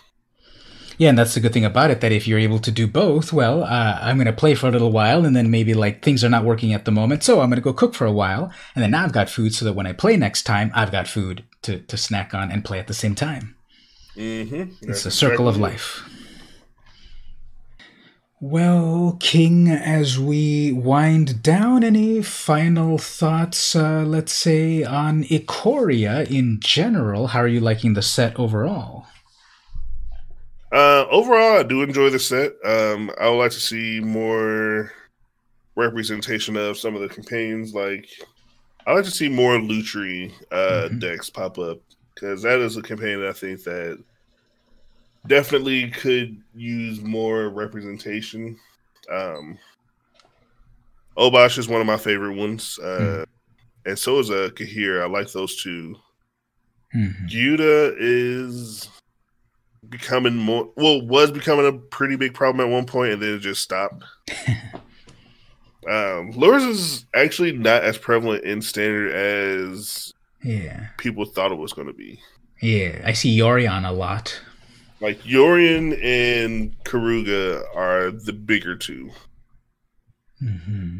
Yeah, 0.99 1.07
and 1.07 1.17
that's 1.17 1.33
the 1.33 1.39
good 1.39 1.53
thing 1.53 1.63
about 1.63 1.91
it 1.91 2.01
that 2.01 2.11
if 2.11 2.27
you're 2.27 2.37
able 2.37 2.59
to 2.59 2.71
do 2.71 2.85
both, 2.85 3.31
well, 3.31 3.63
uh, 3.63 3.99
I'm 4.01 4.17
going 4.17 4.25
to 4.25 4.33
play 4.33 4.53
for 4.53 4.67
a 4.67 4.71
little 4.71 4.91
while 4.91 5.25
and 5.25 5.33
then 5.33 5.49
maybe 5.49 5.73
like 5.73 6.03
things 6.03 6.25
are 6.25 6.29
not 6.29 6.43
working 6.43 6.73
at 6.73 6.83
the 6.83 6.91
moment, 6.91 7.23
so 7.23 7.39
I'm 7.39 7.49
going 7.49 7.55
to 7.55 7.63
go 7.63 7.71
cook 7.71 7.95
for 7.95 8.05
a 8.05 8.11
while. 8.11 8.51
And 8.75 8.83
then 8.83 8.91
now 8.91 9.05
I've 9.05 9.13
got 9.13 9.29
food 9.29 9.55
so 9.55 9.63
that 9.63 9.73
when 9.73 9.87
I 9.87 9.93
play 9.93 10.17
next 10.17 10.43
time, 10.43 10.71
I've 10.75 10.91
got 10.91 11.07
food 11.07 11.45
to, 11.61 11.79
to 11.79 11.95
snack 11.95 12.33
on 12.33 12.51
and 12.51 12.65
play 12.65 12.79
at 12.79 12.87
the 12.87 12.93
same 12.93 13.15
time. 13.15 13.55
Mm-hmm. 14.17 14.89
It's 14.89 15.05
a 15.05 15.11
circle 15.11 15.47
of 15.47 15.55
life. 15.55 16.03
Well, 18.41 19.15
King, 19.21 19.69
as 19.69 20.19
we 20.19 20.73
wind 20.73 21.41
down, 21.41 21.85
any 21.85 22.21
final 22.21 22.97
thoughts, 22.97 23.73
uh, 23.73 24.03
let's 24.05 24.33
say, 24.33 24.83
on 24.83 25.23
Ikoria 25.23 26.29
in 26.29 26.59
general? 26.59 27.27
How 27.27 27.39
are 27.39 27.47
you 27.47 27.61
liking 27.61 27.93
the 27.93 28.01
set 28.01 28.37
overall? 28.37 29.07
Uh, 30.71 31.05
overall, 31.09 31.59
I 31.59 31.63
do 31.63 31.81
enjoy 31.81 32.09
the 32.09 32.19
set. 32.19 32.53
Um, 32.63 33.11
I 33.19 33.29
would 33.29 33.37
like 33.37 33.51
to 33.51 33.59
see 33.59 33.99
more 33.99 34.91
representation 35.75 36.55
of 36.57 36.77
some 36.77 36.95
of 36.95 37.01
the 37.01 37.09
campaigns. 37.09 37.73
Like, 37.73 38.07
I 38.85 38.93
like 38.93 39.05
to 39.05 39.11
see 39.11 39.29
more 39.29 39.53
Lutri 39.53 40.31
uh, 40.51 40.55
mm-hmm. 40.55 40.99
decks 40.99 41.29
pop 41.29 41.57
up 41.57 41.79
because 42.13 42.43
that 42.43 42.59
is 42.59 42.77
a 42.77 42.81
campaign 42.81 43.19
that 43.19 43.29
I 43.29 43.33
think 43.33 43.63
that 43.63 44.03
definitely 45.27 45.89
could 45.89 46.41
use 46.53 47.01
more 47.01 47.49
representation. 47.49 48.59
Um, 49.09 49.57
Obosh 51.17 51.57
is 51.57 51.67
one 51.67 51.81
of 51.81 51.87
my 51.87 51.97
favorite 51.97 52.35
ones, 52.35 52.79
uh, 52.81 52.85
mm-hmm. 52.85 53.23
and 53.89 53.97
so 53.97 54.19
is 54.19 54.29
a 54.29 54.45
uh, 54.45 54.49
Kaheera. 54.49 55.03
I 55.03 55.07
like 55.07 55.31
those 55.31 55.61
2 55.61 55.95
mm-hmm. 56.95 57.25
is 57.99 58.87
becoming 59.89 60.35
more 60.35 60.71
well 60.75 61.01
was 61.01 61.31
becoming 61.31 61.67
a 61.67 61.73
pretty 61.73 62.15
big 62.15 62.33
problem 62.33 62.65
at 62.65 62.71
one 62.71 62.85
point 62.85 63.13
and 63.13 63.21
then 63.21 63.35
it 63.35 63.39
just 63.39 63.61
stopped. 63.61 64.03
Um 65.87 66.33
Lurrus 66.33 66.67
is 66.67 67.05
actually 67.15 67.53
not 67.53 67.83
as 67.83 67.97
prevalent 67.97 68.43
in 68.43 68.61
standard 68.61 69.13
as 69.13 70.13
yeah. 70.43 70.87
people 70.97 71.23
thought 71.23 71.53
it 71.53 71.57
was 71.57 71.71
going 71.71 71.87
to 71.87 71.93
be. 71.93 72.19
Yeah 72.61 73.01
i 73.05 73.13
see 73.13 73.35
yorion 73.35 73.87
a 73.87 73.91
lot. 73.91 74.39
Like 74.99 75.23
yorion 75.23 75.97
and 76.03 76.75
Keruga 76.83 77.63
are 77.75 78.11
the 78.11 78.33
bigger 78.33 78.75
2 78.75 79.09
mm-hmm. 80.43 80.99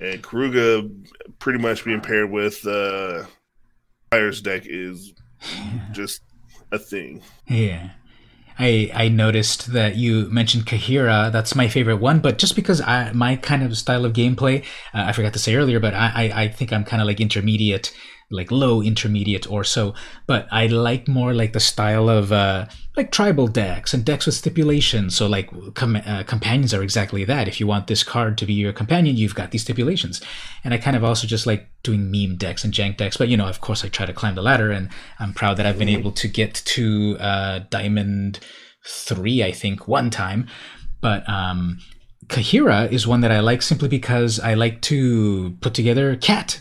and 0.00 0.22
Keruga 0.22 1.06
pretty 1.38 1.60
much 1.60 1.84
being 1.84 2.00
paired 2.00 2.32
with 2.32 2.66
uh 2.66 3.24
fire's 4.10 4.42
deck 4.42 4.64
is 4.66 5.14
just 5.92 6.22
a 6.72 6.80
thing. 6.80 7.22
Yeah 7.46 7.90
I, 8.58 8.90
I 8.94 9.08
noticed 9.08 9.72
that 9.72 9.96
you 9.96 10.28
mentioned 10.30 10.66
Kaheera. 10.66 11.32
That's 11.32 11.54
my 11.54 11.68
favorite 11.68 11.96
one, 11.96 12.20
but 12.20 12.38
just 12.38 12.56
because 12.56 12.80
I 12.80 13.12
my 13.12 13.36
kind 13.36 13.62
of 13.62 13.76
style 13.76 14.04
of 14.04 14.12
gameplay, 14.12 14.62
uh, 14.94 15.04
I 15.06 15.12
forgot 15.12 15.32
to 15.34 15.38
say 15.38 15.54
earlier, 15.54 15.80
but 15.80 15.94
I, 15.94 16.12
I, 16.14 16.42
I 16.42 16.48
think 16.48 16.72
I'm 16.72 16.84
kind 16.84 17.00
of 17.00 17.06
like 17.06 17.20
intermediate 17.20 17.92
like 18.30 18.50
low 18.50 18.80
intermediate 18.82 19.50
or 19.50 19.64
so 19.64 19.94
but 20.26 20.46
i 20.52 20.66
like 20.66 21.08
more 21.08 21.34
like 21.34 21.52
the 21.52 21.60
style 21.60 22.08
of 22.08 22.32
uh 22.32 22.64
like 22.96 23.12
tribal 23.12 23.46
decks 23.46 23.94
and 23.94 24.04
decks 24.04 24.26
with 24.26 24.34
stipulations. 24.34 25.16
So 25.16 25.26
like 25.26 25.48
com- 25.74 26.02
uh, 26.04 26.24
companions 26.24 26.74
are 26.74 26.82
exactly 26.82 27.24
that. 27.24 27.46
If 27.46 27.60
you 27.60 27.66
want 27.66 27.86
this 27.86 28.02
card 28.02 28.36
to 28.38 28.44
be 28.46 28.52
your 28.52 28.72
companion 28.72 29.16
you've 29.16 29.34
got 29.34 29.52
these 29.52 29.62
stipulations. 29.62 30.20
And 30.64 30.74
i 30.74 30.78
kind 30.78 30.96
of 30.96 31.04
also 31.04 31.26
just 31.26 31.46
like 31.46 31.68
doing 31.82 32.10
meme 32.10 32.36
decks 32.36 32.62
and 32.64 32.74
jank 32.74 32.98
decks 32.98 33.16
but 33.16 33.28
you 33.28 33.36
know 33.36 33.48
of 33.48 33.60
course 33.62 33.84
i 33.84 33.88
try 33.88 34.04
to 34.04 34.12
climb 34.12 34.34
the 34.34 34.42
ladder 34.42 34.70
and 34.70 34.90
i'm 35.18 35.32
proud 35.32 35.56
that 35.56 35.64
i've 35.64 35.78
been 35.78 35.88
able 35.88 36.12
to 36.12 36.28
get 36.28 36.52
to 36.76 37.16
uh 37.18 37.60
diamond 37.70 38.40
3 38.84 39.42
i 39.44 39.52
think 39.52 39.88
one 39.88 40.10
time. 40.10 40.46
But 41.00 41.26
um 41.28 41.78
Kaheera 42.26 42.92
is 42.92 43.06
one 43.06 43.22
that 43.22 43.32
I 43.32 43.40
like 43.40 43.62
simply 43.62 43.88
because 43.88 44.38
I 44.38 44.54
like 44.54 44.82
to 44.82 45.56
put 45.62 45.74
together 45.74 46.16
cat 46.16 46.60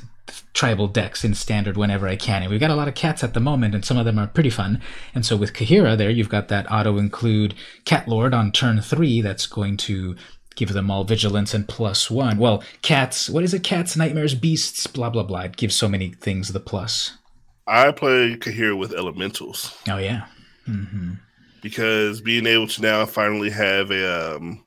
tribal 0.53 0.87
decks 0.87 1.23
in 1.23 1.33
standard 1.33 1.77
whenever 1.77 2.07
I 2.07 2.15
can. 2.15 2.41
And 2.41 2.51
we've 2.51 2.59
got 2.59 2.71
a 2.71 2.75
lot 2.75 2.87
of 2.87 2.95
cats 2.95 3.23
at 3.23 3.33
the 3.33 3.39
moment, 3.39 3.75
and 3.75 3.85
some 3.85 3.97
of 3.97 4.05
them 4.05 4.19
are 4.19 4.27
pretty 4.27 4.49
fun. 4.49 4.81
And 5.13 5.25
so 5.25 5.35
with 5.37 5.53
Kaheera 5.53 5.97
there, 5.97 6.09
you've 6.09 6.29
got 6.29 6.47
that 6.47 6.71
auto 6.71 6.97
include 6.97 7.55
Cat 7.85 8.07
Lord 8.07 8.33
on 8.33 8.51
turn 8.51 8.81
three 8.81 9.21
that's 9.21 9.45
going 9.45 9.77
to 9.77 10.15
give 10.55 10.73
them 10.73 10.91
all 10.91 11.05
vigilance 11.05 11.53
and 11.53 11.67
plus 11.67 12.11
one. 12.11 12.37
Well, 12.37 12.63
cats, 12.81 13.29
what 13.29 13.43
is 13.43 13.53
it? 13.53 13.63
Cats, 13.63 13.95
nightmares, 13.95 14.35
beasts, 14.35 14.87
blah, 14.87 15.09
blah, 15.09 15.23
blah. 15.23 15.41
It 15.41 15.57
gives 15.57 15.75
so 15.75 15.87
many 15.87 16.09
things 16.09 16.51
the 16.51 16.59
plus. 16.59 17.17
I 17.65 17.91
play 17.91 18.35
Kaheera 18.35 18.77
with 18.77 18.93
elementals. 18.93 19.77
Oh, 19.87 19.97
yeah. 19.97 20.25
Mm-hmm. 20.67 21.13
Because 21.61 22.19
being 22.19 22.45
able 22.45 22.67
to 22.67 22.81
now 22.81 23.05
finally 23.05 23.51
have 23.51 23.91
a 23.91 24.35
um, 24.35 24.63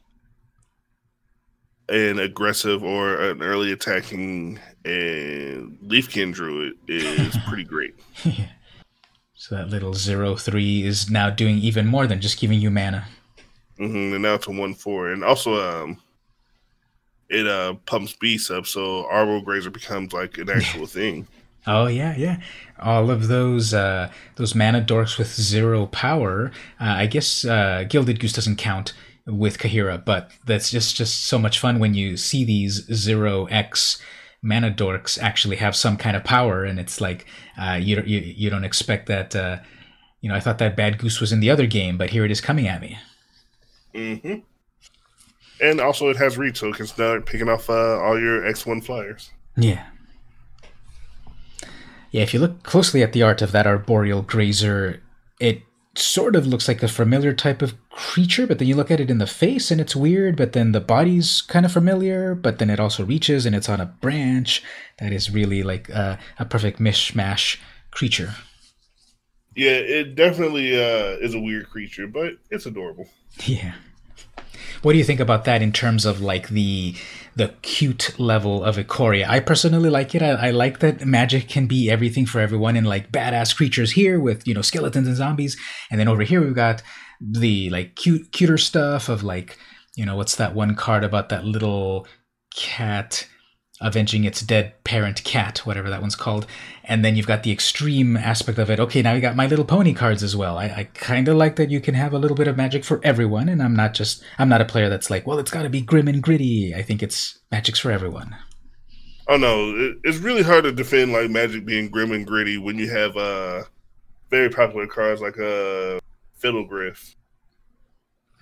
an 1.92 2.18
aggressive 2.18 2.82
or 2.82 3.14
an 3.20 3.42
early 3.42 3.70
attacking 3.70 4.58
and 4.84 5.78
Leafkin 5.86 6.32
Druid 6.32 6.72
is 6.88 7.36
pretty 7.46 7.64
great. 7.64 7.94
yeah. 8.24 8.46
So 9.34 9.56
that 9.56 9.70
little 9.70 9.92
zero 9.92 10.36
three 10.36 10.84
is 10.84 11.10
now 11.10 11.28
doing 11.28 11.58
even 11.58 11.88
more 11.88 12.06
than 12.06 12.20
just 12.20 12.38
giving 12.38 12.60
you 12.60 12.70
mana. 12.70 13.08
Mm-hmm, 13.76 14.14
and 14.14 14.22
now 14.22 14.36
to 14.36 14.52
one 14.52 14.72
four, 14.72 15.10
and 15.10 15.24
also 15.24 15.60
um, 15.60 16.00
it 17.28 17.48
uh 17.48 17.74
pumps 17.84 18.12
beasts 18.12 18.52
up, 18.52 18.66
so 18.68 19.04
Arbor 19.10 19.40
Grazer 19.40 19.70
becomes 19.70 20.12
like 20.12 20.38
an 20.38 20.48
actual 20.54 20.86
thing. 20.86 21.26
Oh 21.66 21.88
yeah, 21.88 22.14
yeah. 22.16 22.40
All 22.78 23.10
of 23.10 23.26
those 23.26 23.74
uh, 23.74 24.12
those 24.36 24.54
mana 24.54 24.80
dorks 24.80 25.18
with 25.18 25.34
zero 25.34 25.86
power. 25.86 26.52
Uh, 26.80 26.94
I 26.98 27.06
guess 27.06 27.44
uh, 27.44 27.84
Gilded 27.88 28.20
Goose 28.20 28.34
doesn't 28.34 28.56
count 28.58 28.92
with 29.26 29.58
Kaheera, 29.58 30.04
but 30.04 30.30
that's 30.46 30.70
just 30.70 30.96
just 30.96 31.24
so 31.24 31.38
much 31.38 31.58
fun 31.58 31.78
when 31.78 31.94
you 31.94 32.16
see 32.16 32.44
these 32.44 32.84
zero 32.92 33.46
X 33.46 34.00
mana 34.42 34.70
dorks 34.70 35.20
actually 35.22 35.56
have 35.56 35.76
some 35.76 35.96
kind 35.96 36.16
of 36.16 36.24
power, 36.24 36.64
and 36.64 36.80
it's 36.80 37.00
like 37.00 37.26
uh, 37.60 37.78
you 37.80 37.96
don't 37.96 38.08
you, 38.08 38.18
you 38.20 38.50
don't 38.50 38.64
expect 38.64 39.06
that. 39.06 39.34
Uh, 39.34 39.58
you 40.20 40.28
know, 40.28 40.36
I 40.36 40.40
thought 40.40 40.58
that 40.58 40.76
bad 40.76 40.98
goose 40.98 41.20
was 41.20 41.32
in 41.32 41.40
the 41.40 41.50
other 41.50 41.66
game, 41.66 41.98
but 41.98 42.10
here 42.10 42.24
it 42.24 42.30
is 42.30 42.40
coming 42.40 42.68
at 42.68 42.80
me. 42.80 42.98
Mm-hmm. 43.94 44.34
And 45.60 45.80
also, 45.80 46.08
it 46.10 46.16
has 46.16 46.38
reach, 46.38 46.58
so 46.58 46.68
it 46.68 46.76
can 46.76 46.86
start 46.86 47.26
picking 47.26 47.48
off 47.48 47.68
uh, 47.70 48.00
all 48.00 48.18
your 48.18 48.44
X 48.46 48.66
one 48.66 48.80
flyers. 48.80 49.30
Yeah. 49.56 49.84
Yeah, 52.10 52.22
if 52.22 52.34
you 52.34 52.40
look 52.40 52.62
closely 52.62 53.02
at 53.02 53.12
the 53.12 53.22
art 53.22 53.42
of 53.42 53.52
that 53.52 53.66
arboreal 53.66 54.22
grazer, 54.22 55.02
it 55.40 55.62
sort 55.94 56.36
of 56.36 56.46
looks 56.46 56.68
like 56.68 56.82
a 56.82 56.88
familiar 56.88 57.32
type 57.32 57.62
of 57.62 57.81
creature, 57.92 58.46
but 58.46 58.58
then 58.58 58.68
you 58.68 58.74
look 58.74 58.90
at 58.90 59.00
it 59.00 59.10
in 59.10 59.18
the 59.18 59.26
face 59.26 59.70
and 59.70 59.80
it's 59.80 59.94
weird, 59.94 60.36
but 60.36 60.52
then 60.52 60.72
the 60.72 60.80
body's 60.80 61.42
kind 61.42 61.64
of 61.64 61.72
familiar, 61.72 62.34
but 62.34 62.58
then 62.58 62.70
it 62.70 62.80
also 62.80 63.04
reaches 63.04 63.46
and 63.46 63.54
it's 63.54 63.68
on 63.68 63.80
a 63.80 63.86
branch. 63.86 64.62
That 64.98 65.12
is 65.12 65.30
really 65.30 65.62
like 65.62 65.88
a, 65.90 66.18
a 66.38 66.44
perfect 66.44 66.78
mishmash 66.80 67.58
creature. 67.90 68.34
Yeah, 69.54 69.72
it 69.72 70.14
definitely 70.14 70.74
uh, 70.74 71.18
is 71.20 71.34
a 71.34 71.40
weird 71.40 71.68
creature, 71.68 72.06
but 72.06 72.34
it's 72.50 72.64
adorable. 72.64 73.08
Yeah. 73.44 73.74
What 74.82 74.92
do 74.92 74.98
you 74.98 75.04
think 75.04 75.20
about 75.20 75.44
that 75.44 75.62
in 75.62 75.72
terms 75.72 76.04
of 76.04 76.20
like 76.20 76.48
the 76.48 76.94
the 77.36 77.54
cute 77.62 78.18
level 78.18 78.64
of 78.64 78.76
Ikoria? 78.76 79.28
I 79.28 79.40
personally 79.40 79.90
like 79.90 80.14
it. 80.14 80.22
I, 80.22 80.48
I, 80.48 80.50
like 80.50 80.80
that 80.80 81.06
magic 81.06 81.48
can 81.48 81.66
be 81.66 81.90
everything 81.90 82.26
for 82.26 82.40
everyone 82.40 82.76
and 82.76 82.86
like 82.86 83.12
badass 83.12 83.56
creatures 83.56 83.92
here 83.92 84.18
with 84.18 84.46
you 84.46 84.54
know 84.54 84.62
skeletons 84.62 85.06
and 85.06 85.16
zombies, 85.16 85.56
and 85.90 86.00
then 86.00 86.08
over 86.08 86.22
here 86.22 86.42
we've 86.42 86.54
got 86.54 86.82
the 87.30 87.70
like 87.70 87.94
cute 87.94 88.32
cuter 88.32 88.58
stuff 88.58 89.08
of 89.08 89.22
like 89.22 89.58
you 89.94 90.04
know 90.04 90.16
what's 90.16 90.36
that 90.36 90.54
one 90.54 90.74
card 90.74 91.04
about 91.04 91.28
that 91.28 91.44
little 91.44 92.06
cat 92.54 93.26
avenging 93.82 94.24
its 94.24 94.40
dead 94.40 94.72
parent 94.84 95.22
cat, 95.24 95.58
whatever 95.66 95.90
that 95.90 96.00
one's 96.00 96.14
called. 96.14 96.46
And 96.84 97.04
then 97.04 97.16
you've 97.16 97.26
got 97.26 97.42
the 97.42 97.50
extreme 97.50 98.16
aspect 98.16 98.58
of 98.58 98.70
it. 98.70 98.78
Okay, 98.78 99.02
now 99.02 99.12
you 99.12 99.20
got 99.20 99.36
My 99.36 99.46
Little 99.46 99.64
Pony 99.64 99.92
cards 99.92 100.22
as 100.22 100.36
well. 100.36 100.56
I, 100.56 100.66
I 100.66 100.84
kind 100.94 101.28
of 101.28 101.36
like 101.36 101.56
that 101.56 101.70
you 101.70 101.80
can 101.80 101.94
have 101.94 102.12
a 102.12 102.18
little 102.18 102.36
bit 102.36 102.48
of 102.48 102.56
magic 102.56 102.84
for 102.84 103.00
everyone, 103.02 103.48
and 103.48 103.62
I'm 103.62 103.74
not 103.74 103.94
just 103.94 104.22
I'm 104.38 104.48
not 104.48 104.60
a 104.60 104.66
player 104.66 104.88
that's 104.88 105.10
like, 105.10 105.26
well, 105.26 105.38
it's 105.38 105.50
got 105.50 105.62
to 105.62 105.68
be 105.68 105.80
grim 105.80 106.08
and 106.08 106.22
gritty. 106.22 106.74
I 106.74 106.82
think 106.82 107.02
it's 107.02 107.38
magic's 107.50 107.80
for 107.80 107.90
everyone. 107.90 108.36
Oh 109.28 109.36
no, 109.36 109.74
it, 109.76 109.96
it's 110.04 110.18
really 110.18 110.42
hard 110.42 110.64
to 110.64 110.72
defend 110.72 111.12
like 111.12 111.30
magic 111.30 111.64
being 111.64 111.88
grim 111.88 112.12
and 112.12 112.26
gritty 112.26 112.58
when 112.58 112.78
you 112.78 112.90
have 112.90 113.16
uh 113.16 113.62
very 114.30 114.48
popular 114.48 114.86
cards 114.86 115.20
like 115.20 115.38
uh, 115.38 115.98
Fiddlegriff 116.42 117.14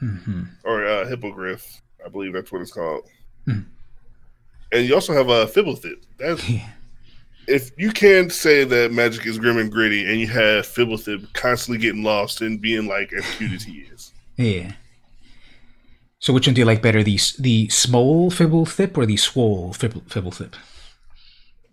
mm-hmm. 0.02 0.42
or 0.64 0.86
uh, 0.86 1.06
Hippogriff. 1.06 1.82
I 2.04 2.08
believe 2.08 2.32
that's 2.32 2.50
what 2.50 2.62
it's 2.62 2.72
called. 2.72 3.06
Mm 3.46 3.66
and 4.72 4.86
you 4.86 4.94
also 4.94 5.12
have 5.12 5.28
a 5.28 5.46
Fblthp. 5.46 6.02
That's 6.18 6.48
if 7.46 7.70
you 7.76 7.90
can't 7.90 8.30
say 8.30 8.64
that 8.64 8.92
Magic 8.92 9.26
is 9.26 9.38
grim 9.38 9.58
and 9.58 9.70
gritty, 9.70 10.04
and 10.08 10.20
you 10.20 10.28
have 10.28 10.66
Fblthp 10.66 11.32
constantly 11.32 11.80
getting 11.80 12.02
lost 12.02 12.40
and 12.40 12.60
being 12.60 12.86
like 12.86 13.12
as 13.12 13.24
cute 13.36 13.52
as 13.52 13.64
he 13.64 13.80
is. 13.92 14.12
Yeah. 14.36 14.72
So 16.18 16.32
which 16.32 16.46
one 16.46 16.54
do 16.54 16.60
you 16.60 16.66
like 16.66 16.82
better, 16.82 17.02
the 17.02 17.18
the 17.38 17.68
small 17.68 18.30
Fblthp 18.30 18.96
or 18.96 19.06
the 19.06 19.16
swole 19.16 19.72
Fblthp? 19.72 20.54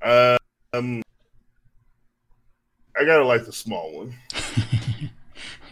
Uh, 0.01 0.37
um, 0.73 1.03
I 2.99 3.03
gotta 3.03 3.25
like 3.25 3.45
the 3.45 3.53
small 3.53 3.97
one. 3.97 4.15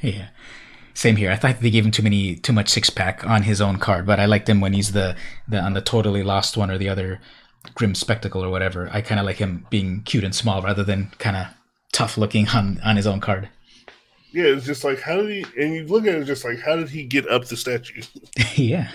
yeah. 0.06 0.27
Same 0.94 1.18
here. 1.18 1.30
I 1.30 1.36
thought 1.36 1.60
they 1.60 1.69
gave 1.69 1.86
him 1.86 1.91
too 1.91 2.03
many, 2.03 2.36
too 2.38 2.53
much 2.53 2.69
six 2.69 2.90
pack 2.90 3.26
on 3.26 3.44
his 3.44 3.60
own 3.60 3.80
card, 3.80 4.06
but 4.06 4.19
I 4.19 4.26
liked 4.26 4.48
him 4.48 4.61
when 4.61 4.73
he's 4.73 4.94
the, 4.94 5.15
the 5.48 5.60
on 5.60 5.73
the 5.73 5.82
totally 5.82 6.23
lost 6.23 6.56
one 6.56 6.72
or 6.72 6.77
the 6.77 6.88
other 6.88 7.19
grim 7.73 7.95
spectacle 7.95 8.44
or 8.44 8.49
whatever. 8.49 8.90
I 8.91 9.02
kind 9.02 9.19
of 9.19 9.26
like 9.26 9.38
him 9.38 9.65
being 9.69 10.03
cute 10.03 10.23
and 10.23 10.34
small 10.34 10.61
rather 10.61 10.84
than 10.84 11.11
kind 11.18 11.36
of 11.36 11.48
tough 11.91 12.18
looking 12.18 12.48
on 12.49 12.80
on 12.84 12.95
his 12.95 13.07
own 13.07 13.19
card. 13.19 13.49
Yeah, 14.32 14.45
it's 14.45 14.65
just 14.65 14.84
like 14.84 15.02
how 15.02 15.18
did 15.18 15.30
he? 15.30 15.61
And 15.61 15.73
you 15.73 15.86
look 15.86 16.06
at 16.06 16.15
it, 16.15 16.26
just 16.26 16.45
like 16.45 16.60
how 16.60 16.76
did 16.76 16.90
he 16.90 17.03
get 17.03 17.27
up 17.30 17.45
the 17.45 17.57
statue? 17.57 18.02
yeah. 18.56 18.91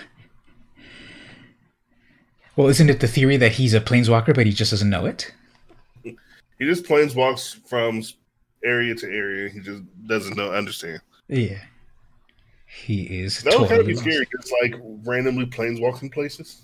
Well, 2.57 2.69
isn't 2.69 2.91
it 2.91 3.01
the 3.01 3.09
theory 3.09 3.37
that 3.39 3.53
he's 3.53 3.75
a 3.75 3.81
planeswalker, 3.81 4.35
but 4.35 4.47
he 4.47 4.53
just 4.53 4.71
doesn't 4.71 4.91
know 4.91 5.07
it? 5.07 5.33
He 6.03 6.67
just 6.67 6.85
planeswalks 6.85 7.57
from 7.67 8.03
area 8.65 8.95
to 8.95 9.07
area. 9.07 9.49
He 9.49 9.61
just 9.61 9.83
doesn't 10.07 10.37
know 10.37 10.53
understand. 10.53 11.01
Yeah. 11.29 11.59
He 12.67 13.03
is. 13.03 13.43
That 13.43 13.53
totally 13.53 13.69
kind 13.69 13.81
of 13.81 13.87
be 13.87 13.97
scary. 13.97 14.27
Just 14.31 14.55
like 14.63 14.75
randomly 15.05 15.47
planeswalking 15.47 16.13
places. 16.13 16.63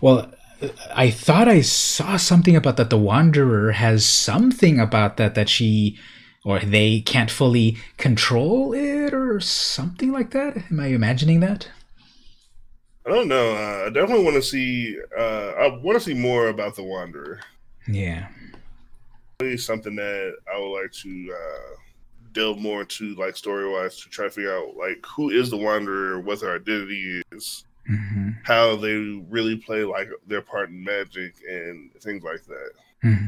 Well, 0.00 0.32
I 0.94 1.10
thought 1.10 1.48
I 1.48 1.60
saw 1.60 2.16
something 2.16 2.56
about 2.56 2.76
that. 2.76 2.90
The 2.90 2.98
Wanderer 2.98 3.72
has 3.72 4.04
something 4.04 4.80
about 4.80 5.16
that 5.16 5.34
that 5.34 5.48
she 5.48 5.98
or 6.44 6.60
they 6.60 7.00
can't 7.00 7.30
fully 7.30 7.76
control 7.96 8.72
it 8.72 9.12
or 9.12 9.40
something 9.40 10.12
like 10.12 10.30
that. 10.30 10.56
Am 10.70 10.78
I 10.78 10.86
imagining 10.86 11.40
that? 11.40 11.68
I 13.04 13.10
don't 13.10 13.28
know. 13.28 13.50
Uh, 13.50 13.86
I 13.86 13.90
definitely 13.90 14.24
want 14.24 14.36
to 14.36 14.42
see. 14.42 14.96
Uh, 15.16 15.52
I 15.58 15.68
want 15.82 15.98
to 15.98 16.00
see 16.00 16.14
more 16.14 16.48
about 16.48 16.74
the 16.74 16.84
Wanderer. 16.84 17.40
Yeah, 17.88 18.28
something 19.56 19.96
that 19.96 20.34
I 20.52 20.58
would 20.58 20.80
like 20.82 20.92
to 20.92 21.34
uh, 21.34 21.76
delve 22.32 22.58
more 22.58 22.82
into 22.82 23.14
like 23.16 23.36
story 23.36 23.68
wise 23.68 24.00
to 24.00 24.08
try 24.08 24.26
to 24.26 24.30
figure 24.30 24.56
out 24.56 24.76
like 24.76 25.04
who 25.06 25.30
is 25.30 25.50
the 25.50 25.56
wanderer, 25.56 26.20
what 26.20 26.40
their 26.40 26.56
identity 26.56 27.22
is, 27.32 27.64
mm-hmm. 27.90 28.30
how 28.44 28.76
they 28.76 28.94
really 29.28 29.56
play 29.56 29.84
like 29.84 30.08
their 30.26 30.40
part 30.40 30.70
in 30.70 30.82
magic 30.82 31.34
and 31.48 31.92
things 32.00 32.24
like 32.24 32.44
that. 32.44 32.70
Mm-hmm. 33.04 33.26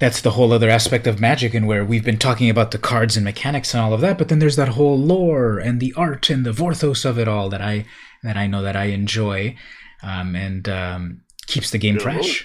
That's 0.00 0.20
the 0.20 0.30
whole 0.32 0.52
other 0.52 0.70
aspect 0.70 1.06
of 1.06 1.20
magic, 1.20 1.54
and 1.54 1.66
where 1.66 1.84
we've 1.84 2.04
been 2.04 2.18
talking 2.18 2.50
about 2.50 2.70
the 2.70 2.78
cards 2.78 3.16
and 3.16 3.24
mechanics 3.24 3.74
and 3.74 3.82
all 3.82 3.92
of 3.92 4.00
that, 4.00 4.16
but 4.18 4.28
then 4.28 4.38
there's 4.38 4.56
that 4.56 4.70
whole 4.70 4.98
lore 4.98 5.58
and 5.58 5.80
the 5.80 5.92
art 5.96 6.30
and 6.30 6.46
the 6.46 6.52
vorthos 6.52 7.04
of 7.04 7.18
it 7.18 7.28
all 7.28 7.48
that 7.48 7.60
I 7.60 7.84
that 8.22 8.36
I 8.36 8.46
know 8.46 8.62
that 8.62 8.76
I 8.76 8.86
enjoy, 8.86 9.56
um, 10.02 10.34
and 10.34 10.68
um, 10.68 11.20
keeps 11.46 11.70
the 11.70 11.78
game 11.78 11.98
fresh. 11.98 12.44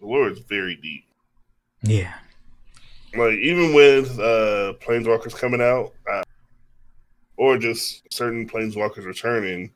The 0.00 0.06
lore 0.06 0.28
is 0.28 0.38
very 0.40 0.76
deep. 0.76 1.04
Yeah, 1.82 2.14
like 3.16 3.34
even 3.38 3.72
with 3.74 4.18
uh 4.18 4.74
planeswalkers 4.80 5.36
coming 5.36 5.60
out 5.60 5.92
uh, 6.10 6.22
or 7.36 7.56
just 7.58 8.12
certain 8.12 8.48
planeswalkers 8.48 9.06
returning 9.06 9.72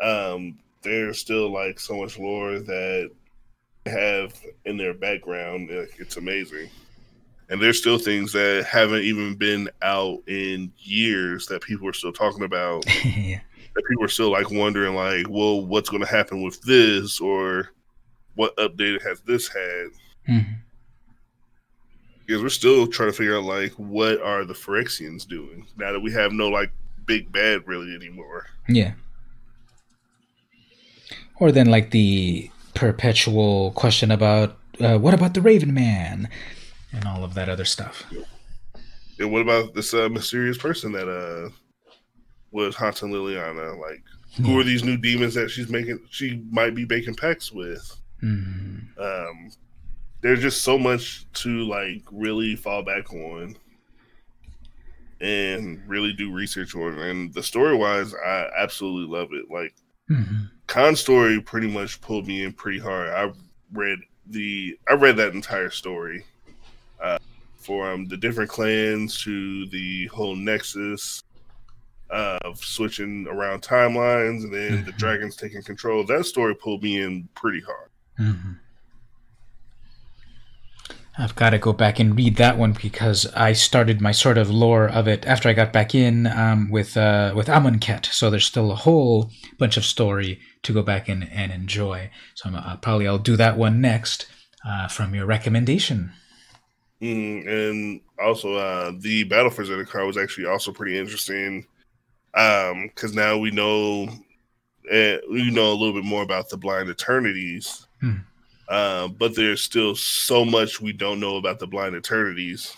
um 0.00 0.58
there's 0.82 1.18
still 1.18 1.52
like 1.52 1.78
so 1.78 1.94
much 1.96 2.18
lore 2.18 2.58
that 2.58 3.10
have 3.86 4.34
in 4.64 4.76
their 4.76 4.94
background. 4.94 5.70
Like, 5.70 5.94
it's 5.98 6.16
amazing. 6.16 6.68
And 7.48 7.60
there's 7.60 7.78
still 7.78 7.98
things 7.98 8.32
that 8.32 8.64
haven't 8.64 9.02
even 9.02 9.34
been 9.34 9.68
out 9.82 10.22
in 10.28 10.72
years 10.78 11.46
that 11.46 11.62
people 11.62 11.88
are 11.88 11.92
still 11.92 12.12
talking 12.12 12.44
about. 12.44 12.84
Yeah. 13.04 13.40
that 13.74 13.84
people 13.88 14.04
are 14.04 14.08
still 14.08 14.32
like 14.32 14.50
wondering 14.50 14.96
like 14.96 15.28
well 15.28 15.64
what's 15.64 15.88
going 15.90 16.02
to 16.02 16.08
happen 16.08 16.42
with 16.42 16.60
this? 16.62 17.20
Or 17.20 17.70
what 18.40 18.56
update 18.56 19.02
has 19.02 19.20
this 19.22 19.48
had 19.48 19.86
mm-hmm 20.28 20.52
because 22.26 22.44
we're 22.44 22.48
still 22.48 22.86
trying 22.86 23.08
to 23.10 23.12
figure 23.12 23.36
out 23.36 23.42
like 23.42 23.72
what 23.72 24.20
are 24.22 24.44
the 24.44 24.54
Phyrexians 24.54 25.26
doing 25.26 25.66
now 25.76 25.90
that 25.90 25.98
we 25.98 26.12
have 26.12 26.30
no 26.30 26.46
like 26.48 26.70
big 27.04 27.32
bad 27.32 27.66
really 27.66 27.92
anymore. 27.92 28.46
Yeah. 28.68 28.92
Or 31.40 31.50
then 31.50 31.66
like 31.66 31.90
the 31.90 32.48
perpetual 32.74 33.72
question 33.72 34.12
about 34.12 34.56
uh, 34.78 34.96
what 34.98 35.12
about 35.12 35.34
the 35.34 35.40
Raven 35.40 35.74
Man 35.74 36.28
and 36.92 37.04
all 37.04 37.24
of 37.24 37.34
that 37.34 37.48
other 37.48 37.64
stuff. 37.64 38.04
And 39.18 39.32
what 39.32 39.42
about 39.42 39.74
this 39.74 39.92
uh, 39.92 40.08
mysterious 40.08 40.56
person 40.56 40.92
that 40.92 41.08
uh 41.08 41.50
was 42.52 42.76
haunting 42.76 43.10
Liliana? 43.10 43.76
Like, 43.80 44.04
who 44.36 44.52
Yeah. 44.52 44.60
are 44.60 44.64
these 44.64 44.84
new 44.84 44.96
demons 44.96 45.34
that 45.34 45.50
she's 45.50 45.68
making? 45.68 45.98
She 46.10 46.44
might 46.50 46.76
be 46.76 46.86
making 46.86 47.16
pacts 47.16 47.50
with. 47.50 47.96
Mhm. 48.22 48.98
Um, 48.98 49.50
there's 50.20 50.40
just 50.42 50.62
so 50.62 50.78
much 50.78 51.24
to 51.34 51.60
like 51.64 52.02
really 52.12 52.54
fall 52.56 52.82
back 52.82 53.12
on 53.12 53.56
and 55.20 55.80
really 55.86 56.12
do 56.12 56.32
research 56.32 56.74
on. 56.74 56.98
And 56.98 57.32
the 57.34 57.42
story 57.42 57.76
wise, 57.76 58.14
I 58.14 58.48
absolutely 58.56 59.14
love 59.16 59.30
it. 59.32 59.50
Like 59.50 59.74
Mhm. 60.10 60.50
Khan's 60.66 61.00
story 61.00 61.40
pretty 61.40 61.68
much 61.68 62.00
pulled 62.00 62.26
me 62.26 62.44
in 62.44 62.52
pretty 62.52 62.78
hard. 62.78 63.10
I 63.10 63.32
read 63.72 63.98
the 64.26 64.78
I 64.88 64.94
read 64.94 65.16
that 65.16 65.34
entire 65.34 65.70
story. 65.70 66.24
Uh 67.00 67.18
from 67.58 68.06
the 68.08 68.16
different 68.16 68.48
clans 68.50 69.22
to 69.22 69.66
the 69.66 70.06
whole 70.06 70.34
nexus 70.34 71.22
of 72.08 72.58
switching 72.58 73.26
around 73.28 73.62
timelines 73.62 74.42
and 74.44 74.52
then 74.52 74.84
the 74.84 74.92
Mhm. 74.92 74.96
dragons 74.96 75.36
taking 75.36 75.62
control. 75.62 76.02
That 76.04 76.24
story 76.26 76.54
pulled 76.56 76.82
me 76.82 77.00
in 77.02 77.28
pretty 77.36 77.60
hard. 77.60 77.89
Mhm. 78.20 78.58
I've 81.18 81.34
got 81.34 81.50
to 81.50 81.58
go 81.58 81.72
back 81.72 81.98
and 81.98 82.16
read 82.16 82.36
that 82.36 82.56
one 82.56 82.74
because 82.80 83.26
I 83.34 83.52
started 83.52 84.00
my 84.00 84.12
sort 84.12 84.38
of 84.38 84.50
lore 84.50 84.88
of 84.88 85.08
it 85.08 85.26
after 85.26 85.48
I 85.48 85.52
got 85.52 85.72
back 85.72 85.94
in 85.94 86.26
um, 86.26 86.70
with 86.70 86.96
uh, 86.96 87.32
with 87.34 87.48
Amonkhet. 87.48 88.06
So 88.06 88.30
there's 88.30 88.46
still 88.46 88.70
a 88.70 88.76
whole 88.76 89.30
bunch 89.58 89.76
of 89.76 89.84
story 89.84 90.40
to 90.62 90.72
go 90.72 90.82
back 90.82 91.08
and, 91.08 91.28
and 91.30 91.52
enjoy. 91.52 92.10
So 92.34 92.48
I'm, 92.48 92.54
uh, 92.54 92.76
probably 92.76 93.06
I'll 93.08 93.18
do 93.18 93.36
that 93.36 93.58
one 93.58 93.80
next 93.80 94.26
uh, 94.66 94.88
from 94.88 95.14
your 95.14 95.26
recommendation. 95.26 96.12
Mm, 97.02 97.48
and 97.48 98.00
also, 98.22 98.54
uh, 98.54 98.92
the 98.98 99.24
battle 99.24 99.50
for 99.50 99.64
Zendikar 99.64 100.06
was 100.06 100.18
actually 100.18 100.46
also 100.46 100.72
pretty 100.72 100.98
interesting 100.98 101.66
because 102.32 103.14
now 103.14 103.36
we 103.36 103.50
know 103.50 104.08
uh, 104.90 105.16
we 105.30 105.50
know 105.50 105.72
a 105.72 105.74
little 105.74 105.92
bit 105.92 106.04
more 106.04 106.22
about 106.22 106.48
the 106.48 106.56
blind 106.56 106.88
eternities, 106.88 107.86
Hmm. 108.00 108.16
uh, 108.68 109.08
but 109.08 109.34
there's 109.34 109.62
still 109.62 109.94
so 109.94 110.44
much 110.44 110.80
we 110.80 110.92
don't 110.92 111.20
know 111.20 111.36
about 111.36 111.58
the 111.58 111.66
blind 111.66 111.94
eternities. 111.94 112.74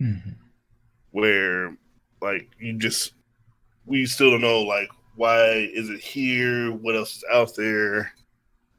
Mhm. 0.00 0.36
Where, 1.10 1.76
like, 2.20 2.48
you 2.58 2.78
just 2.78 3.12
we 3.86 4.06
still 4.06 4.30
don't 4.30 4.40
know 4.40 4.62
like 4.62 4.88
why 5.16 5.70
is 5.72 5.90
it 5.90 6.00
here? 6.00 6.72
What 6.72 6.96
else 6.96 7.16
is 7.18 7.24
out 7.32 7.54
there? 7.56 8.12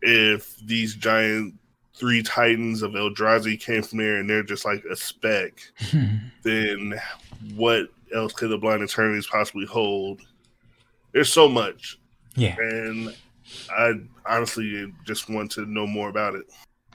If 0.01 0.57
these 0.65 0.95
giant 0.95 1.55
three 1.93 2.21
titans 2.21 2.81
of 2.81 2.91
Eldrazi 2.91 3.57
came 3.59 3.81
from 3.81 3.99
there 3.99 4.17
and 4.17 4.29
they're 4.29 4.43
just 4.43 4.65
like 4.65 4.83
a 4.85 4.95
speck, 4.95 5.53
then 6.43 6.99
what 7.55 7.87
else 8.13 8.33
could 8.33 8.49
the 8.49 8.57
blind 8.57 8.83
eternities 8.83 9.27
possibly 9.27 9.65
hold? 9.65 10.21
There's 11.13 11.31
so 11.31 11.47
much, 11.47 11.97
yeah, 12.35 12.55
and 12.59 13.15
I 13.69 13.93
honestly 14.25 14.93
just 15.05 15.29
want 15.29 15.51
to 15.51 15.65
know 15.65 15.87
more 15.87 16.09
about 16.09 16.35
it. 16.35 16.45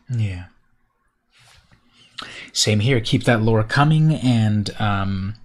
yeah. 0.09 0.47
Same 2.53 2.81
here. 2.81 3.01
Keep 3.01 3.25
that 3.25 3.43
lore 3.43 3.65
coming 3.65 4.13
and 4.13 4.71
um, 4.81 5.37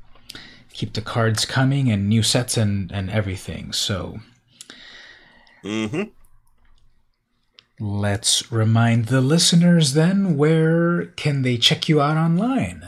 keep 0.74 0.94
the 0.94 1.02
cards 1.02 1.46
coming 1.46 1.90
and 1.90 2.10
new 2.10 2.24
sets 2.24 2.58
and, 2.58 2.92
and 2.92 3.10
everything. 3.10 3.72
So 3.72 4.20
hmm 5.64 6.04
Let's 7.78 8.52
remind 8.54 9.08
the 9.08 9.20
listeners 9.20 9.94
then 9.94 10.38
where 10.38 11.08
can 11.18 11.42
they 11.42 11.58
check 11.58 11.90
you 11.90 12.00
out 12.02 12.16
online? 12.16 12.86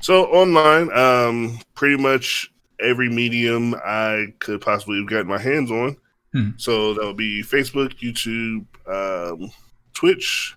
So 0.00 0.24
online, 0.24 0.90
um, 0.96 1.58
pretty 1.74 2.02
much 2.02 2.50
every 2.80 3.10
medium 3.10 3.74
I 3.74 4.28
could 4.38 4.62
possibly 4.62 4.98
have 4.98 5.08
gotten 5.08 5.26
my 5.26 5.38
hands 5.38 5.70
on. 5.70 5.96
Hmm. 6.34 6.50
So 6.56 6.94
that 6.94 7.04
would 7.06 7.16
be 7.16 7.42
Facebook, 7.42 7.94
YouTube, 8.00 8.66
um, 8.92 9.50
Twitch. 9.94 10.56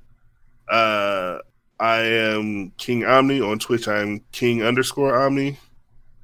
Uh, 0.70 1.38
I 1.80 1.98
am 2.00 2.72
King 2.78 3.06
Omni 3.06 3.40
on 3.42 3.60
Twitch. 3.60 3.88
I'm 3.88 4.22
King 4.32 4.64
underscore 4.64 5.16
Omni. 5.18 5.58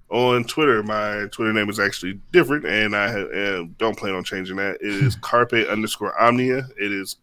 On 0.10 0.44
Twitter, 0.44 0.84
my 0.84 1.26
Twitter 1.32 1.54
name 1.54 1.70
is 1.70 1.80
actually 1.80 2.20
different, 2.32 2.66
and 2.66 2.96
I 2.96 3.06
uh, 3.22 3.64
don't 3.80 3.98
plan 3.98 4.14
on 4.14 4.24
changing 4.24 4.58
that. 4.58 4.76
It 4.82 5.04
is 5.04 5.16
Karpe 5.18 5.68
underscore 5.70 6.20
Omnia. 6.22 6.68
It 6.80 6.92
is 6.92 7.16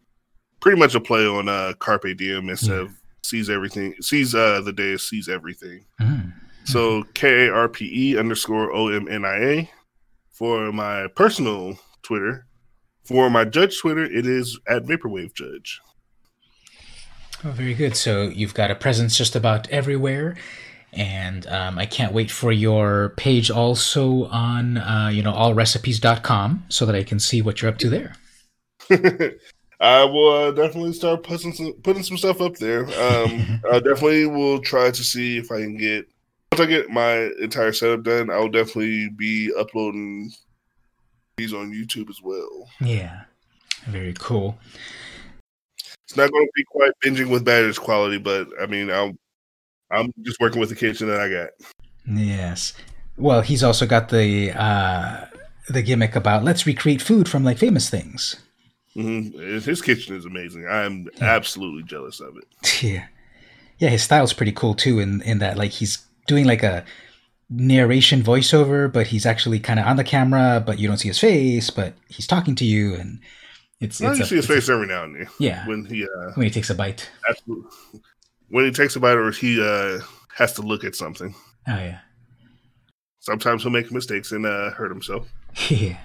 pretty 0.61 0.79
much 0.79 0.95
a 0.97 1.01
play 1.01 1.25
on 1.27 1.49
uh, 1.49 1.75
Carpe 1.79 2.17
Diem 2.17 2.49
instead 2.49 2.71
Yeah. 2.77 2.83
of 2.83 2.91
sees 3.23 3.49
everything, 3.51 3.95
sees 4.01 4.35
uh, 4.35 4.61
the 4.63 4.73
day, 4.73 4.97
sees 4.97 5.29
everything. 5.29 5.85
Mm. 6.01 6.33
So 6.65 7.05
K 7.15 7.47
A 7.47 7.53
R 7.53 7.69
P 7.69 7.91
E 8.13 8.19
underscore 8.19 8.73
O 8.73 8.89
M 8.89 9.07
N 9.09 9.25
I 9.25 9.37
A 9.37 9.71
for 10.33 10.73
my 10.73 11.07
personal 11.15 11.79
Twitter. 12.03 12.47
For 13.05 13.31
my 13.31 13.45
judge 13.45 13.79
Twitter, 13.81 14.05
it 14.05 14.27
is 14.27 14.59
at 14.69 14.85
Vaporwave 14.85 15.35
Judge. 15.35 15.81
Oh, 17.45 17.51
very 17.51 17.75
good. 17.75 17.97
So 17.97 18.25
you've 18.25 18.55
got 18.55 18.71
a 18.71 18.75
presence 18.75 19.17
just 19.17 19.35
about 19.35 19.69
everywhere. 19.71 20.37
And 20.93 21.47
um, 21.47 21.79
I 21.79 21.87
can't 21.87 22.13
wait 22.13 22.31
for 22.31 22.53
your 22.53 23.11
page 23.17 23.51
also 23.51 24.25
on, 24.27 24.77
uh, 24.77 25.11
you 25.13 25.23
know, 25.23 25.33
allrecipes.com 25.33 26.65
so 26.69 26.85
that 26.85 26.95
I 26.95 27.05
can 27.05 27.21
see 27.21 27.43
what 27.43 27.63
you're 27.63 27.71
up 27.71 27.79
to 27.79 27.89
there. 27.89 28.17
I 29.81 30.05
will 30.05 30.31
uh, 30.31 30.51
definitely 30.51 30.93
start 30.93 31.23
putting 31.23 31.53
some, 31.53 31.73
putting 31.83 32.03
some 32.03 32.19
stuff 32.19 32.41
up 32.41 32.57
there. 32.57 32.85
Um, 32.85 33.61
I 33.73 33.79
definitely 33.79 34.27
will 34.27 34.61
try 34.61 34.91
to 34.91 35.05
see 35.05 35.39
if 35.39 35.51
I 35.51 35.61
can 35.61 35.77
get 35.77 36.07
once 36.53 36.61
I 36.61 36.67
get 36.67 36.91
my 36.91 37.31
entire 37.41 37.73
setup 37.73 38.03
done. 38.03 38.29
I 38.29 38.39
will 38.39 38.51
definitely 38.51 39.09
be 39.11 39.53
uploading 39.57 40.33
these 41.41 41.55
on 41.55 41.73
YouTube 41.73 42.11
as 42.11 42.21
well. 42.23 42.69
Yeah. 42.81 43.23
Very 43.87 44.15
cool. 44.19 44.59
It's 46.05 46.17
not 46.17 46.31
going 46.31 46.45
to 46.45 46.53
be 46.55 46.65
quite 46.65 46.93
Binging 47.03 47.31
with 47.31 47.45
Babish 47.45 47.79
quality, 47.79 48.19
but 48.19 48.49
I 48.61 48.67
mean, 48.67 48.91
I'm 48.91 49.19
I'm 49.91 50.13
just 50.23 50.39
working 50.41 50.61
with 50.61 50.69
the 50.69 50.77
kitchen 50.77 51.09
that 51.09 51.21
I 51.21 51.29
got. 51.31 51.51
Yes. 52.07 52.75
Well, 53.17 53.41
he's 53.43 53.63
also 53.65 53.87
got 53.87 54.09
the 54.09 54.53
uh, 54.53 55.27
the 55.69 55.83
gimmick 55.83 56.17
about 56.17 56.45
let's 56.45 56.67
recreate 56.67 57.01
food 57.01 57.29
from 57.29 57.45
like 57.45 57.59
famous 57.59 57.89
things. 57.89 58.37
hmm 58.95 59.31
His 59.31 59.81
kitchen 59.81 60.17
is 60.17 60.25
amazing. 60.27 60.67
I'm 60.69 61.09
absolutely 61.21 61.85
jealous 61.85 62.21
of 62.21 62.37
it. 62.37 62.83
Yeah. 62.83 63.07
Yeah, 63.79 63.89
his 63.89 64.03
style's 64.03 64.35
pretty 64.35 64.53
cool 64.53 64.75
too 64.75 64.99
in 64.99 65.23
in 65.23 65.39
that 65.39 65.57
like 65.57 65.71
he's 65.71 66.05
doing 66.27 66.45
like 66.45 66.63
a 66.63 66.85
narration 67.51 68.23
voiceover, 68.23 68.91
but 68.93 69.09
he's 69.09 69.27
actually 69.27 69.59
kind 69.61 69.81
of 69.81 69.87
on 69.87 69.97
the 69.97 70.05
camera, 70.05 70.63
but 70.65 70.79
you 70.79 70.87
don't 70.89 70.99
see 70.99 71.09
his 71.09 71.19
face, 71.19 71.69
but 71.71 71.95
he's 72.09 72.27
talking 72.27 72.55
to 72.55 72.65
you 72.65 72.95
and 72.95 73.21
it's, 73.81 74.01
I 74.01 74.11
it's 74.11 74.19
you 74.19 74.25
a- 74.25 74.27
see 74.29 74.37
his 74.37 74.45
it's 74.45 74.51
a- 74.51 74.55
face 74.55 74.69
every 74.69 74.87
now 74.87 75.05
and 75.05 75.17
then 75.17 75.27
yeah, 75.39 75.67
when 75.67 75.85
he 75.85 76.05
uh, 76.05 76.31
when 76.35 76.45
he 76.47 76.51
takes 76.51 76.71
a 76.71 76.75
bite. 76.75 77.11
absolutely, 77.29 77.71
when 78.49 78.65
he 78.65 78.71
takes 78.71 78.95
a 78.97 79.01
bite 79.01 79.17
or 79.17 79.31
he 79.33 79.61
uh, 79.61 80.01
has 80.37 80.53
to 80.55 80.63
look 80.63 80.85
at 80.85 80.95
something. 80.95 81.35
Oh 81.69 81.75
yeah. 81.77 81.99
Sometimes 83.21 83.63
he'll 83.63 83.73
make 83.73 83.93
mistakes 83.93 84.33
and 84.33 84.47
uh, 84.47 84.71
hurt 84.71 84.91
himself. 84.91 85.29
Yeah. 85.71 85.99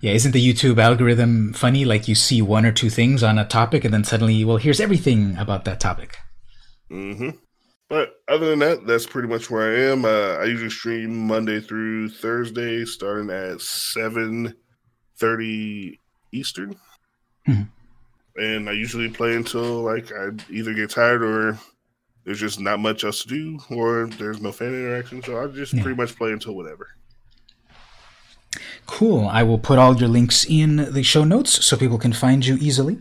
Yeah, 0.00 0.12
isn't 0.12 0.32
the 0.32 0.46
YouTube 0.52 0.78
algorithm 0.78 1.52
funny? 1.54 1.84
Like 1.86 2.06
you 2.06 2.14
see 2.14 2.42
one 2.42 2.66
or 2.66 2.72
two 2.72 2.90
things 2.90 3.22
on 3.22 3.38
a 3.38 3.46
topic 3.46 3.82
and 3.84 3.94
then 3.94 4.04
suddenly, 4.04 4.44
well, 4.44 4.58
here's 4.58 4.78
everything 4.80 5.36
about 5.38 5.64
that 5.64 5.80
topic. 5.80 6.16
hmm 6.90 7.30
But 7.88 8.14
other 8.26 8.50
than 8.50 8.58
that, 8.60 8.86
that's 8.86 9.06
pretty 9.06 9.28
much 9.28 9.48
where 9.50 9.70
I 9.72 9.90
am. 9.92 10.04
Uh, 10.04 10.40
I 10.42 10.44
usually 10.44 10.70
stream 10.70 11.26
Monday 11.26 11.60
through 11.60 12.08
Thursday, 12.08 12.84
starting 12.84 13.30
at 13.30 13.60
seven 13.60 14.54
thirty 15.18 16.00
Eastern, 16.32 16.76
Mhm. 17.48 17.68
and 18.36 18.68
I 18.68 18.72
usually 18.72 19.08
play 19.08 19.34
until 19.36 19.82
like 19.82 20.10
I 20.12 20.30
either 20.50 20.74
get 20.74 20.90
tired 20.90 21.22
or 21.22 21.58
there's 22.24 22.40
just 22.40 22.58
not 22.58 22.80
much 22.80 23.04
else 23.04 23.22
to 23.22 23.28
do, 23.28 23.60
or 23.70 24.08
there's 24.18 24.40
no 24.42 24.50
fan 24.50 24.74
interaction. 24.74 25.22
So 25.22 25.40
I 25.40 25.46
just 25.46 25.72
Yeah. 25.72 25.82
pretty 25.82 25.96
much 25.96 26.16
play 26.16 26.32
until 26.32 26.54
whatever. 26.56 26.88
Cool. 28.86 29.28
I 29.28 29.42
will 29.44 29.58
put 29.58 29.78
all 29.78 29.96
your 29.96 30.08
links 30.08 30.44
in 30.48 30.92
the 30.92 31.02
show 31.04 31.24
notes 31.24 31.64
so 31.64 31.76
people 31.76 31.98
can 31.98 32.12
find 32.12 32.44
you 32.44 32.56
easily. 32.60 32.98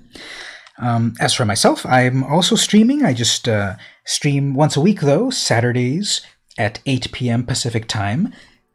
Um, 0.78 1.14
as 1.20 1.34
for 1.34 1.46
myself, 1.46 1.86
I'm 1.86 2.24
also 2.24 2.56
streaming. 2.56 3.04
I 3.04 3.14
just 3.14 3.48
uh, 3.48 3.76
stream 4.04 4.54
once 4.54 4.76
a 4.76 4.82
week, 4.82 5.02
though, 5.02 5.30
Saturdays 5.30 6.22
at 6.58 6.80
8 6.86 7.12
p.m. 7.12 7.46
Pacific 7.46 7.88
time. 7.88 8.34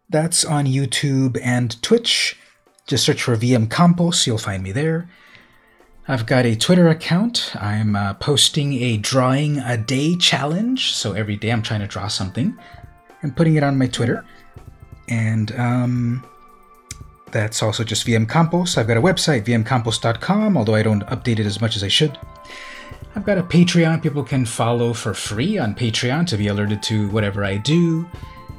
That's 0.08 0.44
on 0.44 0.66
YouTube 0.66 1.38
and 1.42 1.80
Twitch. 1.82 2.36
Just 2.86 3.04
search 3.04 3.22
for 3.22 3.36
VM 3.36 3.70
Campos, 3.70 4.26
you'll 4.26 4.38
find 4.38 4.62
me 4.62 4.72
there. 4.72 5.08
I've 6.08 6.26
got 6.26 6.44
a 6.44 6.56
Twitter 6.56 6.88
account. 6.88 7.54
I'm 7.54 7.94
uh, 7.94 8.14
posting 8.14 8.72
a 8.82 8.96
drawing 8.96 9.58
a 9.58 9.76
day 9.76 10.16
challenge. 10.16 10.92
So 10.92 11.12
every 11.12 11.36
day 11.36 11.52
I'm 11.52 11.62
trying 11.62 11.80
to 11.80 11.86
draw 11.86 12.08
something 12.08 12.58
and 13.22 13.36
putting 13.36 13.54
it 13.54 13.62
on 13.62 13.78
my 13.78 13.86
Twitter. 13.86 14.24
And 15.08 15.52
um, 15.52 16.26
That's 17.32 17.62
also 17.62 17.84
just 17.84 18.06
VM 18.06 18.28
Campos. 18.28 18.76
I've 18.76 18.88
got 18.88 18.96
a 18.96 19.02
website, 19.02 19.44
vmcampos.com, 19.44 20.56
although 20.56 20.74
I 20.74 20.82
don't 20.82 21.06
update 21.06 21.38
it 21.38 21.46
as 21.46 21.60
much 21.60 21.76
as 21.76 21.84
I 21.84 21.88
should. 21.88 22.18
I've 23.14 23.24
got 23.24 23.38
a 23.38 23.42
Patreon 23.42 24.02
people 24.02 24.22
can 24.22 24.44
follow 24.46 24.92
for 24.92 25.14
free 25.14 25.58
on 25.58 25.74
Patreon 25.74 26.26
to 26.28 26.36
be 26.36 26.48
alerted 26.48 26.82
to 26.84 27.08
whatever 27.08 27.44
I 27.44 27.56
do 27.56 28.08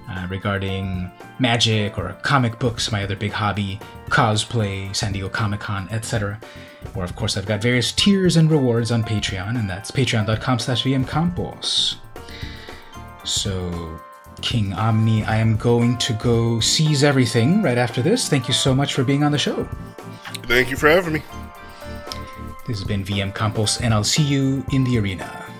uh, 0.10 0.27
regarding 0.30 1.10
magic 1.39 1.98
or 1.98 2.14
comic 2.22 2.60
books, 2.60 2.91
my 2.91 3.03
other 3.03 3.15
big 3.15 3.31
hobby, 3.31 3.80
cosplay, 4.10 4.93
San 4.95 5.14
Diego 5.14 5.30
Comic 5.30 5.61
Con, 5.61 5.88
etc. 5.89 6.39
Or, 6.95 7.03
of 7.03 7.15
course, 7.15 7.38
I've 7.38 7.45
got 7.45 7.61
various 7.61 7.91
tiers 7.91 8.35
and 8.38 8.52
rewards 8.52 8.91
on 8.91 9.03
Patreon, 9.03 9.57
and 9.57 9.69
that's 9.69 9.91
patreon.com 9.91 10.60
slash 10.60 10.84
vmcampos. 10.84 11.95
So, 13.23 14.02
King 14.41 14.73
Omni, 14.73 15.23
I 15.26 15.38
am 15.38 15.57
going 15.57 15.97
to 15.99 16.13
go 16.13 16.59
seize 16.59 17.03
everything 17.03 17.61
right 17.61 17.77
after 17.77 18.01
this. 18.01 18.30
Thank 18.30 18.47
you 18.47 18.53
so 18.53 18.73
much 18.76 18.93
for 18.93 19.03
being 19.03 19.23
on 19.23 19.31
the 19.31 19.38
show. 19.38 19.68
Thank 20.47 20.69
you 20.69 20.77
for 20.77 20.89
having 20.89 21.13
me. 21.13 21.23
This 22.68 22.80
has 22.80 22.88
been 22.88 23.03
VM 23.03 23.34
Campos, 23.34 23.81
and 23.81 23.93
I'll 23.93 24.03
see 24.03 24.23
you 24.23 24.65
in 24.72 24.84
the 24.84 24.97
arena. 24.99 25.51